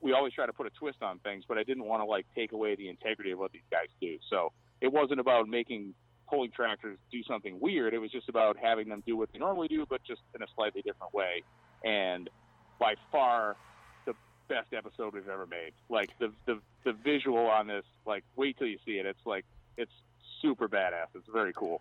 we 0.00 0.12
always 0.12 0.32
try 0.32 0.46
to 0.46 0.52
put 0.52 0.66
a 0.66 0.70
twist 0.70 1.02
on 1.02 1.18
things, 1.20 1.44
but 1.46 1.58
I 1.58 1.62
didn't 1.62 1.84
want 1.84 2.00
to 2.02 2.06
like 2.06 2.26
take 2.34 2.52
away 2.52 2.74
the 2.74 2.88
integrity 2.88 3.30
of 3.30 3.38
what 3.38 3.52
these 3.52 3.68
guys 3.70 3.88
do. 4.00 4.18
So 4.30 4.52
it 4.84 4.92
wasn't 4.92 5.18
about 5.18 5.48
making 5.48 5.94
pulling 6.28 6.50
tractors 6.50 6.98
do 7.10 7.22
something 7.22 7.58
weird. 7.58 7.94
It 7.94 7.98
was 7.98 8.12
just 8.12 8.28
about 8.28 8.58
having 8.60 8.88
them 8.88 9.02
do 9.06 9.16
what 9.16 9.32
they 9.32 9.38
normally 9.38 9.68
do, 9.68 9.86
but 9.88 10.02
just 10.06 10.20
in 10.34 10.42
a 10.42 10.46
slightly 10.54 10.82
different 10.82 11.14
way. 11.14 11.42
And 11.84 12.28
by 12.78 12.94
far 13.10 13.56
the 14.04 14.12
best 14.48 14.74
episode 14.74 15.14
we've 15.14 15.28
ever 15.28 15.46
made. 15.46 15.72
Like 15.88 16.10
the 16.18 16.32
the 16.44 16.60
the 16.84 16.92
visual 16.92 17.46
on 17.46 17.66
this, 17.66 17.84
like 18.04 18.24
wait 18.36 18.58
till 18.58 18.66
you 18.66 18.78
see 18.84 18.92
it. 18.92 19.06
It's 19.06 19.24
like 19.24 19.46
it's 19.78 19.92
super 20.42 20.68
badass. 20.68 21.06
It's 21.14 21.28
very 21.32 21.54
cool. 21.54 21.80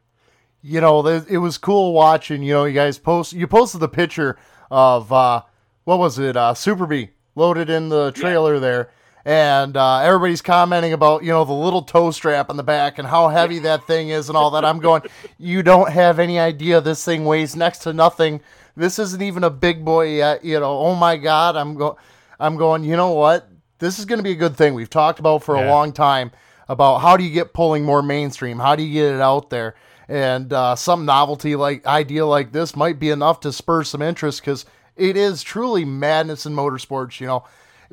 You 0.61 0.79
know, 0.79 1.05
it 1.05 1.37
was 1.39 1.57
cool 1.57 1.91
watching. 1.91 2.41
You 2.41 2.53
know, 2.53 2.63
you 2.63 2.73
guys 2.73 2.97
post 2.97 3.33
you 3.33 3.47
posted 3.47 3.81
the 3.81 3.89
picture 3.89 4.37
of 4.71 5.11
uh, 5.11 5.41
what 5.83 5.99
was 5.99 6.19
it? 6.19 6.37
Uh, 6.37 6.53
Super 6.53 6.85
B 6.85 7.09
loaded 7.35 7.69
in 7.69 7.89
the 7.89 8.11
trailer 8.11 8.53
yeah. 8.55 8.59
there, 8.61 8.91
and 9.25 9.77
uh, 9.77 9.99
everybody's 9.99 10.41
commenting 10.41 10.93
about 10.93 11.23
you 11.23 11.29
know 11.29 11.45
the 11.45 11.53
little 11.53 11.81
toe 11.81 12.11
strap 12.11 12.49
on 12.49 12.57
the 12.57 12.63
back 12.63 12.99
and 12.99 13.07
how 13.07 13.29
heavy 13.29 13.59
that 13.59 13.87
thing 13.87 14.09
is 14.09 14.29
and 14.29 14.37
all 14.37 14.51
that. 14.51 14.65
I'm 14.65 14.79
going, 14.79 15.03
you 15.37 15.63
don't 15.63 15.89
have 15.89 16.19
any 16.19 16.39
idea. 16.39 16.81
This 16.81 17.03
thing 17.05 17.25
weighs 17.25 17.55
next 17.55 17.79
to 17.79 17.93
nothing. 17.93 18.41
This 18.75 18.99
isn't 18.99 19.21
even 19.21 19.43
a 19.43 19.49
big 19.49 19.85
boy 19.85 20.15
yet. 20.17 20.43
You 20.43 20.59
know, 20.59 20.77
oh 20.77 20.95
my 20.95 21.15
god, 21.15 21.55
I'm 21.55 21.75
going, 21.75 21.95
I'm 22.39 22.57
going. 22.57 22.83
You 22.83 22.97
know 22.97 23.11
what? 23.11 23.47
This 23.79 23.99
is 23.99 24.05
going 24.05 24.19
to 24.19 24.23
be 24.23 24.31
a 24.31 24.35
good 24.35 24.57
thing. 24.57 24.73
We've 24.73 24.89
talked 24.89 25.19
about 25.19 25.43
for 25.43 25.57
yeah. 25.57 25.67
a 25.67 25.69
long 25.69 25.93
time 25.93 26.31
about 26.67 26.99
how 26.99 27.17
do 27.17 27.23
you 27.23 27.31
get 27.31 27.53
pulling 27.53 27.83
more 27.83 28.01
mainstream? 28.01 28.59
How 28.59 28.75
do 28.75 28.83
you 28.83 28.93
get 28.93 29.15
it 29.15 29.21
out 29.21 29.49
there? 29.49 29.75
And 30.09 30.51
uh, 30.51 30.75
some 30.75 31.05
novelty 31.05 31.55
like 31.55 31.85
idea 31.85 32.25
like 32.25 32.51
this 32.51 32.75
might 32.75 32.99
be 32.99 33.09
enough 33.09 33.39
to 33.41 33.53
spur 33.53 33.83
some 33.83 34.01
interest 34.01 34.41
because 34.41 34.65
it 34.97 35.15
is 35.15 35.43
truly 35.43 35.85
madness 35.85 36.45
in 36.45 36.53
motorsports. 36.53 37.21
You 37.21 37.27
know, 37.27 37.45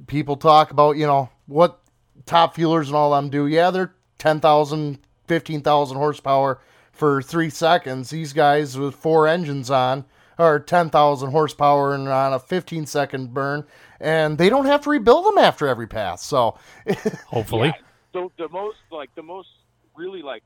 people 0.06 0.36
talk 0.36 0.70
about 0.70 0.96
you 0.96 1.06
know 1.06 1.30
what 1.46 1.80
top 2.26 2.56
fuelers 2.56 2.86
and 2.86 2.94
all 2.94 3.12
them 3.12 3.30
do. 3.30 3.46
Yeah, 3.46 3.70
they're 3.70 3.94
10,000, 4.18 4.98
15,000 5.26 5.96
horsepower 5.96 6.60
for 6.92 7.22
three 7.22 7.50
seconds. 7.50 8.10
These 8.10 8.32
guys 8.32 8.78
with 8.78 8.94
four 8.94 9.26
engines 9.26 9.70
on 9.70 10.04
are 10.38 10.60
10,000 10.60 11.30
horsepower 11.30 11.94
and 11.94 12.08
on 12.08 12.32
a 12.32 12.38
15 12.38 12.86
second 12.86 13.34
burn, 13.34 13.64
and 14.00 14.38
they 14.38 14.48
don't 14.48 14.66
have 14.66 14.82
to 14.82 14.90
rebuild 14.90 15.26
them 15.26 15.38
after 15.38 15.66
every 15.66 15.86
pass. 15.86 16.24
So, 16.24 16.58
hopefully. 17.26 17.68
Yeah 17.68 17.82
the 18.12 18.28
the 18.38 18.48
most 18.48 18.78
like 18.90 19.14
the 19.14 19.22
most 19.22 19.48
really 19.96 20.22
like 20.22 20.42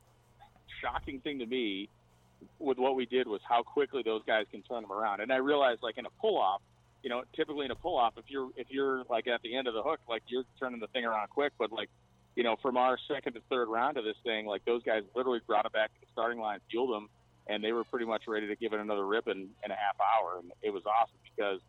shocking 0.81 1.19
thing 1.21 1.39
to 1.39 1.45
me 1.45 1.89
with 2.59 2.77
what 2.77 2.95
we 2.95 3.05
did 3.05 3.27
was 3.27 3.41
how 3.47 3.63
quickly 3.63 4.01
those 4.03 4.21
guys 4.27 4.45
can 4.51 4.61
turn 4.63 4.83
them 4.83 4.91
around. 4.91 5.21
And 5.21 5.31
I 5.31 5.37
realized 5.37 5.81
like 5.81 5.97
in 5.97 6.05
a 6.05 6.09
pull 6.21 6.37
off, 6.37 6.61
you 7.05 7.11
know, 7.11 7.21
typically 7.35 7.65
in 7.65 7.71
a 7.71 7.75
pull 7.75 7.95
off, 7.95 8.15
if 8.17 8.25
you're 8.27 8.49
if 8.57 8.65
you're 8.71 9.03
like 9.11 9.27
at 9.27 9.39
the 9.43 9.55
end 9.55 9.67
of 9.67 9.75
the 9.75 9.83
hook, 9.83 9.99
like 10.09 10.23
you're 10.27 10.43
turning 10.59 10.79
the 10.79 10.87
thing 10.87 11.05
around 11.05 11.29
quick. 11.29 11.53
But 11.59 11.71
like, 11.71 11.87
you 12.35 12.43
know, 12.43 12.55
from 12.63 12.77
our 12.77 12.97
second 13.07 13.33
to 13.33 13.41
third 13.47 13.69
round 13.69 13.97
of 13.97 14.03
this 14.03 14.15
thing, 14.23 14.47
like 14.47 14.65
those 14.65 14.81
guys 14.81 15.03
literally 15.15 15.39
brought 15.45 15.67
it 15.67 15.71
back 15.71 15.93
to 15.93 15.99
the 16.01 16.07
starting 16.11 16.39
line, 16.39 16.59
fueled 16.71 16.91
them, 16.91 17.07
and 17.47 17.63
they 17.63 17.73
were 17.73 17.83
pretty 17.83 18.07
much 18.07 18.23
ready 18.27 18.47
to 18.47 18.55
give 18.55 18.73
it 18.73 18.79
another 18.79 19.05
rip 19.05 19.27
in, 19.27 19.37
in 19.37 19.69
a 19.71 19.75
half 19.75 19.95
hour. 20.01 20.39
And 20.39 20.51
it 20.63 20.71
was 20.71 20.81
awesome 20.87 21.19
because 21.23 21.59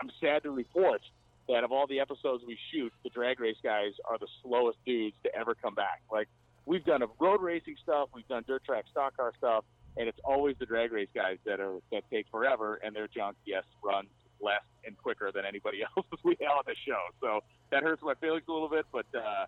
I'm 0.00 0.12
sad 0.20 0.44
to 0.44 0.52
report 0.52 1.02
that 1.48 1.64
of 1.64 1.72
all 1.72 1.88
the 1.88 1.98
episodes 1.98 2.44
we 2.46 2.56
shoot, 2.70 2.92
the 3.02 3.10
drag 3.10 3.40
race 3.40 3.56
guys 3.64 3.94
are 4.08 4.16
the 4.16 4.28
slowest 4.44 4.78
dudes 4.86 5.16
to 5.24 5.34
ever 5.34 5.56
come 5.56 5.74
back. 5.74 6.02
Like 6.12 6.28
we've 6.66 6.84
done 6.84 7.02
road 7.18 7.42
racing 7.42 7.74
stuff, 7.82 8.10
we've 8.14 8.28
done 8.28 8.44
dirt 8.46 8.62
track 8.64 8.84
stock 8.92 9.16
car 9.16 9.32
stuff, 9.38 9.64
and 9.96 10.06
it's 10.06 10.20
always 10.22 10.54
the 10.60 10.66
drag 10.66 10.92
race 10.92 11.08
guys 11.12 11.38
that 11.46 11.58
are 11.58 11.80
that 11.90 12.04
take 12.12 12.26
forever, 12.30 12.78
and 12.84 12.94
their 12.94 13.08
junk 13.08 13.36
yes 13.44 13.64
runs 13.82 14.06
less 14.40 14.62
and 14.84 14.96
quicker 14.96 15.30
than 15.34 15.44
anybody 15.44 15.80
else 15.96 16.06
we 16.24 16.36
have 16.40 16.58
on 16.58 16.64
the 16.66 16.76
show. 16.86 17.00
So 17.20 17.40
that 17.70 17.82
hurts 17.82 18.02
my 18.02 18.14
feelings 18.14 18.44
a 18.48 18.52
little 18.52 18.68
bit, 18.68 18.86
but 18.92 19.06
uh, 19.14 19.46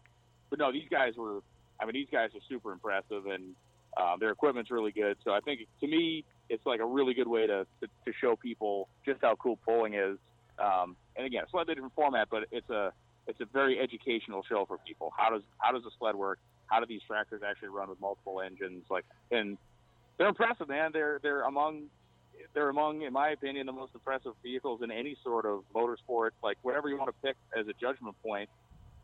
but 0.49 0.59
no, 0.59 0.73
these 0.73 0.89
guys 0.91 1.15
were. 1.17 1.41
I 1.81 1.87
mean, 1.87 1.95
these 1.95 2.09
guys 2.13 2.29
are 2.35 2.45
super 2.47 2.73
impressive, 2.73 3.25
and 3.25 3.55
uh, 3.97 4.17
their 4.19 4.31
equipment's 4.31 4.71
really 4.71 4.93
good. 4.93 5.17
So 5.25 5.31
I 5.31 5.41
think 5.41 5.61
to 5.81 5.87
me, 5.87 6.25
it's 6.51 6.67
like 6.67 6.81
a 6.81 6.85
really 6.85 7.15
good 7.15 7.29
way 7.29 7.47
to, 7.47 7.67
to, 7.81 7.87
to 7.87 8.13
show 8.21 8.37
people 8.37 8.89
just 9.07 9.21
how 9.23 9.35
cool 9.37 9.59
pulling 9.65 9.95
is 9.95 10.19
um, 10.61 10.97
and 11.17 11.27
again, 11.27 11.45
a 11.47 11.51
slightly 11.51 11.75
different 11.75 11.95
format, 11.95 12.29
but 12.31 12.45
it's 12.53 12.69
a 12.71 12.93
it's 13.27 13.41
a 13.41 13.47
very 13.53 13.79
educational 13.79 14.43
show 14.49 14.65
for 14.67 14.79
people. 14.79 15.13
How 15.17 15.31
does 15.31 15.43
how 15.59 15.73
does 15.73 15.85
a 15.85 15.91
sled 15.99 16.15
work? 16.15 16.39
How 16.67 16.81
do 16.81 16.87
these 16.87 17.01
tractors 17.07 17.43
actually 17.47 17.69
run 17.69 17.89
with 17.89 18.01
multiple 18.01 18.41
engines? 18.41 18.85
Like, 18.91 19.05
and 19.31 19.59
they're 20.19 20.29
impressive, 20.29 20.69
man. 20.69 20.91
They're 20.93 21.19
they're 21.23 21.43
among 21.43 21.85
they're 22.55 22.69
among, 22.69 23.03
in 23.03 23.13
my 23.13 23.31
opinion, 23.31 23.67
the 23.67 23.73
most 23.73 23.95
impressive 23.95 24.33
vehicles 24.43 24.81
in 24.83 24.91
any 24.91 25.17
sort 25.23 25.47
of 25.47 25.63
motorsport. 25.75 26.31
Like 26.43 26.59
whatever 26.63 26.89
you 26.89 26.99
want 26.99 27.09
to 27.09 27.27
pick 27.27 27.37
as 27.57 27.69
a 27.69 27.73
judgment 27.75 28.17
point 28.23 28.49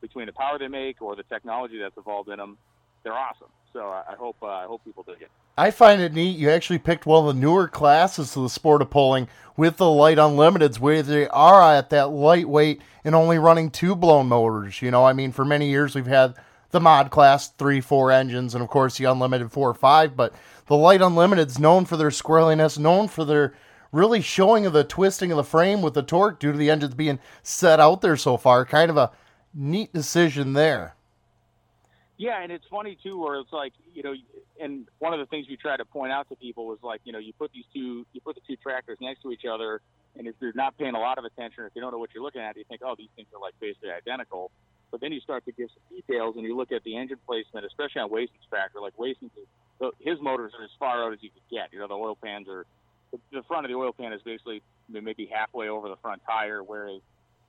between 0.00 0.26
the 0.26 0.32
power 0.32 0.58
they 0.58 0.68
make 0.68 1.00
or 1.02 1.16
the 1.16 1.22
technology 1.24 1.78
that's 1.78 1.96
involved 1.96 2.28
in 2.28 2.38
them, 2.38 2.58
they're 3.02 3.12
awesome. 3.12 3.48
So 3.72 3.80
I, 3.80 4.12
I 4.12 4.16
hope 4.16 4.36
uh, 4.42 4.46
I 4.46 4.64
hope 4.64 4.84
people 4.84 5.02
dig 5.02 5.22
it. 5.22 5.30
I 5.58 5.70
find 5.70 6.00
it 6.00 6.12
neat. 6.12 6.36
You 6.36 6.50
actually 6.50 6.78
picked 6.78 7.06
one 7.06 7.26
of 7.26 7.34
the 7.34 7.40
newer 7.40 7.68
classes 7.68 8.36
of 8.36 8.42
the 8.42 8.50
sport 8.50 8.82
of 8.82 8.90
pulling 8.90 9.28
with 9.56 9.76
the 9.76 9.90
light 9.90 10.18
unlimiteds, 10.18 10.80
where 10.80 11.02
they 11.02 11.28
are 11.28 11.62
at 11.74 11.90
that 11.90 12.10
lightweight 12.10 12.82
and 13.04 13.14
only 13.14 13.38
running 13.38 13.70
two 13.70 13.94
blown 13.94 14.26
motors. 14.26 14.82
You 14.82 14.90
know, 14.90 15.04
I 15.04 15.12
mean, 15.12 15.32
for 15.32 15.44
many 15.44 15.68
years 15.68 15.94
we've 15.94 16.06
had 16.06 16.34
the 16.70 16.80
mod 16.80 17.10
class 17.10 17.48
three, 17.48 17.80
four 17.80 18.10
engines, 18.10 18.54
and 18.54 18.62
of 18.62 18.68
course 18.68 18.98
the 18.98 19.04
unlimited 19.04 19.52
four 19.52 19.70
or 19.70 19.74
five. 19.74 20.16
But 20.16 20.34
the 20.66 20.76
light 20.76 21.00
unlimiteds, 21.00 21.58
known 21.58 21.84
for 21.84 21.96
their 21.96 22.10
squirreliness, 22.10 22.78
known 22.78 23.08
for 23.08 23.24
their 23.24 23.54
really 23.92 24.20
showing 24.20 24.66
of 24.66 24.72
the 24.72 24.84
twisting 24.84 25.30
of 25.30 25.36
the 25.36 25.44
frame 25.44 25.82
with 25.82 25.94
the 25.94 26.02
torque 26.02 26.40
due 26.40 26.52
to 26.52 26.58
the 26.58 26.70
engines 26.70 26.94
being 26.94 27.18
set 27.42 27.80
out 27.80 28.00
there 28.00 28.16
so 28.16 28.36
far. 28.36 28.64
Kind 28.64 28.90
of 28.90 28.96
a 28.96 29.10
neat 29.54 29.92
decision 29.92 30.52
there. 30.52 30.94
Yeah, 32.18 32.42
and 32.42 32.50
it's 32.50 32.64
funny 32.70 32.96
too, 33.02 33.18
where 33.20 33.38
it's 33.38 33.52
like 33.52 33.72
you 33.92 34.02
know, 34.02 34.14
and 34.60 34.86
one 34.98 35.12
of 35.12 35.18
the 35.18 35.26
things 35.26 35.46
we 35.48 35.56
try 35.56 35.76
to 35.76 35.84
point 35.84 36.12
out 36.12 36.28
to 36.30 36.36
people 36.36 36.66
was 36.66 36.78
like, 36.82 37.00
you 37.04 37.12
know, 37.12 37.18
you 37.18 37.32
put 37.34 37.52
these 37.52 37.64
two, 37.74 38.06
you 38.12 38.20
put 38.22 38.34
the 38.34 38.40
two 38.46 38.56
tractors 38.56 38.98
next 39.00 39.22
to 39.22 39.32
each 39.32 39.44
other, 39.44 39.82
and 40.16 40.26
if 40.26 40.34
you're 40.40 40.52
not 40.54 40.76
paying 40.78 40.94
a 40.94 40.98
lot 40.98 41.18
of 41.18 41.24
attention, 41.24 41.62
or 41.62 41.66
if 41.66 41.72
you 41.74 41.82
don't 41.82 41.92
know 41.92 41.98
what 41.98 42.10
you're 42.14 42.22
looking 42.22 42.40
at, 42.40 42.56
you 42.56 42.64
think, 42.68 42.80
oh, 42.84 42.94
these 42.96 43.10
things 43.16 43.28
are 43.34 43.40
like 43.40 43.54
basically 43.60 43.90
identical. 43.90 44.50
But 44.90 45.00
then 45.00 45.12
you 45.12 45.20
start 45.20 45.44
to 45.46 45.52
give 45.52 45.68
some 45.70 45.96
details, 45.96 46.36
and 46.36 46.44
you 46.44 46.56
look 46.56 46.72
at 46.72 46.84
the 46.84 46.96
engine 46.96 47.18
placement, 47.26 47.66
especially 47.66 48.00
on 48.02 48.10
Wason's 48.10 48.46
tractor. 48.48 48.80
Like 48.80 48.98
Wason's, 48.98 49.32
his 49.98 50.20
motors 50.20 50.52
are 50.58 50.64
as 50.64 50.70
far 50.78 51.04
out 51.04 51.12
as 51.12 51.18
you 51.22 51.30
could 51.30 51.42
get. 51.50 51.72
You 51.72 51.80
know, 51.80 51.88
the 51.88 51.94
oil 51.94 52.16
pans 52.16 52.48
are, 52.48 52.64
the 53.32 53.42
front 53.48 53.66
of 53.66 53.70
the 53.70 53.76
oil 53.76 53.92
pan 53.92 54.12
is 54.12 54.22
basically 54.22 54.62
maybe 54.88 55.28
halfway 55.32 55.68
over 55.68 55.88
the 55.88 55.96
front 55.96 56.22
tire, 56.26 56.62
whereas 56.62 57.00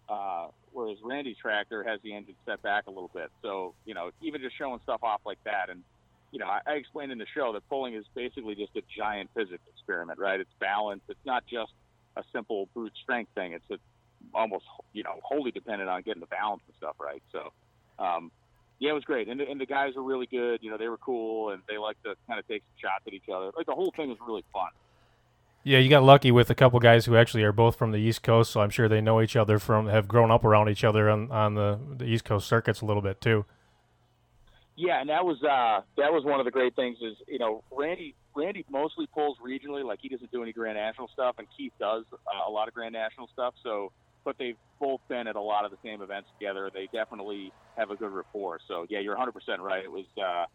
uh, 0.09 0.47
whereas 0.71 0.97
Randy's 1.03 1.37
tractor 1.37 1.83
has 1.83 1.99
the 2.01 2.15
engine 2.15 2.35
set 2.45 2.61
back 2.61 2.87
a 2.87 2.89
little 2.89 3.11
bit. 3.13 3.29
So, 3.41 3.73
you 3.85 3.93
know, 3.93 4.11
even 4.21 4.41
just 4.41 4.57
showing 4.57 4.79
stuff 4.83 5.03
off 5.03 5.21
like 5.25 5.39
that. 5.43 5.69
And, 5.69 5.83
you 6.31 6.39
know, 6.39 6.47
I, 6.47 6.61
I 6.65 6.73
explained 6.73 7.11
in 7.11 7.17
the 7.17 7.25
show 7.35 7.51
that 7.53 7.67
pulling 7.67 7.93
is 7.93 8.05
basically 8.15 8.55
just 8.55 8.75
a 8.75 8.81
giant 8.95 9.29
physics 9.35 9.63
experiment, 9.75 10.19
right? 10.19 10.39
It's 10.39 10.49
balance. 10.59 11.01
It's 11.09 11.25
not 11.25 11.43
just 11.45 11.71
a 12.15 12.23
simple 12.31 12.69
brute 12.73 12.93
strength 13.03 13.31
thing. 13.35 13.53
It's 13.53 13.69
a, 13.69 13.77
almost, 14.33 14.65
you 14.93 15.03
know, 15.03 15.19
wholly 15.23 15.51
dependent 15.51 15.89
on 15.89 16.01
getting 16.01 16.21
the 16.21 16.27
balance 16.27 16.61
and 16.67 16.75
stuff 16.77 16.95
right. 16.99 17.21
So, 17.31 17.51
um, 17.99 18.31
yeah, 18.79 18.91
it 18.91 18.93
was 18.93 19.03
great. 19.03 19.27
And 19.27 19.39
the, 19.39 19.49
and 19.49 19.59
the 19.59 19.65
guys 19.65 19.93
were 19.95 20.03
really 20.03 20.27
good. 20.27 20.59
You 20.61 20.69
know, 20.69 20.77
they 20.77 20.87
were 20.87 20.97
cool 20.97 21.51
and 21.51 21.61
they 21.67 21.77
liked 21.77 22.03
to 22.03 22.15
kind 22.27 22.39
of 22.39 22.47
take 22.47 22.63
some 22.63 22.89
shots 22.89 23.03
at 23.07 23.13
each 23.13 23.29
other. 23.33 23.51
Like 23.55 23.65
the 23.65 23.75
whole 23.75 23.93
thing 23.95 24.09
was 24.09 24.17
really 24.25 24.43
fun. 24.53 24.69
Yeah, 25.63 25.79
you 25.79 25.89
got 25.89 26.03
lucky 26.03 26.31
with 26.31 26.49
a 26.49 26.55
couple 26.55 26.79
guys 26.79 27.05
who 27.05 27.17
actually 27.17 27.43
are 27.43 27.51
both 27.51 27.75
from 27.75 27.91
the 27.91 27.97
East 27.97 28.23
Coast, 28.23 28.51
so 28.51 28.61
I'm 28.61 28.69
sure 28.69 28.87
they 28.87 29.01
know 29.01 29.21
each 29.21 29.35
other 29.35 29.59
from 29.59 29.87
have 29.87 30.07
grown 30.07 30.31
up 30.31 30.45
around 30.45 30.69
each 30.69 30.85
other 30.85 31.09
on 31.09 31.29
on 31.29 31.55
the, 31.55 31.77
the 31.97 32.05
East 32.05 32.23
Coast 32.23 32.47
circuits 32.47 32.79
a 32.79 32.85
little 32.85 33.01
bit 33.01 33.19
too. 33.19 33.43
Yeah, 34.77 35.01
and 35.01 35.09
that 35.09 35.25
was 35.25 35.43
uh, 35.43 35.81
that 35.97 36.13
was 36.13 36.23
one 36.23 36.39
of 36.39 36.45
the 36.45 36.51
great 36.51 36.75
things 36.75 36.99
is 37.01 37.17
you 37.27 37.39
know 37.39 37.63
Randy 37.69 38.15
Randy 38.37 38.63
mostly 38.69 39.07
pulls 39.07 39.37
regionally, 39.39 39.83
like 39.83 39.99
he 40.01 40.07
doesn't 40.07 40.31
do 40.31 40.43
any 40.43 40.53
Grand 40.53 40.77
National 40.77 41.09
stuff, 41.09 41.35
and 41.39 41.47
Keith 41.57 41.73
does 41.79 42.05
uh, 42.13 42.47
a 42.47 42.51
lot 42.51 42.67
of 42.67 42.75
Grand 42.75 42.93
National 42.93 43.27
stuff. 43.33 43.55
So, 43.63 43.91
but 44.27 44.37
they've 44.37 44.57
both 44.77 44.99
been 45.07 45.25
at 45.25 45.37
a 45.37 45.41
lot 45.41 45.63
of 45.63 45.71
the 45.71 45.77
same 45.81 46.01
events 46.01 46.27
together. 46.37 46.69
They 46.73 46.89
definitely 46.91 47.53
have 47.77 47.91
a 47.91 47.95
good 47.95 48.11
rapport. 48.11 48.59
So 48.67 48.85
yeah, 48.89 48.99
you're 48.99 49.13
100 49.13 49.31
percent 49.31 49.61
right. 49.61 49.81
It 49.81 49.89
was 49.89 50.03
uh, 50.21 50.47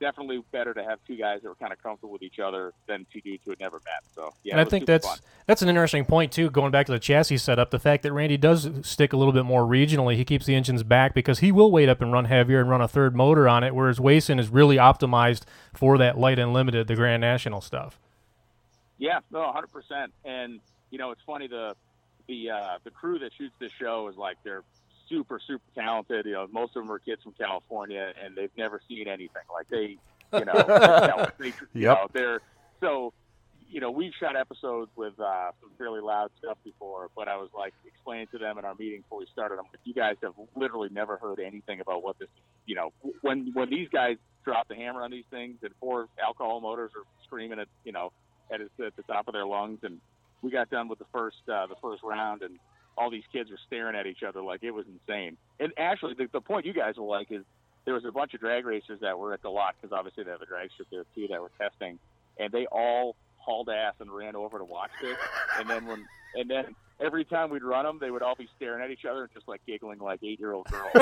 definitely 0.00 0.42
better 0.50 0.72
to 0.72 0.82
have 0.82 0.98
two 1.06 1.14
guys 1.14 1.42
that 1.42 1.48
were 1.50 1.54
kind 1.54 1.70
of 1.70 1.82
comfortable 1.82 2.10
with 2.10 2.22
each 2.22 2.38
other 2.38 2.72
than 2.86 3.04
two 3.12 3.20
dudes 3.20 3.42
who 3.44 3.50
had 3.50 3.60
never 3.60 3.82
met. 3.84 4.02
So 4.14 4.32
yeah, 4.44 4.54
and 4.54 4.62
I 4.62 4.64
think 4.64 4.86
that's 4.86 5.06
fun. 5.06 5.18
that's 5.44 5.60
an 5.60 5.68
interesting 5.68 6.06
point 6.06 6.32
too. 6.32 6.48
Going 6.48 6.70
back 6.70 6.86
to 6.86 6.92
the 6.92 6.98
chassis 6.98 7.36
setup, 7.36 7.70
the 7.70 7.78
fact 7.78 8.02
that 8.04 8.14
Randy 8.14 8.38
does 8.38 8.70
stick 8.80 9.12
a 9.12 9.18
little 9.18 9.34
bit 9.34 9.44
more 9.44 9.64
regionally, 9.64 10.16
he 10.16 10.24
keeps 10.24 10.46
the 10.46 10.54
engines 10.54 10.82
back 10.82 11.12
because 11.12 11.40
he 11.40 11.52
will 11.52 11.70
weight 11.70 11.90
up 11.90 12.00
and 12.00 12.10
run 12.10 12.24
heavier 12.24 12.62
and 12.62 12.70
run 12.70 12.80
a 12.80 12.88
third 12.88 13.14
motor 13.14 13.46
on 13.46 13.62
it, 13.62 13.74
whereas 13.74 14.00
Wason 14.00 14.38
is 14.38 14.48
really 14.48 14.78
optimized 14.78 15.42
for 15.74 15.98
that 15.98 16.16
light 16.16 16.38
and 16.38 16.54
limited, 16.54 16.86
the 16.86 16.96
Grand 16.96 17.20
National 17.20 17.60
stuff. 17.60 18.00
Yeah, 18.96 19.20
no, 19.30 19.40
100. 19.40 19.66
percent 19.66 20.14
And 20.24 20.60
you 20.90 20.96
know, 20.96 21.10
it's 21.10 21.20
funny 21.26 21.46
the 21.46 21.76
the 22.28 22.50
uh, 22.50 22.78
the 22.84 22.90
crew 22.90 23.18
that 23.20 23.32
shoots 23.38 23.54
this 23.60 23.72
show 23.80 24.08
is 24.08 24.16
like 24.16 24.36
they're 24.44 24.64
super 25.08 25.40
super 25.46 25.64
talented. 25.74 26.26
You 26.26 26.32
know, 26.34 26.46
most 26.52 26.76
of 26.76 26.82
them 26.82 26.92
are 26.92 26.98
kids 27.00 27.22
from 27.22 27.34
California, 27.38 28.12
and 28.22 28.36
they've 28.36 28.50
never 28.56 28.80
seen 28.88 29.08
anything 29.08 29.42
like 29.52 29.68
they, 29.70 29.98
you 30.38 30.44
know, 30.44 31.26
they, 31.38 31.46
you 31.48 31.54
Yep. 31.74 31.96
know, 31.96 32.06
they're 32.14 32.40
so. 32.80 33.12
You 33.70 33.80
know, 33.82 33.90
we've 33.90 34.12
shot 34.18 34.34
episodes 34.34 34.90
with 34.96 35.12
uh, 35.20 35.50
some 35.60 35.70
fairly 35.76 36.00
loud 36.00 36.30
stuff 36.38 36.56
before, 36.64 37.08
but 37.14 37.28
I 37.28 37.36
was 37.36 37.50
like 37.54 37.74
explaining 37.86 38.28
to 38.32 38.38
them 38.38 38.56
in 38.58 38.64
our 38.64 38.74
meeting 38.78 39.02
before 39.02 39.18
we 39.18 39.26
started. 39.30 39.56
I'm 39.56 39.66
like, 39.70 39.80
you 39.84 39.92
guys 39.92 40.16
have 40.22 40.32
literally 40.56 40.88
never 40.90 41.18
heard 41.18 41.38
anything 41.38 41.80
about 41.80 42.02
what 42.02 42.18
this. 42.18 42.28
You 42.64 42.76
know, 42.76 42.90
when 43.20 43.50
when 43.52 43.68
these 43.68 43.88
guys 43.92 44.16
drop 44.44 44.68
the 44.68 44.74
hammer 44.74 45.02
on 45.02 45.10
these 45.10 45.26
things, 45.30 45.58
and 45.62 45.72
four 45.80 46.06
alcohol 46.24 46.62
motors 46.62 46.92
are 46.96 47.02
screaming 47.24 47.58
at 47.58 47.68
you 47.84 47.92
know 47.92 48.10
at, 48.50 48.62
at 48.62 48.96
the 48.96 49.02
top 49.02 49.28
of 49.28 49.34
their 49.34 49.46
lungs, 49.46 49.80
and 49.82 50.00
we 50.42 50.50
got 50.50 50.70
done 50.70 50.88
with 50.88 50.98
the 50.98 51.06
first 51.12 51.36
uh, 51.48 51.66
the 51.66 51.76
first 51.82 52.02
round, 52.02 52.42
and 52.42 52.58
all 52.96 53.10
these 53.10 53.24
kids 53.32 53.50
were 53.50 53.58
staring 53.66 53.96
at 53.96 54.06
each 54.06 54.22
other 54.22 54.42
like 54.42 54.62
it 54.62 54.70
was 54.70 54.86
insane. 54.86 55.36
And 55.60 55.72
actually, 55.78 56.14
the, 56.14 56.28
the 56.32 56.40
point 56.40 56.66
you 56.66 56.72
guys 56.72 56.96
will 56.96 57.08
like 57.08 57.30
is 57.30 57.44
there 57.84 57.94
was 57.94 58.04
a 58.04 58.12
bunch 58.12 58.34
of 58.34 58.40
drag 58.40 58.66
racers 58.66 59.00
that 59.00 59.18
were 59.18 59.32
at 59.32 59.42
the 59.42 59.48
lot 59.50 59.74
because 59.80 59.96
obviously 59.96 60.24
they 60.24 60.30
have 60.30 60.42
a 60.42 60.46
drag 60.46 60.70
strip 60.72 60.88
there 60.90 61.04
too 61.14 61.26
that 61.28 61.40
were 61.40 61.50
testing, 61.58 61.98
and 62.38 62.52
they 62.52 62.66
all 62.66 63.16
hauled 63.38 63.68
ass 63.68 63.94
and 64.00 64.10
ran 64.10 64.36
over 64.36 64.58
to 64.58 64.64
watch 64.64 64.90
this. 65.00 65.16
And 65.58 65.68
then 65.68 65.86
when 65.86 66.06
and 66.34 66.50
then 66.50 66.74
every 67.00 67.24
time 67.24 67.50
we'd 67.50 67.62
run 67.62 67.84
them, 67.84 67.98
they 68.00 68.10
would 68.10 68.22
all 68.22 68.34
be 68.34 68.48
staring 68.56 68.82
at 68.82 68.90
each 68.90 69.04
other 69.04 69.22
and 69.22 69.32
just 69.32 69.48
like 69.48 69.60
giggling 69.66 69.98
like 69.98 70.20
eight 70.22 70.38
year 70.38 70.52
old 70.52 70.66
girls. 70.66 70.90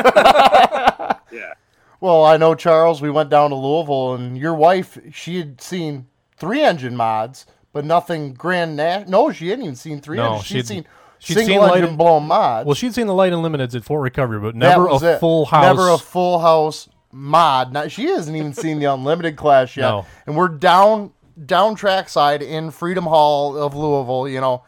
yeah. 1.33 1.53
Well, 2.01 2.25
I 2.25 2.37
know 2.37 2.55
Charles. 2.55 3.01
We 3.01 3.11
went 3.11 3.31
down 3.31 3.51
to 3.51 3.57
Louisville, 3.57 4.15
and 4.15 4.37
your 4.37 4.55
wife, 4.55 4.99
she 5.13 5.39
had 5.39 5.61
seen 5.61 6.07
three 6.37 6.63
engine 6.63 6.95
mods, 6.95 7.47
but 7.77 7.85
nothing 7.85 8.33
grand. 8.33 8.75
Na- 8.75 9.05
no, 9.07 9.31
she 9.31 9.49
hadn't 9.49 9.65
even 9.65 9.77
seen 9.77 10.01
three. 10.01 10.17
No, 10.17 10.37
engines. 10.37 10.47
she'd 10.47 10.55
she'd- 10.55 10.67
seen 10.67 10.85
she'd 11.19 11.35
single 11.35 11.55
seen 11.55 11.61
light 11.61 11.85
and- 11.85 11.99
blown 11.99 12.27
mods. 12.27 12.65
Well, 12.65 12.75
she'd 12.75 12.95
seen 12.95 13.07
the 13.07 13.13
light 13.13 13.35
and 13.35 13.45
limiteds 13.45 13.75
at 13.75 13.85
Fort 13.85 14.01
Recovery, 14.03 14.41
but 14.41 14.55
never 14.57 14.87
a 14.87 14.97
it. 14.97 15.21
full 15.21 15.45
house. 15.45 15.63
Never 15.63 15.91
a 15.91 15.99
full 15.99 16.39
house 16.39 16.89
mod. 17.13 17.75
Not, 17.75 17.93
she 17.93 18.07
hasn't 18.07 18.35
even 18.35 18.55
seen 18.55 18.79
the 18.79 18.87
unlimited 18.87 19.37
class 19.37 19.77
yet. 19.77 19.91
No. 19.91 20.07
And 20.27 20.37
we're 20.39 20.49
down 20.49 21.13
down 21.45 21.75
trackside 21.75 22.41
in 22.43 22.71
Freedom 22.71 23.05
Hall 23.05 23.59
of 23.59 23.75
Louisville. 23.77 24.27
You 24.27 24.41
know, 24.41 24.63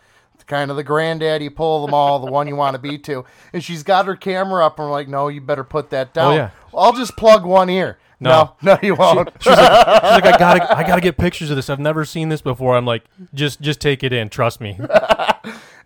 kind 0.47 0.71
of 0.71 0.77
the 0.77 0.85
granddaddy 0.85 1.49
pull 1.49 1.83
of 1.83 1.89
them 1.89 1.95
all, 1.95 2.19
the 2.19 2.31
one 2.31 2.47
you 2.47 2.57
want 2.57 2.75
to 2.75 2.79
be 2.79 2.99
to. 2.99 3.25
And 3.55 3.65
she's 3.65 3.83
got 3.83 4.05
her 4.05 4.17
camera 4.17 4.67
up, 4.67 4.79
and 4.79 4.89
we're 4.89 4.93
like, 4.93 5.09
no, 5.09 5.29
you 5.29 5.41
better 5.41 5.65
put 5.65 5.89
that 5.91 6.09
oh, 6.09 6.13
down. 6.13 6.33
Oh, 6.33 6.37
yeah. 6.37 6.51
I'll 6.75 6.93
just 6.93 7.17
plug 7.17 7.47
one 7.47 7.71
ear. 7.71 7.99
No. 8.21 8.55
no, 8.63 8.75
no 8.75 8.79
you 8.83 8.95
won't. 8.95 9.31
She's 9.41 9.47
like, 9.57 9.59
she's 9.59 10.03
like, 10.23 10.25
I 10.27 10.31
gotta, 10.39 10.77
I 10.79 10.83
gotta 10.87 11.01
get 11.01 11.17
pictures 11.17 11.51
of 11.51 11.57
this. 11.57 11.71
I've 11.71 11.79
never 11.79 12.05
seen 12.05 12.29
this 12.29 12.41
before. 12.41 12.77
I'm 12.77 12.85
like, 12.85 13.05
just, 13.33 13.61
just 13.61 13.81
take 13.81 14.03
it 14.03 14.13
in. 14.13 14.29
Trust 14.29 14.61
me. 14.61 14.79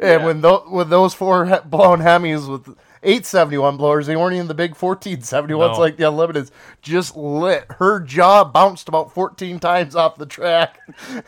And 0.00 0.24
when 0.24 0.40
those 0.40 0.68
with 0.68 0.88
those 0.90 1.14
four 1.14 1.46
he- 1.46 1.54
blown 1.64 2.00
Hemis 2.00 2.48
with 2.50 2.76
871 3.04 3.76
blowers, 3.76 4.08
they 4.08 4.16
weren't 4.16 4.34
even 4.34 4.48
the 4.48 4.54
big 4.54 4.74
1471s 4.74 5.48
No. 5.48 5.78
like 5.78 5.96
the 5.96 6.02
Unlimiteds. 6.02 6.50
Just 6.80 7.16
lit. 7.16 7.66
Her 7.78 8.00
jaw 8.00 8.42
bounced 8.42 8.88
about 8.88 9.12
14 9.14 9.60
times 9.60 9.94
off 9.94 10.16
the 10.16 10.26
track. 10.26 10.80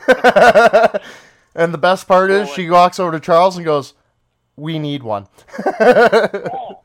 and 1.55 1.73
the 1.73 1.79
best 1.79 2.09
part 2.09 2.33
is, 2.33 2.49
she 2.51 2.69
walks 2.69 2.99
over 2.99 3.13
to 3.13 3.21
Charles 3.21 3.55
and 3.57 3.65
goes, 3.65 3.95
"We 4.57 4.81
need 4.81 5.05
one." 5.05 5.29
Oh, 5.81 6.81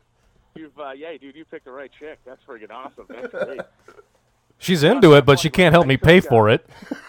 you've 0.54 0.78
uh, 0.80 0.92
yeah, 0.92 1.18
dude, 1.18 1.36
you 1.36 1.46
picked 1.46 1.66
the 1.66 1.72
right 1.72 1.92
chick. 2.00 2.20
That's 2.24 2.44
freaking 2.44 2.70
awesome. 2.70 3.06
That's 3.10 3.32
great. 3.46 3.62
She's 4.60 4.84
into 4.84 5.14
it, 5.16 5.26
but 5.26 5.40
she 5.40 5.50
can't 5.50 5.74
help 5.74 5.88
me 5.88 5.98
pay 5.98 6.20
for 6.20 6.50
it. 6.50 6.66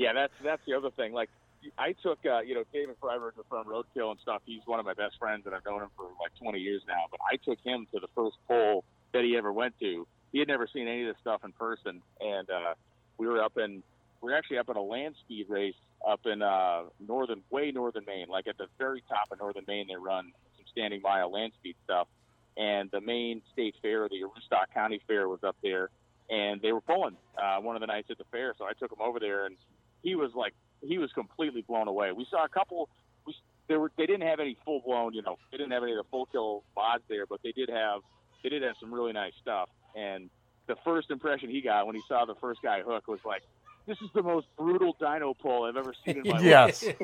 Yeah, 0.00 0.14
that's 0.14 0.32
that's 0.42 0.62
the 0.66 0.72
other 0.72 0.90
thing. 0.90 1.12
Like, 1.12 1.28
I 1.76 1.92
took 1.92 2.20
uh, 2.24 2.40
you 2.40 2.54
know 2.54 2.64
David 2.72 2.96
Freiburger 3.02 3.44
from 3.50 3.66
Roadkill 3.66 4.10
and 4.10 4.18
stuff. 4.20 4.40
He's 4.46 4.62
one 4.64 4.80
of 4.80 4.86
my 4.86 4.94
best 4.94 5.18
friends, 5.18 5.44
and 5.44 5.54
I've 5.54 5.64
known 5.66 5.82
him 5.82 5.90
for 5.94 6.04
like 6.18 6.32
20 6.40 6.58
years 6.58 6.80
now. 6.88 7.04
But 7.10 7.20
I 7.30 7.36
took 7.36 7.58
him 7.62 7.86
to 7.92 8.00
the 8.00 8.08
first 8.14 8.36
poll 8.48 8.84
that 9.12 9.24
he 9.24 9.36
ever 9.36 9.52
went 9.52 9.78
to. 9.80 10.06
He 10.32 10.38
had 10.38 10.48
never 10.48 10.66
seen 10.72 10.88
any 10.88 11.02
of 11.02 11.08
this 11.08 11.20
stuff 11.20 11.44
in 11.44 11.52
person, 11.52 12.00
and 12.18 12.48
uh, 12.48 12.74
we 13.18 13.26
were 13.26 13.42
up 13.42 13.58
in 13.58 13.82
we 14.22 14.32
were 14.32 14.38
actually 14.38 14.56
up 14.56 14.70
in 14.70 14.76
a 14.76 14.82
land 14.82 15.16
speed 15.20 15.50
race 15.50 15.74
up 16.08 16.20
in 16.24 16.40
uh, 16.40 16.84
northern, 17.06 17.42
way 17.50 17.70
northern 17.70 18.04
Maine, 18.06 18.28
like 18.30 18.46
at 18.46 18.56
the 18.56 18.68
very 18.78 19.02
top 19.06 19.30
of 19.30 19.38
northern 19.38 19.64
Maine. 19.68 19.86
They 19.86 19.96
run 19.96 20.32
some 20.56 20.64
standing 20.72 21.02
mile 21.02 21.30
land 21.30 21.52
speed 21.58 21.76
stuff, 21.84 22.08
and 22.56 22.90
the 22.90 23.00
Maine 23.00 23.42
State 23.52 23.74
Fair, 23.82 24.08
the 24.08 24.16
Aroostook 24.16 24.72
County 24.74 25.00
Fair, 25.06 25.28
was 25.28 25.40
up 25.44 25.56
there, 25.62 25.90
and 26.28 26.60
they 26.60 26.72
were 26.72 26.80
pulling 26.80 27.16
uh, 27.40 27.58
one 27.60 27.76
of 27.76 27.80
the 27.80 27.86
nights 27.86 28.08
at 28.10 28.18
the 28.18 28.24
fair. 28.30 28.54
So 28.58 28.64
I 28.64 28.72
took 28.72 28.92
him 28.92 29.00
over 29.00 29.18
there, 29.18 29.46
and 29.46 29.56
he 30.02 30.14
was 30.14 30.32
like, 30.34 30.54
he 30.82 30.98
was 30.98 31.12
completely 31.12 31.62
blown 31.62 31.88
away. 31.88 32.12
We 32.12 32.26
saw 32.30 32.44
a 32.44 32.48
couple. 32.48 32.88
We, 33.26 33.34
there 33.68 33.80
were 33.80 33.90
they 33.96 34.06
didn't 34.06 34.26
have 34.26 34.40
any 34.40 34.56
full 34.64 34.80
blown, 34.80 35.14
you 35.14 35.22
know, 35.22 35.36
they 35.50 35.58
didn't 35.58 35.72
have 35.72 35.82
any 35.82 35.92
of 35.92 35.98
the 35.98 36.10
full 36.10 36.26
kill 36.26 36.64
mods 36.76 37.04
there, 37.08 37.26
but 37.26 37.40
they 37.42 37.52
did 37.52 37.68
have 37.68 38.00
they 38.42 38.48
did 38.48 38.62
have 38.62 38.74
some 38.80 38.92
really 38.92 39.12
nice 39.12 39.32
stuff. 39.40 39.68
And 39.94 40.30
the 40.66 40.76
first 40.84 41.10
impression 41.10 41.50
he 41.50 41.60
got 41.60 41.86
when 41.86 41.96
he 41.96 42.02
saw 42.08 42.24
the 42.24 42.34
first 42.36 42.62
guy 42.62 42.82
hook 42.82 43.08
was 43.08 43.20
like, 43.24 43.42
"This 43.86 43.98
is 44.00 44.08
the 44.14 44.22
most 44.22 44.46
brutal 44.56 44.96
dino 44.98 45.34
pull 45.34 45.64
I've 45.64 45.76
ever 45.76 45.94
seen 46.04 46.18
in 46.18 46.28
my 46.28 46.40
yes, 46.42 46.84
life." 46.84 46.96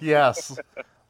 Yes, 0.00 0.50
yes. 0.50 0.58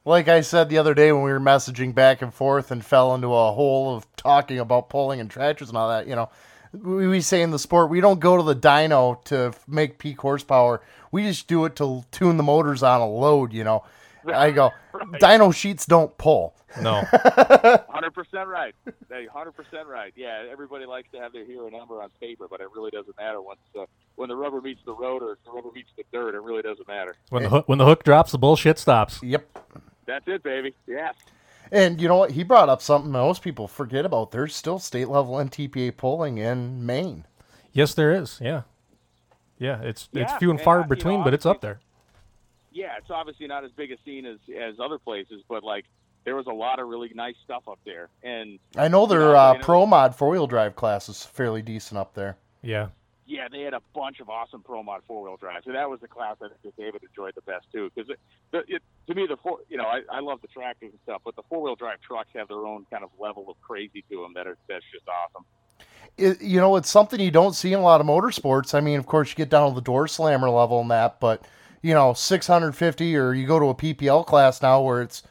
Like 0.07 0.29
I 0.29 0.43
said 0.43 0.69
the 0.69 0.79
other 0.79 0.93
day 0.95 1.13
when 1.13 1.23
we 1.23 1.33
were 1.33 1.41
messaging 1.41 1.95
back 1.95 2.21
and 2.21 2.33
forth 2.33 2.71
and 2.71 2.85
fell 2.85 3.15
into 3.15 3.29
a 3.29 3.53
hole 3.53 3.97
of 3.97 4.07
talking 4.17 4.59
about 4.59 4.91
pulling 4.91 5.19
and 5.21 5.31
tractors 5.31 5.69
and 5.71 5.79
all 5.79 5.89
that, 5.89 6.07
you 6.07 6.15
know, 6.15 6.29
we, 6.73 7.07
we 7.09 7.21
say 7.23 7.41
in 7.41 7.51
the 7.53 7.59
sport 7.59 7.89
we 7.89 8.01
don't 8.03 8.21
go 8.21 8.37
to 8.37 8.43
the 8.43 8.55
dyno 8.57 9.23
to 9.25 9.55
make 9.67 9.99
peak 9.99 10.21
horsepower. 10.21 10.83
We 11.11 11.23
just 11.23 11.47
do 11.49 11.65
it 11.65 11.77
to 11.77 12.05
tune 12.11 12.37
the 12.37 12.43
motors 12.43 12.83
on 12.83 13.01
a 13.01 13.09
load, 13.09 13.53
you 13.55 13.65
know. 13.65 13.85
I 14.27 14.51
go, 14.51 14.73
Right. 14.93 15.07
dyno 15.21 15.55
sheets 15.55 15.87
don't 15.87 16.17
pull. 16.19 16.55
No. 16.83 17.03
Hundred 17.89 18.13
percent 18.15 18.49
right. 18.49 18.75
Hundred 19.33 19.53
percent 19.53 19.87
right. 19.87 20.13
Yeah, 20.17 20.43
everybody 20.51 20.87
likes 20.87 21.09
to 21.13 21.21
have 21.21 21.33
their 21.33 21.45
hero 21.45 21.69
number 21.69 22.03
on 22.03 22.09
paper, 22.21 22.47
but 22.51 22.61
it 22.61 22.67
really 22.75 22.91
doesn't 22.91 23.17
matter 23.17 23.41
once 23.41 23.61
uh, 23.79 23.85
when 24.17 24.29
the 24.29 24.35
rubber 24.37 24.61
meets 24.61 24.81
the 24.85 24.93
road 24.93 25.23
or 25.23 25.39
the 25.45 25.53
rubber 25.53 25.69
meets 25.73 25.91
the 25.97 26.03
dirt. 26.13 26.35
It 26.35 26.43
really 26.43 26.63
doesn't 26.63 26.89
matter. 26.89 27.15
When 27.31 27.45
the 27.45 27.49
hook 27.49 27.69
when 27.69 27.79
the 27.79 27.85
hook 27.87 28.03
drops, 28.03 28.33
the 28.33 28.39
bullshit 28.39 28.79
stops. 28.81 29.23
Yep. 29.23 29.47
That's 30.07 30.27
it, 30.27 30.43
baby. 30.43 30.75
Yeah. 30.87 31.13
And 31.73 32.01
you 32.01 32.09
know 32.09 32.17
what? 32.17 32.33
He 32.33 32.45
brought 32.45 32.69
up 32.69 32.83
something 32.83 33.11
most 33.11 33.43
people 33.43 33.67
forget 33.67 34.05
about. 34.05 34.31
There's 34.31 34.55
still 34.55 34.79
state 34.79 35.09
level 35.09 35.35
NTPA 35.35 35.97
polling 35.97 36.39
in 36.39 36.85
Maine. 36.85 37.27
Yes, 37.73 37.95
there 37.95 38.13
is. 38.13 38.39
Yeah. 38.41 38.63
Yeah, 39.59 39.81
it's 39.83 40.09
it's 40.13 40.33
few 40.35 40.51
and 40.51 40.59
and, 40.59 40.65
far 40.65 40.77
uh, 40.77 40.79
you 40.79 40.85
know, 40.85 40.89
between, 40.89 41.25
but 41.25 41.33
it's 41.33 41.47
up 41.47 41.61
there. 41.61 41.81
Yeah, 42.73 42.97
it's 42.99 43.11
obviously 43.11 43.47
not 43.47 43.65
as 43.65 43.71
big 43.73 43.93
a 43.93 43.97
scene 44.05 44.27
as 44.27 44.39
as 44.61 44.75
other 44.81 44.99
places, 44.99 45.43
but 45.49 45.63
like 45.63 45.85
there 46.25 46.35
was 46.35 46.47
a 46.47 46.53
lot 46.53 46.81
of 46.81 46.89
really 46.89 47.11
nice 47.15 47.37
stuff 47.45 47.63
up 47.69 47.79
there, 47.85 48.09
and 48.23 48.59
I 48.77 48.89
know 48.89 49.07
their 49.07 49.21
know, 49.21 49.35
uh, 49.35 49.59
Pro 49.63 49.87
Mod 49.87 50.15
four 50.15 50.31
wheel 50.31 50.47
drive 50.47 50.75
class 50.75 51.09
is 51.09 51.25
fairly 51.25 51.63
decent 51.63 51.99
up 51.99 52.15
there. 52.15 52.37
Yeah. 52.63 52.89
Yeah, 53.27 53.49
they 53.51 53.63
had 53.63 53.75
a 53.75 53.81
bunch 53.95 54.21
of 54.21 54.29
awesome 54.29 54.63
Pro 54.63 54.83
Mod 54.83 55.03
four 55.07 55.23
wheel 55.23 55.37
drives, 55.37 55.67
and 55.67 55.75
that 55.75 55.89
was 55.89 56.01
the 56.01 56.09
class 56.09 56.37
I 56.43 56.49
think 56.63 56.77
David 56.77 57.03
enjoyed 57.03 57.35
the 57.35 57.43
best 57.43 57.67
too. 57.73 57.91
Because 57.95 58.11
it, 58.11 58.65
it, 58.69 58.83
to 59.07 59.15
me, 59.15 59.27
the 59.27 59.37
four, 59.37 59.59
you 59.69 59.77
know, 59.77 59.85
I, 59.85 60.01
I 60.11 60.21
love 60.21 60.41
the 60.43 60.49
tractors 60.49 60.91
and 60.91 61.01
stuff, 61.05 61.23
but 61.25 61.35
the 61.37 61.43
four 61.49 61.63
wheel 61.63 61.75
drive 61.75 62.01
trucks 62.01 62.29
have 62.35 62.49
their 62.49 62.67
own 62.67 62.87
kind 62.91 63.03
of 63.03 63.11
level 63.19 63.47
of 63.49 63.61
crazy 63.61 64.05
to 64.11 64.23
them 64.23 64.33
that 64.35 64.47
are 64.47 64.57
that's 64.69 64.85
just 64.93 65.05
awesome. 65.09 65.45
It, 66.17 66.43
you 66.43 66.61
know, 66.61 66.77
it's 66.77 66.91
something 66.91 67.19
you 67.19 67.31
don't 67.31 67.55
see 67.55 67.73
in 67.73 67.79
a 67.79 67.83
lot 67.83 68.01
of 68.01 68.07
motorsports. 68.07 68.75
I 68.75 68.81
mean, 68.81 68.99
of 68.99 69.07
course, 69.07 69.31
you 69.31 69.37
get 69.37 69.49
down 69.49 69.71
to 69.71 69.75
the 69.75 69.81
door 69.81 70.07
slammer 70.07 70.51
level 70.51 70.81
and 70.81 70.91
that, 70.91 71.19
but 71.19 71.47
you 71.83 71.95
know, 71.95 72.13
650 72.13 73.17
or 73.17 73.35
you 73.35 73.47
go 73.47 73.59
to 73.59 73.67
a 73.67 73.75
PPL 73.75 74.27
class 74.27 74.63
now 74.63 74.81
where 74.83 75.03
it's 75.03 75.23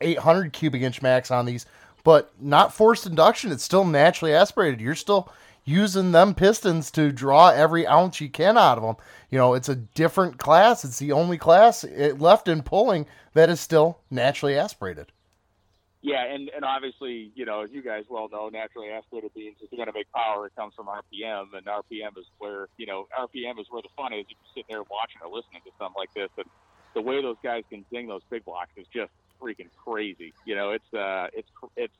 800 0.00 0.52
cubic 0.52 0.82
inch 0.82 1.02
max 1.02 1.30
on 1.30 1.46
these, 1.46 1.66
but 2.04 2.32
not 2.40 2.72
forced 2.72 3.06
induction. 3.06 3.52
It's 3.52 3.64
still 3.64 3.84
naturally 3.84 4.32
aspirated. 4.32 4.80
You're 4.80 4.94
still 4.94 5.30
using 5.68 6.12
them 6.12 6.34
pistons 6.34 6.90
to 6.92 7.12
draw 7.12 7.50
every 7.50 7.86
ounce 7.86 8.20
you 8.20 8.28
can 8.30 8.56
out 8.56 8.78
of 8.78 8.84
them. 8.84 8.96
You 9.30 9.38
know, 9.38 9.54
it's 9.54 9.68
a 9.68 9.76
different 9.76 10.38
class. 10.38 10.84
It's 10.84 10.98
the 10.98 11.12
only 11.12 11.36
class 11.36 11.84
left 11.84 12.48
in 12.48 12.62
pulling 12.62 13.06
that 13.34 13.50
is 13.50 13.60
still 13.60 13.98
naturally 14.10 14.56
aspirated. 14.56 15.12
Yeah, 16.00 16.24
and 16.24 16.48
and 16.54 16.64
obviously, 16.64 17.32
you 17.34 17.44
know, 17.44 17.62
as 17.62 17.70
you 17.70 17.82
guys 17.82 18.04
well 18.08 18.28
know, 18.30 18.48
naturally 18.48 18.88
aspirated 18.88 19.34
beans, 19.34 19.56
if 19.60 19.70
you're 19.70 19.76
going 19.76 19.92
to 19.92 19.92
make 19.92 20.10
power, 20.12 20.46
it 20.46 20.54
comes 20.54 20.72
from 20.74 20.86
RPM, 20.86 21.46
and 21.54 21.66
RPM 21.66 22.16
is 22.16 22.24
where, 22.38 22.68
you 22.78 22.86
know, 22.86 23.08
RPM 23.18 23.60
is 23.60 23.66
where 23.68 23.82
the 23.82 23.88
fun 23.96 24.12
is. 24.12 24.24
If 24.30 24.36
you're 24.38 24.54
sitting 24.54 24.70
there 24.70 24.82
watching 24.82 25.20
or 25.22 25.28
listening 25.28 25.60
to 25.66 25.72
something 25.76 25.98
like 25.98 26.14
this, 26.14 26.30
and 26.38 26.46
the 26.94 27.02
way 27.02 27.20
those 27.20 27.36
guys 27.42 27.64
can 27.68 27.84
zing 27.90 28.06
those 28.06 28.22
big 28.30 28.44
blocks 28.44 28.70
is 28.76 28.86
just 28.94 29.10
freaking 29.42 29.68
crazy. 29.84 30.32
You 30.46 30.54
know, 30.54 30.70
it's 30.70 30.94
uh, 30.94 31.26
it's 31.34 31.50
it's 31.76 31.92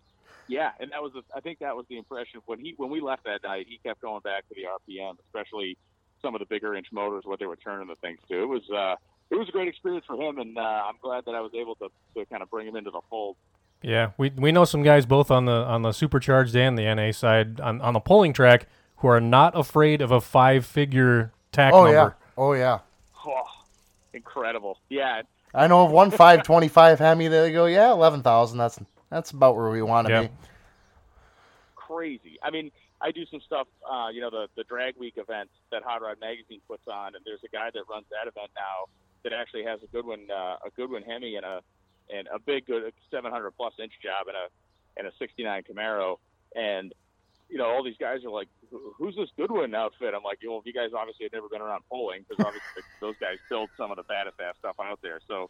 yeah, 0.48 0.70
and 0.80 0.90
that 0.92 1.02
was 1.02 1.12
the, 1.12 1.22
I 1.34 1.40
think 1.40 1.58
that 1.60 1.76
was 1.76 1.86
the 1.88 1.98
impression 1.98 2.40
when 2.46 2.58
he 2.60 2.74
when 2.76 2.90
we 2.90 3.00
left 3.00 3.24
that 3.24 3.42
night. 3.42 3.66
He 3.68 3.78
kept 3.78 4.00
going 4.00 4.20
back 4.22 4.48
to 4.48 4.54
the 4.54 4.62
RPM, 4.62 5.16
especially 5.26 5.76
some 6.22 6.34
of 6.34 6.40
the 6.40 6.46
bigger 6.46 6.74
inch 6.74 6.88
motors, 6.92 7.24
what 7.26 7.38
they 7.38 7.46
were 7.46 7.56
turning 7.56 7.86
the 7.88 7.94
things 7.96 8.18
to. 8.28 8.42
It 8.42 8.46
was 8.48 8.62
uh, 8.70 8.96
it 9.30 9.36
was 9.36 9.48
a 9.48 9.52
great 9.52 9.68
experience 9.68 10.04
for 10.06 10.16
him, 10.16 10.38
and 10.38 10.56
uh, 10.58 10.60
I'm 10.60 10.96
glad 11.02 11.24
that 11.26 11.34
I 11.34 11.40
was 11.40 11.52
able 11.54 11.74
to 11.76 11.88
to 12.16 12.24
kind 12.26 12.42
of 12.42 12.50
bring 12.50 12.66
him 12.66 12.76
into 12.76 12.90
the 12.90 13.00
fold. 13.10 13.36
Yeah, 13.82 14.10
we 14.18 14.30
we 14.30 14.50
know 14.50 14.64
some 14.64 14.82
guys 14.82 15.06
both 15.06 15.30
on 15.30 15.44
the 15.44 15.52
on 15.52 15.82
the 15.82 15.92
supercharged 15.92 16.56
and 16.56 16.76
the 16.76 16.92
NA 16.94 17.12
side 17.12 17.60
on, 17.60 17.80
on 17.80 17.94
the 17.94 18.00
pulling 18.00 18.32
track 18.32 18.66
who 18.96 19.08
are 19.08 19.20
not 19.20 19.56
afraid 19.56 20.00
of 20.00 20.10
a 20.10 20.20
five 20.20 20.66
figure 20.66 21.32
tach 21.52 21.72
Oh 21.72 21.84
number. 21.84 21.92
yeah, 21.92 22.10
oh 22.36 22.52
yeah. 22.54 22.78
Oh, 23.24 23.42
incredible! 24.12 24.78
Yeah, 24.88 25.22
I 25.54 25.66
know 25.68 25.84
of 25.84 25.90
one 25.92 26.10
five 26.10 26.42
twenty 26.42 26.68
five 26.68 26.98
Hemi. 26.98 27.28
That 27.28 27.42
they 27.42 27.52
go, 27.52 27.66
yeah, 27.66 27.92
eleven 27.92 28.22
thousand. 28.22 28.58
That's 28.58 28.80
that's 29.10 29.30
about 29.30 29.56
where 29.56 29.70
we 29.70 29.82
want 29.82 30.06
to 30.08 30.12
Yeah. 30.12 30.22
be. 30.22 30.28
crazy. 31.74 32.36
I 32.42 32.50
mean, 32.50 32.70
I 33.00 33.12
do 33.12 33.24
some 33.26 33.40
stuff, 33.40 33.66
uh, 33.88 34.08
you 34.12 34.20
know, 34.20 34.30
the 34.30 34.48
the 34.56 34.64
drag 34.64 34.96
week 34.98 35.14
event 35.16 35.48
that 35.72 35.82
Hot 35.82 36.02
Rod 36.02 36.18
Magazine 36.20 36.60
puts 36.68 36.86
on, 36.86 37.14
and 37.14 37.24
there's 37.24 37.42
a 37.44 37.48
guy 37.48 37.70
that 37.72 37.82
runs 37.88 38.04
that 38.10 38.28
event 38.28 38.50
now 38.54 38.86
that 39.22 39.32
actually 39.32 39.64
has 39.64 39.80
a 39.82 39.86
Goodwin, 39.86 40.30
uh, 40.30 40.56
a 40.66 40.70
Goodwin 40.76 41.02
Hemi 41.02 41.36
and 41.36 41.46
a 41.46 41.62
and 42.12 42.28
a 42.32 42.38
big 42.38 42.66
good 42.66 42.92
700 43.10 43.50
plus 43.52 43.74
inch 43.78 43.92
job 44.02 44.26
and 44.28 44.36
a 44.36 44.48
and 44.98 45.06
a 45.06 45.12
69 45.18 45.62
Camaro, 45.62 46.18
and 46.54 46.92
you 47.48 47.56
know, 47.56 47.66
all 47.66 47.82
these 47.82 47.96
guys 47.98 48.22
are 48.24 48.30
like, 48.30 48.48
"Who's 48.98 49.16
this 49.16 49.30
Goodwin 49.38 49.74
outfit?" 49.74 50.12
I'm 50.14 50.22
like, 50.22 50.40
"Well, 50.46 50.58
if 50.58 50.66
you 50.66 50.74
guys 50.74 50.90
obviously 50.92 51.24
have 51.24 51.32
never 51.32 51.48
been 51.48 51.62
around 51.62 51.84
polling 51.88 52.26
because 52.28 52.44
obviously 52.44 52.82
those 53.00 53.16
guys 53.18 53.38
build 53.48 53.70
some 53.78 53.90
of 53.90 53.96
the 53.96 54.02
baddest 54.02 54.38
ass 54.40 54.56
stuff 54.58 54.76
out 54.78 55.00
there." 55.00 55.20
So 55.26 55.48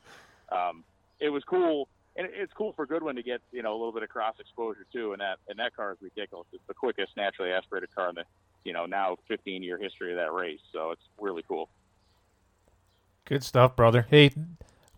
um, 0.52 0.84
it 1.18 1.30
was 1.30 1.42
cool, 1.44 1.88
and 2.18 2.26
it's 2.32 2.52
cool 2.52 2.72
for 2.72 2.84
Goodwin 2.84 3.16
to 3.16 3.22
get 3.22 3.40
you 3.52 3.62
know 3.62 3.72
a 3.72 3.78
little 3.78 3.92
bit 3.92 4.02
of 4.02 4.08
cross 4.08 4.34
exposure 4.40 4.84
too. 4.92 5.12
And 5.12 5.20
that 5.20 5.38
and 5.48 5.58
that 5.58 5.74
car 5.74 5.92
is 5.92 5.98
ridiculous. 6.02 6.46
It's 6.52 6.62
the 6.66 6.74
quickest 6.74 7.16
naturally 7.16 7.52
aspirated 7.52 7.94
car 7.94 8.10
in 8.10 8.16
the 8.16 8.24
you 8.64 8.72
know 8.72 8.84
now 8.84 9.16
15 9.28 9.62
year 9.62 9.78
history 9.78 10.10
of 10.12 10.18
that 10.18 10.32
race. 10.32 10.60
So 10.72 10.90
it's 10.90 11.02
really 11.18 11.44
cool. 11.46 11.70
Good 13.24 13.44
stuff, 13.44 13.76
brother. 13.76 14.06
Hey, 14.10 14.32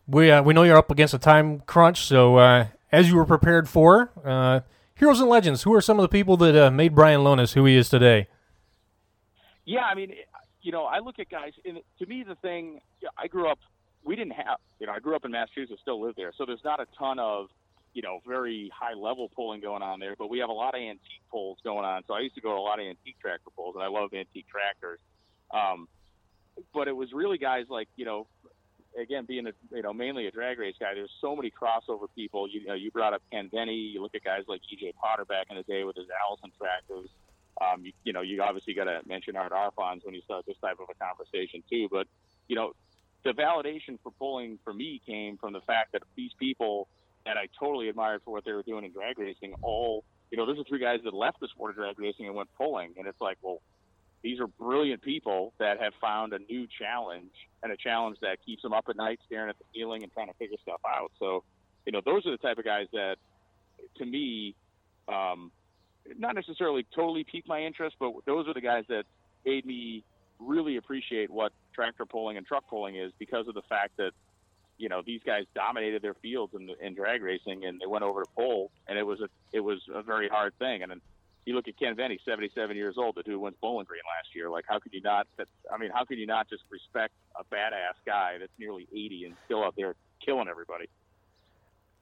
we 0.09 0.31
uh, 0.31 0.43
we 0.43 0.55
know 0.55 0.63
you're 0.63 0.79
up 0.79 0.91
against 0.91 1.15
a 1.15 1.19
time 1.19 1.61
crunch, 1.61 2.07
so 2.07 2.37
uh, 2.37 2.67
as 2.91 3.09
you 3.09 3.17
were 3.17 3.27
prepared 3.27 3.69
for, 3.69 4.11
uh, 4.25 4.61
heroes 4.95 5.21
and 5.21 5.29
legends. 5.29 5.63
Who 5.65 5.75
are 5.75 5.81
some 5.81 5.99
of 5.99 6.03
the 6.03 6.09
people 6.09 6.37
that 6.39 6.57
uh, 6.57 6.71
made 6.71 6.95
Brian 6.95 7.21
Lohnes 7.21 7.53
who 7.53 7.65
he 7.67 7.77
is 7.77 7.89
today? 7.89 8.29
Yeah, 9.67 9.85
I 9.85 9.95
mean, 9.95 10.15
you 10.63 10.73
know, 10.73 10.85
I 10.85 10.99
look 10.99 11.19
at 11.19 11.29
guys, 11.29 11.53
and 11.65 11.79
to 11.99 12.07
me, 12.07 12.25
the 12.27 12.35
thing, 12.37 12.81
I 13.17 13.27
grew 13.27 13.49
up, 13.49 13.59
we 14.05 14.17
didn't 14.17 14.33
have, 14.33 14.59
you 14.79 14.87
know, 14.87 14.93
I 14.93 14.99
grew 14.99 15.15
up 15.15 15.25
in 15.25 15.31
Massachusetts, 15.31 15.81
still 15.83 16.01
live 16.01 16.15
there, 16.17 16.33
so 16.37 16.45
there's 16.47 16.65
not 16.65 16.81
a 16.81 16.87
ton 16.99 17.19
of, 17.19 17.49
you 17.93 18.03
know, 18.03 18.21
very 18.27 18.71
high 18.75 18.95
level 18.95 19.31
pulling 19.35 19.61
going 19.61 19.83
on 19.83 20.01
there, 20.01 20.15
but 20.19 20.31
we 20.31 20.39
have 20.39 20.49
a 20.49 20.53
lot 20.53 20.75
of 20.75 20.81
antique 20.81 21.23
pulls 21.31 21.59
going 21.65 21.85
on. 21.85 22.03
So 22.07 22.15
I 22.15 22.21
used 22.21 22.35
to 22.37 22.41
go 22.41 22.51
to 22.51 22.57
a 22.57 22.61
lot 22.61 22.79
of 22.79 22.87
antique 22.87 23.17
tractor 23.21 23.51
pulls, 23.57 23.75
and 23.75 23.83
I 23.83 23.89
love 23.89 24.11
antique 24.15 24.47
tractors. 24.49 25.01
Um, 25.53 25.89
but 26.73 26.89
it 26.89 26.97
was 26.97 27.13
really 27.13 27.39
guys 27.39 27.67
like, 27.69 27.89
you 27.97 28.05
know, 28.05 28.27
again, 28.99 29.25
being 29.27 29.47
a, 29.47 29.53
you 29.73 29.83
know, 29.83 29.93
mainly 29.93 30.27
a 30.27 30.31
drag 30.31 30.59
race 30.59 30.77
guy, 30.79 30.95
there's 30.95 31.13
so 31.21 31.37
many 31.37 31.51
crossover 31.51 32.07
people. 32.15 32.49
You, 32.49 32.65
know, 32.67 32.75
you 32.75 32.91
brought 32.91 33.15
up 33.15 33.23
Ken 33.31 33.51
Veney. 33.53 33.93
You 33.93 34.03
look 34.03 34.15
at 34.15 34.25
guys 34.25 34.45
like 34.49 34.61
EJ 34.73 34.95
Potter 34.95 35.25
back 35.25 35.47
in 35.51 35.57
the 35.57 35.63
day 35.63 35.85
with 35.85 35.97
his 35.97 36.07
Allison 36.27 36.51
tractors. 36.59 37.09
Um, 37.61 37.85
you, 37.85 37.93
you 38.05 38.13
know, 38.13 38.23
you 38.23 38.43
obviously 38.43 38.75
got 38.75 38.85
to 38.85 39.01
mention 39.07 39.37
Art 39.37 39.53
Arfons 39.53 40.05
when 40.05 40.15
you 40.15 40.23
start 40.23 40.47
this 40.47 40.57
type 40.61 40.79
of 40.81 40.89
a 40.91 41.05
conversation 41.05 41.63
too. 41.69 41.89
But 41.91 42.07
you 42.49 42.57
know, 42.57 42.73
the 43.25 43.31
validation 43.31 43.99
for 44.03 44.13
pulling 44.13 44.59
for 44.65 44.73
me 44.73 45.01
came 45.07 45.37
from 45.37 45.53
the 45.53 45.61
fact 45.61 45.93
that 45.93 46.03
these 46.17 46.33
people 46.39 46.89
that 47.27 47.37
I 47.37 47.49
totally 47.59 47.89
admired 47.89 48.23
for 48.25 48.33
what 48.33 48.45
they 48.45 48.53
were 48.53 48.63
doing 48.63 48.85
in 48.85 48.93
drag 48.93 49.19
racing, 49.19 49.55
all 49.63 50.05
you 50.31 50.39
know, 50.39 50.47
those 50.47 50.59
are 50.59 50.65
three 50.65 50.79
guys 50.79 51.01
that 51.05 51.13
left 51.13 51.41
the 51.41 51.49
sport 51.49 51.71
of 51.71 51.77
drag 51.77 51.99
racing 51.99 52.27
and 52.27 52.35
went 52.35 52.49
pulling, 52.57 52.95
and 52.97 53.07
it's 53.07 53.21
like, 53.21 53.37
well, 53.43 53.61
these 54.23 54.39
are 54.39 54.47
brilliant 54.47 55.03
people 55.03 55.53
that 55.59 55.81
have 55.81 55.93
found 56.01 56.33
a 56.33 56.39
new 56.39 56.67
challenge 56.79 57.33
and 57.63 57.73
a 57.73 57.77
challenge 57.77 58.19
that 58.21 58.39
keeps 58.45 58.63
them 58.63 58.73
up 58.73 58.85
at 58.89 58.97
night 58.97 59.19
staring 59.27 59.49
at 59.49 59.59
the 59.59 59.65
ceiling 59.75 60.03
and 60.03 60.13
trying 60.13 60.29
to 60.29 60.35
figure 60.35 60.57
stuff 60.63 60.81
out. 60.87 61.11
So, 61.19 61.43
you 61.87 61.93
know, 61.93 62.01
those 62.05 62.27
are 62.27 62.31
the 62.31 62.37
type 62.37 62.59
of 62.59 62.65
guys 62.65 62.87
that, 62.93 63.17
to 63.97 64.05
me, 64.05 64.55
um, 65.09 65.51
not 66.19 66.35
necessarily 66.35 66.87
totally 66.95 67.25
piqued 67.25 67.49
my 67.49 67.63
interest, 67.63 67.97
but 67.99 68.13
those 68.27 68.47
are 68.47 68.55
the 68.55 68.61
guys 68.61 68.85
that 68.89 69.05
made 69.45 69.65
me 69.65 70.05
really 70.41 70.77
appreciate 70.77 71.31
what 71.31 71.53
tractor 71.75 72.07
pulling 72.07 72.37
and 72.37 72.47
truck 72.47 72.67
pulling 72.69 72.97
is 72.97 73.13
because 73.19 73.47
of 73.49 73.55
the 73.55 73.63
fact 73.69 73.97
that 73.99 74.13
you 74.79 74.89
know 74.89 75.03
these 75.05 75.21
guys 75.25 75.45
dominated 75.55 76.03
their 76.03 76.15
fields 76.15 76.55
in, 76.55 76.71
in 76.81 76.95
drag 76.95 77.23
racing 77.23 77.65
and 77.65 77.81
they 77.81 77.87
went 77.87 78.03
over 78.03 78.23
to 78.23 78.31
pull 78.35 78.71
and 78.89 78.99
it 78.99 79.03
was 79.03 79.21
a 79.21 79.29
it 79.53 79.61
was 79.61 79.79
a 79.95 80.03
very 80.03 80.29
hard 80.29 80.55
thing 80.59 80.83
and 80.83 80.91
then 80.91 81.01
you 81.47 81.55
look 81.55 81.69
at 81.69 81.79
Ken 81.79 81.97
Veney, 81.97 82.19
77 82.25 82.77
years 82.77 82.97
old, 82.99 83.15
the 83.17 83.23
dude 83.23 83.41
wins 83.41 83.57
Bowling 83.61 83.87
Green 83.87 84.03
last 84.17 84.35
year. 84.35 84.51
Like, 84.51 84.65
how 84.69 84.79
could 84.79 84.93
you 84.93 85.01
not? 85.01 85.27
That, 85.39 85.49
I 85.73 85.79
mean, 85.79 85.91
how 85.93 86.05
could 86.05 86.19
you 86.19 86.27
not 86.27 86.49
just 86.49 86.63
respect 86.71 87.15
a 87.35 87.45
badass 87.45 87.97
guy 88.07 88.37
that's 88.39 88.53
nearly 88.59 88.87
80 88.93 89.25
and 89.25 89.35
still 89.47 89.65
out 89.65 89.75
there 89.77 89.95
killing 90.25 90.49
everybody? 90.49 90.89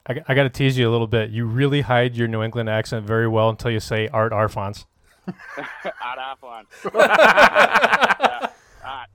I 0.07 0.35
got 0.35 0.45
to 0.45 0.49
tease 0.49 0.79
you 0.79 0.89
a 0.89 0.93
little 0.93 1.07
bit. 1.07 1.31
You 1.31 1.45
really 1.45 1.83
hide 1.83 2.17
your 2.17 2.29
New 2.29 2.43
England 2.43 2.71
accent 2.71 3.07
very 3.07 3.29
well 3.29 3.51
until 3.51 3.71
you 3.71 3.81
say 3.81 4.09
Art 4.09 4.33
Arfons. 4.33 4.87
Off 6.19 6.45
on. 6.45 6.67
Yeah. 8.21 8.49
Ah, 8.85 9.07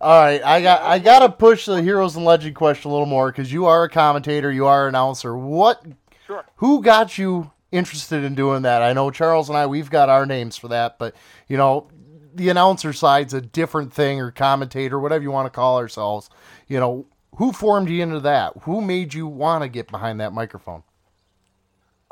All 0.00 0.20
right, 0.20 0.44
I 0.44 0.60
got 0.62 0.82
I 0.82 0.98
got 0.98 1.20
to 1.20 1.28
push 1.30 1.66
the 1.66 1.80
heroes 1.82 2.16
and 2.16 2.24
legend 2.24 2.54
question 2.56 2.90
a 2.90 2.92
little 2.92 3.06
more 3.06 3.30
because 3.30 3.52
you 3.52 3.66
are 3.66 3.84
a 3.84 3.88
commentator, 3.88 4.52
you 4.52 4.66
are 4.66 4.86
an 4.86 4.94
announcer. 4.94 5.36
What? 5.36 5.84
Sure. 6.26 6.44
Who 6.56 6.82
got 6.82 7.16
you 7.18 7.50
interested 7.72 8.24
in 8.24 8.34
doing 8.34 8.62
that? 8.62 8.82
I 8.82 8.92
know 8.92 9.10
Charles 9.10 9.48
and 9.48 9.56
I 9.58 9.66
we've 9.66 9.90
got 9.90 10.08
our 10.08 10.26
names 10.26 10.56
for 10.56 10.68
that, 10.68 10.98
but 10.98 11.14
you 11.48 11.56
know 11.56 11.88
the 12.34 12.48
announcer 12.48 12.92
side's 12.92 13.32
a 13.34 13.40
different 13.40 13.92
thing, 13.92 14.20
or 14.20 14.30
commentator, 14.30 14.98
whatever 14.98 15.22
you 15.22 15.30
want 15.30 15.46
to 15.46 15.50
call 15.50 15.78
ourselves. 15.78 16.28
You 16.66 16.80
know, 16.80 17.06
who 17.36 17.52
formed 17.52 17.88
you 17.88 18.02
into 18.02 18.20
that? 18.20 18.52
Who 18.62 18.80
made 18.80 19.14
you 19.14 19.26
want 19.26 19.62
to 19.62 19.68
get 19.68 19.90
behind 19.90 20.20
that 20.20 20.32
microphone? 20.32 20.82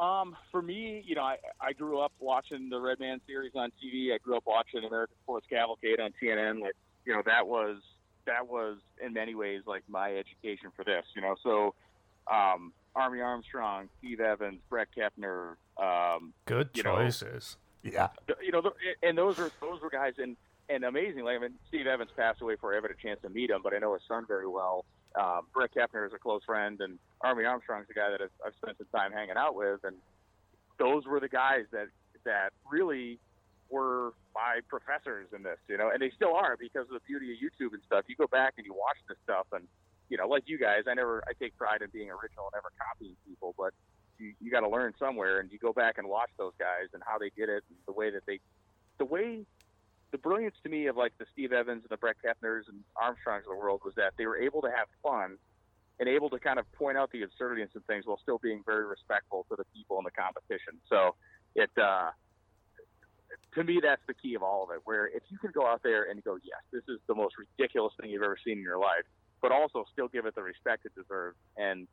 Um, 0.03 0.37
for 0.51 0.61
me, 0.61 1.05
you 1.07 1.15
know, 1.15 1.23
I, 1.23 1.37
I 1.61 1.73
grew 1.73 2.01
up 2.01 2.13
watching 2.19 2.69
the 2.69 2.81
Red 2.81 2.99
Man 2.99 3.21
series 3.25 3.53
on 3.55 3.71
TV. 3.83 4.13
I 4.13 4.19
grew 4.19 4.37
up 4.37 4.43
watching 4.47 4.83
American 4.83 5.15
Sports 5.23 5.47
Cavalcade 5.49 6.01
on 6.01 6.13
TNN. 6.21 6.61
Like, 6.61 6.75
you 7.05 7.15
know, 7.15 7.23
that 7.25 7.47
was 7.47 7.79
that 8.27 8.49
was 8.49 8.79
in 9.05 9.13
many 9.13 9.37
ways 9.37 9.63
like 9.65 9.85
my 9.89 10.17
education 10.17 10.73
for 10.75 10.85
this. 10.85 11.05
You 11.15 11.23
know, 11.23 11.37
so 11.41 11.75
um, 12.29 12.73
Army 12.97 13.21
Armstrong, 13.21 13.89
Steve 13.99 14.19
Evans, 14.19 14.61
Bret 14.69 14.89
Kepner. 14.97 15.55
Um, 15.81 16.33
Good 16.47 16.71
you 16.75 16.83
know, 16.83 16.97
choices. 16.97 17.57
Yeah. 17.85 18.09
you 18.43 18.51
know, 18.51 18.73
and 19.05 19.17
those 19.17 19.39
are 19.39 19.53
those 19.61 19.81
were 19.81 19.91
guys, 19.91 20.15
and 20.19 20.37
and 20.69 20.83
amazingly, 20.85 21.37
I 21.37 21.39
mean, 21.39 21.55
Steve 21.69 21.87
Evans 21.87 22.11
passed 22.17 22.41
away 22.41 22.55
before 22.55 22.75
I 22.75 22.79
ever 22.79 22.89
had 22.89 22.97
a 22.97 23.01
chance 23.01 23.21
to 23.23 23.29
meet 23.29 23.51
him, 23.51 23.61
but 23.63 23.73
I 23.73 23.79
know 23.79 23.95
his 23.95 24.03
son 24.09 24.25
very 24.27 24.49
well. 24.49 24.85
Um, 25.15 25.43
Bret 25.53 25.71
Kepner 25.75 26.07
is 26.07 26.13
a 26.15 26.19
close 26.19 26.43
friend, 26.45 26.81
and 26.81 26.99
Army 27.21 27.45
Armstrong's 27.45 27.87
a 27.91 27.95
guy 27.95 28.11
that 28.11 28.21
I've, 28.21 28.31
I've 28.47 28.55
spent 28.63 28.79
some 28.79 28.87
time 28.95 29.13
hanging 29.13 29.37
out 29.37 29.55
with, 29.55 29.81
and 29.85 29.97
those 30.79 31.07
were 31.07 31.21
the 31.21 31.29
guys 31.29 31.65
that 31.73 31.89
that 32.25 32.53
really 32.71 33.19
were 33.69 34.13
my 34.35 34.61
professors 34.69 35.27
in 35.35 35.43
this, 35.43 35.59
you 35.69 35.77
know, 35.77 35.91
and 35.91 36.01
they 36.01 36.11
still 36.15 36.35
are 36.35 36.57
because 36.57 36.87
of 36.89 36.95
the 36.95 37.05
beauty 37.07 37.33
of 37.33 37.39
YouTube 37.39 37.73
and 37.73 37.83
stuff. 37.87 38.05
You 38.07 38.17
go 38.17 38.27
back 38.27 38.55
and 38.57 38.67
you 38.67 38.73
watch 38.73 38.99
this 39.09 39.19
stuff, 39.25 39.47
and 39.53 39.67
you 40.09 40.19
know, 40.19 40.29
like 40.29 40.45
you 40.47 40.59
guys, 40.59 40.85
I 40.87 40.95
never, 40.95 41.23
I 41.27 41.33
take 41.41 41.57
pride 41.57 41.81
in 41.81 41.89
being 41.91 42.11
original 42.11 42.53
and 42.53 42.55
never 42.55 42.71
copying 42.77 43.17
people, 43.27 43.55
but 43.57 43.73
you, 44.19 44.35
you 44.41 44.51
got 44.51 44.61
to 44.61 44.69
learn 44.69 44.93
somewhere, 44.99 45.41
and 45.41 45.51
you 45.51 45.59
go 45.59 45.73
back 45.73 45.97
and 45.99 46.07
watch 46.07 46.31
those 46.39 46.53
guys 46.59 46.89
and 46.93 47.03
how 47.07 47.19
they 47.19 47.31
did 47.35 47.49
it, 47.49 47.65
and 47.69 47.79
the 47.87 47.93
way 47.93 48.11
that 48.11 48.23
they, 48.27 48.39
the 48.99 49.07
way, 49.07 49.47
the 50.13 50.19
brilliance 50.19 50.55
to 50.63 50.69
me 50.69 50.87
of 50.87 50.97
like 50.97 51.17
the 51.19 51.27
Steve 51.33 51.53
Evans 51.53 51.83
and 51.83 51.91
the 51.91 51.97
Bret 51.97 52.17
Kepners 52.23 52.67
and 52.69 52.85
Armstrongs 52.97 53.45
of 53.47 53.57
the 53.57 53.59
world 53.59 53.81
was 53.85 53.95
that 53.97 54.13
they 54.17 54.27
were 54.27 54.39
able 54.39 54.61
to 54.63 54.69
have 54.69 54.87
fun 55.03 55.39
and 55.99 56.09
able 56.09 56.31
to 56.31 56.39
kind 56.39 56.59
of 56.59 56.71
point 56.73 56.97
out 56.97 57.11
the 57.13 57.23
absurdities 57.23 57.69
and 57.75 57.85
things 57.87 58.07
while 58.07 58.19
still 58.23 58.39
being 58.39 58.63
very 58.65 58.87
respectful 58.87 59.47
to 59.51 59.57
the 59.57 59.65
people 59.75 59.99
in 59.99 60.05
the 60.05 60.11
competition. 60.11 60.79
So 60.89 61.15
it, 61.55 61.71
uh, 61.81 62.11
to 63.55 63.65
me, 63.65 63.81
that's 63.83 64.03
the 64.07 64.15
key 64.15 64.35
of 64.35 64.43
all 64.43 64.65
of 64.65 64.71
it. 64.71 64.81
Where 64.85 65.07
if 65.07 65.23
you 65.31 65.39
can 65.39 65.51
go 65.51 65.67
out 65.67 65.83
there 65.83 66.11
and 66.11 66.23
go, 66.23 66.37
yes, 66.43 66.61
this 66.73 66.83
is 66.89 67.01
the 67.09 67.15
most 67.15 67.35
ridiculous 67.39 67.93
thing 68.01 68.11
you've 68.11 68.23
ever 68.23 68.39
seen 68.45 68.59
in 68.59 68.63
your 68.63 68.79
life, 68.79 69.05
but 69.41 69.53
also 69.53 69.85
still 69.93 70.09
give 70.09 70.27
it 70.27 70.35
the 70.35 70.43
respect 70.43 70.87
it 70.87 70.93
deserves 70.95 71.37
and 71.57 71.89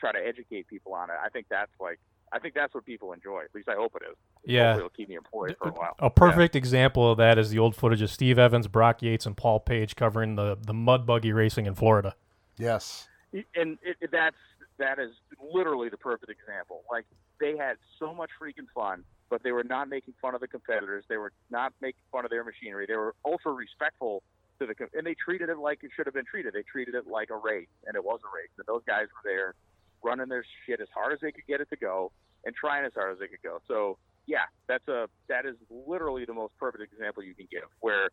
try 0.00 0.12
to 0.12 0.18
educate 0.18 0.68
people 0.68 0.94
on 0.94 1.10
it. 1.10 1.16
I 1.22 1.28
think 1.28 1.46
that's 1.50 1.72
like, 1.80 2.00
I 2.32 2.38
think 2.38 2.54
that's 2.54 2.74
what 2.74 2.84
people 2.84 3.12
enjoy. 3.12 3.42
At 3.44 3.54
least 3.54 3.68
I 3.68 3.74
hope 3.74 3.96
it 3.96 4.02
is. 4.10 4.16
Yeah. 4.44 4.74
Hopefully 4.74 4.78
it'll 4.86 4.96
keep 4.96 5.08
me 5.08 5.14
employed 5.16 5.56
for 5.60 5.68
a 5.68 5.72
while. 5.72 5.94
A 5.98 6.10
perfect 6.10 6.54
example 6.56 7.10
of 7.12 7.18
that 7.18 7.38
is 7.38 7.50
the 7.50 7.58
old 7.58 7.74
footage 7.76 8.02
of 8.02 8.10
Steve 8.10 8.38
Evans, 8.38 8.66
Brock 8.68 9.02
Yates, 9.02 9.26
and 9.26 9.36
Paul 9.36 9.60
Page 9.60 9.96
covering 9.96 10.34
the, 10.36 10.56
the 10.60 10.74
mud 10.74 11.06
buggy 11.06 11.32
racing 11.32 11.66
in 11.66 11.74
Florida. 11.74 12.14
Yes. 12.58 13.08
and 13.32 13.78
it, 13.82 13.96
it- 14.00 14.10
that's 14.12 14.36
that 14.78 14.98
is 15.00 15.10
literally 15.52 15.88
the 15.88 15.96
perfect 15.96 16.30
example. 16.30 16.82
Like 16.90 17.04
they 17.40 17.56
had 17.56 17.76
so 17.98 18.14
much 18.14 18.30
freaking 18.40 18.66
fun, 18.74 19.02
but 19.28 19.42
they 19.42 19.50
were 19.50 19.64
not 19.64 19.88
making 19.88 20.14
fun 20.22 20.34
of 20.36 20.40
the 20.40 20.46
competitors. 20.46 21.04
They 21.08 21.16
were 21.16 21.32
not 21.50 21.72
making 21.80 22.02
fun 22.12 22.24
of 22.24 22.30
their 22.30 22.44
machinery. 22.44 22.86
They 22.86 22.94
were 22.96 23.14
ultra 23.24 23.52
respectful 23.52 24.22
to 24.60 24.66
the 24.66 24.74
and 24.96 25.04
they 25.06 25.14
treated 25.14 25.48
it 25.48 25.58
like 25.58 25.82
it 25.82 25.90
should 25.96 26.06
have 26.06 26.14
been 26.14 26.24
treated. 26.26 26.52
They 26.52 26.62
treated 26.62 26.94
it 26.94 27.06
like 27.08 27.30
a 27.30 27.36
race, 27.36 27.66
and 27.86 27.96
it 27.96 28.04
was 28.04 28.20
a 28.24 28.30
race. 28.36 28.50
And 28.56 28.66
those 28.66 28.82
guys 28.86 29.06
were 29.08 29.28
there 29.28 29.54
running 30.02 30.28
their 30.28 30.44
shit 30.66 30.80
as 30.80 30.88
hard 30.94 31.12
as 31.12 31.20
they 31.20 31.32
could 31.32 31.46
get 31.46 31.60
it 31.60 31.68
to 31.70 31.76
go 31.76 32.12
and 32.44 32.54
trying 32.54 32.84
as 32.84 32.92
hard 32.94 33.12
as 33.12 33.18
they 33.18 33.28
could 33.28 33.42
go. 33.42 33.58
So 33.66 33.98
yeah, 34.26 34.44
that's 34.66 34.86
a 34.88 35.08
that 35.28 35.46
is 35.46 35.56
literally 35.70 36.24
the 36.24 36.34
most 36.34 36.52
perfect 36.58 36.92
example 36.92 37.22
you 37.22 37.34
can 37.34 37.48
give. 37.50 37.68
Where 37.80 38.10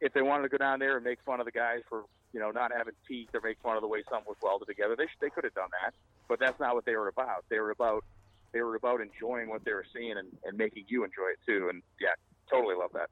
if 0.00 0.12
they 0.14 0.22
wanted 0.22 0.44
to 0.44 0.48
go 0.48 0.58
down 0.58 0.80
there 0.80 0.96
and 0.96 1.04
make 1.04 1.18
fun 1.24 1.38
of 1.38 1.46
the 1.46 1.52
guys 1.52 1.80
for 1.88 2.04
you 2.32 2.40
know 2.40 2.50
not 2.50 2.72
having 2.76 2.94
teeth 3.06 3.28
or 3.34 3.40
make 3.42 3.58
fun 3.62 3.76
of 3.76 3.82
the 3.82 3.88
way 3.88 4.02
something 4.10 4.26
was 4.26 4.38
welded 4.42 4.66
together, 4.66 4.96
they 4.96 5.06
they 5.20 5.30
could 5.30 5.44
have 5.44 5.54
done 5.54 5.68
that. 5.84 5.94
But 6.28 6.40
that's 6.40 6.58
not 6.58 6.74
what 6.74 6.84
they 6.84 6.96
were 6.96 7.08
about. 7.08 7.44
They 7.48 7.60
were 7.60 7.70
about 7.70 8.04
they 8.52 8.62
were 8.62 8.74
about 8.74 9.00
enjoying 9.00 9.48
what 9.48 9.64
they 9.64 9.72
were 9.72 9.86
seeing 9.94 10.16
and, 10.16 10.28
and 10.44 10.56
making 10.58 10.84
you 10.88 11.04
enjoy 11.04 11.32
it 11.32 11.40
too. 11.46 11.68
And 11.68 11.82
yeah, 12.00 12.16
totally 12.50 12.74
love 12.74 12.90
that. 12.94 13.08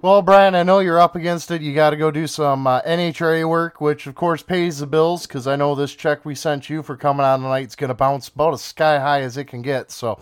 Well, 0.00 0.20
Brian, 0.22 0.54
I 0.56 0.64
know 0.64 0.80
you're 0.80 0.98
up 1.00 1.14
against 1.14 1.50
it. 1.52 1.62
You 1.62 1.74
got 1.74 1.90
to 1.90 1.96
go 1.96 2.10
do 2.10 2.26
some 2.26 2.66
uh, 2.66 2.80
NHRA 2.82 3.48
work, 3.48 3.80
which 3.80 4.06
of 4.08 4.14
course 4.16 4.42
pays 4.42 4.78
the 4.78 4.86
bills 4.86 5.26
because 5.26 5.46
I 5.46 5.54
know 5.54 5.74
this 5.76 5.94
check 5.94 6.24
we 6.24 6.34
sent 6.34 6.68
you 6.68 6.82
for 6.82 6.96
coming 6.96 7.24
on 7.24 7.40
tonight 7.42 7.68
is 7.68 7.76
going 7.76 7.88
to 7.88 7.94
bounce 7.94 8.28
about 8.28 8.54
as 8.54 8.62
sky 8.62 8.98
high 8.98 9.20
as 9.20 9.36
it 9.36 9.44
can 9.44 9.62
get. 9.62 9.92
So, 9.92 10.18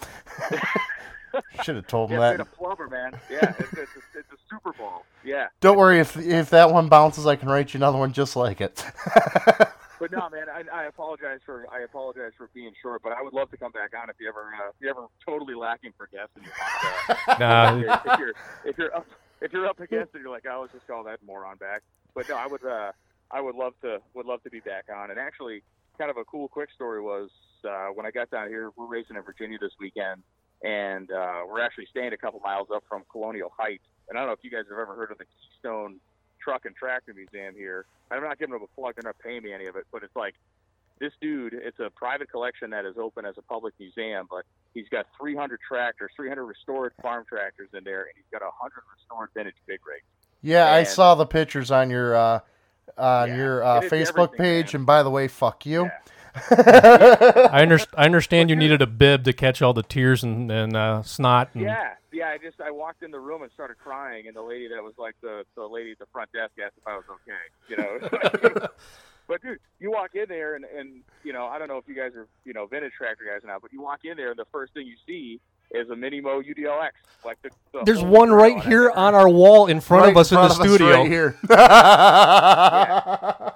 should 1.63 1.77
have 1.77 1.87
told 1.87 2.11
him 2.11 2.21
Yeah, 2.21 2.33
that. 2.37 2.41
it's 2.41 2.51
a 2.53 2.57
plumber, 2.57 2.89
man. 2.89 3.13
Yeah, 3.31 3.55
it's, 3.59 3.73
it's, 3.73 3.97
a, 3.97 4.19
it's 4.19 4.33
a 4.33 4.37
Super 4.51 4.73
Bowl. 4.75 5.07
Yeah. 5.25 5.49
Don't 5.61 5.79
worry 5.79 6.01
if 6.01 6.17
if 6.19 6.51
that 6.51 6.71
one 6.71 6.89
bounces, 6.89 7.27
I 7.27 7.37
can 7.37 7.49
write 7.49 7.73
you 7.73 7.79
another 7.79 7.99
one 7.99 8.13
just 8.13 8.37
like 8.37 8.61
it. 8.61 8.85
But 10.01 10.13
no, 10.13 10.31
man, 10.31 10.47
I, 10.49 10.65
I 10.75 10.85
apologize 10.85 11.41
for 11.45 11.67
I 11.71 11.81
apologize 11.83 12.33
for 12.39 12.49
being 12.55 12.73
short, 12.81 13.03
but 13.03 13.13
I 13.13 13.21
would 13.21 13.35
love 13.35 13.51
to 13.51 13.59
come 13.59 13.71
back 13.71 13.91
on 14.03 14.09
if 14.09 14.17
you 14.19 14.31
ever 14.31 14.47
uh, 14.59 14.71
if 14.71 14.75
you 14.81 14.89
ever 14.89 15.03
totally 15.27 15.55
lacking 15.55 15.93
for 15.99 16.07
guests 16.11 16.31
and 16.37 16.47
you 16.47 16.51
want 16.59 17.39
to. 17.39 17.39
Nah. 17.39 17.77
if, 17.77 17.83
you're, 17.83 17.93
if 17.93 18.19
you're 18.19 18.33
if 18.65 18.79
you're 18.79 18.97
up 18.97 19.07
if 19.41 19.53
you're 19.53 19.67
up 19.67 19.81
against 19.81 20.15
it, 20.15 20.21
you're 20.21 20.31
like, 20.31 20.45
oh, 20.51 20.61
let's 20.63 20.73
just 20.73 20.87
call 20.87 21.05
that 21.05 21.19
moron 21.25 21.57
back. 21.57 21.83
But 22.15 22.29
no, 22.29 22.37
I 22.37 22.47
would 22.47 22.65
uh, 22.65 22.93
I 23.31 23.41
would 23.41 23.55
love 23.55 23.75
to 23.83 23.99
would 24.15 24.27
love 24.27 24.43
to 24.45 24.51
be 24.51 24.61
back 24.61 24.87
on. 24.95 25.11
And 25.11 25.19
actually, 25.19 25.63
kind 25.99 26.11
of 26.11 26.17
a 26.17 26.25
cool 26.25 26.49
quick 26.49 26.71
story 26.75 27.01
was 27.01 27.31
uh, 27.69 27.89
when 27.89 28.07
I 28.07 28.11
got 28.11 28.31
down 28.31 28.49
here. 28.49 28.71
We're 28.77 28.87
racing 28.87 29.17
in 29.17 29.23
Virginia 29.23 29.59
this 29.61 29.73
weekend, 29.79 30.23
and 30.63 31.11
uh, 31.11 31.43
we're 31.49 31.61
actually 31.61 31.87
staying 31.87 32.13
a 32.13 32.17
couple 32.17 32.41
miles 32.41 32.69
up 32.75 32.85
from 32.89 33.03
Colonial 33.11 33.53
Heights. 33.57 33.85
And 34.09 34.19
I 34.19 34.23
don't 34.23 34.29
know 34.29 34.35
if 34.35 34.41
you 34.43 34.51
guys 34.51 34.65
have 34.69 34.79
ever 34.79 34.95
heard 34.95 35.13
of 35.13 35.19
the 35.19 35.25
Keystone 35.25 36.01
Truck 36.43 36.65
and 36.65 36.75
Tractor 36.75 37.15
Museum 37.15 37.55
here. 37.55 37.87
I'm 38.11 38.23
not 38.23 38.39
giving 38.39 38.53
them 38.53 38.63
a 38.63 38.81
plug; 38.81 38.95
they're 38.97 39.09
not 39.09 39.19
paying 39.19 39.43
me 39.43 39.53
any 39.53 39.67
of 39.67 39.77
it. 39.77 39.87
But 39.93 40.03
it's 40.03 40.17
like 40.17 40.35
this 41.01 41.13
dude. 41.21 41.55
It's 41.55 41.79
a 41.81 41.91
private 41.91 42.31
collection 42.31 42.71
that 42.71 42.85
is 42.85 42.97
open 42.99 43.25
as 43.25 43.35
a 43.39 43.43
public 43.43 43.75
museum, 43.81 44.27
but 44.31 44.45
he's 44.75 44.89
got 44.91 45.07
300 45.21 45.59
tractors, 45.67 46.11
300 46.17 46.45
restored 46.45 46.93
farm 47.03 47.25
tractors 47.29 47.69
in 47.77 47.83
there, 47.85 48.03
and 48.03 48.13
he's 48.15 48.25
got 48.33 48.43
100 48.43 48.73
restored 48.97 49.31
vintage 49.35 49.55
big 49.67 49.81
rigs. 49.87 50.05
yeah, 50.43 50.71
I 50.73 50.85
saw 50.85 51.15
the 51.15 51.27
pictures 51.27 51.71
on 51.71 51.91
your 51.91 52.15
uh, 52.15 52.41
on 52.99 53.29
Yeah, 53.31 53.37
your 53.37 53.65
uh, 53.65 53.81
Facebook 53.83 54.29
everything, 54.35 54.37
page. 54.37 54.75
And 54.75 54.85
by 54.87 55.03
the 55.03 55.11
way, 55.11 55.27
fuck 55.29 55.65
you. 55.67 55.91
I, 56.51 57.63
under- 57.63 57.79
I 57.97 58.05
understand 58.05 58.51
you 58.51 58.57
needed 58.57 58.83
a 58.83 58.87
bib 58.87 59.25
to 59.25 59.33
catch 59.33 59.63
all 59.63 59.73
the 59.73 59.83
tears 59.83 60.23
and, 60.23 60.51
and 60.51 60.77
uh, 60.77 61.03
snot. 61.03 61.51
And, 61.55 61.63
Yeah, 61.65 61.95
yeah. 62.13 62.29
I 62.29 62.39
just 62.39 62.61
I 62.61 62.71
walked 62.71 63.03
in 63.03 63.11
the 63.11 63.19
room 63.21 63.43
and 63.43 63.51
started 63.53 63.79
crying, 63.79 64.27
and 64.29 64.37
the 64.37 64.43
lady 64.43 64.69
that 64.69 64.83
was 64.83 64.95
like 64.99 65.17
the 65.23 65.45
the 65.57 65.67
lady 65.67 65.91
at 65.93 65.99
the 65.99 66.07
front 66.13 66.31
desk 66.33 66.53
asked 66.65 66.75
if 66.79 66.87
I 66.87 66.95
was 66.97 67.05
okay. 67.11 67.43
You 67.69 67.77
know. 68.61 68.69
but 69.31 69.41
dude, 69.43 69.59
you 69.79 69.93
walk 69.93 70.17
in 70.17 70.25
there 70.29 70.57
and 70.57 70.65
and 70.65 71.03
you 71.23 71.33
know 71.33 71.47
I 71.47 71.59
don't 71.61 71.69
know 71.69 71.79
if 71.79 71.85
you 71.87 71.95
guys 71.95 72.15
are 72.17 72.27
you 72.45 72.53
know 72.53 72.67
vintage 72.67 72.93
tractor 72.99 73.25
guys 73.25 73.43
now, 73.47 73.59
but 73.63 73.73
you 73.73 73.81
walk 73.81 74.01
in 74.05 74.17
there 74.17 74.31
and 74.31 74.39
the 74.39 74.45
first 74.53 74.75
thing 74.75 74.87
you 74.89 74.97
see 75.07 75.39
is 75.71 75.89
a 75.89 75.95
Mini 75.97 76.21
Mo 76.21 76.43
UDLX. 76.43 76.91
Like 77.25 77.41
the, 77.43 77.51
the 77.73 77.85
There's 77.85 78.03
one 78.03 78.33
right 78.33 78.55
and 78.55 78.63
I 78.63 78.67
here 78.67 78.91
on 78.91 79.15
our 79.15 79.29
wall 79.29 79.69
in 79.69 79.81
front 79.81 80.03
Right 80.03 80.11
of 80.11 80.17
us 80.17 80.33
in 80.33 80.37
the 80.37 80.41
front 80.49 80.53
of 80.55 80.61
us 80.61 80.67
studio. 80.75 80.91
right 80.97 81.07
here. 81.09 81.39
I 81.51 83.53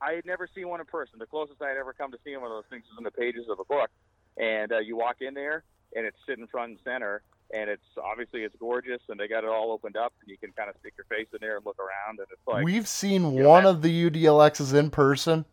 I 0.00 0.12
had 0.12 0.24
never 0.24 0.48
seen 0.54 0.68
one 0.68 0.80
in 0.80 0.86
person. 0.86 1.18
The 1.18 1.26
closest 1.26 1.60
I 1.60 1.68
had 1.68 1.76
ever 1.76 1.92
come 1.92 2.10
to 2.12 2.18
seeing 2.24 2.40
one 2.40 2.50
of 2.50 2.56
those 2.56 2.64
things 2.70 2.84
was 2.90 2.96
in 2.98 3.04
the 3.04 3.10
pages 3.10 3.46
of 3.50 3.60
a 3.60 3.64
book. 3.64 3.90
And 4.38 4.72
uh, 4.72 4.78
you 4.78 4.96
walk 4.96 5.16
in 5.20 5.34
there, 5.34 5.64
and 5.94 6.06
it's 6.06 6.16
sitting 6.26 6.46
front 6.46 6.70
and 6.70 6.78
center, 6.82 7.20
and 7.54 7.70
it's 7.70 7.82
obviously 8.02 8.42
it's 8.42 8.56
gorgeous, 8.58 9.00
and 9.08 9.18
they 9.18 9.28
got 9.28 9.44
it 9.44 9.50
all 9.50 9.70
opened 9.72 9.96
up, 9.96 10.12
and 10.20 10.30
you 10.30 10.36
can 10.36 10.52
kind 10.52 10.68
of 10.68 10.76
stick 10.80 10.94
your 10.98 11.04
face 11.06 11.28
in 11.32 11.38
there 11.40 11.56
and 11.56 11.64
look 11.64 11.78
around, 11.78 12.18
and 12.18 12.26
it's 12.32 12.46
like 12.46 12.64
We've 12.64 12.88
seen 12.88 13.32
you 13.34 13.42
know, 13.42 13.48
one 13.48 13.64
of 13.66 13.82
the 13.82 14.10
UDLXs 14.10 14.74
in 14.74 14.90
person, 14.90 15.44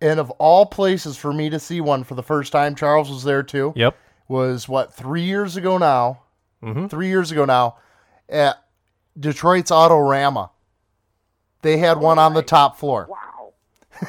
and 0.00 0.18
of 0.18 0.30
all 0.32 0.66
places 0.66 1.16
for 1.16 1.32
me 1.32 1.48
to 1.50 1.58
see 1.58 1.80
one 1.80 2.04
for 2.04 2.14
the 2.14 2.22
first 2.22 2.52
time, 2.52 2.74
Charles 2.74 3.08
was 3.08 3.24
there 3.24 3.42
too. 3.42 3.72
Yep. 3.76 3.96
Was 4.28 4.68
what 4.68 4.94
three 4.94 5.22
years 5.22 5.56
ago 5.56 5.78
now? 5.78 6.22
Mhm. 6.62 6.88
Three 6.90 7.08
years 7.08 7.30
ago 7.30 7.44
now, 7.44 7.76
at 8.28 8.56
Detroit's 9.18 9.70
Autorama. 9.70 10.50
They 11.62 11.76
had 11.76 11.98
one 11.98 12.18
on 12.18 12.34
the 12.34 12.42
top 12.42 12.76
floor. 12.76 13.06
wow, 13.08 13.52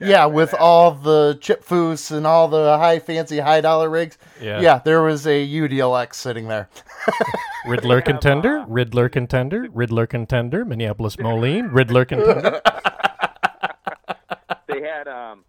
Yeah, 0.00 0.26
with 0.26 0.54
all 0.54 0.92
the 0.92 1.38
Chip 1.40 1.64
Foose 1.64 2.10
and 2.10 2.26
all 2.26 2.48
the 2.48 2.78
high 2.78 2.98
fancy 2.98 3.38
high 3.38 3.60
dollar 3.60 3.88
rigs. 3.88 4.18
Yeah. 4.40 4.60
yeah, 4.60 4.80
there 4.84 5.02
was 5.02 5.26
a 5.26 5.46
UDLX 5.46 6.14
sitting 6.14 6.48
there. 6.48 6.68
Ridler 7.66 8.04
contender, 8.04 8.58
uh, 8.58 8.66
Ridler 8.66 9.10
contender, 9.10 9.66
Ridler 9.68 10.08
contender, 10.08 10.64
Minneapolis 10.64 11.18
Moline, 11.18 11.70
Ridler 11.70 12.06
contender. 12.06 12.60
they 14.68 14.82
had 14.82 15.08
um, 15.08 15.44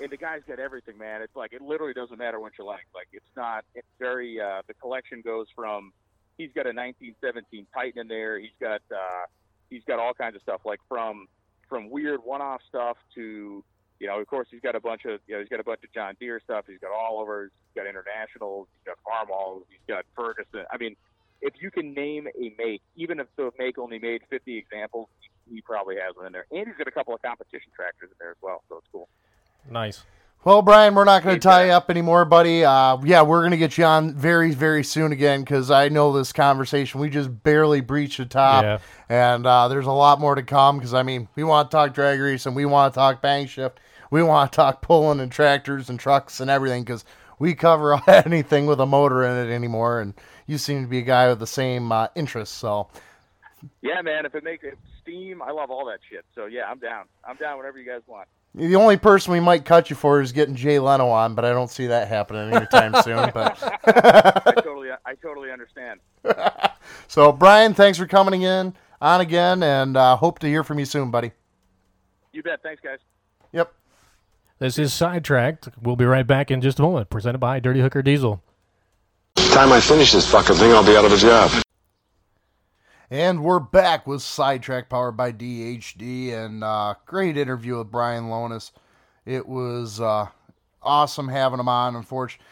and 0.00 0.10
the 0.10 0.16
guy's 0.16 0.42
got 0.46 0.58
everything, 0.58 0.98
man. 0.98 1.22
It's 1.22 1.36
like 1.36 1.52
it 1.52 1.62
literally 1.62 1.92
doesn't 1.92 2.18
matter 2.18 2.40
what 2.40 2.52
you 2.58 2.64
like. 2.64 2.86
Like 2.94 3.08
it's 3.12 3.24
not. 3.36 3.64
It's 3.74 3.88
very. 3.98 4.40
Uh, 4.40 4.62
the 4.66 4.74
collection 4.74 5.20
goes 5.20 5.46
from. 5.54 5.92
He's 6.36 6.50
got 6.54 6.66
a 6.66 6.72
1917 6.72 7.66
Titan 7.74 8.02
in 8.02 8.08
there. 8.08 8.38
He's 8.38 8.50
got. 8.60 8.82
Uh, 8.90 9.26
he's 9.70 9.82
got 9.86 9.98
all 9.98 10.14
kinds 10.14 10.36
of 10.36 10.42
stuff, 10.42 10.62
like 10.64 10.80
from 10.88 11.26
from 11.68 11.90
weird 11.90 12.20
one-off 12.24 12.60
stuff 12.68 12.96
to. 13.14 13.64
You 14.00 14.06
know, 14.06 14.20
of 14.20 14.26
course, 14.28 14.46
he's 14.50 14.60
got 14.60 14.76
a 14.76 14.80
bunch 14.80 15.04
of, 15.04 15.20
you 15.26 15.34
know, 15.34 15.40
he's 15.40 15.48
got 15.48 15.60
a 15.60 15.64
bunch 15.64 15.80
of 15.84 15.92
John 15.92 16.14
Deere 16.20 16.40
stuff. 16.44 16.64
He's 16.68 16.78
got 16.78 16.90
Olivers, 16.92 17.50
he's 17.74 17.82
got 17.82 17.88
Internationals, 17.88 18.68
he's 18.72 18.86
got 18.86 18.96
Farmalls, 19.04 19.64
he's 19.70 19.78
got 19.88 20.04
Ferguson. 20.16 20.64
I 20.72 20.76
mean, 20.76 20.94
if 21.42 21.54
you 21.60 21.70
can 21.70 21.94
name 21.94 22.26
a 22.28 22.54
make, 22.58 22.82
even 22.96 23.20
if 23.20 23.26
the 23.36 23.50
make 23.58 23.78
only 23.78 23.98
made 23.98 24.22
50 24.30 24.56
examples, 24.56 25.08
he 25.50 25.60
probably 25.62 25.96
has 25.96 26.14
one 26.16 26.26
in 26.26 26.32
there. 26.32 26.46
And 26.50 26.66
he's 26.66 26.76
got 26.76 26.86
a 26.88 26.90
couple 26.92 27.14
of 27.14 27.22
competition 27.22 27.70
tractors 27.74 28.10
in 28.10 28.16
there 28.20 28.30
as 28.30 28.36
well, 28.42 28.62
so 28.68 28.78
it's 28.78 28.86
cool. 28.92 29.08
nice. 29.70 30.02
Well, 30.44 30.62
Brian, 30.62 30.94
we're 30.94 31.04
not 31.04 31.24
going 31.24 31.34
to 31.34 31.40
tie 31.40 31.66
you 31.66 31.72
up 31.72 31.90
anymore, 31.90 32.24
buddy. 32.24 32.64
Uh, 32.64 32.98
yeah, 33.04 33.22
we're 33.22 33.40
going 33.40 33.50
to 33.50 33.56
get 33.56 33.76
you 33.76 33.84
on 33.84 34.14
very, 34.14 34.52
very 34.52 34.84
soon 34.84 35.10
again 35.10 35.40
because 35.40 35.68
I 35.68 35.88
know 35.88 36.12
this 36.12 36.32
conversation. 36.32 37.00
We 37.00 37.10
just 37.10 37.42
barely 37.42 37.80
breached 37.80 38.18
the 38.18 38.24
top, 38.24 38.62
Yeah. 38.62 38.78
and 39.08 39.44
uh, 39.44 39.66
there's 39.66 39.86
a 39.86 39.92
lot 39.92 40.20
more 40.20 40.36
to 40.36 40.44
come. 40.44 40.78
Because 40.78 40.94
I 40.94 41.02
mean, 41.02 41.26
we 41.34 41.42
want 41.42 41.70
to 41.70 41.76
talk 41.76 41.92
drag 41.92 42.20
race 42.20 42.46
and 42.46 42.54
we 42.54 42.66
want 42.66 42.94
to 42.94 42.98
talk 42.98 43.20
BangShift, 43.20 43.72
we 44.10 44.22
want 44.22 44.50
to 44.52 44.56
talk 44.56 44.82
pulling 44.82 45.20
and 45.20 45.30
tractors 45.32 45.88
and 45.90 45.98
trucks 45.98 46.40
and 46.40 46.50
everything. 46.50 46.82
Because 46.84 47.04
we 47.38 47.54
cover 47.54 48.00
anything 48.10 48.66
with 48.66 48.80
a 48.80 48.86
motor 48.86 49.22
in 49.24 49.48
it 49.48 49.52
anymore, 49.52 50.00
and 50.00 50.14
you 50.46 50.58
seem 50.58 50.82
to 50.82 50.88
be 50.88 50.98
a 50.98 51.02
guy 51.02 51.28
with 51.28 51.38
the 51.38 51.46
same 51.46 51.92
uh, 51.92 52.08
interests. 52.14 52.54
So, 52.56 52.88
Yeah, 53.82 54.00
man. 54.02 54.26
If 54.26 54.34
it 54.34 54.44
makes 54.44 54.64
it 54.64 54.78
steam, 55.02 55.42
I 55.42 55.50
love 55.52 55.70
all 55.70 55.86
that 55.86 56.00
shit. 56.08 56.24
So 56.34 56.46
yeah, 56.46 56.70
I'm 56.70 56.78
down. 56.78 57.04
I'm 57.26 57.36
down 57.36 57.58
whenever 57.58 57.78
you 57.78 57.86
guys 57.86 58.02
want. 58.06 58.28
the 58.54 58.76
only 58.76 58.96
person 58.96 59.32
we 59.32 59.40
might 59.40 59.64
cut 59.64 59.90
you 59.90 59.96
for 59.96 60.20
is 60.20 60.32
getting 60.32 60.54
Jay 60.56 60.78
Leno 60.78 61.08
on, 61.08 61.34
but 61.34 61.44
I 61.44 61.50
don't 61.50 61.70
see 61.70 61.86
that 61.88 62.08
happening 62.08 62.52
anytime 62.54 62.94
soon. 63.02 63.30
But. 63.32 63.56
I 63.86 64.52
totally, 64.62 64.88
I 65.04 65.14
totally 65.22 65.50
understand. 65.50 66.00
So, 67.06 67.32
Brian, 67.32 67.74
thanks 67.74 67.98
for 67.98 68.06
coming 68.06 68.42
in 68.42 68.74
on 69.00 69.20
again, 69.20 69.62
and 69.62 69.94
uh, 69.96 70.16
hope 70.16 70.38
to 70.38 70.46
hear 70.46 70.64
from 70.64 70.78
you 70.78 70.86
soon, 70.86 71.10
buddy. 71.10 71.32
You 72.32 72.42
bet. 72.42 72.62
Thanks, 72.62 72.80
guys. 72.82 72.98
Yep. 73.52 73.72
This 74.58 74.78
is 74.78 74.92
Sidetracked. 74.92 75.68
We'll 75.80 75.96
be 75.96 76.04
right 76.04 76.26
back 76.26 76.50
in 76.50 76.60
just 76.60 76.78
a 76.78 76.82
moment. 76.82 77.10
Presented 77.10 77.38
by 77.38 77.60
Dirty 77.60 77.80
Hooker 77.80 78.02
Diesel. 78.02 78.42
Time 79.36 79.72
I 79.72 79.80
finish 79.80 80.12
this 80.12 80.28
fucking 80.30 80.56
thing, 80.56 80.72
I'll 80.72 80.84
be 80.84 80.96
out 80.96 81.04
of 81.04 81.12
a 81.12 81.16
job. 81.16 81.50
And 83.10 83.42
we're 83.42 83.60
back 83.60 84.06
with 84.06 84.20
Sidetrack 84.20 84.90
powered 84.90 85.16
by 85.16 85.32
DHD, 85.32 86.32
and 86.34 86.62
uh, 86.62 86.94
great 87.06 87.36
interview 87.38 87.78
with 87.78 87.90
Brian 87.90 88.24
Lohnes. 88.24 88.72
It 89.24 89.48
was 89.48 90.00
uh, 90.00 90.26
awesome 90.82 91.28
having 91.28 91.60
him 91.60 91.68
on. 91.68 91.96
Unfortunately, 91.96 92.44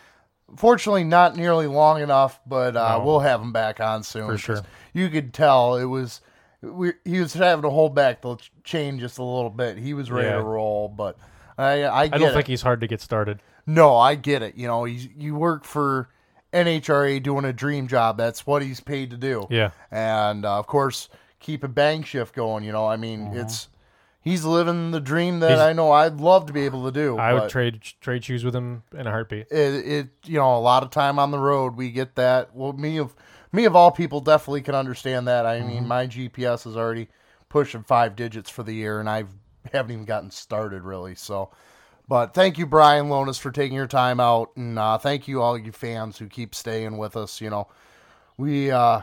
Fortunately, 0.57 1.03
not 1.03 1.35
nearly 1.35 1.67
long 1.67 2.01
enough, 2.01 2.39
but 2.47 2.77
uh, 2.77 2.99
No. 2.99 3.05
we'll 3.05 3.19
have 3.19 3.41
him 3.43 3.53
back 3.53 3.81
on 3.81 4.05
soon. 4.05 4.29
For 4.29 4.39
sure. 4.39 4.63
You 4.93 5.09
could 5.09 5.35
tell 5.35 5.75
it 5.75 5.87
was 5.87 6.21
we, 6.63 6.93
he 7.05 7.19
was 7.19 7.35
having 7.35 7.63
to 7.63 7.71
hold 7.71 7.97
back 7.97 8.23
the 8.23 8.37
chain 8.63 9.01
just 9.01 9.19
a 9.19 9.25
little 9.25 9.51
bit. 9.51 9.77
He 9.77 9.93
was 9.93 10.09
ready 10.09 10.29
Yeah. 10.29 10.37
to 10.37 10.43
roll, 10.45 10.87
but 10.89 11.19
I 11.59 11.83
I, 11.85 12.01
I 12.03 12.09
don't 12.09 12.23
it. 12.31 12.33
think 12.35 12.47
he's 12.47 12.63
hard 12.63 12.81
to 12.81 12.87
get 12.87 13.01
started. 13.01 13.41
No, 13.67 13.97
I 13.97 14.15
get 14.15 14.43
it. 14.43 14.57
You 14.57 14.67
know, 14.69 14.85
he's 14.85 15.09
you 15.17 15.35
work 15.35 15.65
for 15.65 16.09
NHRA 16.53 17.23
doing 17.23 17.45
a 17.45 17.53
dream 17.53 17.89
job. 17.89 18.17
That's 18.17 18.47
what 18.47 18.63
he's 18.63 18.81
paid 18.81 19.11
to 19.11 19.17
do. 19.17 19.47
Yeah. 19.51 19.71
And 19.91 20.45
uh, 20.45 20.59
of 20.59 20.67
course, 20.67 21.09
keep 21.41 21.65
a 21.65 21.69
BangShift 21.69 22.33
going. 22.33 22.65
You 22.65 22.73
know, 22.73 22.87
I 22.87 22.97
mean, 22.97 23.33
it's 23.35 23.69
he's 24.21 24.45
living 24.45 24.91
the 24.93 25.01
dream 25.01 25.41
that 25.41 25.47
Mm-hmm. 25.51 25.55
He's- 25.59 25.69
I 25.69 25.73
know 25.73 25.93
I'd 25.93 26.21
love 26.21 26.47
to 26.47 26.53
be 26.53 26.65
able 26.65 26.85
to 26.85 26.93
do. 26.93 27.19
I 27.19 27.35
would 27.35 27.51
trade 27.51 27.83
trade 28.01 28.25
shoes 28.25 28.45
with 28.45 28.55
him 28.55 28.83
in 28.97 29.07
a 29.07 29.11
heartbeat. 29.11 29.49
it, 29.51 29.87
it 29.87 30.09
you 30.25 30.39
know 30.39 30.57
a 30.57 30.61
lot 30.61 30.83
of 30.83 30.91
time 30.91 31.19
on 31.19 31.31
the 31.31 31.39
road 31.39 31.77
we 31.77 31.91
get 31.91 32.15
that. 32.17 32.55
Well, 32.55 32.73
me 32.73 32.99
of 32.99 33.15
me 33.53 33.65
of 33.65 33.75
all 33.75 33.91
people 33.91 34.21
definitely 34.21 34.63
can 34.63 34.75
understand 34.75 35.27
that. 35.29 35.47
I 35.47 35.59
Mm-hmm. 35.59 35.69
mean, 35.69 35.89
my 35.89 36.07
GPS 36.07 36.67
is 36.67 36.77
already 36.77 37.09
pushing 37.49 37.83
five 37.83 38.17
digits 38.17 38.51
for 38.51 38.63
the 38.63 38.73
year, 38.75 39.01
and 39.01 39.09
I 39.09 39.25
haven't 39.73 39.93
even 39.93 40.05
gotten 40.05 40.31
started 40.31 40.83
really. 40.83 41.15
So. 41.15 41.51
But 42.09 42.35
thank 42.35 42.57
you, 42.57 42.67
Brian 42.67 43.07
Lohnes, 43.07 43.37
for 43.37 43.51
taking 43.51 43.75
your 43.75 43.89
time 43.89 44.21
out, 44.21 44.53
and 44.57 44.79
uh, 44.79 44.97
thank 44.97 45.27
you 45.27 45.43
all 45.43 45.59
you 45.59 45.73
fans 45.73 46.17
who 46.17 46.29
keep 46.29 46.55
staying 46.55 46.99
with 46.99 47.17
us. 47.17 47.41
You 47.41 47.51
know, 47.51 47.67
we 48.37 48.71
uh, 48.71 49.01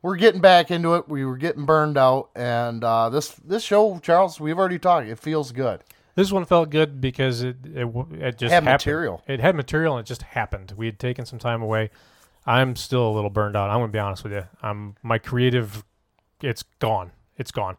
we're 0.00 0.16
getting 0.16 0.40
back 0.40 0.70
into 0.70 0.94
it. 0.94 1.10
We 1.10 1.26
were 1.26 1.36
getting 1.36 1.66
burned 1.66 1.98
out, 1.98 2.30
and 2.34 2.82
uh, 2.82 3.10
this 3.10 3.32
this 3.44 3.62
show, 3.62 3.98
Charles, 3.98 4.40
we've 4.40 4.58
already 4.58 4.78
talked. 4.78 5.08
It 5.08 5.18
feels 5.18 5.52
good. 5.52 5.84
This 6.14 6.32
one 6.32 6.46
felt 6.46 6.70
good 6.70 7.02
because 7.02 7.42
it 7.42 7.56
it, 7.66 7.86
it 8.12 8.38
just 8.38 8.52
Had 8.52 8.64
happened. 8.64 8.64
material. 8.64 9.22
It 9.28 9.40
had 9.40 9.54
material 9.54 9.98
and 9.98 10.06
it 10.06 10.08
just 10.08 10.22
happened. 10.22 10.72
We 10.74 10.86
had 10.86 10.98
taken 10.98 11.26
some 11.26 11.38
time 11.38 11.60
away. 11.60 11.90
I'm 12.46 12.76
still 12.76 13.06
a 13.06 13.12
little 13.12 13.28
burned 13.30 13.56
out. 13.56 13.68
I'm 13.68 13.76
gonna 13.80 13.92
be 13.92 13.98
honest 13.98 14.24
with 14.24 14.32
you. 14.32 14.44
I'm 14.62 14.96
my 15.02 15.18
creative. 15.18 15.84
It's 16.42 16.62
gone. 16.78 17.12
It's 17.36 17.50
gone. 17.50 17.76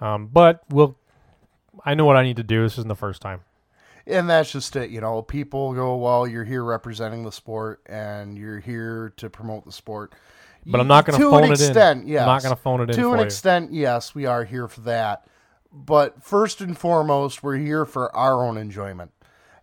Um, 0.00 0.28
but 0.28 0.62
we'll. 0.70 0.96
I 1.84 1.94
know 1.94 2.04
what 2.04 2.16
I 2.16 2.22
need 2.22 2.36
to 2.36 2.42
do. 2.42 2.62
This 2.62 2.74
isn't 2.74 2.88
the 2.88 2.94
first 2.96 3.20
time. 3.22 3.40
And 4.06 4.28
that's 4.28 4.50
just 4.52 4.74
it, 4.76 4.90
you 4.90 5.00
know. 5.00 5.22
People 5.22 5.72
go, 5.74 5.96
"Well, 5.96 6.26
you're 6.26 6.44
here 6.44 6.62
representing 6.62 7.24
the 7.24 7.32
sport, 7.32 7.80
and 7.86 8.36
you're 8.36 8.60
here 8.60 9.12
to 9.16 9.30
promote 9.30 9.64
the 9.64 9.72
sport." 9.72 10.14
But 10.66 10.80
I'm 10.80 10.88
not 10.88 11.04
gonna 11.06 11.18
to 11.18 11.30
phone 11.30 11.44
an 11.44 11.52
it 11.52 11.60
in. 11.60 11.66
extent, 11.66 12.04
I'm 12.06 12.12
not 12.14 12.42
gonna 12.42 12.56
phone 12.56 12.80
it 12.82 12.90
in 12.90 12.96
To 12.96 13.12
an 13.12 13.18
you. 13.20 13.24
extent, 13.24 13.72
yes, 13.72 14.14
we 14.14 14.26
are 14.26 14.44
here 14.44 14.68
for 14.68 14.80
that. 14.82 15.26
But 15.72 16.22
first 16.22 16.60
and 16.60 16.76
foremost, 16.78 17.42
we're 17.42 17.56
here 17.56 17.84
for 17.84 18.14
our 18.14 18.44
own 18.46 18.56
enjoyment. 18.58 19.10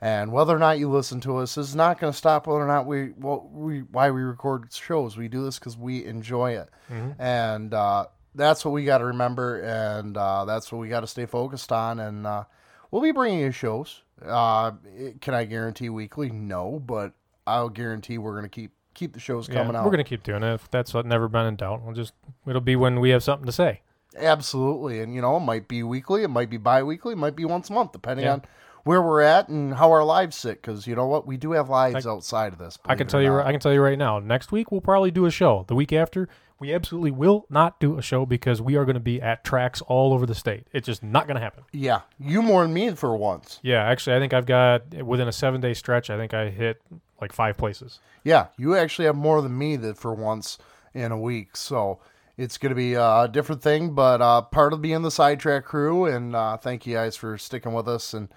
And 0.03 0.31
whether 0.31 0.55
or 0.55 0.59
not 0.59 0.79
you 0.79 0.89
listen 0.89 1.21
to 1.21 1.37
us 1.37 1.57
is 1.59 1.75
not 1.75 1.99
going 1.99 2.11
to 2.11 2.17
stop 2.17 2.47
whether 2.47 2.59
or 2.61 2.67
not 2.67 2.87
we, 2.87 3.09
what 3.11 3.51
we 3.51 3.81
why 3.81 4.09
we 4.09 4.21
record 4.21 4.73
shows. 4.73 5.15
We 5.15 5.27
do 5.27 5.43
this 5.43 5.59
because 5.59 5.77
we 5.77 6.03
enjoy 6.05 6.53
it, 6.53 6.69
Mm-hmm. 6.91 7.21
and 7.21 7.73
uh, 7.75 8.07
that's 8.35 8.63
what 8.65 8.71
we 8.71 8.85
got 8.85 8.99
to 8.99 9.05
remember, 9.05 9.59
and 9.61 10.15
uh, 10.17 10.45
that's 10.45 10.71
what 10.71 10.79
we 10.79 10.87
got 10.89 11.01
to 11.01 11.07
stay 11.07 11.25
focused 11.25 11.71
on. 11.71 11.99
And 11.99 12.25
uh, 12.27 12.43
we'll 12.91 13.01
be 13.01 13.11
bringing 13.11 13.39
you 13.39 13.51
shows. 13.51 14.01
Uh, 14.25 14.71
it- 14.97 15.21
can 15.21 15.33
I 15.33 15.45
guarantee 15.45 15.89
weekly? 15.89 16.29
No, 16.29 16.79
but 16.85 17.13
I'll 17.47 17.69
guarantee 17.69 18.17
we're 18.17 18.33
going 18.33 18.43
to 18.43 18.49
keep 18.49 18.71
keep 18.93 19.13
the 19.13 19.19
shows 19.19 19.47
Yeah, 19.47 19.55
coming 19.55 19.75
out. 19.75 19.85
We're 19.85 19.91
gonna 19.91 20.03
keep 20.03 20.21
doing 20.23 20.43
it. 20.43 20.53
If 20.53 20.69
that's 20.69 20.93
never 20.93 21.27
been 21.29 21.45
in 21.45 21.55
doubt. 21.55 21.81
We'll 21.81 21.95
just. 21.95 22.13
It'll 22.45 22.59
be 22.61 22.75
when 22.75 22.99
we 22.99 23.09
have 23.11 23.23
something 23.23 23.45
to 23.45 23.51
say. 23.51 23.81
Absolutely. 24.17 24.99
And, 24.99 25.15
you 25.15 25.21
know, 25.21 25.37
it 25.37 25.41
might 25.41 25.67
be 25.67 25.83
weekly, 25.83 26.23
it 26.23 26.27
might 26.29 26.49
be 26.49 26.57
bi 26.57 26.83
weekly, 26.83 27.13
it 27.13 27.17
might 27.17 27.35
be 27.35 27.45
once 27.45 27.69
a 27.69 27.73
month, 27.73 27.93
depending 27.93 28.25
Yeah. 28.25 28.33
on 28.33 28.41
where 28.83 29.01
we're 29.01 29.21
at 29.21 29.47
and 29.47 29.73
how 29.75 29.89
our 29.91 30.03
lives 30.03 30.35
sit. 30.35 30.61
Because, 30.61 30.85
you 30.87 30.95
know 30.95 31.07
what? 31.07 31.25
We 31.25 31.37
do 31.37 31.53
have 31.53 31.69
lives 31.69 32.05
I- 32.05 32.09
outside 32.11 32.51
of 32.53 32.59
this. 32.59 32.77
I 32.85 32.95
can 32.95 33.07
tell 33.07 33.21
you. 33.21 33.39
I 33.39 33.51
can 33.51 33.59
tell 33.61 33.71
you 33.73 33.81
right 33.81 33.97
now. 33.97 34.19
Next 34.19 34.51
week 34.51 34.71
we'll 34.71 34.81
probably 34.81 35.11
do 35.11 35.25
a 35.25 35.31
show. 35.31 35.63
The 35.67 35.75
week 35.75 35.93
after 35.93 36.27
we 36.61 36.73
absolutely 36.73 37.09
will 37.09 37.45
not 37.49 37.79
do 37.79 37.97
a 37.97 38.01
show 38.03 38.25
because 38.25 38.61
we 38.61 38.75
are 38.75 38.85
going 38.85 38.93
to 38.93 38.99
be 38.99 39.19
at 39.19 39.43
tracks 39.43 39.81
all 39.81 40.13
over 40.13 40.27
the 40.27 40.35
state. 40.35 40.67
It's 40.71 40.85
just 40.85 41.01
not 41.01 41.25
going 41.25 41.35
to 41.35 41.41
happen. 41.41 41.63
Yeah. 41.73 42.01
You 42.19 42.43
more 42.43 42.61
than 42.61 42.71
me 42.71 42.91
for 42.91 43.17
once. 43.17 43.59
Yeah, 43.63 43.83
actually, 43.83 44.15
I 44.15 44.19
think 44.19 44.31
I've 44.31 44.45
got 44.45 44.93
within 45.03 45.27
a 45.27 45.31
seven 45.31 45.59
day 45.59 45.73
stretch. 45.73 46.11
I 46.11 46.17
think 46.17 46.35
I 46.35 46.49
hit 46.49 46.79
like 47.19 47.33
five 47.33 47.57
places. 47.57 47.99
Yeah. 48.23 48.47
You 48.57 48.75
actually 48.75 49.05
have 49.05 49.15
more 49.15 49.41
than 49.41 49.57
me 49.57 49.75
that 49.77 49.97
for 49.97 50.13
once 50.13 50.59
in 50.93 51.11
a 51.11 51.19
week. 51.19 51.57
So 51.57 51.99
it's 52.37 52.59
going 52.59 52.69
to 52.69 52.75
be 52.75 52.93
a 52.93 53.27
different 53.29 53.63
thing, 53.63 53.95
but 53.95 54.21
uh, 54.21 54.43
part 54.43 54.71
of 54.71 54.83
being 54.83 55.01
the 55.01 55.11
sidetrack 55.11 55.65
crew. 55.65 56.05
And 56.05 56.35
uh, 56.35 56.57
thank 56.57 56.85
you 56.85 56.93
guys 56.93 57.15
for 57.15 57.39
sticking 57.39 57.73
with 57.73 57.87
us. 57.87 58.13
And 58.13 58.29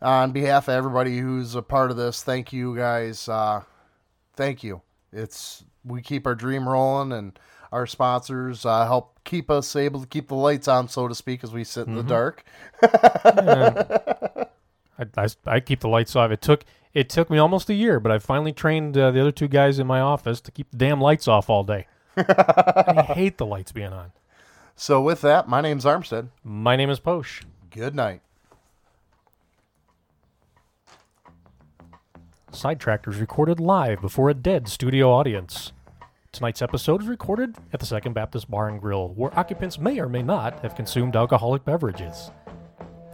on 0.00 0.30
behalf 0.30 0.68
of 0.68 0.74
everybody 0.74 1.18
who's 1.18 1.56
a 1.56 1.62
part 1.62 1.90
of 1.90 1.96
this, 1.96 2.22
thank 2.22 2.52
you 2.52 2.76
guys. 2.76 3.28
Uh, 3.28 3.62
thank 4.36 4.62
you. 4.62 4.82
It's 5.12 5.64
we 5.84 6.02
keep 6.02 6.26
our 6.26 6.34
dream 6.34 6.68
rolling, 6.68 7.12
and 7.12 7.38
our 7.72 7.86
sponsors 7.86 8.64
uh, 8.64 8.86
help 8.86 9.18
keep 9.24 9.50
us 9.50 9.74
able 9.76 10.00
to 10.00 10.06
keep 10.06 10.28
the 10.28 10.34
lights 10.34 10.68
on, 10.68 10.88
so 10.88 11.08
to 11.08 11.14
speak, 11.14 11.44
as 11.44 11.52
we 11.52 11.64
sit 11.64 11.86
in 11.86 11.94
the 11.94 12.02
dark. 12.02 12.44
I, 14.98 15.06
I, 15.16 15.28
I 15.46 15.60
keep 15.60 15.80
the 15.80 15.88
lights 15.88 16.16
off. 16.16 16.30
It 16.30 16.40
took 16.40 16.64
it 16.94 17.10
took 17.10 17.28
me 17.28 17.36
almost 17.36 17.68
a 17.68 17.74
year, 17.74 18.00
but 18.00 18.10
I 18.10 18.18
finally 18.18 18.52
trained 18.52 18.96
uh, 18.96 19.10
the 19.10 19.20
other 19.20 19.32
two 19.32 19.48
guys 19.48 19.78
in 19.78 19.86
my 19.86 20.00
office 20.00 20.40
to 20.40 20.50
keep 20.50 20.70
the 20.70 20.78
damn 20.78 21.00
lights 21.00 21.28
off 21.28 21.50
all 21.50 21.62
day. 21.62 21.86
I 22.16 23.04
hate 23.06 23.36
the 23.36 23.44
lights 23.44 23.72
being 23.72 23.92
on. 23.92 24.12
So 24.74 25.02
with 25.02 25.20
that, 25.20 25.48
my 25.48 25.60
name's 25.60 25.84
Armstead. 25.84 26.28
My 26.42 26.76
name 26.76 26.88
is 26.88 26.98
Posh. 26.98 27.42
Good 27.70 27.94
night. 27.94 28.22
Sidetracked 32.50 33.06
was 33.06 33.18
recorded 33.18 33.60
live 33.60 34.00
before 34.00 34.30
a 34.30 34.34
dead 34.34 34.66
studio 34.66 35.12
audience. 35.12 35.72
Tonight's 36.36 36.60
episode 36.60 37.00
is 37.00 37.08
recorded 37.08 37.56
at 37.72 37.80
the 37.80 37.86
Second 37.86 38.12
Baptist 38.12 38.50
Bar 38.50 38.68
and 38.68 38.78
Grill, 38.78 39.08
where 39.14 39.36
occupants 39.38 39.78
may 39.78 39.98
or 39.98 40.06
may 40.06 40.22
not 40.22 40.60
have 40.60 40.76
consumed 40.76 41.16
alcoholic 41.16 41.64
beverages. 41.64 42.30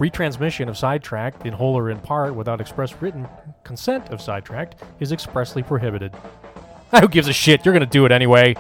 Retransmission 0.01 0.69
of 0.69 0.77
Sidetracked 0.77 1.47
in 1.47 1.53
whole 1.53 1.79
or 1.79 1.91
in 1.91 2.01
part 2.01 2.35
without 2.35 2.61
express 2.61 3.01
written 3.01 3.29
consent 3.63 4.09
of 4.09 4.21
Sidetracked 4.21 4.83
is 4.99 5.13
expressly 5.13 5.63
prohibited. 5.63 6.13
Who 7.01 7.07
gives 7.07 7.29
a 7.29 7.33
shit? 7.33 7.65
You're 7.65 7.73
gonna 7.73 7.87
do 7.87 8.05
it 8.07 8.11
anyway. 8.11 8.57